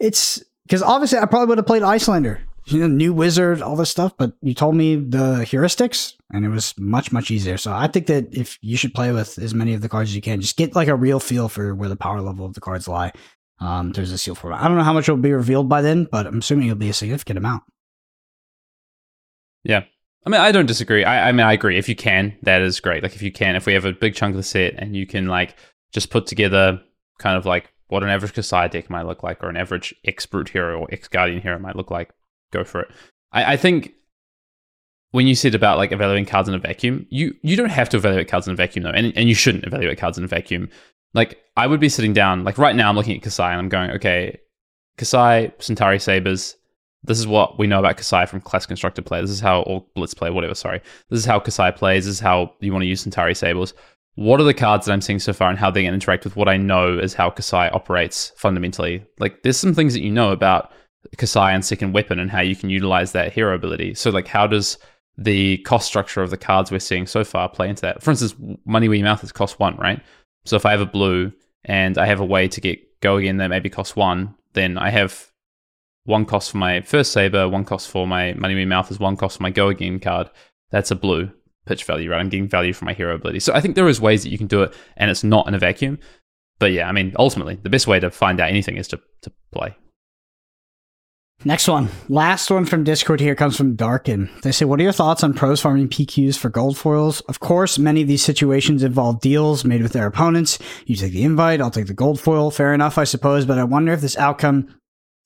it's 0.00 0.42
because 0.70 0.82
obviously 0.82 1.18
I 1.18 1.26
probably 1.26 1.48
would 1.48 1.58
have 1.58 1.66
played 1.66 1.82
Iyslander 1.82 2.38
you 2.66 2.78
know, 2.78 2.86
new 2.86 3.12
wizard, 3.12 3.62
all 3.62 3.76
this 3.76 3.90
stuff, 3.90 4.16
but 4.16 4.32
you 4.42 4.54
told 4.54 4.76
me 4.76 4.96
the 4.96 5.44
heuristics 5.44 6.14
and 6.32 6.44
it 6.44 6.48
was 6.48 6.74
much, 6.78 7.10
much 7.10 7.30
easier. 7.30 7.56
So 7.56 7.72
I 7.72 7.88
think 7.88 8.06
that 8.06 8.32
if 8.32 8.58
you 8.60 8.76
should 8.76 8.94
play 8.94 9.12
with 9.12 9.38
as 9.38 9.54
many 9.54 9.74
of 9.74 9.80
the 9.80 9.88
cards 9.88 10.10
as 10.10 10.16
you 10.16 10.22
can, 10.22 10.40
just 10.40 10.56
get 10.56 10.76
like 10.76 10.88
a 10.88 10.94
real 10.94 11.20
feel 11.20 11.48
for 11.48 11.74
where 11.74 11.88
the 11.88 11.96
power 11.96 12.20
level 12.20 12.46
of 12.46 12.54
the 12.54 12.60
cards 12.60 12.86
lie. 12.86 13.12
Um, 13.58 13.92
there's 13.92 14.12
a 14.12 14.18
seal 14.18 14.34
format. 14.34 14.62
I 14.62 14.68
don't 14.68 14.76
know 14.76 14.84
how 14.84 14.92
much 14.92 15.08
will 15.08 15.16
be 15.16 15.32
revealed 15.32 15.68
by 15.68 15.82
then, 15.82 16.06
but 16.10 16.26
I'm 16.26 16.38
assuming 16.38 16.68
it'll 16.68 16.78
be 16.78 16.88
a 16.88 16.94
significant 16.94 17.38
amount. 17.38 17.64
Yeah. 19.64 19.84
I 20.24 20.30
mean, 20.30 20.40
I 20.40 20.52
don't 20.52 20.66
disagree. 20.66 21.04
I, 21.04 21.30
I 21.30 21.32
mean, 21.32 21.46
I 21.46 21.54
agree. 21.54 21.76
If 21.76 21.88
you 21.88 21.96
can, 21.96 22.36
that 22.42 22.62
is 22.62 22.78
great. 22.78 23.02
Like, 23.02 23.14
if 23.14 23.22
you 23.22 23.32
can, 23.32 23.56
if 23.56 23.66
we 23.66 23.74
have 23.74 23.84
a 23.84 23.92
big 23.92 24.14
chunk 24.14 24.32
of 24.32 24.36
the 24.36 24.42
set 24.42 24.74
and 24.76 24.94
you 24.94 25.06
can 25.06 25.26
like 25.26 25.56
just 25.92 26.10
put 26.10 26.26
together 26.26 26.80
kind 27.18 27.36
of 27.36 27.46
like 27.46 27.72
what 27.90 28.02
an 28.02 28.08
average 28.08 28.32
Kassai 28.32 28.70
deck 28.70 28.88
might 28.90 29.06
look 29.06 29.22
like, 29.22 29.42
or 29.42 29.48
an 29.48 29.56
average 29.56 29.94
X 30.04 30.26
Brute 30.26 30.48
hero 30.48 30.80
or 30.80 30.88
X 30.92 31.08
Guardian 31.08 31.40
hero 31.42 31.58
might 31.58 31.76
look 31.76 31.90
like, 31.90 32.10
go 32.52 32.64
for 32.64 32.82
it. 32.82 32.90
I, 33.32 33.52
I 33.52 33.56
think 33.56 33.92
when 35.12 35.26
you 35.26 35.34
said 35.34 35.54
about 35.54 35.78
like 35.78 35.92
evaluating 35.92 36.26
cards 36.26 36.48
in 36.48 36.54
a 36.54 36.58
vacuum, 36.58 37.06
you 37.10 37.34
you 37.42 37.56
don't 37.56 37.70
have 37.70 37.88
to 37.90 37.96
evaluate 37.96 38.28
cards 38.28 38.46
in 38.46 38.52
a 38.52 38.56
vacuum 38.56 38.84
though, 38.84 38.90
and 38.90 39.12
and 39.16 39.28
you 39.28 39.34
shouldn't 39.34 39.64
evaluate 39.64 39.98
cards 39.98 40.18
in 40.18 40.24
a 40.24 40.28
vacuum. 40.28 40.68
Like 41.14 41.38
I 41.56 41.66
would 41.66 41.80
be 41.80 41.88
sitting 41.88 42.12
down, 42.12 42.44
like 42.44 42.58
right 42.58 42.76
now, 42.76 42.88
I'm 42.88 42.96
looking 42.96 43.16
at 43.16 43.22
Kassai 43.22 43.50
and 43.50 43.58
I'm 43.58 43.68
going, 43.68 43.90
okay, 43.92 44.38
Kassai, 44.98 45.52
Cintari 45.58 46.00
Sabers. 46.00 46.56
This 47.02 47.18
is 47.18 47.26
what 47.26 47.58
we 47.58 47.66
know 47.66 47.78
about 47.78 47.96
Kassai 47.96 48.28
from 48.28 48.42
class 48.42 48.66
constructed 48.66 49.06
play. 49.06 49.20
This 49.20 49.30
is 49.30 49.40
how 49.40 49.62
or 49.62 49.84
Blitz 49.94 50.14
play, 50.14 50.30
whatever. 50.30 50.54
Sorry, 50.54 50.80
this 51.08 51.18
is 51.18 51.24
how 51.24 51.40
Kassai 51.40 51.74
plays. 51.74 52.04
This 52.04 52.16
is 52.16 52.20
how 52.20 52.54
you 52.60 52.72
want 52.72 52.82
to 52.82 52.88
use 52.88 53.04
Cintari 53.04 53.36
Sabers. 53.36 53.74
What 54.16 54.40
are 54.40 54.44
the 54.44 54.54
cards 54.54 54.86
that 54.86 54.92
I'm 54.92 55.00
seeing 55.00 55.18
so 55.18 55.32
far, 55.32 55.50
and 55.50 55.58
how 55.58 55.70
they 55.70 55.84
can 55.84 55.94
interact 55.94 56.24
with 56.24 56.36
what 56.36 56.48
I 56.48 56.56
know 56.56 56.98
is 56.98 57.14
how 57.14 57.30
Kassai 57.30 57.72
operates 57.74 58.32
fundamentally? 58.36 59.04
Like, 59.18 59.42
there's 59.42 59.56
some 59.56 59.74
things 59.74 59.94
that 59.94 60.02
you 60.02 60.10
know 60.10 60.32
about 60.32 60.72
Kassai 61.16 61.54
and 61.54 61.64
second 61.64 61.92
weapon 61.92 62.18
and 62.18 62.30
how 62.30 62.40
you 62.40 62.56
can 62.56 62.70
utilize 62.70 63.12
that 63.12 63.32
hero 63.32 63.54
ability. 63.54 63.94
So, 63.94 64.10
like, 64.10 64.26
how 64.26 64.46
does 64.46 64.78
the 65.20 65.58
cost 65.58 65.86
structure 65.86 66.22
of 66.22 66.30
the 66.30 66.36
cards 66.36 66.70
we're 66.70 66.80
seeing 66.80 67.06
so 67.06 67.22
far 67.22 67.48
play 67.48 67.68
into 67.68 67.82
that. 67.82 68.02
For 68.02 68.10
instance, 68.10 68.34
Money 68.64 68.88
Where 68.88 68.96
Your 68.96 69.04
Mouth 69.04 69.22
is 69.22 69.32
cost 69.32 69.60
one, 69.60 69.76
right? 69.76 70.00
So 70.46 70.56
if 70.56 70.64
I 70.64 70.70
have 70.70 70.80
a 70.80 70.86
blue 70.86 71.32
and 71.64 71.98
I 71.98 72.06
have 72.06 72.20
a 72.20 72.24
way 72.24 72.48
to 72.48 72.60
get 72.60 72.80
go 73.00 73.18
again 73.18 73.36
that 73.36 73.48
maybe 73.48 73.68
costs 73.68 73.94
one, 73.94 74.34
then 74.54 74.78
I 74.78 74.90
have 74.90 75.30
one 76.04 76.24
cost 76.24 76.50
for 76.50 76.56
my 76.56 76.80
first 76.80 77.12
saber, 77.12 77.48
one 77.48 77.66
cost 77.66 77.90
for 77.90 78.06
my 78.06 78.32
Money 78.32 78.54
Where 78.54 78.60
Your 78.60 78.68
Mouth 78.68 78.90
is 78.90 78.98
one 78.98 79.16
cost 79.16 79.36
for 79.36 79.42
my 79.42 79.50
go 79.50 79.68
again 79.68 80.00
card. 80.00 80.30
That's 80.70 80.90
a 80.90 80.96
blue 80.96 81.30
pitch 81.66 81.84
value, 81.84 82.10
right? 82.10 82.20
I'm 82.20 82.28
getting 82.28 82.48
value 82.48 82.72
from 82.72 82.86
my 82.86 82.92
hero 82.92 83.14
ability. 83.14 83.40
So 83.40 83.54
I 83.54 83.60
think 83.60 83.74
there 83.74 83.88
is 83.88 84.00
ways 84.00 84.22
that 84.22 84.30
you 84.30 84.38
can 84.38 84.46
do 84.46 84.62
it 84.62 84.74
and 84.96 85.10
it's 85.10 85.24
not 85.24 85.46
in 85.46 85.54
a 85.54 85.58
vacuum. 85.58 85.98
But 86.58 86.72
yeah, 86.72 86.88
I 86.88 86.92
mean, 86.92 87.14
ultimately, 87.18 87.58
the 87.62 87.70
best 87.70 87.86
way 87.86 88.00
to 88.00 88.10
find 88.10 88.40
out 88.40 88.50
anything 88.50 88.76
is 88.76 88.88
to, 88.88 89.00
to 89.22 89.32
play. 89.50 89.74
Next 91.42 91.68
one. 91.68 91.88
Last 92.10 92.50
one 92.50 92.66
from 92.66 92.84
Discord 92.84 93.18
here 93.18 93.34
comes 93.34 93.56
from 93.56 93.74
Darkin. 93.74 94.28
They 94.42 94.52
say, 94.52 94.66
What 94.66 94.78
are 94.78 94.82
your 94.82 94.92
thoughts 94.92 95.24
on 95.24 95.32
pros 95.32 95.58
farming 95.58 95.88
PQs 95.88 96.36
for 96.36 96.50
gold 96.50 96.76
foils? 96.76 97.22
Of 97.22 97.40
course, 97.40 97.78
many 97.78 98.02
of 98.02 98.08
these 98.08 98.22
situations 98.22 98.82
involve 98.82 99.22
deals 99.22 99.64
made 99.64 99.80
with 99.80 99.94
their 99.94 100.06
opponents. 100.06 100.58
You 100.84 100.96
take 100.96 101.14
the 101.14 101.24
invite, 101.24 101.62
I'll 101.62 101.70
take 101.70 101.86
the 101.86 101.94
gold 101.94 102.20
foil. 102.20 102.50
Fair 102.50 102.74
enough, 102.74 102.98
I 102.98 103.04
suppose, 103.04 103.46
but 103.46 103.58
I 103.58 103.64
wonder 103.64 103.90
if 103.92 104.02
this 104.02 104.18
outcome 104.18 104.68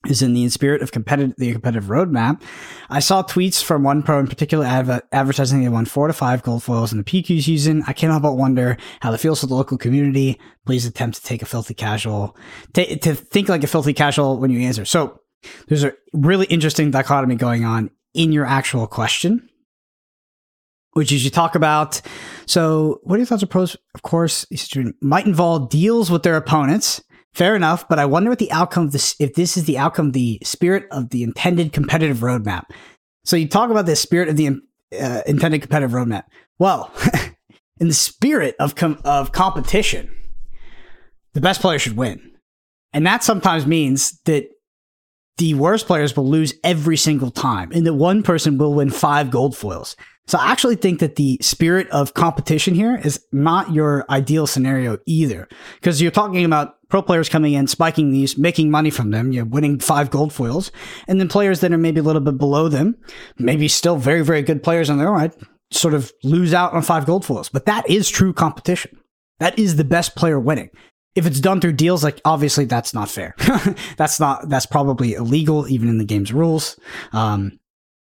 is 0.07 0.21
in 0.21 0.33
the 0.33 0.47
spirit 0.49 0.81
of 0.81 0.91
competitive, 0.91 1.35
the 1.37 1.53
competitive 1.53 1.89
roadmap. 1.89 2.41
I 2.89 2.99
saw 2.99 3.23
tweets 3.23 3.63
from 3.63 3.83
one 3.83 4.03
pro 4.03 4.19
in 4.19 4.27
particular 4.27 4.65
adv- 4.65 5.01
advertising 5.11 5.61
they 5.61 5.69
won 5.69 5.85
four 5.85 6.07
to 6.07 6.13
five 6.13 6.43
gold 6.43 6.63
foils 6.63 6.91
in 6.91 6.97
the 6.97 7.03
PQ 7.03 7.41
season. 7.41 7.83
I 7.87 7.93
cannot 7.93 8.21
but 8.21 8.33
wonder 8.33 8.77
how 9.01 9.13
it 9.13 9.19
feels 9.19 9.41
for 9.41 9.47
the 9.47 9.55
local 9.55 9.77
community. 9.77 10.39
Please 10.65 10.85
attempt 10.85 11.17
to 11.17 11.23
take 11.23 11.41
a 11.41 11.45
filthy 11.45 11.73
casual, 11.73 12.35
t- 12.73 12.95
to 12.97 13.15
think 13.15 13.49
like 13.49 13.63
a 13.63 13.67
filthy 13.67 13.93
casual 13.93 14.37
when 14.39 14.51
you 14.51 14.59
answer. 14.61 14.85
So, 14.85 15.19
there's 15.67 15.83
a 15.83 15.93
really 16.13 16.45
interesting 16.47 16.91
dichotomy 16.91 17.35
going 17.35 17.65
on 17.65 17.91
in 18.13 18.31
your 18.31 18.45
actual 18.45 18.87
question, 18.87 19.47
which 20.93 21.11
is 21.11 21.23
you 21.23 21.29
talk 21.29 21.55
about. 21.55 22.01
So, 22.45 22.99
what 23.03 23.15
are 23.15 23.17
your 23.19 23.25
thoughts 23.25 23.43
on 23.43 23.49
pros? 23.49 23.75
Of 23.93 24.01
course, 24.01 24.45
might 25.01 25.25
involve 25.25 25.69
deals 25.69 26.09
with 26.09 26.23
their 26.23 26.37
opponents. 26.37 27.03
Fair 27.35 27.53
enough, 27.53 27.85
but 27.89 27.99
I 27.99 28.05
wonder 28.05 28.29
what 28.29 28.39
the 28.39 28.51
outcome 28.53 28.85
of 28.85 28.91
this, 28.93 29.13
if 29.19 29.33
this 29.33 29.57
is 29.57 29.65
the 29.65 29.77
outcome, 29.77 30.07
of 30.07 30.13
the 30.13 30.39
spirit 30.41 30.87
of 30.89 31.09
the 31.09 31.21
intended 31.21 31.73
competitive 31.73 32.19
roadmap. 32.19 32.63
So 33.25 33.35
you 33.35 33.45
talk 33.45 33.69
about 33.69 33.85
the 33.85 33.97
spirit 33.97 34.29
of 34.29 34.37
the 34.37 34.61
uh, 34.97 35.21
intended 35.27 35.59
competitive 35.59 35.91
roadmap. 35.91 36.23
Well, 36.59 36.93
in 37.81 37.89
the 37.89 37.93
spirit 37.93 38.55
of 38.57 38.75
com- 38.75 39.01
of 39.03 39.33
competition, 39.33 40.09
the 41.33 41.41
best 41.41 41.59
player 41.59 41.77
should 41.77 41.97
win, 41.97 42.31
and 42.93 43.05
that 43.05 43.21
sometimes 43.21 43.65
means 43.67 44.17
that 44.21 44.47
the 45.37 45.55
worst 45.55 45.87
players 45.87 46.15
will 46.15 46.29
lose 46.29 46.53
every 46.63 46.95
single 46.95 47.31
time, 47.31 47.69
and 47.73 47.85
that 47.85 47.95
one 47.95 48.23
person 48.23 48.57
will 48.57 48.73
win 48.73 48.89
five 48.89 49.29
gold 49.29 49.57
foils. 49.57 49.97
So 50.27 50.37
I 50.39 50.51
actually 50.51 50.77
think 50.77 51.01
that 51.01 51.17
the 51.17 51.37
spirit 51.41 51.89
of 51.89 52.13
competition 52.13 52.73
here 52.73 52.95
is 52.95 53.23
not 53.33 53.73
your 53.73 54.05
ideal 54.09 54.47
scenario 54.47 54.97
either, 55.05 55.49
because 55.81 56.01
you're 56.01 56.11
talking 56.11 56.45
about 56.45 56.74
pro 56.89 57.01
players 57.01 57.29
coming 57.29 57.53
in, 57.53 57.67
spiking 57.67 58.11
these, 58.11 58.37
making 58.37 58.71
money 58.71 58.89
from 58.89 59.11
them, 59.11 59.31
you 59.31 59.41
know, 59.41 59.45
winning 59.45 59.79
five 59.79 60.09
gold 60.09 60.33
foils, 60.33 60.71
and 61.07 61.19
then 61.19 61.27
players 61.27 61.59
that 61.61 61.71
are 61.71 61.77
maybe 61.77 61.99
a 61.99 62.03
little 62.03 62.21
bit 62.21 62.37
below 62.37 62.67
them, 62.67 62.95
maybe 63.37 63.67
still 63.67 63.97
very, 63.97 64.23
very 64.23 64.41
good 64.41 64.63
players 64.63 64.89
on 64.89 64.97
their 64.97 65.09
own, 65.09 65.15
right, 65.15 65.33
sort 65.71 65.93
of 65.93 66.11
lose 66.23 66.53
out 66.53 66.73
on 66.73 66.81
five 66.81 67.05
gold 67.05 67.25
foils. 67.25 67.49
But 67.49 67.65
that 67.65 67.89
is 67.89 68.09
true 68.09 68.33
competition. 68.33 68.97
That 69.39 69.57
is 69.59 69.75
the 69.75 69.83
best 69.83 70.15
player 70.15 70.39
winning 70.39 70.69
if 71.15 71.25
it's 71.25 71.39
done 71.39 71.61
through 71.61 71.73
deals, 71.73 72.03
like 72.03 72.19
obviously 72.25 72.65
that's 72.65 72.93
not 72.93 73.09
fair. 73.09 73.33
that's 73.97 74.19
not 74.19 74.49
that's 74.49 74.65
probably 74.65 75.13
illegal, 75.13 75.67
even 75.67 75.87
in 75.87 75.97
the 75.97 76.05
game's 76.05 76.33
rules. 76.33 76.77
Um, 77.13 77.59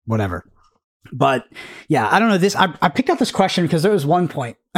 whatever. 0.07 0.45
But 1.13 1.47
yeah, 1.89 2.09
I 2.11 2.19
don't 2.19 2.31
know 2.31 2.39
this. 2.39 2.57
I, 2.57 2.75
I 2.81 2.89
picked 2.89 3.11
up 3.11 3.19
this 3.19 3.31
question 3.31 3.65
because 3.65 3.83
there 3.83 3.93
was 3.93 4.07
one 4.07 4.29
point. 4.29 4.57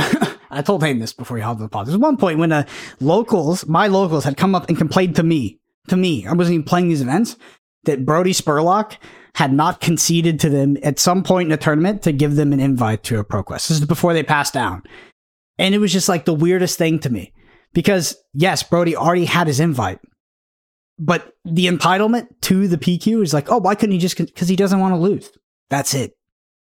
I 0.51 0.63
told 0.63 0.83
Hayden 0.83 1.01
this 1.01 1.13
before 1.13 1.37
he 1.37 1.43
hopped 1.43 1.59
on 1.59 1.65
the 1.65 1.69
pod. 1.69 1.87
There 1.87 1.93
was 1.93 2.01
one 2.01 2.17
point 2.17 2.39
when 2.39 2.53
uh, 2.53 2.67
locals, 3.01 3.67
my 3.67 3.87
locals, 3.87 4.25
had 4.25 4.37
come 4.37 4.55
up 4.55 4.69
and 4.69 4.79
complained 4.79 5.17
to 5.17 5.23
me, 5.23 5.61
to 5.89 5.97
me. 5.97 6.27
I 6.27 6.33
wasn't 6.33 6.55
even 6.55 6.65
playing 6.65 6.89
these 6.89 7.03
events. 7.03 7.37
That 7.85 8.07
Brody 8.07 8.33
Spurlock 8.33 8.97
had 9.35 9.53
not 9.53 9.81
conceded 9.81 10.41
to 10.41 10.49
them 10.49 10.79
at 10.83 10.99
some 10.99 11.23
point 11.23 11.47
in 11.47 11.51
the 11.51 11.57
tournament 11.59 12.03
to 12.03 12.13
give 12.13 12.37
them 12.37 12.53
an 12.53 12.61
invite 12.61 13.03
to 13.05 13.19
a 13.19 13.25
ProQuest. 13.25 13.69
This 13.69 13.73
is 13.73 13.85
before 13.85 14.15
they 14.15 14.23
passed 14.23 14.55
down, 14.55 14.83
and 15.59 15.75
it 15.75 15.79
was 15.79 15.93
just 15.93 16.09
like 16.09 16.25
the 16.25 16.33
weirdest 16.33 16.79
thing 16.79 16.99
to 17.01 17.11
me 17.11 17.35
because 17.75 18.17
yes, 18.33 18.63
Brody 18.63 18.97
already 18.97 19.27
had 19.27 19.49
his 19.49 19.61
invite, 19.61 19.99
but 20.99 21.35
the 21.45 21.67
entitlement 21.67 22.29
to 22.43 22.69
the 22.69 22.79
PQ 22.79 23.23
is 23.23 23.35
like, 23.35 23.51
oh, 23.51 23.59
why 23.59 23.75
couldn't 23.75 23.93
he 23.93 23.99
just, 23.99 24.17
because 24.17 24.49
he 24.49 24.57
doesn't 24.57 24.81
want 24.81 24.95
to 24.95 24.99
lose. 24.99 25.31
That's 25.69 25.93
it. 25.93 26.13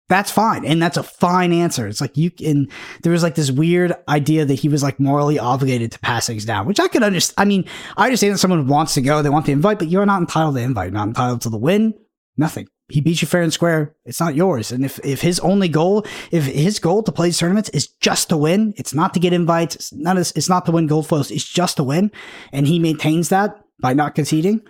That's 0.09 0.31
fine. 0.31 0.65
And 0.65 0.81
that's 0.81 0.97
a 0.97 1.03
fine 1.03 1.53
answer. 1.53 1.87
It's 1.87 2.01
like 2.01 2.17
you 2.17 2.31
can, 2.31 2.67
there 3.03 3.11
was 3.11 3.23
like 3.23 3.35
this 3.35 3.51
weird 3.51 3.93
idea 4.07 4.43
that 4.43 4.55
he 4.55 4.67
was 4.67 4.83
like 4.83 4.99
morally 4.99 5.39
obligated 5.39 5.91
to 5.93 5.99
pass 5.99 6.27
things 6.27 6.45
down, 6.45 6.65
which 6.65 6.79
I 6.79 6.87
could 6.87 7.03
understand. 7.03 7.35
I 7.37 7.45
mean, 7.45 7.65
I 7.95 8.05
understand 8.05 8.33
that 8.33 8.39
someone 8.39 8.67
wants 8.67 8.95
to 8.95 9.01
go, 9.01 9.21
they 9.21 9.29
want 9.29 9.45
the 9.45 9.51
invite, 9.51 9.79
but 9.79 9.87
you're 9.87 10.05
not 10.05 10.19
entitled 10.19 10.55
to 10.55 10.61
invite, 10.61 10.85
you're 10.85 10.93
not 10.93 11.07
entitled 11.07 11.41
to 11.41 11.49
the 11.49 11.57
win, 11.57 11.93
nothing 12.35 12.67
he 12.89 13.01
beat 13.01 13.21
you 13.21 13.27
fair 13.27 13.43
and 13.43 13.53
square. 13.53 13.95
It's 14.03 14.19
not 14.19 14.35
yours. 14.35 14.71
And 14.71 14.83
if, 14.83 14.99
if 15.05 15.21
his 15.21 15.39
only 15.41 15.69
goal, 15.69 16.05
if 16.31 16.45
his 16.45 16.79
goal 16.79 17.03
to 17.03 17.11
play 17.11 17.27
these 17.27 17.37
tournaments 17.37 17.69
is 17.69 17.87
just 17.87 18.29
to 18.29 18.37
win, 18.37 18.73
it's 18.77 18.93
not 18.93 19.13
to 19.13 19.19
get 19.19 19.31
invites. 19.31 19.75
It's 19.75 19.93
not, 19.93 20.17
it's 20.17 20.49
not 20.49 20.65
to 20.65 20.71
win 20.71 20.87
gold 20.87 21.07
foils. 21.07 21.31
It's 21.31 21.47
just 21.47 21.77
to 21.77 21.83
win. 21.83 22.11
And 22.51 22.67
he 22.67 22.79
maintains 22.79 23.29
that 23.29 23.63
by 23.79 23.93
not 23.93 24.15
conceding. 24.15 24.61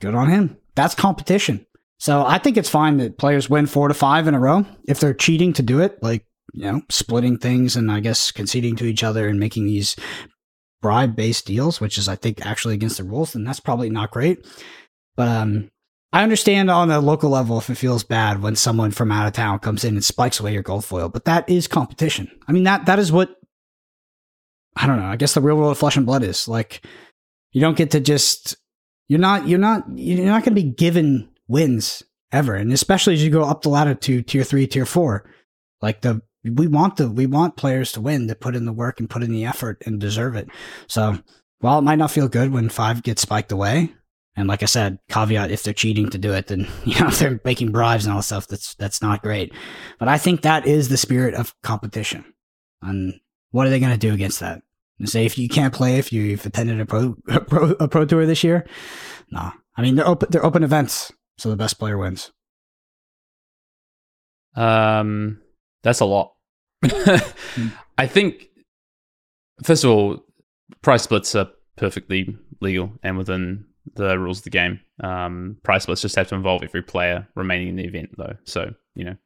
Good 0.00 0.14
on 0.14 0.28
him. 0.28 0.58
That's 0.74 0.94
competition. 0.94 1.66
So 2.02 2.26
I 2.26 2.38
think 2.38 2.56
it's 2.56 2.68
fine 2.68 2.96
that 2.96 3.16
players 3.16 3.48
win 3.48 3.66
four 3.66 3.86
to 3.86 3.94
five 3.94 4.26
in 4.26 4.34
a 4.34 4.40
row. 4.40 4.66
If 4.88 4.98
they're 4.98 5.14
cheating 5.14 5.52
to 5.52 5.62
do 5.62 5.78
it, 5.78 6.02
like, 6.02 6.26
you 6.52 6.64
know, 6.64 6.82
splitting 6.90 7.38
things 7.38 7.76
and 7.76 7.92
I 7.92 8.00
guess 8.00 8.32
conceding 8.32 8.74
to 8.78 8.86
each 8.86 9.04
other 9.04 9.28
and 9.28 9.38
making 9.38 9.66
these 9.66 9.94
bribe 10.80 11.14
based 11.14 11.46
deals, 11.46 11.80
which 11.80 11.98
is, 11.98 12.08
I 12.08 12.16
think, 12.16 12.44
actually 12.44 12.74
against 12.74 12.96
the 12.96 13.04
rules, 13.04 13.34
then 13.34 13.44
that's 13.44 13.60
probably 13.60 13.88
not 13.88 14.10
great. 14.10 14.44
But 15.14 15.28
um, 15.28 15.70
I 16.12 16.24
understand 16.24 16.72
on 16.72 16.90
a 16.90 16.98
local 16.98 17.30
level 17.30 17.56
if 17.58 17.70
it 17.70 17.76
feels 17.76 18.02
bad 18.02 18.42
when 18.42 18.56
someone 18.56 18.90
from 18.90 19.12
out 19.12 19.28
of 19.28 19.32
town 19.32 19.60
comes 19.60 19.84
in 19.84 19.94
and 19.94 20.04
spikes 20.04 20.40
away 20.40 20.54
your 20.54 20.64
gold 20.64 20.84
foil, 20.84 21.08
but 21.08 21.26
that 21.26 21.48
is 21.48 21.68
competition. 21.68 22.28
I 22.48 22.52
mean 22.52 22.64
that 22.64 22.86
that 22.86 22.98
is 22.98 23.12
what 23.12 23.36
I 24.74 24.88
don't 24.88 24.98
know. 24.98 25.06
I 25.06 25.14
guess 25.14 25.34
the 25.34 25.40
real 25.40 25.56
world 25.56 25.70
of 25.70 25.78
flesh 25.78 25.96
and 25.96 26.04
blood 26.04 26.24
is 26.24 26.48
like 26.48 26.84
you 27.52 27.60
don't 27.60 27.76
get 27.76 27.92
to 27.92 28.00
just 28.00 28.56
you're 29.06 29.20
not 29.20 29.46
you're 29.46 29.60
not 29.60 29.84
you're 29.94 30.26
not 30.26 30.44
going 30.44 30.56
to 30.56 30.60
be 30.60 30.68
given 30.68 31.28
wins 31.52 32.02
ever, 32.32 32.54
and 32.54 32.72
especially 32.72 33.14
as 33.14 33.22
you 33.22 33.30
go 33.30 33.44
up 33.44 33.62
the 33.62 33.68
ladder 33.68 33.94
to 33.94 34.22
tier 34.22 34.42
three, 34.42 34.66
tier 34.66 34.86
four, 34.86 35.30
like 35.80 36.00
the 36.00 36.22
we 36.44 36.66
want 36.66 36.96
the 36.96 37.08
we 37.08 37.26
want 37.26 37.56
players 37.56 37.92
to 37.92 38.00
win 38.00 38.26
to 38.28 38.34
put 38.34 38.56
in 38.56 38.64
the 38.64 38.72
work 38.72 38.98
and 38.98 39.08
put 39.08 39.22
in 39.22 39.30
the 39.30 39.44
effort 39.44 39.82
and 39.86 40.00
deserve 40.00 40.34
it. 40.34 40.48
So 40.88 41.18
while 41.60 41.78
it 41.78 41.82
might 41.82 41.98
not 41.98 42.10
feel 42.10 42.28
good 42.28 42.52
when 42.52 42.68
five 42.68 43.02
gets 43.02 43.22
spiked 43.22 43.52
away, 43.52 43.94
and 44.34 44.48
like 44.48 44.62
I 44.62 44.66
said, 44.66 44.98
caveat: 45.08 45.50
if 45.50 45.62
they're 45.62 45.74
cheating 45.74 46.08
to 46.10 46.18
do 46.18 46.32
it, 46.32 46.48
then 46.48 46.68
you 46.84 46.98
know 46.98 47.08
if 47.08 47.18
they're 47.18 47.40
making 47.44 47.72
bribes 47.72 48.04
and 48.04 48.12
all 48.12 48.18
that 48.18 48.24
stuff, 48.24 48.48
that's 48.48 48.74
that's 48.74 49.02
not 49.02 49.22
great. 49.22 49.52
But 49.98 50.08
I 50.08 50.18
think 50.18 50.42
that 50.42 50.66
is 50.66 50.88
the 50.88 50.96
spirit 50.96 51.34
of 51.34 51.54
competition. 51.62 52.24
And 52.80 53.20
what 53.50 53.66
are 53.66 53.70
they 53.70 53.78
going 53.78 53.92
to 53.92 53.98
do 53.98 54.14
against 54.14 54.40
that? 54.40 54.62
And 54.98 55.08
say 55.08 55.24
if 55.24 55.38
you 55.38 55.48
can't 55.48 55.74
play, 55.74 55.98
if 55.98 56.12
you've 56.12 56.44
attended 56.44 56.80
a 56.80 56.86
pro, 56.86 57.16
a 57.28 57.40
pro 57.40 57.70
a 57.78 57.88
pro 57.88 58.04
tour 58.04 58.26
this 58.26 58.42
year, 58.42 58.66
no. 59.30 59.52
I 59.76 59.82
mean 59.82 59.94
they're 59.94 60.06
open 60.08 60.28
they're 60.30 60.44
open 60.44 60.64
events, 60.64 61.12
so 61.42 61.50
the 61.50 61.56
best 61.56 61.78
player 61.78 61.98
wins. 61.98 62.30
Um, 64.54 65.40
that's 65.82 66.00
a 66.00 66.04
lot. 66.04 66.34
I 67.98 68.06
think 68.06 68.48
first 69.64 69.84
of 69.84 69.90
all, 69.90 70.24
price 70.82 71.02
splits 71.02 71.34
are 71.34 71.48
perfectly 71.76 72.36
legal 72.60 72.92
and 73.02 73.16
within 73.18 73.64
the 73.94 74.18
rules 74.18 74.38
of 74.38 74.44
the 74.44 74.50
game. 74.50 74.80
Um, 75.02 75.56
price 75.62 75.84
splits 75.84 76.02
just 76.02 76.16
have 76.16 76.28
to 76.28 76.34
involve 76.34 76.62
every 76.62 76.82
player 76.82 77.26
remaining 77.34 77.68
in 77.68 77.76
the 77.76 77.84
event, 77.84 78.10
though. 78.16 78.36
So 78.44 78.72
you 78.94 79.04
know, 79.04 79.16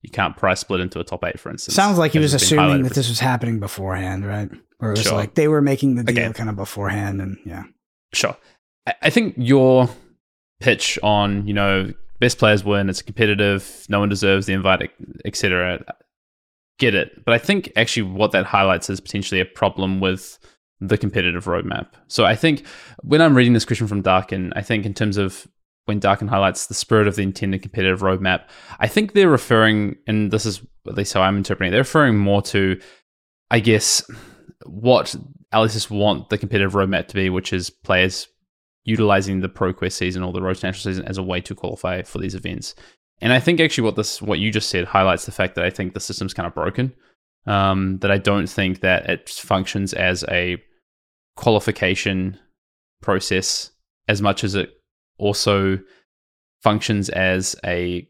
You 0.00 0.10
can't 0.10 0.36
price 0.36 0.60
split 0.60 0.80
into 0.80 0.98
a 1.00 1.04
top 1.04 1.22
eight, 1.24 1.38
for 1.38 1.50
instance. 1.50 1.74
Sounds 1.76 1.98
like 1.98 2.12
he 2.12 2.18
as 2.18 2.32
was 2.32 2.34
assuming 2.42 2.82
that 2.82 2.94
this 2.94 3.08
was 3.08 3.20
happening 3.20 3.60
beforehand, 3.60 4.26
right? 4.26 4.50
Or 4.80 4.88
it 4.88 4.98
was 4.98 5.02
Sure. 5.02 5.12
like 5.14 5.34
they 5.34 5.46
were 5.48 5.62
making 5.62 5.94
the 5.96 6.02
deal 6.02 6.24
Okay. 6.30 6.32
kind 6.32 6.48
of 6.50 6.56
beforehand, 6.56 7.20
and 7.20 7.38
yeah. 7.44 7.64
Sure. 8.12 8.36
I- 8.86 8.94
I 9.02 9.10
think 9.10 9.34
your 9.36 9.88
pitch 10.62 10.98
on, 11.02 11.46
you 11.46 11.52
know, 11.52 11.92
best 12.20 12.38
players 12.38 12.64
win, 12.64 12.88
it's 12.88 13.02
competitive, 13.02 13.84
no 13.88 14.00
one 14.00 14.08
deserves 14.08 14.46
the 14.46 14.52
invite, 14.52 14.90
etc. 15.24 15.84
Get 16.78 16.94
it. 16.94 17.24
But 17.24 17.34
I 17.34 17.38
think 17.38 17.72
actually 17.76 18.04
what 18.04 18.30
that 18.32 18.46
highlights 18.46 18.88
is 18.88 19.00
potentially 19.00 19.40
a 19.40 19.44
problem 19.44 20.00
with 20.00 20.38
the 20.80 20.96
competitive 20.96 21.44
roadmap. 21.44 21.88
So 22.08 22.24
I 22.24 22.34
think 22.36 22.66
when 23.02 23.20
I'm 23.20 23.36
reading 23.36 23.52
this 23.52 23.64
question 23.64 23.86
from 23.86 24.02
Darkin, 24.02 24.52
I 24.56 24.62
think 24.62 24.86
in 24.86 24.94
terms 24.94 25.16
of 25.16 25.46
when 25.86 25.98
Darkin 25.98 26.28
highlights 26.28 26.66
the 26.66 26.74
spirit 26.74 27.08
of 27.08 27.16
the 27.16 27.22
intended 27.22 27.62
competitive 27.62 28.00
roadmap, 28.00 28.44
I 28.78 28.86
think 28.86 29.12
they're 29.12 29.28
referring, 29.28 29.96
and 30.06 30.30
this 30.30 30.46
is 30.46 30.60
at 30.86 30.94
least 30.94 31.12
how 31.12 31.22
I'm 31.22 31.36
interpreting 31.36 31.70
it, 31.70 31.72
they're 31.72 31.80
referring 31.80 32.18
more 32.18 32.42
to, 32.42 32.80
I 33.50 33.60
guess, 33.60 34.08
what 34.64 35.14
LSS 35.52 35.90
want 35.90 36.30
the 36.30 36.38
competitive 36.38 36.72
roadmap 36.72 37.08
to 37.08 37.14
be, 37.14 37.30
which 37.30 37.52
is 37.52 37.68
players 37.68 38.28
utilizing 38.84 39.40
the 39.40 39.48
ProQuest 39.48 39.92
season 39.92 40.22
or 40.22 40.32
the 40.32 40.42
Road 40.42 40.56
to 40.56 40.66
National 40.66 40.92
season 40.92 41.04
as 41.06 41.18
a 41.18 41.22
way 41.22 41.40
to 41.40 41.54
qualify 41.54 42.02
for 42.02 42.18
these 42.18 42.34
events. 42.34 42.74
And 43.20 43.32
I 43.32 43.38
think 43.38 43.60
actually 43.60 43.84
what 43.84 43.96
this 43.96 44.20
what 44.20 44.40
you 44.40 44.50
just 44.50 44.68
said 44.68 44.84
highlights 44.84 45.26
the 45.26 45.32
fact 45.32 45.54
that 45.54 45.64
I 45.64 45.70
think 45.70 45.94
the 45.94 46.00
system's 46.00 46.34
kind 46.34 46.46
of 46.46 46.54
broken. 46.54 46.92
Um, 47.44 47.98
that 47.98 48.10
I 48.10 48.18
don't 48.18 48.48
think 48.48 48.80
that 48.80 49.08
it 49.08 49.28
functions 49.28 49.92
as 49.92 50.24
a 50.30 50.62
qualification 51.36 52.38
process 53.00 53.70
as 54.06 54.22
much 54.22 54.44
as 54.44 54.54
it 54.54 54.70
also 55.18 55.80
functions 56.62 57.08
as 57.08 57.56
a 57.64 58.08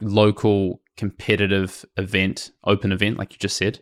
local 0.00 0.82
competitive 0.96 1.84
event, 1.96 2.50
open 2.64 2.92
event, 2.92 3.16
like 3.16 3.32
you 3.32 3.38
just 3.38 3.56
said. 3.56 3.80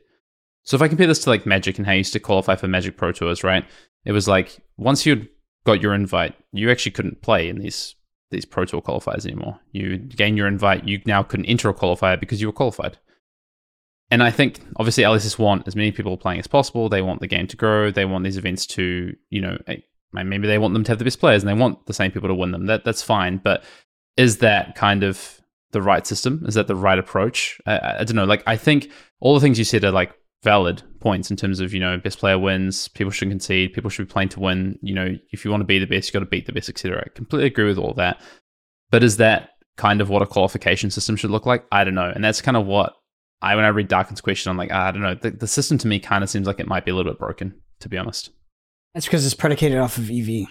So 0.62 0.76
if 0.76 0.82
I 0.82 0.88
compare 0.88 1.06
this 1.06 1.24
to 1.24 1.30
like 1.30 1.46
Magic 1.46 1.78
and 1.78 1.86
how 1.86 1.92
you 1.92 1.98
used 1.98 2.12
to 2.12 2.20
qualify 2.20 2.54
for 2.54 2.68
Magic 2.68 2.96
Pro 2.96 3.12
Tours, 3.12 3.42
right? 3.42 3.64
It 4.04 4.12
was 4.12 4.28
like 4.28 4.60
once 4.76 5.04
you'd 5.04 5.28
got 5.64 5.80
your 5.80 5.94
invite, 5.94 6.34
you 6.52 6.70
actually 6.70 6.92
couldn't 6.92 7.22
play 7.22 7.48
in 7.48 7.58
these 7.58 7.94
these 8.30 8.44
Pro 8.44 8.64
Tour 8.64 8.80
qualifiers 8.80 9.26
anymore. 9.26 9.58
You 9.72 9.96
gain 9.96 10.36
your 10.36 10.46
invite, 10.46 10.86
you 10.86 11.02
now 11.04 11.22
couldn't 11.22 11.46
enter 11.46 11.68
a 11.68 11.74
qualifier 11.74 12.18
because 12.18 12.40
you 12.40 12.46
were 12.46 12.52
qualified. 12.52 12.96
And 14.10 14.22
I 14.22 14.30
think 14.30 14.60
obviously 14.76 15.04
LSS 15.04 15.38
want 15.38 15.66
as 15.66 15.76
many 15.76 15.92
people 15.92 16.16
playing 16.16 16.40
as 16.40 16.46
possible. 16.46 16.88
They 16.88 17.02
want 17.02 17.20
the 17.20 17.26
game 17.26 17.46
to 17.48 17.56
grow. 17.56 17.90
They 17.90 18.04
want 18.04 18.24
these 18.24 18.36
events 18.36 18.66
to, 18.68 19.16
you 19.30 19.40
know, 19.40 19.56
eh, 19.66 19.76
maybe 20.12 20.48
they 20.48 20.58
want 20.58 20.74
them 20.74 20.84
to 20.84 20.92
have 20.92 20.98
the 20.98 21.04
best 21.04 21.20
players 21.20 21.42
and 21.42 21.48
they 21.48 21.60
want 21.60 21.86
the 21.86 21.94
same 21.94 22.10
people 22.10 22.28
to 22.28 22.34
win 22.34 22.50
them. 22.50 22.66
That 22.66 22.84
that's 22.84 23.02
fine. 23.02 23.38
But 23.38 23.62
is 24.16 24.38
that 24.38 24.74
kind 24.74 25.04
of 25.04 25.40
the 25.72 25.82
right 25.82 26.06
system? 26.06 26.44
Is 26.46 26.54
that 26.54 26.66
the 26.66 26.76
right 26.76 26.98
approach? 26.98 27.60
I, 27.66 27.78
I, 27.78 28.00
I 28.00 28.04
don't 28.04 28.16
know. 28.16 28.24
Like 28.24 28.42
I 28.46 28.56
think 28.56 28.90
all 29.20 29.34
the 29.34 29.40
things 29.40 29.58
you 29.58 29.64
said 29.64 29.84
are 29.84 29.92
like 29.92 30.12
valid 30.42 30.82
points 31.00 31.30
in 31.30 31.36
terms 31.36 31.60
of 31.60 31.74
you 31.74 31.80
know 31.80 31.98
best 31.98 32.18
player 32.18 32.38
wins. 32.38 32.88
People 32.88 33.10
shouldn't 33.10 33.32
concede. 33.32 33.72
People 33.72 33.90
should 33.90 34.08
be 34.08 34.12
playing 34.12 34.30
to 34.30 34.40
win. 34.40 34.78
You 34.82 34.94
know, 34.94 35.16
if 35.32 35.44
you 35.44 35.50
want 35.50 35.60
to 35.60 35.66
be 35.66 35.78
the 35.78 35.86
best, 35.86 36.08
you've 36.08 36.14
got 36.14 36.20
to 36.20 36.26
beat 36.26 36.46
the 36.46 36.52
best, 36.52 36.68
etc. 36.68 37.04
I 37.04 37.08
completely 37.14 37.48
agree 37.48 37.66
with 37.66 37.78
all 37.78 37.94
that. 37.94 38.20
But 38.90 39.02
is 39.02 39.18
that 39.18 39.50
kind 39.76 40.00
of 40.00 40.08
what 40.08 40.22
a 40.22 40.26
qualification 40.26 40.90
system 40.90 41.16
should 41.16 41.30
look 41.30 41.46
like? 41.46 41.64
I 41.72 41.84
don't 41.84 41.94
know. 41.94 42.12
And 42.14 42.24
that's 42.24 42.42
kind 42.42 42.56
of 42.56 42.66
what 42.66 42.94
I 43.42 43.56
when 43.56 43.64
I 43.64 43.68
read 43.68 43.88
Darkin's 43.88 44.20
question, 44.20 44.50
I'm 44.50 44.56
like, 44.56 44.70
ah, 44.72 44.88
I 44.88 44.90
don't 44.90 45.02
know. 45.02 45.14
The, 45.14 45.30
the 45.30 45.46
system 45.46 45.78
to 45.78 45.88
me 45.88 45.98
kind 45.98 46.22
of 46.22 46.30
seems 46.30 46.46
like 46.46 46.60
it 46.60 46.68
might 46.68 46.84
be 46.84 46.90
a 46.90 46.94
little 46.94 47.10
bit 47.12 47.18
broken, 47.18 47.54
to 47.80 47.88
be 47.88 47.98
honest. 47.98 48.30
That's 48.94 49.06
because 49.06 49.24
it's 49.24 49.34
predicated 49.34 49.78
off 49.78 49.98
of 49.98 50.10
EV. 50.10 50.48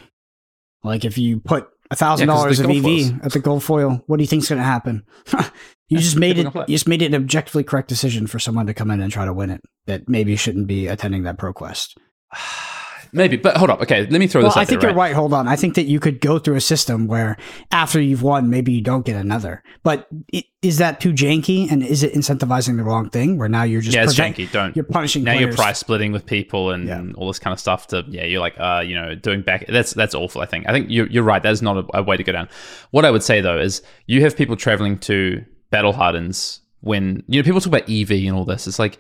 Like 0.83 1.03
if 1.03 1.17
you 1.17 1.39
put 1.39 1.67
a 1.91 1.95
thousand 1.95 2.27
dollars 2.27 2.59
of. 2.59 2.69
EV 2.69 3.23
at 3.23 3.33
the 3.33 3.39
gold 3.39 3.63
foil, 3.63 4.03
what 4.07 4.17
do 4.17 4.23
you 4.23 4.27
think's 4.27 4.49
going 4.49 4.59
to 4.59 4.65
happen? 4.65 5.03
you 5.87 5.97
just 5.97 6.17
made 6.17 6.37
it. 6.37 6.53
You 6.53 6.75
just 6.75 6.87
made 6.87 7.01
it 7.01 7.07
an 7.07 7.15
objectively 7.15 7.63
correct 7.63 7.89
decision 7.89 8.27
for 8.27 8.39
someone 8.39 8.67
to 8.67 8.73
come 8.73 8.91
in 8.91 9.01
and 9.01 9.11
try 9.11 9.25
to 9.25 9.33
win 9.33 9.49
it. 9.49 9.61
That 9.87 10.07
maybe 10.07 10.35
shouldn't 10.35 10.67
be 10.67 10.87
attending 10.87 11.23
that 11.23 11.37
pro 11.37 11.53
quest. 11.53 11.97
Maybe, 13.11 13.37
but 13.37 13.57
hold 13.57 13.69
up. 13.69 13.81
Okay, 13.81 14.01
let 14.07 14.19
me 14.19 14.27
throw 14.27 14.41
Well, 14.41 14.49
this 14.51 14.57
I 14.57 14.65
think 14.65 14.81
there, 14.81 14.91
you're 14.91 14.97
right. 14.97 15.13
Hold 15.15 15.33
on. 15.33 15.47
I 15.47 15.55
think 15.55 15.75
that 15.75 15.85
you 15.85 15.99
could 15.99 16.21
go 16.21 16.37
through 16.39 16.55
a 16.55 16.61
system 16.61 17.07
where 17.07 17.37
after 17.71 17.99
you've 18.01 18.21
won, 18.23 18.49
maybe 18.49 18.71
you 18.71 18.81
don't 18.81 19.05
get 19.05 19.15
another. 19.15 19.63
But 19.83 20.07
i- 20.33 20.43
is 20.61 20.77
that 20.77 20.99
too 20.99 21.13
janky? 21.13 21.71
And 21.71 21.81
is 21.83 22.03
it 22.03 22.13
incentivizing 22.13 22.77
the 22.77 22.83
wrong 22.83 23.09
thing? 23.09 23.37
Where 23.37 23.47
now 23.49 23.63
you're 23.63 23.81
just 23.81 23.95
yeah, 23.95 24.03
it's 24.03 24.15
prevent- 24.15 24.35
janky. 24.37 24.51
Don't 24.51 24.75
You're 24.75 24.85
punishing. 24.85 25.23
now 25.23 25.33
you're 25.33 25.53
price 25.53 25.79
splitting 25.79 26.11
with 26.11 26.25
people 26.25 26.71
and 26.71 26.87
Yeah. 26.87 27.03
all 27.15 27.27
this 27.27 27.39
kind 27.39 27.53
of 27.53 27.59
stuff 27.59 27.87
to 27.87 28.03
yeah 28.09 28.25
you're 28.25 28.41
like 28.41 28.55
uh 28.59 28.83
you 28.85 28.93
know 28.95 29.15
doing 29.15 29.41
back 29.41 29.65
that's 29.67 29.93
that's 29.93 30.13
awful 30.13 30.41
i 30.41 30.45
think 30.45 30.67
i 30.67 30.71
think 30.73 30.87
you're, 30.89 31.07
you're 31.07 31.23
right 31.23 31.41
that 31.43 31.51
is 31.51 31.61
not 31.61 31.77
a, 31.77 31.97
a 31.99 32.03
way 32.03 32.17
to 32.17 32.23
go 32.23 32.31
down 32.31 32.47
what 32.91 33.05
i 33.05 33.11
would 33.11 33.23
say 33.23 33.39
though 33.41 33.57
is 33.59 33.81
you 34.07 34.21
have 34.21 34.35
people 34.35 34.55
traveling 34.55 34.97
to 34.99 35.43
battle 35.71 35.93
hardens 35.93 36.61
when 36.81 37.23
you 37.27 37.39
know 37.41 37.45
people 37.45 37.59
talk 37.61 37.67
about 37.67 37.89
ev 37.89 38.11
and 38.11 38.31
all 38.35 38.43
this 38.45 38.67
it's 38.67 38.79
like 38.79 38.97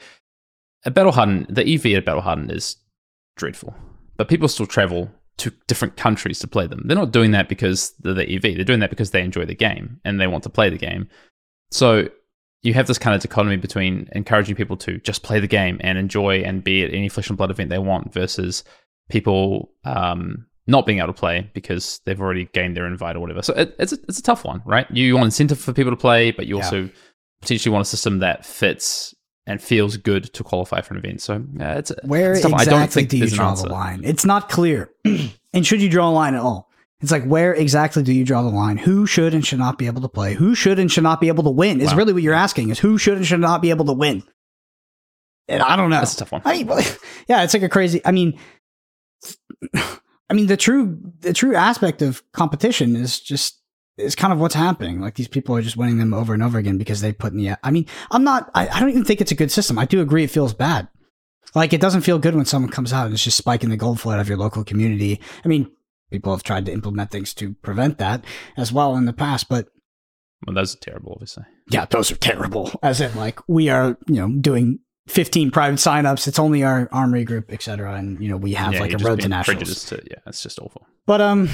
a 0.85 0.91
battle 0.91 1.11
harden 1.11 1.45
the 1.49 1.67
ev 1.67 1.85
at 1.87 2.05
battle 2.05 2.21
harden 2.21 2.49
is 2.49 2.77
dreadful 3.35 3.75
but 4.19 4.27
people 4.27 4.47
still 4.47 4.67
travel 4.67 5.09
to 5.37 5.51
different 5.67 5.95
countries 5.97 6.37
to 6.39 6.47
play 6.47 6.67
them 6.67 6.81
they're 6.85 6.97
not 6.97 7.11
doing 7.11 7.31
that 7.31 7.49
because 7.49 7.93
they're 8.01 8.13
the 8.13 8.29
ev 8.35 8.41
they're 8.43 8.63
doing 8.63 8.79
that 8.81 8.89
because 8.91 9.09
they 9.11 9.23
enjoy 9.23 9.45
the 9.45 9.55
game 9.55 9.99
and 10.05 10.19
they 10.19 10.27
want 10.27 10.43
to 10.43 10.49
play 10.49 10.69
the 10.69 10.77
game 10.77 11.07
so 11.71 12.07
you 12.61 12.73
have 12.73 12.87
this 12.87 12.97
kind 12.99 13.15
of 13.15 13.21
dichotomy 13.21 13.55
between 13.55 14.09
encouraging 14.11 14.55
people 14.55 14.75
to 14.75 14.97
just 14.99 15.23
play 15.23 15.39
the 15.39 15.47
game 15.47 15.79
and 15.81 15.97
enjoy 15.97 16.39
and 16.41 16.63
be 16.63 16.83
at 16.83 16.93
any 16.93 17.07
flesh 17.07 17.29
and 17.29 17.37
blood 17.37 17.49
event 17.49 17.69
they 17.69 17.79
want 17.79 18.13
versus 18.13 18.65
people 19.09 19.71
um, 19.85 20.45
not 20.67 20.85
being 20.85 20.99
able 20.99 21.07
to 21.07 21.13
play 21.13 21.49
because 21.53 22.01
they've 22.05 22.19
already 22.21 22.45
gained 22.53 22.75
their 22.75 22.85
invite 22.85 23.15
or 23.15 23.21
whatever. 23.21 23.41
So 23.41 23.53
it, 23.53 23.75
it's, 23.79 23.93
a, 23.93 23.97
it's 24.07 24.19
a 24.19 24.23
tough 24.23 24.43
one, 24.45 24.61
right? 24.65 24.85
You 24.91 25.15
want 25.15 25.25
incentive 25.25 25.59
for 25.59 25.73
people 25.73 25.91
to 25.91 25.97
play, 25.97 26.31
but 26.31 26.45
you 26.47 26.57
Yeah. 26.57 26.63
also 26.65 26.89
potentially 27.41 27.71
want 27.73 27.87
a 27.87 27.89
system 27.89 28.19
that 28.19 28.45
fits 28.45 29.15
and 29.49 29.59
feels 29.59 29.97
good 29.97 30.31
to 30.35 30.43
qualify 30.43 30.79
for 30.81 30.93
an 30.93 30.99
event. 30.99 31.21
So 31.21 31.43
yeah, 31.57 31.79
it's 31.79 31.91
Where 32.03 32.33
it's 32.33 32.45
exactly 32.45 32.67
I 32.67 32.69
don't 32.69 32.91
think 32.91 33.09
do 33.09 33.17
you 33.17 33.27
draw 33.27 33.55
the 33.55 33.67
line? 33.67 34.01
It's 34.03 34.23
not 34.23 34.47
clear. 34.47 34.91
and 35.53 35.65
should 35.65 35.81
you 35.81 35.89
draw 35.89 36.07
a 36.07 36.11
line 36.11 36.35
at 36.35 36.41
all? 36.41 36.69
It's 37.01 37.11
like 37.11 37.23
where 37.25 37.53
exactly 37.53 38.03
do 38.03 38.13
you 38.13 38.23
draw 38.23 38.43
the 38.43 38.49
line? 38.49 38.77
Who 38.77 39.07
should 39.07 39.33
and 39.33 39.45
should 39.45 39.57
not 39.57 39.79
be 39.79 39.87
able 39.87 40.01
to 40.03 40.07
play? 40.07 40.35
Who 40.35 40.53
should 40.53 40.77
and 40.77 40.91
should 40.91 41.03
not 41.03 41.19
be 41.19 41.29
able 41.29 41.43
to 41.45 41.49
win? 41.49 41.81
Is 41.81 41.91
Wow. 41.91 41.97
really 41.97 42.13
what 42.13 42.21
you're 42.21 42.33
asking. 42.35 42.69
Is 42.69 42.77
who 42.79 42.99
should 42.99 43.17
and 43.17 43.25
should 43.25 43.39
not 43.39 43.61
be 43.61 43.71
able 43.71 43.85
to 43.85 43.93
win? 43.93 44.21
And 45.47 45.63
I 45.63 45.75
don't 45.75 45.89
know. 45.89 45.97
That's 45.97 46.13
a 46.13 46.17
tough 46.17 46.31
one. 46.31 46.43
I 46.45 46.63
mean, 46.63 46.67
yeah, 47.27 47.41
it's 47.43 47.55
like 47.55 47.63
a 47.63 47.69
crazy. 47.69 48.01
I 48.05 48.11
mean, 48.11 48.37
I 50.29 50.33
mean 50.33 50.45
the 50.45 50.57
true 50.57 50.99
the 51.21 51.33
true 51.33 51.55
aspect 51.55 52.03
of 52.03 52.21
competition 52.33 52.95
is 52.95 53.19
just 53.19 53.58
is 53.99 54.15
kind 54.15 54.33
of 54.33 54.39
what's 54.39 54.55
happening. 54.55 54.99
Like 55.01 55.15
these 55.15 55.27
people 55.27 55.55
are 55.55 55.61
just 55.61 55.77
winning 55.77 55.97
them 55.97 56.13
over 56.13 56.33
and 56.33 56.41
over 56.43 56.57
again 56.57 56.77
because 56.77 57.01
they 57.01 57.11
put 57.13 57.33
in 57.33 57.37
the. 57.39 57.57
I 57.63 57.71
mean, 57.71 57.85
I'm 58.11 58.23
not. 58.23 58.49
I, 58.55 58.67
I 58.67 58.79
don't 58.79 58.89
even 58.89 59.05
think 59.05 59.21
it's 59.21 59.31
a 59.31 59.35
good 59.35 59.51
system. 59.51 59.77
I 59.77 59.85
do 59.85 60.01
agree 60.01 60.23
it 60.23 60.31
feels 60.31 60.53
bad. 60.53 60.87
Like 61.55 61.73
it 61.73 61.81
doesn't 61.81 62.01
feel 62.01 62.19
good 62.19 62.35
when 62.35 62.45
someone 62.45 62.71
comes 62.71 62.93
out 62.93 63.05
and 63.05 63.13
is 63.15 63.23
just 63.23 63.37
spiking 63.37 63.69
the 63.69 63.77
gold 63.77 63.99
flood 63.99 64.19
of 64.19 64.27
your 64.29 64.37
local 64.37 64.63
community. 64.63 65.19
I 65.43 65.47
mean, 65.47 65.71
people 66.11 66.31
have 66.33 66.43
tried 66.43 66.65
to 66.67 66.71
implement 66.71 67.11
things 67.11 67.33
to 67.35 67.53
prevent 67.55 67.97
that 67.97 68.23
as 68.55 68.71
well 68.71 68.95
in 68.95 69.05
the 69.05 69.13
past, 69.13 69.49
but 69.49 69.67
Well, 70.45 70.53
those 70.55 70.75
are 70.75 70.79
terrible, 70.79 71.13
obviously. 71.13 71.43
yeah, 71.71 71.85
those 71.85 72.11
are 72.11 72.15
terrible. 72.17 72.71
As 72.83 73.01
in, 73.01 73.15
like 73.15 73.39
we 73.47 73.69
are, 73.69 73.97
you 74.07 74.15
know, 74.15 74.29
doing 74.39 74.79
15 75.07 75.49
private 75.49 75.77
signups. 75.77 76.27
It's 76.27 76.37
only 76.37 76.63
our 76.63 76.87
armory 76.91 77.23
group, 77.23 77.51
etc. 77.51 77.95
And 77.95 78.21
you 78.21 78.29
know, 78.29 78.37
we 78.37 78.53
have 78.53 78.73
yeah, 78.75 78.81
like 78.81 78.93
a 78.93 78.97
road 78.99 79.21
to 79.21 79.27
nationals. 79.27 79.85
to 79.85 79.99
yeah, 80.09 80.17
it's 80.27 80.43
just 80.43 80.59
awful. 80.59 80.85
But 81.07 81.19
um, 81.19 81.49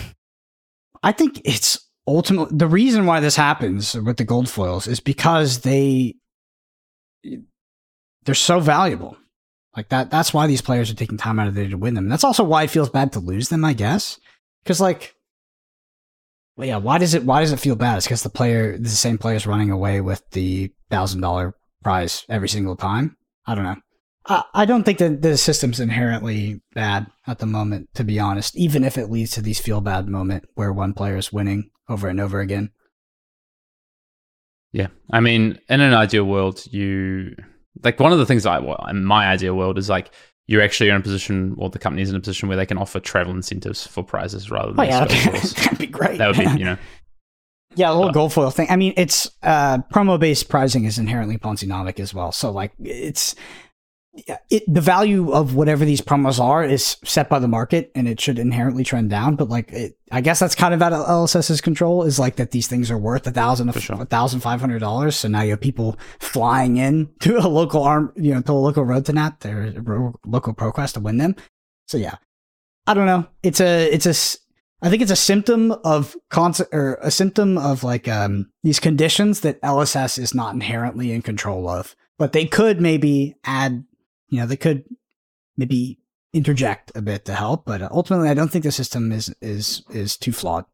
I 1.03 1.13
think 1.13 1.41
it's 1.45 1.74
ultimately 2.07 2.55
the 2.55 2.67
reason 2.67 3.05
why 3.05 3.19
this 3.19 3.35
happens 3.35 3.95
with 3.95 4.17
the 4.17 4.23
gold 4.23 4.49
foils 4.49 4.87
is 4.87 4.99
because 4.99 5.61
they 5.61 6.15
they're 8.25 8.35
so 8.35 8.59
valuable. 8.59 9.17
Like 9.75 9.89
that. 9.89 10.09
That's 10.09 10.33
why 10.33 10.47
these 10.47 10.61
players 10.61 10.89
are 10.89 10.95
taking 10.95 11.17
time 11.17 11.39
out 11.39 11.47
of 11.47 11.53
their 11.53 11.65
day 11.65 11.71
to 11.71 11.77
win 11.77 11.95
them. 11.95 12.05
And 12.05 12.11
that's 12.11 12.23
also 12.23 12.43
why 12.43 12.63
it 12.63 12.69
feels 12.69 12.89
bad 12.89 13.11
to 13.13 13.19
lose 13.19 13.49
them. 13.49 13.65
I 13.65 13.73
guess 13.73 14.19
because 14.63 14.81
like. 14.81 15.15
Well, 16.57 16.67
yeah. 16.67 16.77
Why 16.77 16.97
does 16.97 17.13
it? 17.13 17.23
Why 17.23 17.41
does 17.41 17.51
it 17.51 17.59
feel 17.59 17.75
bad? 17.75 17.97
It's 17.97 18.05
because 18.05 18.23
the 18.23 18.29
player, 18.29 18.77
the 18.77 18.89
same 18.89 19.17
player's 19.17 19.45
running 19.45 19.71
away 19.71 19.99
with 19.99 20.23
the 20.31 20.71
thousand 20.89 21.21
dollar 21.21 21.55
prize 21.83 22.25
every 22.29 22.47
single 22.47 22.77
time. 22.77 23.17
I 23.45 23.55
don't 23.55 23.65
know. 23.65 23.75
I, 24.27 24.43
I 24.53 24.65
don't 24.65 24.83
think 24.83 24.99
that 24.99 25.21
the 25.21 25.37
system's 25.37 25.81
inherently 25.81 26.61
bad 26.73 27.07
at 27.27 27.39
the 27.39 27.45
moment, 27.45 27.89
to 27.95 28.05
be 28.05 28.17
honest, 28.19 28.55
even 28.55 28.85
if 28.85 28.97
it 28.97 29.11
leads 29.11 29.31
to 29.31 29.41
these 29.41 29.59
feel 29.59 29.81
bad 29.81 30.07
moment 30.07 30.45
where 30.55 30.71
one 30.71 30.93
player 30.93 31.17
is 31.17 31.33
winning 31.33 31.69
over 31.89 32.07
and 32.07 32.19
over 32.19 32.39
again. 32.39 32.71
Yeah, 34.71 34.87
I 35.11 35.21
mean, 35.21 35.59
in 35.69 35.79
an 35.79 35.93
ideal 35.93 36.25
world, 36.25 36.65
you 36.71 37.35
like 37.83 37.99
one 37.99 38.11
of 38.11 38.17
the 38.19 38.25
things 38.25 38.45
I, 38.45 38.59
well, 38.59 38.85
in 38.89 39.05
my 39.05 39.27
ideal 39.27 39.55
world 39.55 39.77
is 39.77 39.89
like 39.89 40.11
you're 40.47 40.61
actually 40.61 40.89
in 40.89 40.95
a 40.97 41.01
position, 41.01 41.55
or 41.57 41.69
the 41.69 41.79
company's 41.79 42.09
in 42.09 42.15
a 42.15 42.19
position 42.19 42.49
where 42.49 42.57
they 42.57 42.65
can 42.65 42.77
offer 42.77 42.99
travel 42.99 43.33
incentives 43.33 43.87
for 43.87 44.03
prizes 44.03 44.51
rather 44.51 44.73
than 44.73 44.79
Oh 44.79 44.83
yeah, 44.83 45.05
just 45.05 45.55
gold 45.55 45.65
that'd 45.65 45.79
be 45.79 45.87
great. 45.87 46.17
that 46.17 46.27
would 46.27 46.37
be, 46.37 46.59
you 46.59 46.65
know, 46.65 46.77
yeah, 47.75 47.89
the 47.89 47.95
whole 47.95 48.09
uh, 48.09 48.11
gold 48.11 48.33
foil 48.33 48.51
thing. 48.51 48.67
I 48.69 48.75
mean, 48.75 48.93
it's 48.97 49.31
uh, 49.43 49.79
promo 49.93 50.19
based 50.19 50.49
pricing 50.49 50.85
is 50.85 50.97
inherently 50.99 51.37
Ponzi-nomic 51.37 51.99
as 51.99 52.13
well. 52.13 52.31
So 52.31 52.51
like, 52.51 52.73
it's 52.83 53.35
it, 54.49 54.63
the 54.67 54.81
value 54.81 55.31
of 55.31 55.55
whatever 55.55 55.83
these 55.83 56.01
promos 56.01 56.39
are 56.39 56.63
is 56.63 56.97
set 57.03 57.29
by 57.29 57.39
the 57.39 57.47
market 57.47 57.91
and 57.95 58.07
it 58.07 58.19
should 58.19 58.39
inherently 58.39 58.83
trend 58.83 59.09
down. 59.09 59.35
But 59.35 59.49
like, 59.49 59.71
it, 59.71 59.97
I 60.11 60.21
guess 60.21 60.39
that's 60.39 60.55
kind 60.55 60.73
of 60.73 60.81
out 60.81 60.93
of 60.93 61.05
LSS's 61.05 61.61
control 61.61 62.03
is 62.03 62.19
like 62.19 62.37
that 62.37 62.51
these 62.51 62.67
things 62.67 62.89
are 62.89 62.97
worth 62.97 63.27
a 63.27 63.31
thousand, 63.31 63.73
sure. 63.79 64.01
a 64.01 64.05
thousand 64.05 64.39
five 64.39 64.61
hundred 64.61 64.79
dollars. 64.79 65.15
So 65.15 65.27
now 65.27 65.41
you 65.41 65.51
have 65.51 65.61
people 65.61 65.97
flying 66.19 66.77
in 66.77 67.09
to 67.21 67.37
a 67.37 67.47
local 67.47 67.83
arm, 67.83 68.13
you 68.15 68.33
know, 68.33 68.41
to 68.41 68.51
a 68.51 68.53
local 68.53 68.85
road 68.85 69.05
to 69.05 69.13
nap 69.13 69.41
their 69.41 69.73
local 70.25 70.53
ProQuest 70.53 70.93
to 70.93 70.99
win 70.99 71.17
them. 71.17 71.35
So 71.87 71.97
yeah, 71.97 72.15
I 72.87 72.93
don't 72.93 73.07
know. 73.07 73.27
It's 73.43 73.59
a, 73.59 73.91
it's 73.91 74.05
a, 74.05 74.39
I 74.81 74.89
think 74.89 75.01
it's 75.01 75.11
a 75.11 75.15
symptom 75.15 75.71
of 75.83 76.15
concept 76.29 76.73
or 76.73 76.99
a 77.01 77.11
symptom 77.11 77.57
of 77.57 77.83
like 77.83 78.07
um, 78.07 78.51
these 78.63 78.79
conditions 78.79 79.41
that 79.41 79.61
LSS 79.61 80.19
is 80.19 80.35
not 80.35 80.53
inherently 80.53 81.11
in 81.11 81.21
control 81.21 81.67
of. 81.67 81.95
But 82.17 82.31
they 82.31 82.45
could 82.45 82.79
maybe 82.79 83.35
add 83.43 83.83
you 84.29 84.39
know, 84.39 84.45
they 84.45 84.57
could 84.57 84.83
maybe 85.57 85.99
interject 86.33 86.91
a 86.95 87.01
bit 87.01 87.25
to 87.25 87.33
help, 87.33 87.65
but 87.65 87.81
ultimately, 87.81 88.29
I 88.29 88.33
don't 88.33 88.51
think 88.51 88.63
the 88.63 88.71
system 88.71 89.11
is 89.11 89.33
is 89.41 89.83
is 89.89 90.17
too 90.17 90.31
flawed. 90.31 90.65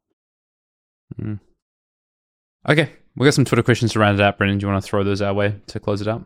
Mm. 1.20 1.40
Okay, 2.68 2.92
we 3.16 3.26
got 3.26 3.34
some 3.34 3.46
Twitter 3.46 3.64
questions 3.64 3.94
to 3.94 4.00
round 4.00 4.20
it 4.20 4.24
out. 4.24 4.38
Brendan, 4.38 4.58
do 4.58 4.66
you 4.66 4.72
want 4.72 4.84
to 4.84 4.88
throw 4.88 5.04
those 5.04 5.22
our 5.22 5.34
way 5.34 5.56
to 5.68 5.80
close 5.80 6.02
it 6.02 6.08
out? 6.08 6.26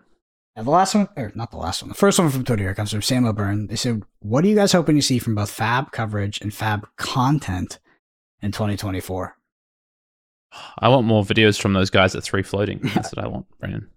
Now, 0.55 0.63
the 0.63 0.71
last 0.71 0.95
one, 0.95 1.09
or 1.17 1.33
not 1.35 1.51
the 1.51 1.57
last 1.57 1.81
one, 1.81 1.89
the 1.89 1.95
first 1.95 2.17
one 2.17 2.29
from 2.29 2.45
Twitter 2.45 2.63
here 2.63 2.73
comes 2.73 2.91
from 2.91 3.01
Sam 3.01 3.25
O'Byrne. 3.25 3.67
They 3.67 3.75
said, 3.75 4.03
"What 4.19 4.45
are 4.45 4.47
you 4.47 4.55
guys 4.55 4.71
hoping 4.71 4.95
to 4.95 5.01
see 5.01 5.19
from 5.19 5.35
both 5.35 5.51
Fab 5.51 5.91
coverage 5.91 6.39
and 6.41 6.53
Fab 6.53 6.87
content 6.95 7.79
in 8.41 8.51
2024?" 8.51 9.37
I 10.79 10.87
want 10.87 11.05
more 11.05 11.23
videos 11.23 11.61
from 11.61 11.73
those 11.73 11.89
guys 11.89 12.15
at 12.15 12.23
three 12.23 12.43
floating. 12.43 12.79
That's 12.95 13.13
what 13.13 13.23
I 13.23 13.27
want, 13.27 13.47
Brendan. 13.59 13.89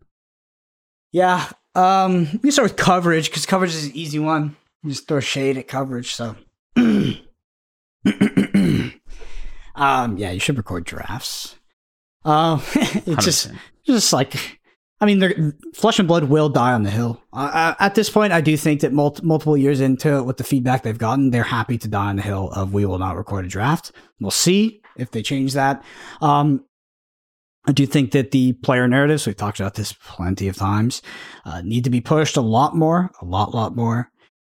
Yeah, 1.12 1.48
um, 1.74 2.40
we 2.42 2.50
start 2.50 2.70
with 2.70 2.76
coverage 2.76 3.30
because 3.30 3.46
coverage 3.46 3.74
is 3.74 3.86
an 3.86 3.92
easy 3.94 4.18
one. 4.18 4.56
You 4.82 4.90
just 4.90 5.08
throw 5.08 5.20
shade 5.20 5.56
at 5.58 5.68
coverage. 5.68 6.14
So, 6.14 6.36
um, 6.76 7.20
yeah, 10.16 10.30
you 10.30 10.40
should 10.40 10.56
record 10.56 10.84
drafts. 10.84 11.54
Uh, 12.24 12.60
it's 12.74 13.24
just, 13.24 13.50
just 13.86 14.12
like, 14.12 14.58
I 15.00 15.06
mean, 15.06 15.20
the 15.20 15.54
flesh 15.72 15.98
and 15.98 16.06
blood 16.06 16.24
will 16.24 16.50
die 16.50 16.72
on 16.72 16.82
the 16.82 16.90
hill. 16.90 17.22
Uh, 17.32 17.74
at 17.78 17.94
this 17.94 18.10
point, 18.10 18.34
I 18.34 18.42
do 18.42 18.54
think 18.56 18.80
that 18.80 18.92
mul- 18.92 19.16
multiple 19.22 19.56
years 19.56 19.80
into 19.80 20.16
it, 20.16 20.24
with 20.24 20.36
the 20.36 20.44
feedback 20.44 20.82
they've 20.82 20.98
gotten, 20.98 21.30
they're 21.30 21.44
happy 21.44 21.78
to 21.78 21.88
die 21.88 22.08
on 22.08 22.16
the 22.16 22.22
hill 22.22 22.50
of 22.50 22.74
we 22.74 22.84
will 22.84 22.98
not 22.98 23.16
record 23.16 23.46
a 23.46 23.48
draft. 23.48 23.92
We'll 24.20 24.30
see 24.30 24.82
if 24.96 25.12
they 25.12 25.22
change 25.22 25.54
that. 25.54 25.82
Um, 26.20 26.64
I 27.68 27.72
do 27.72 27.84
think 27.84 28.12
that 28.12 28.30
the 28.30 28.54
player 28.54 28.88
narratives, 28.88 29.26
we've 29.26 29.36
talked 29.36 29.60
about 29.60 29.74
this 29.74 29.92
plenty 29.92 30.48
of 30.48 30.56
times, 30.56 31.02
uh, 31.44 31.60
need 31.60 31.84
to 31.84 31.90
be 31.90 32.00
pushed 32.00 32.38
a 32.38 32.40
lot 32.40 32.74
more, 32.74 33.10
a 33.20 33.26
lot, 33.26 33.54
lot 33.54 33.76
more. 33.76 34.10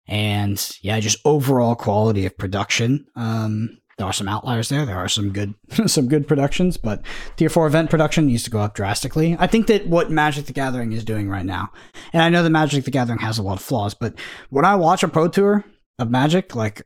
And 0.08 0.60
yeah, 0.82 0.98
just 0.98 1.18
overall 1.24 1.76
quality 1.76 2.26
of 2.26 2.36
production. 2.36 3.06
Um, 3.14 3.78
there 3.98 4.06
are 4.08 4.12
some 4.12 4.26
outliers 4.26 4.68
there. 4.68 4.84
There 4.84 4.98
are 4.98 5.08
some 5.08 5.32
good, 5.32 5.54
some 5.86 6.08
good 6.08 6.26
productions, 6.26 6.76
but 6.76 7.02
tier 7.36 7.48
four 7.48 7.68
event 7.68 7.88
production 7.88 8.26
needs 8.26 8.42
to 8.42 8.50
go 8.50 8.58
up 8.58 8.74
drastically. 8.74 9.36
I 9.38 9.46
think 9.46 9.68
that 9.68 9.86
what 9.86 10.10
Magic 10.10 10.46
the 10.46 10.52
Gathering 10.52 10.90
is 10.90 11.04
doing 11.04 11.28
right 11.28 11.46
now, 11.46 11.70
and 12.12 12.20
I 12.20 12.30
know 12.30 12.42
that 12.42 12.50
Magic 12.50 12.84
the 12.84 12.90
Gathering 12.90 13.20
has 13.20 13.38
a 13.38 13.42
lot 13.42 13.58
of 13.58 13.62
flaws, 13.62 13.94
but 13.94 14.14
when 14.50 14.64
I 14.64 14.74
watch 14.74 15.04
a 15.04 15.08
pro 15.08 15.28
tour 15.28 15.64
of 16.00 16.10
Magic, 16.10 16.56
like 16.56 16.82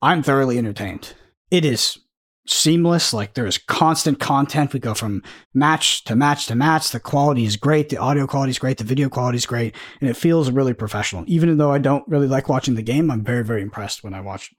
I'm 0.00 0.22
thoroughly 0.22 0.56
entertained. 0.56 1.14
It 1.50 1.64
is 1.64 1.98
seamless. 2.46 3.12
Like 3.12 3.34
there 3.34 3.46
is 3.46 3.58
constant 3.58 4.20
content. 4.20 4.72
We 4.72 4.80
go 4.80 4.94
from 4.94 5.22
match 5.52 6.04
to 6.04 6.16
match 6.16 6.46
to 6.46 6.54
match. 6.54 6.90
The 6.90 7.00
quality 7.00 7.44
is 7.44 7.56
great. 7.56 7.88
The 7.88 7.96
audio 7.96 8.26
quality 8.26 8.50
is 8.50 8.58
great. 8.58 8.78
The 8.78 8.84
video 8.84 9.08
quality 9.08 9.36
is 9.36 9.46
great. 9.46 9.74
And 10.00 10.10
it 10.10 10.16
feels 10.16 10.50
really 10.50 10.74
professional. 10.74 11.24
Even 11.26 11.56
though 11.56 11.72
I 11.72 11.78
don't 11.78 12.06
really 12.08 12.28
like 12.28 12.48
watching 12.48 12.74
the 12.74 12.82
game, 12.82 13.10
I'm 13.10 13.24
very, 13.24 13.44
very 13.44 13.62
impressed 13.62 14.04
when 14.04 14.14
I 14.14 14.20
watch 14.20 14.54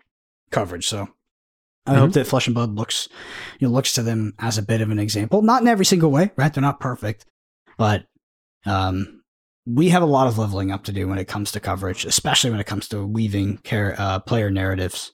coverage. 0.51 0.87
So 0.87 1.09
I 1.85 1.91
mm-hmm. 1.91 1.99
hope 1.99 2.13
that 2.13 2.27
Flesh 2.27 2.47
and 2.47 2.55
Blood 2.55 2.75
looks, 2.75 3.07
you 3.59 3.67
know, 3.67 3.73
looks 3.73 3.93
to 3.93 4.03
them 4.03 4.33
as 4.39 4.57
a 4.57 4.63
bit 4.63 4.81
of 4.81 4.89
an 4.89 4.99
example. 4.99 5.41
Not 5.41 5.61
in 5.61 5.67
every 5.67 5.85
single 5.85 6.11
way, 6.11 6.31
right? 6.35 6.53
They're 6.53 6.61
not 6.61 6.79
perfect, 6.79 7.25
but, 7.77 8.05
um, 8.65 9.21
we 9.67 9.89
have 9.89 10.03
a 10.03 10.07
lot 10.07 10.27
of 10.27 10.37
leveling 10.37 10.71
up 10.71 10.83
to 10.83 10.91
do 10.91 11.07
when 11.07 11.17
it 11.17 11.27
comes 11.27 11.51
to 11.51 11.59
coverage, 11.59 12.05
especially 12.05 12.51
when 12.51 12.59
it 12.59 12.67
comes 12.67 12.87
to 12.89 13.03
weaving 13.03 13.57
care, 13.57 13.95
uh, 13.97 14.19
player 14.19 14.51
narratives 14.51 15.11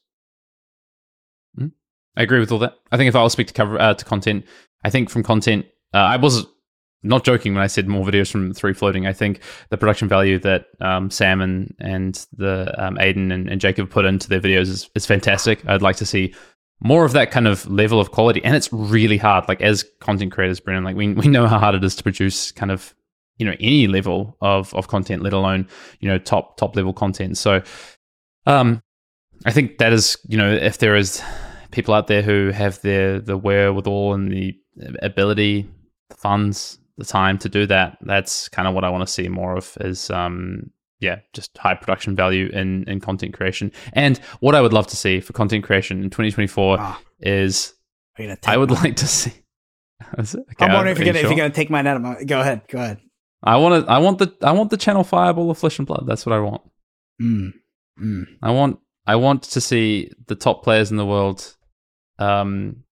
I 2.15 2.23
agree 2.23 2.39
with 2.39 2.51
all 2.51 2.59
that. 2.59 2.77
I 2.91 2.97
think 2.97 3.07
if 3.07 3.15
I 3.15 3.23
was 3.23 3.33
speak 3.33 3.47
to 3.47 3.53
cover 3.53 3.79
uh, 3.79 3.93
to 3.93 4.05
content, 4.05 4.45
I 4.83 4.89
think 4.89 5.09
from 5.09 5.23
content, 5.23 5.65
uh, 5.93 5.97
I 5.97 6.17
was 6.17 6.45
not 7.03 7.23
joking 7.23 7.53
when 7.53 7.63
I 7.63 7.67
said 7.67 7.87
more 7.87 8.05
videos 8.05 8.31
from 8.31 8.53
three 8.53 8.73
floating. 8.73 9.07
I 9.07 9.13
think 9.13 9.41
the 9.69 9.77
production 9.77 10.07
value 10.07 10.37
that 10.39 10.67
um, 10.79 11.09
Sam 11.09 11.41
and, 11.41 11.73
and 11.79 12.25
the 12.33 12.73
um, 12.77 12.95
Aiden 12.97 13.33
and, 13.33 13.49
and, 13.49 13.59
Jacob 13.59 13.89
put 13.89 14.05
into 14.05 14.29
their 14.29 14.39
videos 14.39 14.67
is, 14.67 14.89
is 14.93 15.05
fantastic. 15.05 15.65
I'd 15.67 15.81
like 15.81 15.95
to 15.95 16.05
see 16.05 16.35
more 16.79 17.05
of 17.05 17.13
that 17.13 17.31
kind 17.31 17.47
of 17.47 17.65
level 17.67 17.99
of 17.99 18.11
quality, 18.11 18.43
and 18.43 18.55
it's 18.55 18.71
really 18.71 19.17
hard. 19.17 19.47
Like 19.47 19.61
as 19.61 19.85
content 19.99 20.31
creators, 20.31 20.59
Brennan, 20.59 20.83
like 20.83 20.95
we 20.95 21.13
we 21.13 21.27
know 21.27 21.47
how 21.47 21.59
hard 21.59 21.75
it 21.75 21.83
is 21.83 21.95
to 21.95 22.03
produce 22.03 22.51
kind 22.51 22.71
of 22.71 22.93
you 23.37 23.45
know 23.45 23.55
any 23.59 23.87
level 23.87 24.37
of 24.41 24.73
of 24.73 24.87
content, 24.87 25.23
let 25.23 25.33
alone 25.33 25.67
you 25.99 26.07
know 26.07 26.17
top 26.17 26.57
top 26.57 26.75
level 26.75 26.93
content. 26.93 27.37
So, 27.37 27.61
um, 28.45 28.81
I 29.45 29.51
think 29.51 29.77
that 29.77 29.93
is 29.93 30.17
you 30.27 30.37
know 30.37 30.51
if 30.51 30.79
there 30.79 30.95
is 30.95 31.21
people 31.71 31.93
out 31.93 32.07
there 32.07 32.21
who 32.21 32.49
have 32.49 32.81
the 32.81 33.21
the 33.23 33.37
wherewithal 33.37 34.13
and 34.13 34.31
the 34.31 34.55
ability, 35.01 35.69
the 36.09 36.15
funds, 36.15 36.79
the 36.97 37.05
time 37.05 37.37
to 37.39 37.49
do 37.49 37.65
that. 37.67 37.97
That's 38.01 38.49
kind 38.49 38.67
of 38.67 38.73
what 38.73 38.83
I 38.83 38.89
want 38.89 39.05
to 39.05 39.11
see 39.11 39.27
more 39.27 39.55
of. 39.55 39.77
Is 39.81 40.09
um, 40.09 40.69
yeah, 40.99 41.19
just 41.33 41.57
high 41.57 41.75
production 41.75 42.15
value 42.15 42.47
in 42.53 42.87
in 42.87 42.99
content 42.99 43.33
creation. 43.33 43.71
And 43.93 44.17
what 44.39 44.55
I 44.55 44.61
would 44.61 44.73
love 44.73 44.87
to 44.87 44.95
see 44.95 45.19
for 45.19 45.33
content 45.33 45.63
creation 45.63 46.03
in 46.03 46.09
2024 46.09 46.77
ah. 46.79 47.01
is 47.19 47.73
I 48.45 48.57
would 48.57 48.69
mine? 48.69 48.79
like 48.83 48.95
to 48.97 49.07
see. 49.07 49.33
okay, 50.19 50.37
I'm 50.59 50.73
wondering 50.73 50.91
if 50.91 50.99
you're, 50.99 51.05
gonna, 51.05 51.19
sure? 51.19 51.31
if 51.31 51.37
you're 51.37 51.37
gonna 51.37 51.53
take 51.53 51.69
mine 51.69 51.87
out 51.87 51.97
of 51.97 52.01
my. 52.01 52.23
Go 52.23 52.39
ahead. 52.39 52.61
Go 52.67 52.79
ahead. 52.79 52.99
I 53.43 53.57
want 53.57 53.85
to. 53.85 53.91
I 53.91 53.97
want 53.97 54.19
the. 54.19 54.33
I 54.41 54.51
want 54.51 54.69
the 54.69 54.77
channel 54.77 55.03
fireball 55.03 55.49
of 55.49 55.57
flesh 55.57 55.79
and 55.79 55.87
blood. 55.87 56.03
That's 56.05 56.25
what 56.25 56.33
I 56.33 56.39
want. 56.39 56.61
Mm. 57.21 57.53
Mm. 57.99 58.25
I 58.41 58.51
want. 58.51 58.79
I 59.07 59.15
want 59.15 59.43
to 59.43 59.61
see 59.61 60.11
the 60.27 60.35
top 60.35 60.63
players 60.63 60.91
in 60.91 60.97
the 60.97 61.05
world 61.05 61.55
um, 62.21 62.83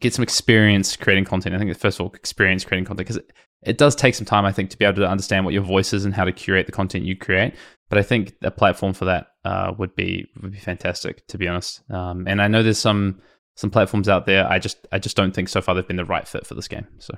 get 0.00 0.14
some 0.14 0.22
experience 0.22 0.96
creating 0.96 1.24
content. 1.24 1.54
I 1.54 1.58
think 1.58 1.76
first 1.76 1.98
of 1.98 2.06
all, 2.06 2.12
experience 2.12 2.64
creating 2.64 2.84
content 2.84 3.06
because 3.06 3.16
it, 3.16 3.32
it 3.62 3.78
does 3.78 3.96
take 3.96 4.14
some 4.14 4.26
time, 4.26 4.44
I 4.44 4.52
think, 4.52 4.70
to 4.70 4.76
be 4.76 4.84
able 4.84 4.96
to 4.96 5.08
understand 5.08 5.44
what 5.44 5.54
your 5.54 5.62
voice 5.62 5.92
is 5.92 6.04
and 6.04 6.14
how 6.14 6.24
to 6.24 6.32
curate 6.32 6.66
the 6.66 6.72
content 6.72 7.04
you 7.04 7.16
create. 7.16 7.54
But 7.88 7.98
I 7.98 8.02
think 8.02 8.34
a 8.42 8.50
platform 8.50 8.92
for 8.92 9.06
that 9.06 9.28
uh, 9.44 9.72
would 9.78 9.94
be 9.96 10.26
would 10.42 10.52
be 10.52 10.58
fantastic, 10.58 11.26
to 11.28 11.38
be 11.38 11.48
honest. 11.48 11.82
Um, 11.90 12.26
and 12.28 12.42
I 12.42 12.48
know 12.48 12.62
there's 12.62 12.78
some 12.78 13.20
some 13.56 13.70
platforms 13.70 14.08
out 14.08 14.26
there. 14.26 14.48
I 14.48 14.58
just 14.58 14.86
I 14.92 14.98
just 14.98 15.16
don't 15.16 15.34
think 15.34 15.48
so 15.48 15.60
far 15.62 15.74
they've 15.74 15.86
been 15.86 15.96
the 15.96 16.04
right 16.04 16.26
fit 16.28 16.46
for 16.46 16.54
this 16.54 16.68
game. 16.68 16.86
So 16.98 17.16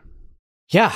yeah, 0.69 0.95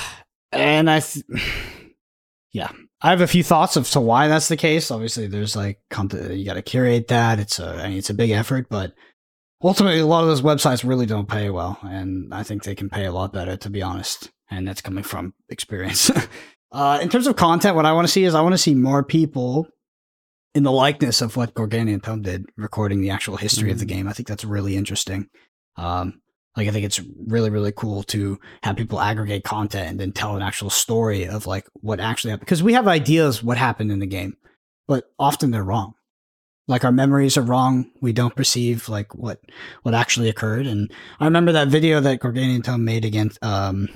and 0.52 0.88
I. 0.88 1.01
Th- 1.01 1.24
yeah, 2.52 2.70
I 3.01 3.10
have 3.10 3.20
a 3.20 3.26
few 3.26 3.42
thoughts 3.42 3.76
of 3.76 3.88
to 3.90 4.01
why 4.01 4.28
that's 4.28 4.48
the 4.48 4.56
case. 4.56 4.90
Obviously, 4.90 5.26
there's 5.26 5.56
like 5.56 5.80
content 5.88 6.34
you 6.34 6.44
got 6.44 6.55
to 6.55 6.62
curate 6.62 7.09
that. 7.09 7.38
It's 7.38 7.59
a 7.59 7.76
I 7.76 7.88
mean, 7.88 7.98
it's 7.98 8.10
a 8.10 8.14
big 8.14 8.30
effort, 8.30 8.68
but 8.68 8.92
ultimately, 9.62 10.01
a 10.01 10.07
lot 10.07 10.23
of 10.23 10.28
those 10.28 10.43
websites 10.43 10.87
really 10.87 11.07
don't 11.07 11.28
pay 11.28 11.51
well, 11.51 11.78
and 11.82 12.32
I 12.32 12.43
think 12.43 12.62
they 12.62 12.74
can 12.74 12.89
pay 12.89 13.05
a 13.05 13.12
lot 13.12 13.32
better, 13.32 13.57
to 13.57 13.70
be 13.70 13.82
honest. 13.82 14.31
And 14.51 14.66
that's 14.66 14.81
coming 14.81 15.05
from 15.05 15.35
experience. 15.49 16.11
uh, 16.73 16.99
in 17.01 17.09
terms 17.09 17.27
of 17.27 17.37
content, 17.37 17.77
what 17.77 17.87
I 17.87 17.93
want 17.93 18.07
to 18.07 18.12
see 18.12 18.24
is 18.24 18.35
I 18.35 18.41
want 18.41 18.55
to 18.55 18.59
see 18.59 18.74
more 18.74 19.05
people 19.05 19.69
in 20.55 20.65
the 20.65 20.73
likeness 20.73 21.23
of 21.23 21.37
what 21.37 21.55
Gorganian 21.55 22.03
Tome 22.03 22.23
did, 22.23 22.47
recording 22.57 23.01
the 23.01 23.11
actual 23.11 23.37
history 23.37 23.69
mm-hmm. 23.69 23.74
of 23.74 23.78
the 23.78 23.85
mm. 23.85 23.97
game. 23.97 24.09
I 24.09 24.12
think 24.12 24.27
that's 24.27 24.45
really 24.45 24.77
interesting. 24.77 25.28
Um, 25.77 26.20
like 26.57 26.66
I 26.66 26.73
think 26.73 26.85
it's 26.85 27.01
really 27.27 27.49
really 27.49 27.73
cool 27.73 28.03
to 28.05 28.39
have 28.62 28.77
people 28.77 29.01
aggregate 29.01 29.45
content 29.45 29.89
and 29.89 30.01
then 30.01 30.12
tell 30.12 30.37
an 30.37 30.43
actual 30.43 30.69
story 30.69 31.24
of 31.24 31.47
like 31.47 31.66
what 31.74 32.01
actually 32.01 32.32
happened 32.32 32.47
because 32.47 32.62
we 32.62 32.73
have 32.73 32.89
ideas 32.89 33.43
what 33.43 33.57
happened 33.57 33.93
in 33.93 34.01
the 34.01 34.07
game, 34.07 34.37
but 34.89 35.05
often 35.19 35.53
they're 35.53 35.62
wrong 35.62 35.95
like 36.70 36.84
our 36.84 36.92
memories 36.92 37.36
are 37.36 37.42
wrong. 37.42 37.90
We 38.01 38.12
don't 38.12 38.34
perceive 38.34 38.88
like 38.88 39.12
what 39.14 39.40
what 39.82 39.92
actually 39.92 40.28
occurred. 40.28 40.66
And 40.66 40.90
I 41.18 41.24
remember 41.24 41.52
that 41.52 41.68
video 41.68 42.01
that 42.01 42.20
Gorganian 42.20 42.62
Tome 42.62 42.84
made 42.84 43.05
against 43.05 43.42
um 43.44 43.88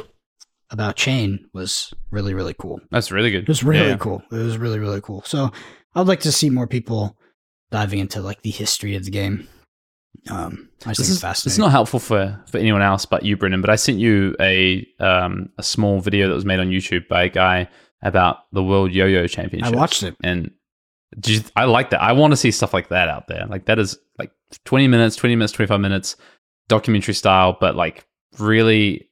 about 0.70 0.96
Chane 0.96 1.48
was 1.54 1.94
really 2.10 2.34
really 2.34 2.54
cool. 2.58 2.80
That's 2.90 3.12
really 3.12 3.30
good. 3.30 3.44
It 3.44 3.48
was 3.48 3.62
really 3.62 3.90
yeah. 3.90 3.96
cool. 3.96 4.22
It 4.30 4.36
was 4.36 4.58
really 4.58 4.80
really 4.80 5.00
cool. 5.00 5.22
So 5.22 5.52
I'd 5.94 6.08
like 6.08 6.20
to 6.20 6.32
see 6.32 6.50
more 6.50 6.66
people 6.66 7.16
diving 7.70 8.00
into 8.00 8.20
like 8.20 8.42
the 8.42 8.50
history 8.50 8.96
of 8.96 9.04
the 9.04 9.12
game. 9.12 9.48
Um, 10.28 10.68
I 10.84 10.90
this 10.90 11.08
is 11.08 11.20
fascinating. 11.20 11.52
It's 11.52 11.58
not 11.58 11.70
helpful 11.70 12.00
for 12.00 12.42
for 12.50 12.58
anyone 12.58 12.82
else 12.82 13.06
but 13.06 13.24
you, 13.24 13.36
Brendan. 13.36 13.60
But 13.60 13.70
I 13.70 13.76
sent 13.76 13.98
you 13.98 14.34
a 14.40 14.84
um 14.98 15.50
a 15.58 15.62
small 15.62 16.00
video 16.00 16.26
that 16.26 16.34
was 16.34 16.44
made 16.44 16.58
on 16.58 16.70
YouTube 16.70 17.06
by 17.06 17.22
a 17.22 17.28
guy 17.28 17.68
about 18.02 18.38
the 18.52 18.64
World 18.64 18.92
Yo-Yo 18.92 19.26
Championship. 19.28 19.72
I 19.72 19.76
watched 19.76 20.02
it, 20.02 20.16
and 20.24 20.50
you, 21.26 21.40
I 21.56 21.64
like 21.64 21.90
that. 21.90 22.02
I 22.02 22.12
want 22.12 22.32
to 22.32 22.36
see 22.36 22.50
stuff 22.50 22.72
like 22.74 22.88
that 22.88 23.08
out 23.08 23.28
there. 23.28 23.46
Like 23.46 23.66
that 23.66 23.78
is 23.78 23.98
like 24.18 24.30
20 24.64 24.88
minutes, 24.88 25.16
20 25.16 25.36
minutes, 25.36 25.52
25 25.52 25.80
minutes, 25.80 26.16
documentary 26.68 27.14
style, 27.14 27.56
but 27.60 27.76
like 27.76 28.06
really 28.38 29.10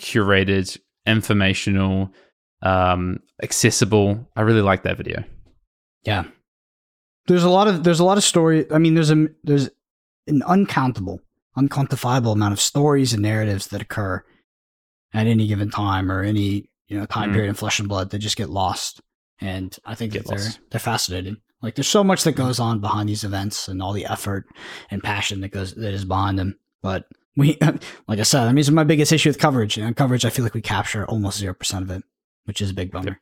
curated, 0.00 0.78
informational, 1.06 2.10
um, 2.62 3.20
accessible. 3.42 4.28
I 4.36 4.42
really 4.42 4.62
like 4.62 4.82
that 4.84 4.96
video. 4.96 5.24
Yeah. 6.04 6.24
There's 7.26 7.44
a 7.44 7.50
lot 7.50 7.68
of 7.68 7.84
there's 7.84 8.00
a 8.00 8.04
lot 8.04 8.18
of 8.18 8.24
story. 8.24 8.70
I 8.72 8.78
mean, 8.78 8.94
there's 8.94 9.10
a 9.10 9.28
there's 9.44 9.70
an 10.26 10.42
uncountable, 10.44 11.20
unquantifiable 11.56 12.32
amount 12.32 12.52
of 12.52 12.60
stories 12.60 13.12
and 13.12 13.22
narratives 13.22 13.68
that 13.68 13.80
occur 13.82 14.24
at 15.14 15.26
any 15.26 15.46
given 15.46 15.70
time 15.70 16.10
or 16.10 16.22
any 16.22 16.68
you 16.88 16.98
know 16.98 17.06
time 17.06 17.30
Mm. 17.30 17.34
period 17.34 17.48
in 17.50 17.54
Flesh 17.54 17.78
and 17.78 17.88
Blood 17.88 18.10
that 18.10 18.18
just 18.18 18.36
get 18.36 18.50
lost. 18.50 19.00
And 19.42 19.76
I 19.84 19.94
think 19.94 20.12
Get 20.12 20.24
that 20.24 20.28
they're 20.28 20.38
lost. 20.38 20.60
they're 20.70 20.80
fascinating. 20.80 21.38
Like 21.62 21.74
there's 21.74 21.88
so 21.88 22.04
much 22.04 22.24
that 22.24 22.32
goes 22.32 22.58
on 22.60 22.80
behind 22.80 23.08
these 23.08 23.24
events 23.24 23.68
and 23.68 23.82
all 23.82 23.92
the 23.92 24.06
effort 24.06 24.46
and 24.90 25.02
passion 25.02 25.40
that 25.40 25.48
goes 25.50 25.74
that 25.74 25.92
is 25.92 26.04
behind 26.04 26.38
them. 26.38 26.58
But 26.82 27.06
we, 27.36 27.58
like 28.08 28.18
I 28.18 28.22
said, 28.22 28.42
I 28.44 28.48
mean, 28.48 28.58
it's 28.58 28.70
my 28.70 28.84
biggest 28.84 29.12
issue 29.12 29.28
with 29.28 29.38
coverage. 29.38 29.76
And 29.78 29.96
coverage, 29.96 30.24
I 30.24 30.30
feel 30.30 30.44
like 30.44 30.54
we 30.54 30.62
capture 30.62 31.04
almost 31.06 31.38
zero 31.38 31.54
percent 31.54 31.82
of 31.84 31.90
it, 31.90 32.02
which 32.44 32.60
is 32.60 32.70
a 32.70 32.74
big 32.74 32.90
bummer. 32.92 33.20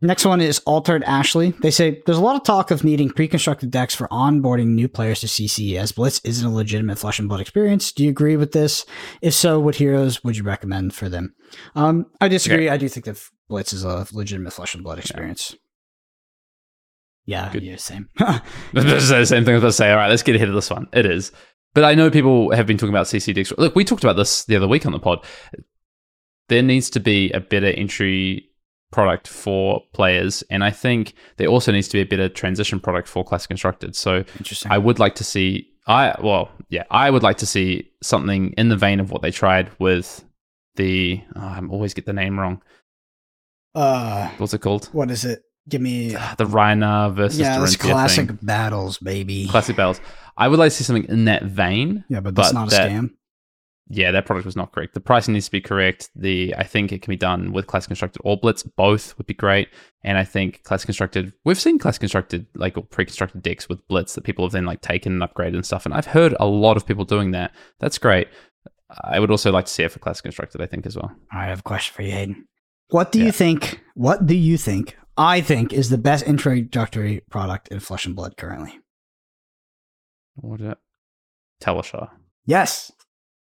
Next 0.00 0.24
one 0.24 0.40
is 0.40 0.60
Altered 0.60 1.02
Ashley. 1.02 1.50
They 1.60 1.72
say 1.72 2.02
there's 2.06 2.18
a 2.18 2.22
lot 2.22 2.36
of 2.36 2.44
talk 2.44 2.70
of 2.70 2.84
needing 2.84 3.10
pre-constructed 3.10 3.72
decks 3.72 3.96
for 3.96 4.06
onboarding 4.08 4.68
new 4.68 4.86
players 4.88 5.20
to 5.22 5.26
CC, 5.26 5.74
as 5.74 5.90
Blitz 5.90 6.20
isn't 6.22 6.46
a 6.46 6.54
legitimate 6.54 7.00
Flesh 7.00 7.18
and 7.18 7.28
Blood 7.28 7.40
experience. 7.40 7.90
Do 7.90 8.04
you 8.04 8.10
agree 8.10 8.36
with 8.36 8.52
this? 8.52 8.86
If 9.22 9.34
so, 9.34 9.58
what 9.58 9.74
heroes 9.74 10.22
would 10.22 10.36
you 10.36 10.44
recommend 10.44 10.94
for 10.94 11.08
them? 11.08 11.34
Um, 11.74 12.06
I 12.20 12.28
disagree. 12.28 12.68
I 12.68 12.76
do 12.76 12.88
think 12.88 13.06
that 13.06 13.20
Blitz 13.48 13.72
is 13.72 13.84
a 13.84 14.06
legitimate 14.12 14.52
Flesh 14.52 14.74
and 14.74 14.84
Blood 14.84 14.98
experience. 14.98 15.56
Yeah, 17.24 17.50
Good. 17.52 17.62
yeah, 17.62 17.76
same. 17.76 18.08
That's 18.18 19.08
the 19.08 19.24
same 19.26 19.44
thing 19.44 19.54
I 19.54 19.56
was 19.56 19.62
about 19.62 19.68
to 19.68 19.72
say. 19.72 19.90
All 19.90 19.96
right, 19.96 20.08
let's 20.08 20.22
get 20.22 20.36
ahead 20.36 20.48
of 20.48 20.54
this 20.54 20.70
one. 20.70 20.88
It 20.92 21.06
is. 21.06 21.32
But 21.74 21.84
I 21.84 21.94
know 21.94 22.10
people 22.10 22.50
have 22.54 22.66
been 22.66 22.78
talking 22.78 22.94
about 22.94 23.06
CC 23.06 23.34
decks. 23.34 23.52
Look, 23.58 23.74
we 23.74 23.84
talked 23.84 24.02
about 24.02 24.16
this 24.16 24.44
the 24.44 24.56
other 24.56 24.68
week 24.68 24.86
on 24.86 24.92
the 24.92 24.98
pod. 24.98 25.24
There 26.48 26.62
needs 26.62 26.88
to 26.90 27.00
be 27.00 27.30
a 27.32 27.40
better 27.40 27.66
entry 27.66 28.48
product 28.90 29.28
for 29.28 29.82
players. 29.92 30.42
And 30.50 30.64
I 30.64 30.70
think 30.70 31.12
there 31.36 31.48
also 31.48 31.70
needs 31.72 31.88
to 31.88 31.98
be 31.98 32.00
a 32.00 32.06
better 32.06 32.28
transition 32.28 32.80
product 32.80 33.08
for 33.08 33.22
Classic 33.24 33.48
Constructed. 33.48 33.94
So 33.94 34.24
Interesting. 34.38 34.72
I 34.72 34.78
would 34.78 34.98
like 34.98 35.14
to 35.16 35.24
see 35.24 35.68
I 35.88 36.14
well, 36.22 36.50
yeah, 36.68 36.84
I 36.90 37.10
would 37.10 37.22
like 37.22 37.38
to 37.38 37.46
see 37.46 37.90
something 38.02 38.52
in 38.58 38.68
the 38.68 38.76
vein 38.76 39.00
of 39.00 39.10
what 39.10 39.22
they 39.22 39.30
tried 39.30 39.70
with 39.78 40.22
the 40.76 41.22
oh, 41.34 41.40
I 41.40 41.60
always 41.70 41.94
get 41.94 42.04
the 42.04 42.12
name 42.12 42.38
wrong. 42.38 42.62
Uh, 43.78 44.28
What's 44.38 44.54
it 44.54 44.60
called? 44.60 44.86
what 44.92 45.10
is 45.10 45.24
it? 45.24 45.40
Give 45.68 45.80
me. 45.80 46.10
The 46.38 46.46
Rhinar 46.46 47.14
versus 47.14 47.38
yeah, 47.38 47.58
this 47.60 47.76
classic 47.76 48.28
thing. 48.28 48.38
battles, 48.42 48.98
baby. 48.98 49.46
Classic 49.48 49.76
battles. 49.76 50.00
I 50.36 50.48
would 50.48 50.58
like 50.58 50.70
to 50.72 50.76
see 50.76 50.84
something 50.84 51.04
in 51.08 51.26
that 51.26 51.44
vein. 51.44 52.04
yeah, 52.08 52.20
but 52.20 52.34
that's 52.34 52.52
but 52.52 52.58
not 52.60 52.68
a 52.68 52.70
that- 52.76 52.90
scam. 52.90 53.10
Yeah, 53.90 54.10
that 54.10 54.26
product 54.26 54.44
was 54.44 54.54
not 54.56 54.72
correct. 54.72 54.92
The 54.92 55.00
pricing 55.00 55.32
needs 55.32 55.46
to 55.46 55.50
be 55.50 55.62
correct. 55.62 56.10
The 56.14 56.54
I 56.58 56.64
think 56.64 56.92
it 56.92 57.00
can 57.00 57.10
be 57.10 57.16
done 57.16 57.52
with 57.52 57.66
Classic 57.66 57.88
Constructed 57.88 58.20
or 58.22 58.36
Blitz. 58.36 58.62
Both 58.62 59.16
would 59.16 59.26
be 59.26 59.32
great. 59.32 59.68
And 60.04 60.18
I 60.18 60.24
think 60.24 60.62
Classic 60.62 60.86
Constructed, 60.86 61.32
we've 61.46 61.58
seen 61.58 61.78
Classic 61.78 62.00
Constructed 62.00 62.46
like 62.54 62.76
or 62.76 62.82
pre-constructed 62.82 63.40
decks 63.40 63.66
with 63.66 63.86
Blitz 63.88 64.14
that 64.14 64.24
people 64.24 64.44
have 64.44 64.52
then 64.52 64.66
like 64.66 64.82
taken 64.82 65.12
and 65.14 65.22
upgraded 65.22 65.54
and 65.54 65.64
stuff. 65.64 65.86
And 65.86 65.94
I've 65.94 66.04
heard 66.06 66.34
a 66.38 66.44
lot 66.46 66.76
of 66.76 66.84
people 66.86 67.06
doing 67.06 67.30
that. 67.30 67.52
That's 67.80 67.96
great. 67.96 68.28
I 69.04 69.20
would 69.20 69.30
also 69.30 69.50
like 69.52 69.64
to 69.66 69.72
see 69.72 69.84
it 69.84 69.92
for 69.92 70.00
Classic 70.00 70.22
Constructed. 70.22 70.60
I 70.60 70.66
think 70.66 70.84
as 70.84 70.96
well. 70.96 71.10
I 71.32 71.46
have 71.46 71.60
a 71.60 71.62
question 71.62 71.94
for 71.94 72.02
you, 72.02 72.10
Hayden. 72.12 72.47
What 72.90 73.12
do 73.12 73.18
Yeah. 73.18 73.26
you 73.26 73.32
think? 73.32 73.80
What 73.94 74.26
do 74.26 74.34
you 74.34 74.56
think? 74.56 74.96
I 75.16 75.40
think 75.40 75.72
is 75.72 75.90
the 75.90 75.98
best 75.98 76.24
introductory 76.26 77.22
product 77.30 77.68
in 77.68 77.80
Flesh 77.80 78.06
and 78.06 78.14
Blood 78.14 78.36
currently. 78.36 78.78
What 80.36 80.60
is 80.60 80.68
it? 80.68 80.78
Talishar. 81.60 82.10
Yes, 82.46 82.92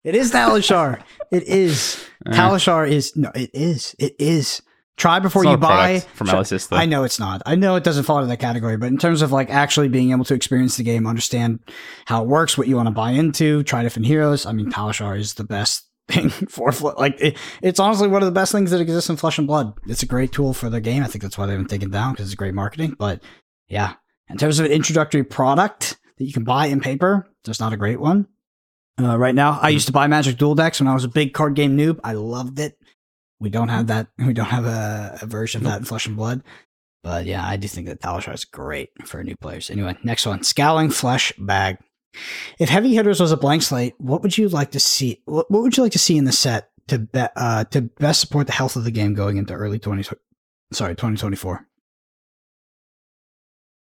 it 0.04 0.14
is 0.14 0.32
Talishar. 0.32 1.02
it 1.32 1.42
is. 1.44 2.02
Eh, 2.26 2.30
Talishar 2.36 2.88
is 2.88 3.16
no. 3.16 3.30
It 3.34 3.50
is. 3.52 3.96
It 3.98 4.14
is. 4.18 4.62
Try 4.96 5.18
before 5.18 5.44
you 5.44 5.56
buy. 5.56 5.98
from 6.14 6.28
though. 6.28 6.44
I 6.70 6.86
know 6.86 7.02
it's 7.02 7.18
not. 7.18 7.42
I 7.44 7.56
know 7.56 7.74
it 7.74 7.82
doesn't 7.82 8.04
fall 8.04 8.18
into 8.18 8.28
that 8.28 8.38
category, 8.38 8.76
but 8.76 8.86
in 8.86 8.96
terms 8.96 9.22
of 9.22 9.32
like 9.32 9.50
actually 9.50 9.88
being 9.88 10.12
able 10.12 10.24
to 10.26 10.34
experience 10.34 10.76
the 10.76 10.84
game, 10.84 11.08
understand 11.08 11.58
how 12.04 12.22
it 12.22 12.28
works, 12.28 12.56
what 12.56 12.68
you 12.68 12.76
want 12.76 12.86
to 12.86 12.92
buy 12.92 13.10
into, 13.10 13.64
try 13.64 13.82
different 13.82 14.06
heroes. 14.06 14.46
I 14.46 14.52
mean, 14.52 14.70
Talishar 14.70 15.18
is 15.18 15.34
the 15.34 15.42
best 15.42 15.88
thing 16.08 16.28
for 16.48 16.72
Fle- 16.72 16.90
like 16.98 17.20
it, 17.20 17.36
it's 17.62 17.80
honestly 17.80 18.08
one 18.08 18.22
of 18.22 18.26
the 18.26 18.32
best 18.32 18.52
things 18.52 18.70
that 18.70 18.80
exists 18.80 19.10
in 19.10 19.16
Flesh 19.16 19.38
and 19.38 19.46
Blood. 19.46 19.74
It's 19.86 20.02
a 20.02 20.06
great 20.06 20.32
tool 20.32 20.54
for 20.54 20.68
the 20.70 20.80
game. 20.80 21.02
I 21.02 21.06
think 21.06 21.22
that's 21.22 21.38
why 21.38 21.46
they've 21.46 21.58
been 21.58 21.66
taken 21.66 21.90
down 21.90 22.12
because 22.12 22.26
it's 22.26 22.34
great 22.34 22.54
marketing. 22.54 22.96
But 22.98 23.22
yeah, 23.68 23.94
in 24.28 24.36
terms 24.36 24.58
of 24.58 24.66
an 24.66 24.72
introductory 24.72 25.24
product 25.24 25.98
that 26.18 26.24
you 26.24 26.32
can 26.32 26.44
buy 26.44 26.66
in 26.66 26.80
paper, 26.80 27.28
just 27.44 27.60
not 27.60 27.72
a 27.72 27.76
great 27.76 28.00
one. 28.00 28.26
Uh, 29.00 29.18
right 29.18 29.34
now, 29.34 29.58
I 29.60 29.70
used 29.70 29.86
to 29.86 29.92
buy 29.92 30.06
Magic 30.06 30.38
Duel 30.38 30.54
decks 30.54 30.80
when 30.80 30.86
I 30.86 30.94
was 30.94 31.04
a 31.04 31.08
big 31.08 31.32
card 31.32 31.54
game 31.54 31.76
noob. 31.76 31.98
I 32.04 32.12
loved 32.12 32.60
it. 32.60 32.78
We 33.40 33.50
don't 33.50 33.68
have 33.68 33.88
that. 33.88 34.08
We 34.18 34.32
don't 34.32 34.46
have 34.46 34.66
a, 34.66 35.18
a 35.22 35.26
version 35.26 35.60
of 35.60 35.64
that 35.64 35.78
in 35.78 35.84
Flesh 35.84 36.06
and 36.06 36.16
Blood. 36.16 36.42
But 37.02 37.26
yeah, 37.26 37.46
I 37.46 37.56
do 37.56 37.68
think 37.68 37.88
that 37.88 38.00
Talishar 38.00 38.32
is 38.32 38.46
great 38.46 38.90
for 39.04 39.22
new 39.22 39.36
players. 39.36 39.68
Anyway, 39.68 39.96
next 40.04 40.24
one 40.24 40.42
Scowling 40.42 40.90
Flesh 40.90 41.32
Bag. 41.38 41.76
If 42.58 42.68
Heavy 42.68 42.94
Hitters 42.94 43.20
was 43.20 43.32
a 43.32 43.36
blank 43.36 43.62
slate, 43.62 43.94
what 43.98 44.22
would 44.22 44.36
you 44.36 44.48
like 44.48 44.70
to 44.72 44.80
see? 44.80 45.22
What, 45.24 45.50
what 45.50 45.62
would 45.62 45.76
you 45.76 45.82
like 45.82 45.92
to 45.92 45.98
see 45.98 46.16
in 46.16 46.24
the 46.24 46.32
set 46.32 46.70
to 46.88 46.98
be, 47.00 47.24
uh, 47.36 47.64
to 47.64 47.82
best 47.82 48.20
support 48.20 48.46
the 48.46 48.52
health 48.52 48.76
of 48.76 48.84
the 48.84 48.90
game 48.90 49.14
going 49.14 49.36
into 49.36 49.54
early 49.54 49.78
20, 49.78 50.02
sorry, 50.72 50.94
2024? 50.94 51.66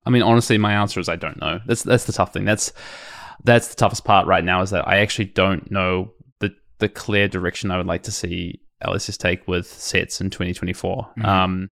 I 0.07 0.11
mean, 0.11 0.23
honestly, 0.23 0.59
my 0.59 0.73
answer 0.73 0.99
is 1.01 1.09
I 1.09 1.17
don't 1.17 1.41
know. 1.41 1.61
That's 1.67 1.83
that's 1.83 2.05
the 2.05 2.13
tough 2.13 2.33
thing. 2.33 2.45
That's 2.45 2.73
that's 3.45 3.69
the 3.69 3.77
toughest 3.77 4.05
part 4.05 4.27
right 4.27 4.45
now 4.45 4.63
is 4.63 4.71
that 4.71 4.89
I 4.89 4.99
actually 4.99 5.27
don't 5.27 5.71
know 5.71 6.13
the 6.41 6.55
the 6.79 6.89
clear 6.89 7.29
direction 7.29 7.71
I 7.71 7.77
would 7.77 7.87
like 7.87 8.03
to 8.05 8.13
see 8.13 8.61
LSS 8.85 9.19
take 9.19 9.47
with 9.47 9.67
sets 9.67 10.21
in 10.21 10.31
2024. 10.31 11.11
Mhm. 11.19 11.25
Um, 11.27 11.69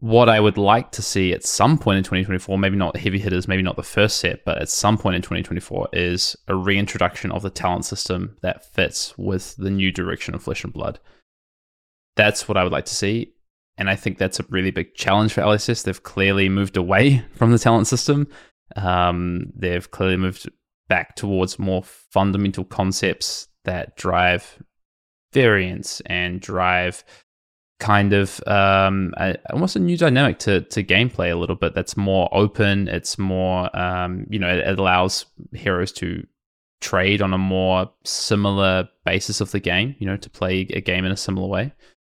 what 0.00 0.28
I 0.28 0.38
would 0.38 0.58
like 0.58 0.92
to 0.92 1.02
see 1.02 1.32
at 1.32 1.44
some 1.44 1.76
point 1.76 1.98
in 1.98 2.04
2024, 2.04 2.56
maybe 2.56 2.76
not 2.76 2.96
heavy 2.96 3.18
hitters, 3.18 3.48
maybe 3.48 3.62
not 3.62 3.76
the 3.76 3.82
first 3.82 4.18
set, 4.18 4.44
but 4.44 4.58
at 4.58 4.68
some 4.68 4.96
point 4.96 5.16
in 5.16 5.22
2024, 5.22 5.88
is 5.92 6.36
a 6.46 6.54
reintroduction 6.54 7.32
of 7.32 7.42
the 7.42 7.50
talent 7.50 7.84
system 7.84 8.36
that 8.42 8.64
fits 8.72 9.16
with 9.18 9.56
the 9.56 9.70
new 9.70 9.90
direction 9.90 10.34
of 10.34 10.42
Flesh 10.42 10.62
and 10.62 10.72
Blood. 10.72 11.00
That's 12.16 12.48
what 12.48 12.56
I 12.56 12.62
would 12.62 12.72
like 12.72 12.84
to 12.86 12.94
see. 12.94 13.32
And 13.76 13.90
I 13.90 13.96
think 13.96 14.18
that's 14.18 14.40
a 14.40 14.46
really 14.50 14.70
big 14.70 14.94
challenge 14.94 15.32
for 15.32 15.40
LSS. 15.40 15.84
They've 15.84 16.02
clearly 16.02 16.48
moved 16.48 16.76
away 16.76 17.24
from 17.34 17.50
the 17.50 17.58
talent 17.58 17.86
system. 17.88 18.28
Um, 18.76 19.52
they've 19.56 19.90
clearly 19.90 20.16
moved 20.16 20.48
back 20.88 21.16
towards 21.16 21.58
more 21.58 21.82
fundamental 21.82 22.64
concepts 22.64 23.48
that 23.64 23.96
drive 23.96 24.62
variance 25.32 26.00
and 26.06 26.40
drive 26.40 27.04
kind 27.78 28.12
of 28.12 28.40
um, 28.46 29.14
a, 29.18 29.36
almost 29.52 29.76
a 29.76 29.80
new 29.80 29.96
dynamic 29.96 30.38
to, 30.40 30.62
to 30.62 30.82
gameplay 30.82 31.30
a 31.30 31.36
little 31.36 31.56
bit 31.56 31.74
that's 31.74 31.96
more 31.96 32.28
open. 32.32 32.88
It's 32.88 33.18
more, 33.18 33.74
um, 33.76 34.26
you 34.28 34.38
know, 34.38 34.48
it, 34.48 34.58
it 34.58 34.78
allows 34.78 35.26
heroes 35.52 35.92
to 35.92 36.26
trade 36.80 37.22
on 37.22 37.32
a 37.32 37.38
more 37.38 37.90
similar 38.04 38.88
basis 39.04 39.40
of 39.40 39.50
the 39.52 39.60
game, 39.60 39.94
you 39.98 40.06
know, 40.06 40.16
to 40.16 40.30
play 40.30 40.60
a 40.70 40.80
game 40.80 41.04
in 41.04 41.12
a 41.12 41.16
similar 41.16 41.48
way. 41.48 41.72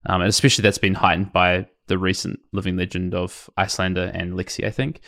Um, 0.05 0.21
and 0.21 0.29
especially 0.29 0.61
that's 0.61 0.77
been 0.77 0.95
heightened 0.95 1.33
by 1.33 1.67
the 1.87 1.97
recent 1.97 2.39
living 2.53 2.77
legend 2.77 3.13
of 3.13 3.49
Iyslander 3.57 4.11
and 4.13 4.33
Lexi, 4.33 4.65
I 4.65 4.71
think. 4.71 5.01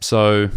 So, 0.00 0.48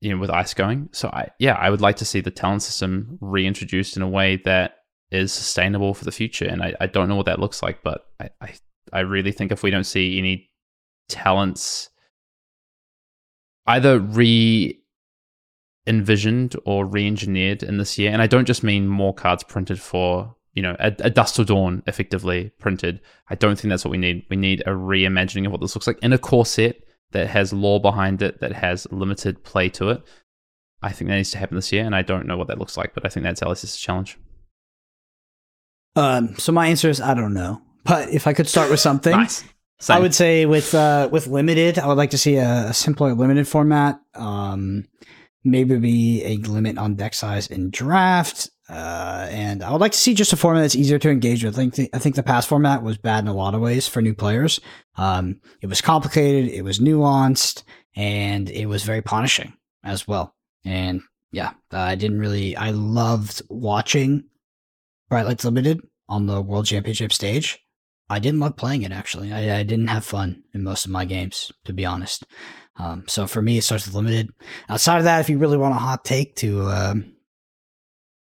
you 0.00 0.10
know, 0.10 0.18
with 0.18 0.30
Ice 0.30 0.54
going. 0.54 0.88
So, 0.92 1.08
I, 1.08 1.28
yeah, 1.38 1.54
I 1.54 1.70
would 1.70 1.80
like 1.80 1.96
to 1.96 2.04
see 2.04 2.20
the 2.20 2.30
talent 2.30 2.62
system 2.62 3.18
reintroduced 3.20 3.96
in 3.96 4.02
a 4.02 4.08
way 4.08 4.36
that 4.44 4.78
is 5.10 5.32
sustainable 5.32 5.94
for 5.94 6.04
the 6.04 6.12
future. 6.12 6.46
And 6.46 6.62
I, 6.62 6.74
I 6.80 6.86
don't 6.86 7.08
know 7.08 7.16
what 7.16 7.26
that 7.26 7.40
looks 7.40 7.62
like, 7.62 7.82
but 7.82 8.06
I, 8.20 8.30
I, 8.40 8.54
I 8.92 9.00
really 9.00 9.32
think 9.32 9.52
if 9.52 9.62
we 9.62 9.70
don't 9.70 9.84
see 9.84 10.18
any 10.18 10.50
talents 11.08 11.90
either 13.66 13.98
re 14.00 14.80
envisioned 15.88 16.56
or 16.64 16.84
re-engineered 16.84 17.62
in 17.62 17.78
this 17.78 17.96
year 17.96 18.10
and 18.10 18.20
i 18.20 18.26
don't 18.26 18.46
just 18.46 18.64
mean 18.64 18.88
more 18.88 19.14
cards 19.14 19.44
printed 19.44 19.80
for 19.80 20.34
you 20.56 20.62
know 20.62 20.74
a, 20.80 20.92
a 21.00 21.10
dust 21.10 21.36
to 21.36 21.44
dawn 21.44 21.82
effectively 21.86 22.50
printed. 22.58 23.00
I 23.28 23.36
don't 23.36 23.56
think 23.60 23.70
that's 23.70 23.84
what 23.84 23.92
we 23.92 23.98
need. 23.98 24.26
We 24.28 24.36
need 24.36 24.62
a 24.62 24.70
reimagining 24.70 25.46
of 25.46 25.52
what 25.52 25.60
this 25.60 25.76
looks 25.76 25.86
like 25.86 25.98
in 26.02 26.12
a 26.12 26.18
core 26.18 26.46
set 26.46 26.78
that 27.12 27.28
has 27.28 27.52
lore 27.52 27.80
behind 27.80 28.22
it 28.22 28.40
that 28.40 28.52
has 28.52 28.90
limited 28.90 29.44
play 29.44 29.68
to 29.68 29.90
it. 29.90 30.02
I 30.82 30.92
think 30.92 31.08
that 31.08 31.16
needs 31.16 31.30
to 31.32 31.38
happen 31.38 31.56
this 31.56 31.72
year 31.72 31.84
and 31.84 31.94
i 31.94 32.02
don't 32.02 32.26
know 32.26 32.36
what 32.36 32.48
that 32.48 32.58
looks 32.58 32.76
like 32.76 32.94
but 32.94 33.04
i 33.04 33.08
think 33.08 33.24
that's 33.24 33.40
LSS's 33.40 33.76
challenge 33.76 34.18
Um, 35.96 36.36
so 36.36 36.52
my 36.52 36.68
answer 36.68 36.88
is 36.88 37.00
I 37.00 37.14
don't 37.14 37.34
know. 37.34 37.60
But 37.84 38.10
if 38.10 38.26
I 38.26 38.32
could 38.32 38.48
start 38.48 38.70
with 38.70 38.80
something, 38.80 39.12
nice 39.12 39.44
I 39.88 40.00
would 40.00 40.14
say 40.14 40.46
with 40.46 40.74
uh, 40.74 41.08
with 41.10 41.26
limited, 41.26 41.78
I 41.78 41.86
would 41.86 41.98
like 41.98 42.10
to 42.10 42.18
see 42.18 42.36
a, 42.36 42.68
a 42.68 42.74
simpler 42.74 43.14
limited 43.14 43.46
format. 43.46 44.00
Um, 44.14 44.86
maybe 45.44 45.78
be 45.78 46.24
a 46.24 46.36
limit 46.38 46.78
on 46.78 46.94
deck 46.94 47.14
size 47.14 47.46
in 47.46 47.70
draft. 47.70 48.50
Uh, 48.68 49.28
and 49.30 49.62
I 49.62 49.70
would 49.70 49.80
like 49.80 49.92
to 49.92 49.98
see 49.98 50.12
just 50.12 50.32
a 50.32 50.36
format 50.36 50.62
that's 50.62 50.74
easier 50.74 50.98
to 50.98 51.10
engage 51.10 51.44
with. 51.44 51.54
I 51.54 51.56
think 51.56 51.74
the, 51.74 51.90
I 51.94 51.98
think 51.98 52.16
the 52.16 52.24
past 52.24 52.48
format 52.48 52.82
was 52.82 52.98
bad 52.98 53.22
in 53.22 53.28
a 53.28 53.34
lot 53.34 53.54
of 53.54 53.60
ways 53.60 53.86
for 53.86 54.02
new 54.02 54.14
players. 54.14 54.60
Um, 54.96 55.40
it 55.60 55.68
was 55.68 55.80
complicated, 55.80 56.50
it 56.52 56.62
was 56.62 56.80
nuanced, 56.80 57.62
and 57.94 58.50
it 58.50 58.66
was 58.66 58.82
very 58.82 59.02
punishing 59.02 59.52
as 59.84 60.08
well. 60.08 60.34
And 60.64 61.02
yeah, 61.30 61.52
I 61.70 61.94
didn't 61.94 62.18
really. 62.18 62.56
I 62.56 62.70
loved 62.70 63.42
watching 63.48 64.24
Bright 65.08 65.26
Lights 65.26 65.44
Limited 65.44 65.80
on 66.08 66.26
the 66.26 66.40
World 66.40 66.66
Championship 66.66 67.12
stage 67.12 67.66
I 68.08 68.18
didn't 68.18 68.40
love 68.40 68.56
playing 68.56 68.82
it 68.82 68.92
actually. 68.92 69.32
I, 69.32 69.58
I 69.58 69.62
didn't 69.62 69.88
have 69.88 70.04
fun 70.04 70.44
in 70.54 70.62
most 70.62 70.84
of 70.84 70.92
my 70.92 71.04
games, 71.04 71.50
to 71.64 71.72
be 71.72 71.84
honest. 71.84 72.24
Um, 72.76 73.04
so 73.08 73.26
for 73.26 73.42
me, 73.42 73.58
it 73.58 73.62
starts 73.62 73.86
with 73.86 73.94
limited. 73.94 74.30
Outside 74.68 74.98
of 74.98 75.04
that, 75.04 75.20
if 75.20 75.30
you 75.30 75.38
really 75.38 75.56
want 75.56 75.74
a 75.74 75.78
hot 75.78 76.04
take 76.04 76.36
to 76.36 76.68
um, 76.68 77.14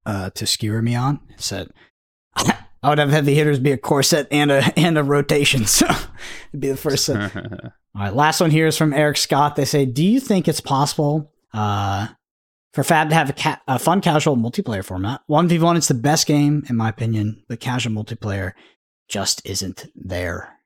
uh, 0.06 0.30
to 0.32 0.46
skewer 0.46 0.82
me 0.82 0.96
on, 0.96 1.20
it's 1.32 1.50
that 1.50 1.70
I 2.36 2.90
would 2.90 3.00
have 3.00 3.10
heavy 3.10 3.36
hitters 3.36 3.60
be 3.60 3.72
a 3.72 3.78
core 3.78 4.04
set 4.04 4.28
and 4.32 4.52
a 4.52 4.64
and 4.80 4.98
a 4.98 5.04
rotation. 5.04 5.66
So 5.68 5.88
it'd 5.88 6.60
be 6.60 6.70
the 6.70 6.78
first 6.78 7.06
set. 7.06 7.36
All 7.36 8.02
right, 8.02 8.14
last 8.14 8.40
one 8.40 8.52
here 8.52 8.68
is 8.68 8.78
from 8.78 8.94
Eric 8.94 9.18
Scott. 9.18 9.56
They 9.56 9.66
say, 9.66 9.86
"Do 9.86 10.04
you 10.04 10.20
think 10.20 10.48
it's 10.48 10.62
possible 10.62 11.34
uh, 11.54 12.08
for 12.74 12.84
Fab 12.84 13.10
to 13.10 13.16
have 13.16 13.30
a, 13.30 13.34
ca- 13.34 13.62
a 13.68 13.80
fun 13.80 14.02
casual 14.02 14.36
multiplayer 14.36 14.84
format? 14.84 15.22
One 15.28 15.48
v 15.48 15.60
one 15.60 15.78
is 15.78 15.88
the 15.88 15.94
best 15.94 16.28
game 16.28 16.64
in 16.70 16.76
my 16.76 16.90
opinion, 16.90 17.44
but 17.48 17.60
casual 17.60 17.94
multiplayer 17.94 18.54
just 19.08 19.46
isn't 19.46 19.86
there." 19.96 20.58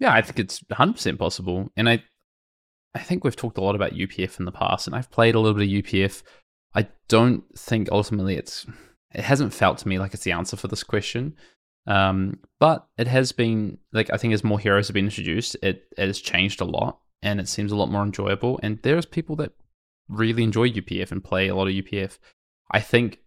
Yeah, 0.00 0.12
I 0.12 0.22
think 0.22 0.38
it's 0.38 0.60
100% 0.60 1.18
possible. 1.18 1.70
And 1.76 1.88
I 1.88 2.02
I 2.94 3.00
think 3.00 3.22
we've 3.22 3.36
talked 3.36 3.58
a 3.58 3.62
lot 3.62 3.74
about 3.74 3.92
UPF 3.92 4.38
in 4.38 4.44
the 4.44 4.52
past 4.52 4.86
and 4.86 4.96
I've 4.96 5.10
played 5.10 5.34
a 5.34 5.40
little 5.40 5.58
bit 5.58 5.68
of 5.68 5.84
UPF. 5.84 6.22
I 6.74 6.88
don't 7.08 7.44
think 7.56 7.88
ultimately 7.92 8.36
it's 8.36 8.66
it 9.14 9.22
hasn't 9.22 9.54
felt 9.54 9.78
to 9.78 9.88
me 9.88 9.98
like 9.98 10.14
it's 10.14 10.24
the 10.24 10.32
answer 10.32 10.56
for 10.56 10.68
this 10.68 10.82
question. 10.82 11.34
Um, 11.86 12.40
but 12.60 12.86
it 12.98 13.06
has 13.06 13.32
been 13.32 13.78
like 13.92 14.10
I 14.12 14.16
think 14.16 14.34
as 14.34 14.44
more 14.44 14.58
heroes 14.58 14.88
have 14.88 14.94
been 14.94 15.06
introduced, 15.06 15.56
it, 15.62 15.84
it 15.96 16.06
has 16.06 16.20
changed 16.20 16.60
a 16.60 16.64
lot 16.64 16.98
and 17.22 17.40
it 17.40 17.48
seems 17.48 17.72
a 17.72 17.76
lot 17.76 17.90
more 17.90 18.02
enjoyable. 18.02 18.60
And 18.62 18.78
there's 18.82 19.06
people 19.06 19.36
that 19.36 19.52
really 20.08 20.42
enjoy 20.42 20.70
UPF 20.70 21.12
and 21.12 21.22
play 21.22 21.48
a 21.48 21.54
lot 21.54 21.68
of 21.68 21.74
UPF. 21.74 22.18
I 22.70 22.80
think 22.80 23.20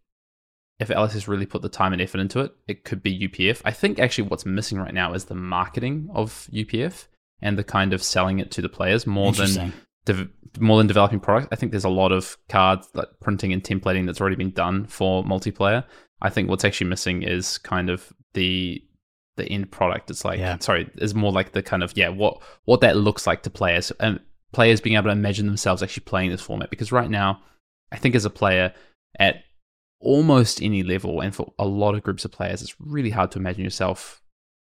if 0.80 0.90
LSS 0.90 1.28
really 1.28 1.46
put 1.46 1.62
the 1.62 1.70
time 1.70 1.94
and 1.94 2.02
effort 2.02 2.20
into 2.20 2.40
it, 2.40 2.52
it 2.68 2.84
could 2.84 3.04
be 3.04 3.28
UPF. 3.28 3.62
I 3.64 3.72
think 3.72 4.00
actually 4.00 4.28
what's 4.28 4.46
missing 4.46 4.80
right 4.80 4.94
now 4.94 5.14
is 5.14 5.26
the 5.26 5.36
marketing 5.36 6.10
of 6.14 6.48
UPF 6.52 7.08
and 7.42 7.58
the 7.58 7.64
kind 7.64 7.94
of 7.94 8.04
selling 8.04 8.40
it 8.40 8.52
to 8.52 8.62
the 8.62 8.70
players 8.70 9.06
more 9.06 9.32
than 9.32 9.74
de- 10.06 10.30
more 10.60 10.78
than 10.78 10.88
developing 10.88 11.20
products. 11.20 11.48
I 11.52 11.56
think 11.56 11.72
there's 11.72 11.84
a 11.84 11.90
lot 11.90 12.12
of 12.12 12.38
cards 12.50 12.90
like 12.94 13.08
printing 13.22 13.54
and 13.54 13.64
templating 13.64 14.06
that's 14.06 14.20
already 14.20 14.36
been 14.36 14.52
done 14.52 14.86
for 14.86 15.24
multiplayer. 15.24 15.84
I 16.22 16.30
think 16.30 16.50
what's 16.50 16.66
actually 16.66 16.90
missing 16.90 17.24
is 17.24 17.58
kind 17.60 17.90
of 17.90 18.12
the 18.34 18.84
the 19.38 19.46
end 19.46 19.72
product. 19.72 20.10
It's 20.10 20.26
like 20.26 20.40
yeah. 20.40 20.58
sorry, 20.60 20.90
is 20.96 21.16
more 21.16 21.32
like 21.32 21.52
the 21.52 21.62
kind 21.62 21.84
of 21.84 21.96
yeah 21.96 22.10
what 22.10 22.42
what 22.66 22.82
that 22.82 22.98
looks 22.98 23.28
like 23.28 23.44
to 23.44 23.50
players 23.50 23.92
and 24.00 24.20
players 24.52 24.82
being 24.82 24.96
able 24.96 25.06
to 25.06 25.12
imagine 25.12 25.46
themselves 25.46 25.82
actually 25.82 26.04
playing 26.06 26.32
this 26.32 26.42
format. 26.42 26.70
Because 26.70 26.92
right 26.92 27.10
now, 27.10 27.42
I 27.92 27.98
think 27.98 28.16
as 28.16 28.26
a 28.26 28.30
player 28.30 28.74
at 29.20 29.44
almost 30.00 30.62
any 30.62 30.84
level, 30.84 31.22
and 31.22 31.36
for 31.36 31.54
a 31.60 31.66
lot 31.66 31.96
of 31.96 32.04
groups 32.04 32.26
of 32.26 32.32
players, 32.32 32.62
it's 32.62 32.76
really 32.80 33.12
hard 33.12 33.32
to 33.32 33.40
imagine 33.40 33.64
yourself 33.64 34.22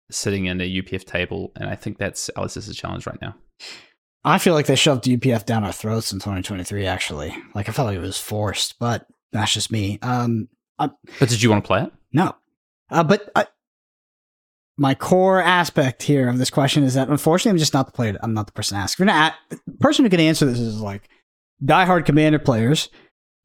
sitting 0.09 0.45
in 0.45 0.59
a 0.61 0.81
UPF 0.81 1.05
table. 1.05 1.51
And 1.55 1.69
I 1.69 1.75
think 1.75 1.97
that's 1.97 2.29
LSS's 2.35 2.75
challenge 2.75 3.07
right 3.07 3.21
now. 3.21 3.35
I 4.23 4.37
feel 4.37 4.53
like 4.53 4.67
they 4.67 4.75
shoved 4.75 5.05
UPF 5.05 5.45
down 5.45 5.63
our 5.63 5.71
throats 5.71 6.11
in 6.11 6.19
2023. 6.19 6.85
Actually, 6.85 7.35
like 7.55 7.67
I 7.67 7.71
felt 7.71 7.87
like 7.87 7.97
it 7.97 8.01
was 8.01 8.19
forced, 8.19 8.77
but 8.79 9.07
that's 9.31 9.53
just 9.53 9.71
me. 9.71 9.97
Um, 10.01 10.47
I, 10.77 10.89
but 11.19 11.29
did 11.29 11.41
you 11.41 11.49
want 11.49 11.63
to 11.63 11.67
play 11.67 11.83
it? 11.83 11.91
No, 12.13 12.35
uh, 12.91 13.03
but 13.03 13.31
I, 13.35 13.47
my 14.77 14.93
core 14.93 15.41
aspect 15.41 16.03
here 16.03 16.29
of 16.29 16.37
this 16.37 16.49
question 16.49 16.83
is 16.83 16.93
that 16.93 17.09
unfortunately 17.09 17.51
I'm 17.51 17.57
just 17.57 17.73
not 17.73 17.87
the 17.87 17.91
player. 17.91 18.17
I'm 18.21 18.33
not 18.33 18.45
the 18.47 18.51
person 18.51 18.77
to 18.77 18.83
ask. 18.83 18.95
If 18.95 18.99
you're 18.99 19.05
not 19.05 19.33
person 19.81 20.05
who 20.05 20.09
can 20.09 20.19
answer 20.19 20.45
this 20.45 20.59
is 20.59 20.81
like 20.81 21.09
diehard 21.63 22.05
commander 22.05 22.39
players 22.39 22.89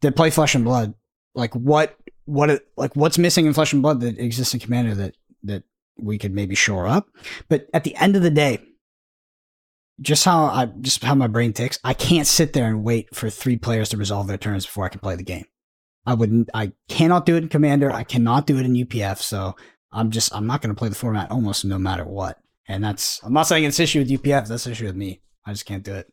that 0.02 0.16
play 0.16 0.30
Flesh 0.30 0.54
and 0.54 0.64
Blood. 0.64 0.94
Like 1.34 1.54
what 1.54 1.96
what 2.24 2.64
like 2.76 2.94
what's 2.96 3.18
missing 3.18 3.46
in 3.46 3.54
Flesh 3.54 3.72
and 3.72 3.82
Blood 3.82 4.00
that 4.00 4.18
exists 4.18 4.54
in 4.54 4.60
Commander 4.60 4.94
that 4.94 5.14
that 5.44 5.62
we 5.98 6.18
could 6.18 6.34
maybe 6.34 6.54
shore 6.54 6.86
up. 6.86 7.08
But 7.48 7.68
at 7.72 7.84
the 7.84 7.96
end 7.96 8.16
of 8.16 8.22
the 8.22 8.30
day, 8.30 8.60
just 10.00 10.24
how 10.24 10.44
I 10.44 10.66
just 10.66 11.02
how 11.02 11.14
my 11.14 11.26
brain 11.26 11.52
ticks, 11.52 11.78
I 11.84 11.94
can't 11.94 12.26
sit 12.26 12.52
there 12.52 12.66
and 12.66 12.84
wait 12.84 13.14
for 13.14 13.30
three 13.30 13.56
players 13.56 13.88
to 13.90 13.96
resolve 13.96 14.26
their 14.26 14.38
turns 14.38 14.66
before 14.66 14.84
I 14.84 14.90
can 14.90 15.00
play 15.00 15.16
the 15.16 15.22
game. 15.22 15.46
I 16.04 16.14
wouldn't 16.14 16.50
I 16.54 16.72
cannot 16.88 17.26
do 17.26 17.36
it 17.36 17.42
in 17.42 17.48
Commander. 17.48 17.90
I 17.90 18.04
cannot 18.04 18.46
do 18.46 18.58
it 18.58 18.66
in 18.66 18.74
UPF. 18.74 19.18
So 19.18 19.56
I'm 19.92 20.10
just 20.10 20.34
I'm 20.34 20.46
not 20.46 20.62
going 20.62 20.74
to 20.74 20.78
play 20.78 20.88
the 20.88 20.94
format 20.94 21.30
almost 21.30 21.64
no 21.64 21.78
matter 21.78 22.04
what. 22.04 22.38
And 22.68 22.82
that's 22.84 23.20
I'm 23.24 23.32
not 23.32 23.46
saying 23.46 23.64
it's 23.64 23.80
issue 23.80 24.00
with 24.00 24.10
UPF. 24.10 24.48
That's 24.48 24.66
issue 24.66 24.86
with 24.86 24.96
me. 24.96 25.20
I 25.44 25.52
just 25.52 25.66
can't 25.66 25.84
do 25.84 25.94
it. 25.94 26.12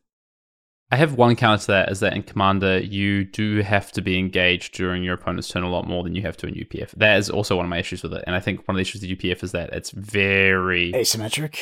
I 0.94 0.96
have 0.96 1.14
one 1.14 1.34
counter 1.34 1.60
to 1.62 1.66
that 1.72 1.90
is 1.90 1.98
that 2.00 2.12
in 2.12 2.22
Commander, 2.22 2.78
you 2.78 3.24
do 3.24 3.62
have 3.62 3.90
to 3.90 4.00
be 4.00 4.16
engaged 4.16 4.74
during 4.74 5.02
your 5.02 5.14
opponent's 5.14 5.48
turn 5.48 5.64
a 5.64 5.68
lot 5.68 5.88
more 5.88 6.04
than 6.04 6.14
you 6.14 6.22
have 6.22 6.36
to 6.36 6.46
in 6.46 6.54
UPF. 6.54 6.92
That 6.92 7.18
is 7.18 7.28
also 7.28 7.56
one 7.56 7.66
of 7.66 7.68
my 7.68 7.80
issues 7.80 8.04
with 8.04 8.14
it. 8.14 8.22
And 8.28 8.36
I 8.36 8.38
think 8.38 8.68
one 8.68 8.76
of 8.76 8.76
the 8.76 8.82
issues 8.82 9.02
with 9.02 9.10
UPF 9.10 9.42
is 9.42 9.50
that 9.50 9.70
it's 9.72 9.90
very 9.90 10.92
asymmetric. 10.92 11.58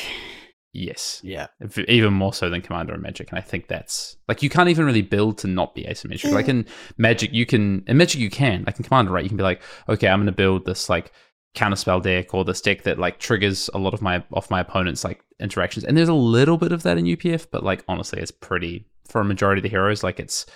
Yes. 0.75 1.23
Yeah. 1.25 1.47
Even 1.89 2.13
more 2.13 2.35
so 2.35 2.51
than 2.51 2.61
Commander 2.61 2.93
and 2.93 3.03
Magic. 3.03 3.31
And 3.31 3.39
I 3.39 3.41
think 3.41 3.69
that's 3.69 4.19
like 4.29 4.43
you 4.43 4.51
can't 4.51 4.69
even 4.69 4.85
really 4.85 5.01
build 5.01 5.39
to 5.39 5.47
not 5.47 5.75
be 5.75 5.85
asymmetric. 5.85 6.31
Like 6.33 6.49
eh. 6.49 6.51
in 6.51 6.67
Magic, 6.99 7.33
you 7.33 7.47
can 7.47 7.85
in 7.87 7.97
Magic 7.97 8.21
you 8.21 8.29
can. 8.29 8.65
Like 8.67 8.79
in 8.79 8.85
Commander, 8.85 9.13
right? 9.13 9.25
You 9.25 9.31
can 9.31 9.39
be 9.39 9.45
like, 9.45 9.63
okay, 9.89 10.09
I'm 10.09 10.21
gonna 10.21 10.33
build 10.33 10.67
this 10.67 10.91
like 10.91 11.11
counterspell 11.57 12.03
deck 12.03 12.35
or 12.35 12.45
this 12.45 12.61
deck 12.61 12.83
that 12.83 12.99
like 12.99 13.19
triggers 13.19 13.71
a 13.73 13.79
lot 13.79 13.95
of 13.95 14.03
my 14.03 14.23
off 14.31 14.51
my 14.51 14.61
opponent's 14.61 15.05
like 15.05 15.25
interactions. 15.41 15.87
And 15.87 15.97
there's 15.97 16.11
a 16.11 16.15
little 16.15 16.59
bit 16.59 16.73
of 16.73 16.83
that 16.83 16.99
in 16.99 17.07
UPF, 17.07 17.47
but 17.51 17.65
like 17.65 17.83
honestly, 17.89 18.21
it's 18.21 18.31
pretty 18.31 18.85
for 19.13 19.21
a 19.21 19.25
majority 19.25 19.61
of 19.61 19.63
the 19.63 19.69
heroes. 19.69 20.03
Like 20.03 20.19
it's 20.19 20.47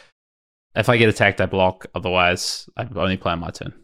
if 0.74 0.88
I 0.88 0.96
get 0.96 1.08
attacked, 1.08 1.40
I 1.40 1.46
block. 1.46 1.86
Otherwise, 1.94 2.68
I 2.76 2.88
only 2.96 3.16
play 3.16 3.32
on 3.32 3.40
my 3.40 3.50
turn. 3.50 3.74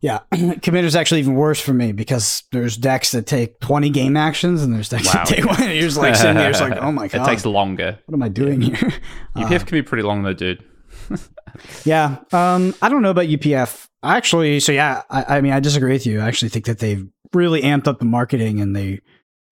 Yeah, 0.00 0.20
Commander's 0.62 0.94
actually 0.94 1.20
even 1.20 1.34
worse 1.34 1.60
for 1.60 1.72
me 1.72 1.92
because 1.92 2.42
there's 2.52 2.76
decks 2.76 3.12
that 3.12 3.26
take 3.26 3.58
20 3.60 3.88
game 3.90 4.16
actions 4.16 4.62
and 4.62 4.74
there's 4.74 4.90
decks 4.90 5.06
wow. 5.06 5.24
that 5.24 5.26
take 5.26 5.44
one. 5.44 5.62
And 5.62 5.72
you're 5.72 5.82
just 5.82 5.96
like 5.96 6.14
sitting 6.14 6.36
there, 6.36 6.52
like, 6.52 6.76
oh 6.80 6.92
my 6.92 7.08
god, 7.08 7.22
it 7.22 7.30
takes 7.30 7.46
longer. 7.46 7.98
What 8.04 8.14
am 8.14 8.22
I 8.22 8.28
doing 8.28 8.60
here? 8.60 8.74
UPF 9.36 9.62
uh, 9.62 9.64
can 9.64 9.78
be 9.78 9.82
pretty 9.82 10.02
long 10.02 10.22
though, 10.22 10.34
dude. 10.34 10.62
yeah, 11.84 12.18
um, 12.32 12.74
I 12.82 12.88
don't 12.88 13.02
know 13.02 13.10
about 13.10 13.26
UPF. 13.26 13.86
Actually, 14.02 14.60
so 14.60 14.70
yeah, 14.70 15.02
I, 15.08 15.38
I 15.38 15.40
mean, 15.40 15.52
I 15.52 15.60
disagree 15.60 15.92
with 15.92 16.06
you. 16.06 16.20
I 16.20 16.28
actually 16.28 16.50
think 16.50 16.66
that 16.66 16.78
they've 16.78 17.08
really 17.32 17.62
amped 17.62 17.88
up 17.88 17.98
the 17.98 18.04
marketing 18.04 18.60
and 18.60 18.76
they 18.76 19.00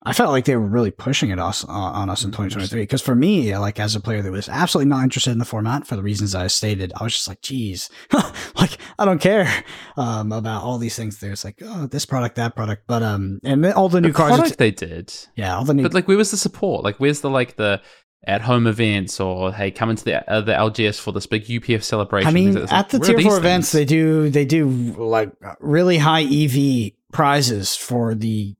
I 0.06 0.12
felt 0.12 0.30
like 0.30 0.44
they 0.44 0.56
were 0.56 0.66
really 0.66 0.90
pushing 0.90 1.30
it 1.30 1.38
us 1.38 1.64
uh, 1.64 1.72
on 1.72 2.10
us 2.10 2.24
in 2.24 2.30
2023. 2.30 2.82
Because 2.82 3.00
for 3.00 3.14
me, 3.14 3.56
like 3.56 3.80
as 3.80 3.96
a 3.96 4.00
player 4.00 4.20
that 4.22 4.30
was 4.30 4.48
absolutely 4.48 4.90
not 4.90 5.02
interested 5.02 5.30
in 5.30 5.38
the 5.38 5.44
format 5.44 5.86
for 5.86 5.96
the 5.96 6.02
reasons 6.02 6.34
I 6.34 6.46
stated, 6.48 6.92
I 6.96 7.04
was 7.04 7.14
just 7.14 7.28
like, 7.28 7.40
geez, 7.40 7.88
like 8.12 8.76
I 8.98 9.04
don't 9.04 9.20
care 9.20 9.64
um, 9.96 10.32
about 10.32 10.62
all 10.62 10.78
these 10.78 10.94
things. 10.94 11.20
There's 11.20 11.44
like, 11.44 11.60
oh, 11.64 11.86
this 11.86 12.04
product, 12.04 12.36
that 12.36 12.54
product, 12.54 12.84
but 12.86 13.02
um, 13.02 13.40
and 13.44 13.64
all 13.66 13.88
the 13.88 14.00
new 14.00 14.08
the 14.08 14.14
cards 14.14 14.36
product 14.36 14.58
they 14.58 14.70
did, 14.70 15.14
yeah, 15.36 15.56
all 15.56 15.64
the 15.64 15.74
new. 15.74 15.82
But 15.82 15.94
like, 15.94 16.06
where 16.06 16.18
was 16.18 16.30
the 16.30 16.36
support? 16.36 16.84
Like, 16.84 16.96
where's 16.96 17.22
the 17.22 17.30
like 17.30 17.56
the 17.56 17.80
at 18.26 18.40
home 18.40 18.66
events 18.66 19.20
or 19.20 19.52
hey, 19.52 19.70
come 19.70 19.90
into 19.90 20.04
the 20.04 20.30
uh, 20.30 20.40
the 20.40 20.52
LGS 20.52 21.00
for 21.00 21.12
this 21.12 21.26
big 21.26 21.44
UPF 21.44 21.82
celebration? 21.82 22.28
I 22.28 22.32
mean, 22.32 22.56
at 22.56 22.90
the 22.90 22.98
tier 22.98 23.18
four 23.20 23.38
events, 23.38 23.72
they 23.72 23.84
do 23.84 24.28
they 24.28 24.44
do 24.44 24.68
like 24.68 25.32
really 25.60 25.96
high 25.96 26.24
EV 26.24 26.92
prizes 27.12 27.74
for 27.76 28.14
the 28.14 28.54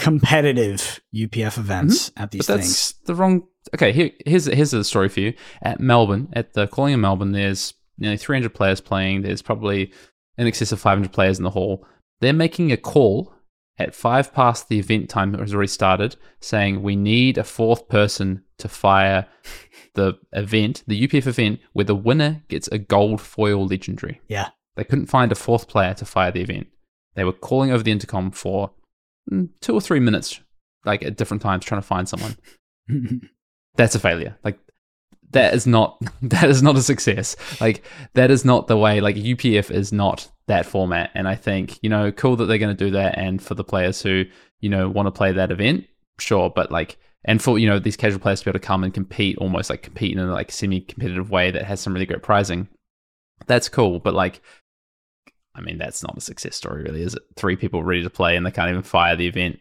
competitive 0.00 1.00
UPF 1.14 1.58
events 1.58 2.10
mm-hmm. 2.10 2.22
at 2.22 2.30
these 2.30 2.46
but 2.46 2.56
that's 2.56 2.92
things. 2.92 2.94
The 3.04 3.14
wrong. 3.14 3.46
Okay, 3.74 3.92
here, 3.92 4.10
here's 4.26 4.46
here's 4.46 4.72
a 4.72 4.82
story 4.82 5.08
for 5.08 5.20
you. 5.20 5.34
At 5.62 5.80
Melbourne, 5.80 6.28
at 6.32 6.54
the 6.54 6.66
calling 6.66 6.94
in 6.94 7.00
Melbourne, 7.00 7.32
there's 7.32 7.74
nearly 7.98 8.16
300 8.16 8.54
players 8.54 8.80
playing. 8.80 9.22
There's 9.22 9.42
probably 9.42 9.92
in 10.38 10.46
excess 10.46 10.72
of 10.72 10.80
500 10.80 11.12
players 11.12 11.38
in 11.38 11.44
the 11.44 11.50
hall. 11.50 11.86
They're 12.20 12.32
making 12.32 12.72
a 12.72 12.76
call 12.76 13.34
at 13.78 13.94
five 13.94 14.34
past 14.34 14.68
the 14.68 14.78
event 14.78 15.08
time 15.08 15.32
that 15.32 15.40
has 15.40 15.54
already 15.54 15.68
started, 15.68 16.16
saying 16.40 16.82
we 16.82 16.96
need 16.96 17.38
a 17.38 17.44
fourth 17.44 17.88
person 17.88 18.42
to 18.58 18.68
fire 18.68 19.26
the 19.94 20.14
event, 20.32 20.82
the 20.86 21.06
UPF 21.06 21.26
event, 21.26 21.60
where 21.72 21.84
the 21.84 21.94
winner 21.94 22.42
gets 22.48 22.68
a 22.68 22.78
gold 22.78 23.20
foil 23.20 23.66
legendary. 23.66 24.20
Yeah. 24.28 24.48
They 24.76 24.84
couldn't 24.84 25.06
find 25.06 25.32
a 25.32 25.34
fourth 25.34 25.68
player 25.68 25.94
to 25.94 26.04
fire 26.04 26.30
the 26.30 26.42
event. 26.42 26.68
They 27.14 27.24
were 27.24 27.32
calling 27.32 27.70
over 27.70 27.82
the 27.82 27.90
intercom 27.90 28.30
for 28.30 28.72
Mm, 29.30 29.50
two 29.60 29.74
or 29.74 29.80
three 29.80 30.00
minutes, 30.00 30.40
like 30.84 31.02
at 31.02 31.16
different 31.16 31.42
times, 31.42 31.64
trying 31.64 31.80
to 31.80 31.86
find 31.86 32.08
someone. 32.08 32.36
That's 33.76 33.94
a 33.94 34.00
failure. 34.00 34.36
Like 34.42 34.58
that 35.30 35.54
is 35.54 35.66
not 35.66 36.00
that 36.22 36.48
is 36.48 36.62
not 36.62 36.76
a 36.76 36.82
success. 36.82 37.36
Like 37.60 37.84
that 38.14 38.30
is 38.30 38.44
not 38.44 38.66
the 38.66 38.76
way. 38.76 39.00
Like 39.00 39.16
UPF 39.16 39.70
is 39.70 39.92
not 39.92 40.30
that 40.46 40.66
format. 40.66 41.10
And 41.14 41.28
I 41.28 41.34
think 41.34 41.78
you 41.82 41.90
know, 41.90 42.12
cool 42.12 42.36
that 42.36 42.46
they're 42.46 42.58
going 42.58 42.76
to 42.76 42.84
do 42.84 42.90
that. 42.92 43.18
And 43.18 43.42
for 43.42 43.54
the 43.54 43.64
players 43.64 44.02
who 44.02 44.24
you 44.60 44.68
know 44.68 44.88
want 44.88 45.06
to 45.06 45.12
play 45.12 45.32
that 45.32 45.50
event, 45.50 45.86
sure. 46.18 46.50
But 46.50 46.70
like, 46.70 46.98
and 47.24 47.42
for 47.42 47.58
you 47.58 47.68
know 47.68 47.78
these 47.78 47.96
casual 47.96 48.20
players 48.20 48.40
to 48.40 48.46
be 48.46 48.50
able 48.50 48.60
to 48.60 48.66
come 48.66 48.84
and 48.84 48.94
compete, 48.94 49.38
almost 49.38 49.70
like 49.70 49.82
compete 49.82 50.12
in 50.12 50.18
a 50.18 50.32
like 50.32 50.50
semi-competitive 50.50 51.30
way 51.30 51.50
that 51.50 51.64
has 51.64 51.80
some 51.80 51.92
really 51.92 52.06
great 52.06 52.22
prizing. 52.22 52.68
That's 53.46 53.68
cool. 53.68 54.00
But 54.00 54.14
like 54.14 54.42
I 55.54 55.60
mean, 55.60 55.78
that's 55.78 56.02
not 56.02 56.16
a 56.16 56.20
success 56.20 56.56
story, 56.56 56.82
really, 56.82 57.02
is 57.02 57.14
it? 57.14 57.22
Three 57.36 57.56
people 57.56 57.82
ready 57.82 58.02
to 58.02 58.10
play 58.10 58.36
and 58.36 58.46
they 58.46 58.50
can't 58.50 58.70
even 58.70 58.82
fire 58.82 59.16
the 59.16 59.26
event. 59.26 59.58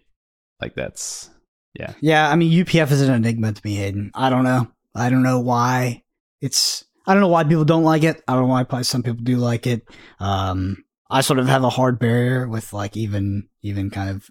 Like, 0.62 0.76
that's, 0.76 1.30
yeah. 1.74 1.94
Yeah, 2.02 2.30
I 2.30 2.36
mean, 2.36 2.52
UPF 2.52 2.92
is 2.92 3.02
an 3.02 3.14
enigma 3.14 3.54
to 3.54 3.62
me, 3.64 3.76
Hayden. 3.76 4.12
I 4.14 4.30
don't 4.30 4.44
know. 4.44 4.68
I 4.96 5.10
don't 5.10 5.24
know 5.24 5.40
why 5.40 6.04
it's, 6.42 6.86
I 7.08 7.14
don't 7.14 7.22
know 7.22 7.28
why 7.28 7.44
people 7.44 7.66
don't 7.66 7.84
like 7.84 8.04
it. 8.04 8.22
I 8.28 8.34
don't 8.34 8.44
know 8.44 8.50
why 8.50 8.64
probably 8.64 8.84
some 8.84 9.04
people 9.04 9.24
do 9.24 9.38
like 9.38 9.66
it. 9.66 9.88
Um, 10.20 10.84
I 11.10 11.22
sort 11.22 11.40
of 11.40 11.48
have 11.48 11.64
a 11.64 11.70
hard 11.70 11.98
barrier 11.98 12.48
with 12.48 12.72
like 12.72 12.96
even, 12.96 13.50
even 13.64 13.90
kind 13.90 14.10
of 14.10 14.30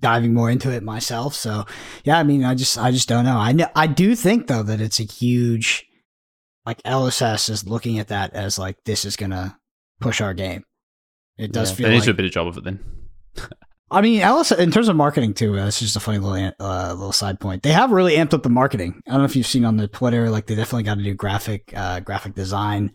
diving 0.00 0.34
more 0.34 0.50
into 0.50 0.70
it 0.72 0.82
myself. 0.82 1.34
So 1.34 1.66
yeah, 2.04 2.18
I 2.18 2.22
mean, 2.22 2.44
I 2.44 2.54
just 2.54 2.78
I 2.78 2.90
just 2.90 3.08
don't 3.08 3.24
know. 3.24 3.36
I 3.36 3.52
know 3.52 3.68
I 3.76 3.86
do 3.86 4.14
think 4.14 4.46
though 4.46 4.62
that 4.62 4.80
it's 4.80 4.98
a 4.98 5.04
huge 5.04 5.86
like 6.66 6.82
LSS 6.82 7.50
is 7.50 7.66
looking 7.66 7.98
at 7.98 8.08
that 8.08 8.34
as 8.34 8.58
like 8.58 8.76
this 8.84 9.04
is 9.04 9.16
gonna 9.16 9.58
push 10.00 10.20
our 10.20 10.34
game. 10.34 10.64
It 11.40 11.52
does 11.52 11.70
Yeah, 11.70 11.76
feel 11.76 11.84
they 11.86 11.90
need 11.92 11.96
like 11.98 12.04
to 12.04 12.12
do 12.12 12.14
a 12.14 12.14
better 12.14 12.28
job 12.28 12.46
of 12.46 12.56
it 12.58 12.64
then. 12.64 12.80
I 13.92 14.02
mean, 14.02 14.20
LSS, 14.20 14.58
in 14.58 14.70
terms 14.70 14.86
of 14.88 14.94
marketing 14.94 15.34
too. 15.34 15.58
Uh, 15.58 15.66
it's 15.66 15.80
just 15.80 15.96
a 15.96 16.00
funny 16.00 16.18
little 16.18 16.52
uh, 16.60 16.90
little 16.94 17.10
side 17.12 17.40
point. 17.40 17.64
They 17.64 17.72
have 17.72 17.90
really 17.90 18.14
amped 18.14 18.34
up 18.34 18.44
the 18.44 18.48
marketing. 18.48 19.02
I 19.08 19.10
don't 19.12 19.20
know 19.20 19.24
if 19.24 19.34
you've 19.34 19.46
seen 19.46 19.64
on 19.64 19.76
the 19.78 19.88
Twitter, 19.88 20.30
like 20.30 20.46
they 20.46 20.54
definitely 20.54 20.84
got 20.84 20.98
a 20.98 21.02
new 21.02 21.14
graphic 21.14 21.72
uh, 21.74 21.98
graphic 22.00 22.34
design 22.36 22.92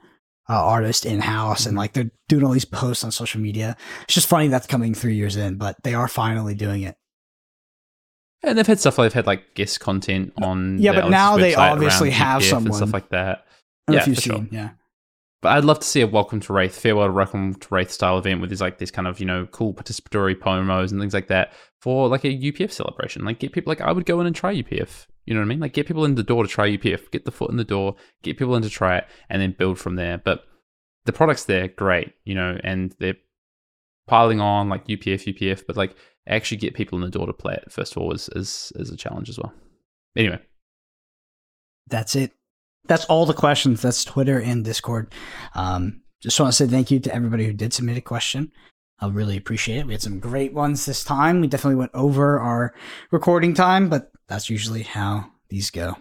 uh, 0.48 0.54
artist 0.54 1.06
in 1.06 1.20
house, 1.20 1.66
and 1.66 1.76
like 1.76 1.92
they're 1.94 2.12
doing 2.30 2.46
all 2.46 2.52
these 2.54 2.64
posts 2.64 3.04
on 3.04 3.12
social 3.12 3.42
media. 3.42 3.76
It's 4.04 4.14
just 4.14 4.30
funny 4.30 4.48
that's 4.48 4.68
coming 4.68 4.94
three 4.94 5.16
years 5.16 5.36
in, 5.36 5.58
but 5.58 5.76
they 5.84 5.94
are 5.96 6.08
finally 6.08 6.56
doing 6.56 6.84
it. 6.84 6.96
And 8.44 8.58
they've 8.58 8.68
had 8.68 8.80
stuff 8.80 8.98
like 8.98 9.06
they've 9.06 9.14
had 9.16 9.28
like 9.28 9.56
guest 9.56 9.80
content 9.80 10.32
on 10.42 10.78
Yeah, 10.78 10.94
but 10.94 11.10
now 11.10 11.36
they 11.36 11.56
obviously 11.56 12.10
around 12.10 12.18
have 12.20 12.42
UPF 12.42 12.44
and 12.44 12.50
someone. 12.64 12.74
stuff 12.74 12.94
like 12.94 13.10
that. 13.10 13.46
I 13.88 13.92
don't 13.92 13.96
know 13.96 13.96
Yeah, 13.96 14.02
if 14.02 14.08
you've 14.08 14.16
for 14.18 14.22
sure. 14.22 14.36
seen, 14.36 14.50
yeah. 14.52 14.70
But 15.46 15.58
I'd 15.58 15.64
love 15.64 15.78
to 15.78 15.86
see 15.86 16.02
a 16.02 16.08
welcome 16.08 16.40
to 16.40 16.54
Rathe, 16.54 16.72
farewell 16.72 17.06
to 17.06 17.14
welcome 17.14 17.54
to 17.54 17.68
Rathe 17.68 17.92
style 17.92 18.18
event 18.18 18.42
with 18.42 18.50
these 18.50 18.62
like 18.62 18.80
this 18.80 18.90
kind 18.90 19.08
of 19.08 19.20
you 19.20 19.28
know 19.28 19.46
cool 19.52 19.76
participatory 19.76 20.34
promos 20.34 20.92
and 20.92 21.00
things 21.00 21.14
like 21.14 21.28
that 21.28 21.54
for 21.82 22.08
like 22.08 22.26
a 22.26 22.30
UPF 22.30 22.72
celebration. 22.72 23.24
Like 23.24 23.38
get 23.38 23.52
people 23.52 23.70
like 23.70 23.80
I 23.80 23.92
would 23.92 24.08
go 24.08 24.20
in 24.20 24.26
and 24.26 24.36
try 24.36 24.56
UPF. 24.56 25.06
You 25.28 25.36
know 25.36 25.42
what 25.42 25.46
I 25.46 25.50
mean? 25.50 25.60
Like 25.60 25.74
get 25.74 25.86
people 25.86 26.04
in 26.04 26.16
the 26.16 26.24
door 26.24 26.42
to 26.42 26.50
try 26.50 26.68
UPF, 26.76 27.12
get 27.12 27.26
the 27.26 27.32
foot 27.32 27.52
in 27.52 27.58
the 27.58 27.64
door, 27.64 27.96
get 28.24 28.40
people 28.40 28.56
in 28.56 28.64
to 28.64 28.72
try 28.72 28.98
it, 28.98 29.06
and 29.30 29.40
then 29.40 29.56
build 29.56 29.78
from 29.78 29.98
there. 29.98 30.18
But 30.18 30.46
the 31.06 31.14
product's 31.14 31.46
there, 31.46 31.68
great, 31.68 32.14
you 32.24 32.34
know, 32.34 32.58
and 32.64 32.96
they're 33.00 33.18
piling 34.08 34.42
on 34.42 34.68
like 34.68 34.88
UPF, 34.88 35.32
UPF, 35.32 35.68
but 35.68 35.78
like 35.78 35.96
actually 36.28 36.58
get 36.58 36.74
people 36.74 36.98
in 36.98 37.04
the 37.04 37.12
door 37.16 37.28
to 37.28 37.34
play 37.34 37.54
it 37.54 37.72
first 37.72 37.92
of 37.92 38.02
all 38.02 38.12
is 38.12 38.30
is, 38.30 38.74
is 38.78 38.90
a 38.90 38.98
challenge 38.98 39.30
as 39.30 39.38
well. 39.38 39.54
Anyway, 40.18 40.40
That's 41.88 42.16
it. 42.16 42.32
That's 42.88 43.06
all 43.06 43.26
the 43.26 43.34
questions. 43.34 43.82
That's 43.82 44.04
Twitter 44.04 44.40
and 44.40 44.64
Discord. 44.64 45.14
Um, 45.54 46.02
just 46.22 46.40
want 46.40 46.52
to 46.54 46.58
say 46.58 46.68
thank 46.70 46.92
you 46.92 47.00
to 47.00 47.14
everybody 47.14 47.46
who 47.46 47.54
did 47.54 47.74
submit 47.74 47.98
a 47.98 48.02
question. 48.02 48.52
I 49.00 49.10
really 49.10 49.38
appreciate 49.38 49.80
it. 49.80 49.88
We 49.88 49.94
had 49.94 50.02
some 50.02 50.20
great 50.20 50.54
ones 50.54 50.86
this 50.86 51.04
time. 51.04 51.42
We 51.42 51.48
definitely 51.48 51.76
went 51.76 51.92
over 51.94 52.40
our 52.40 52.74
recording 53.12 53.54
time, 53.54 53.90
but 53.90 54.12
that's 54.28 54.50
usually 54.50 54.84
how 54.84 55.32
these 55.50 55.70
go. 55.70 55.98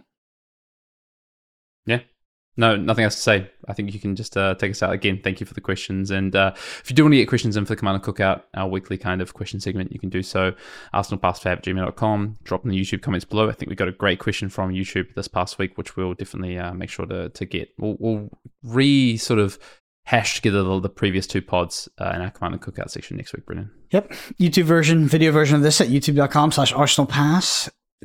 No, 2.56 2.76
nothing 2.76 3.04
else 3.04 3.16
to 3.16 3.20
say. 3.20 3.50
I 3.66 3.72
think 3.72 3.92
you 3.92 3.98
can 3.98 4.14
just 4.14 4.36
uh, 4.36 4.54
take 4.54 4.70
us 4.70 4.82
out 4.82 4.92
again. 4.92 5.20
Thank 5.22 5.40
you 5.40 5.46
for 5.46 5.54
the 5.54 5.60
questions. 5.60 6.10
And 6.10 6.36
uh, 6.36 6.52
if 6.54 6.84
you 6.88 6.94
do 6.94 7.02
want 7.02 7.12
to 7.12 7.16
get 7.16 7.28
questions 7.28 7.56
in 7.56 7.64
for 7.64 7.70
the 7.70 7.76
Commander 7.76 8.04
Cookout, 8.04 8.42
our 8.54 8.68
weekly 8.68 8.96
kind 8.96 9.20
of 9.20 9.34
question 9.34 9.58
segment, 9.58 9.92
you 9.92 9.98
can 9.98 10.08
do 10.08 10.22
so. 10.22 10.52
ArsenalPassFab 10.94 11.46
at 11.46 11.64
gmail.com. 11.64 12.38
Drop 12.44 12.64
in 12.64 12.70
the 12.70 12.80
YouTube 12.80 13.02
comments 13.02 13.24
below. 13.24 13.48
I 13.48 13.52
think 13.52 13.70
we 13.70 13.76
got 13.76 13.88
a 13.88 13.92
great 13.92 14.20
question 14.20 14.48
from 14.48 14.70
YouTube 14.72 15.14
this 15.14 15.26
past 15.26 15.58
week, 15.58 15.76
which 15.76 15.96
we'll 15.96 16.14
definitely 16.14 16.56
uh, 16.58 16.72
make 16.74 16.90
sure 16.90 17.06
to, 17.06 17.28
to 17.30 17.44
get. 17.44 17.70
We'll, 17.76 17.96
we'll 17.98 18.30
re 18.62 19.16
sort 19.16 19.40
of 19.40 19.58
hash 20.04 20.36
together 20.36 20.62
the, 20.62 20.80
the 20.80 20.88
previous 20.88 21.26
two 21.26 21.42
pods 21.42 21.88
uh, 21.98 22.12
in 22.14 22.20
our 22.20 22.30
Commander 22.30 22.58
Cookout 22.58 22.90
section 22.90 23.16
next 23.16 23.32
week, 23.32 23.46
Brennan. 23.46 23.70
Yep. 23.90 24.10
YouTube 24.38 24.64
version, 24.64 25.08
video 25.08 25.32
version 25.32 25.56
of 25.56 25.62
this 25.62 25.80
at 25.80 25.88
youtube.com 25.88 26.52
slash 26.52 26.72
Arsenal. 26.72 27.10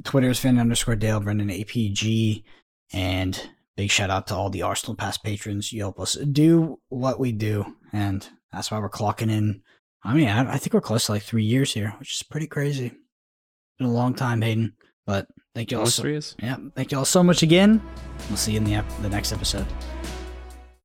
Twitter 0.04 0.30
is 0.30 0.40
Fyen 0.40 0.60
underscore 0.60 0.96
Dale 0.96 1.20
Brendan 1.20 1.50
APG. 1.50 2.44
And 2.92 3.50
big 3.80 3.90
shout 3.90 4.10
out 4.10 4.28
to 4.28 4.36
all 4.36 4.50
the 4.50 4.62
Arsenal 4.62 4.94
Pass 4.94 5.18
patrons. 5.18 5.72
You 5.72 5.84
help 5.84 6.02
us 6.02 6.16
do 6.16 6.82
what 6.90 7.18
we 7.18 7.32
do. 7.32 7.78
And 7.94 8.28
that's 8.52 8.70
why 8.70 8.78
we're 8.78 8.90
clocking 8.90 9.32
in. 9.32 9.62
I 10.04 10.14
mean, 10.14 10.28
I, 10.28 10.56
I 10.56 10.58
think 10.58 10.74
we're 10.74 10.82
close 10.82 11.06
to 11.06 11.14
like 11.14 11.22
three 11.22 11.46
years 11.46 11.74
here, 11.74 11.96
which 11.98 12.14
is 12.14 12.24
pretty 12.24 12.48
crazy. 12.48 12.88
It's 12.88 13.78
been 13.78 13.88
a 13.88 13.94
long 13.94 14.16
time, 14.16 14.42
Hayden. 14.42 14.74
But 15.06 15.28
thank 15.56 15.72
you 15.72 15.80
all 15.80 15.86
so, 15.86 16.06
yeah, 16.44 16.58
thank 16.76 16.92
you 16.92 16.98
all 16.98 17.06
so 17.06 17.24
much 17.24 17.42
again. 17.42 17.82
We'll 18.28 18.36
see 18.36 18.52
you 18.52 18.58
in 18.58 18.66
the, 18.66 18.76
ep- 18.76 19.02
the 19.02 19.10
next 19.10 19.32
episode. 19.32 19.66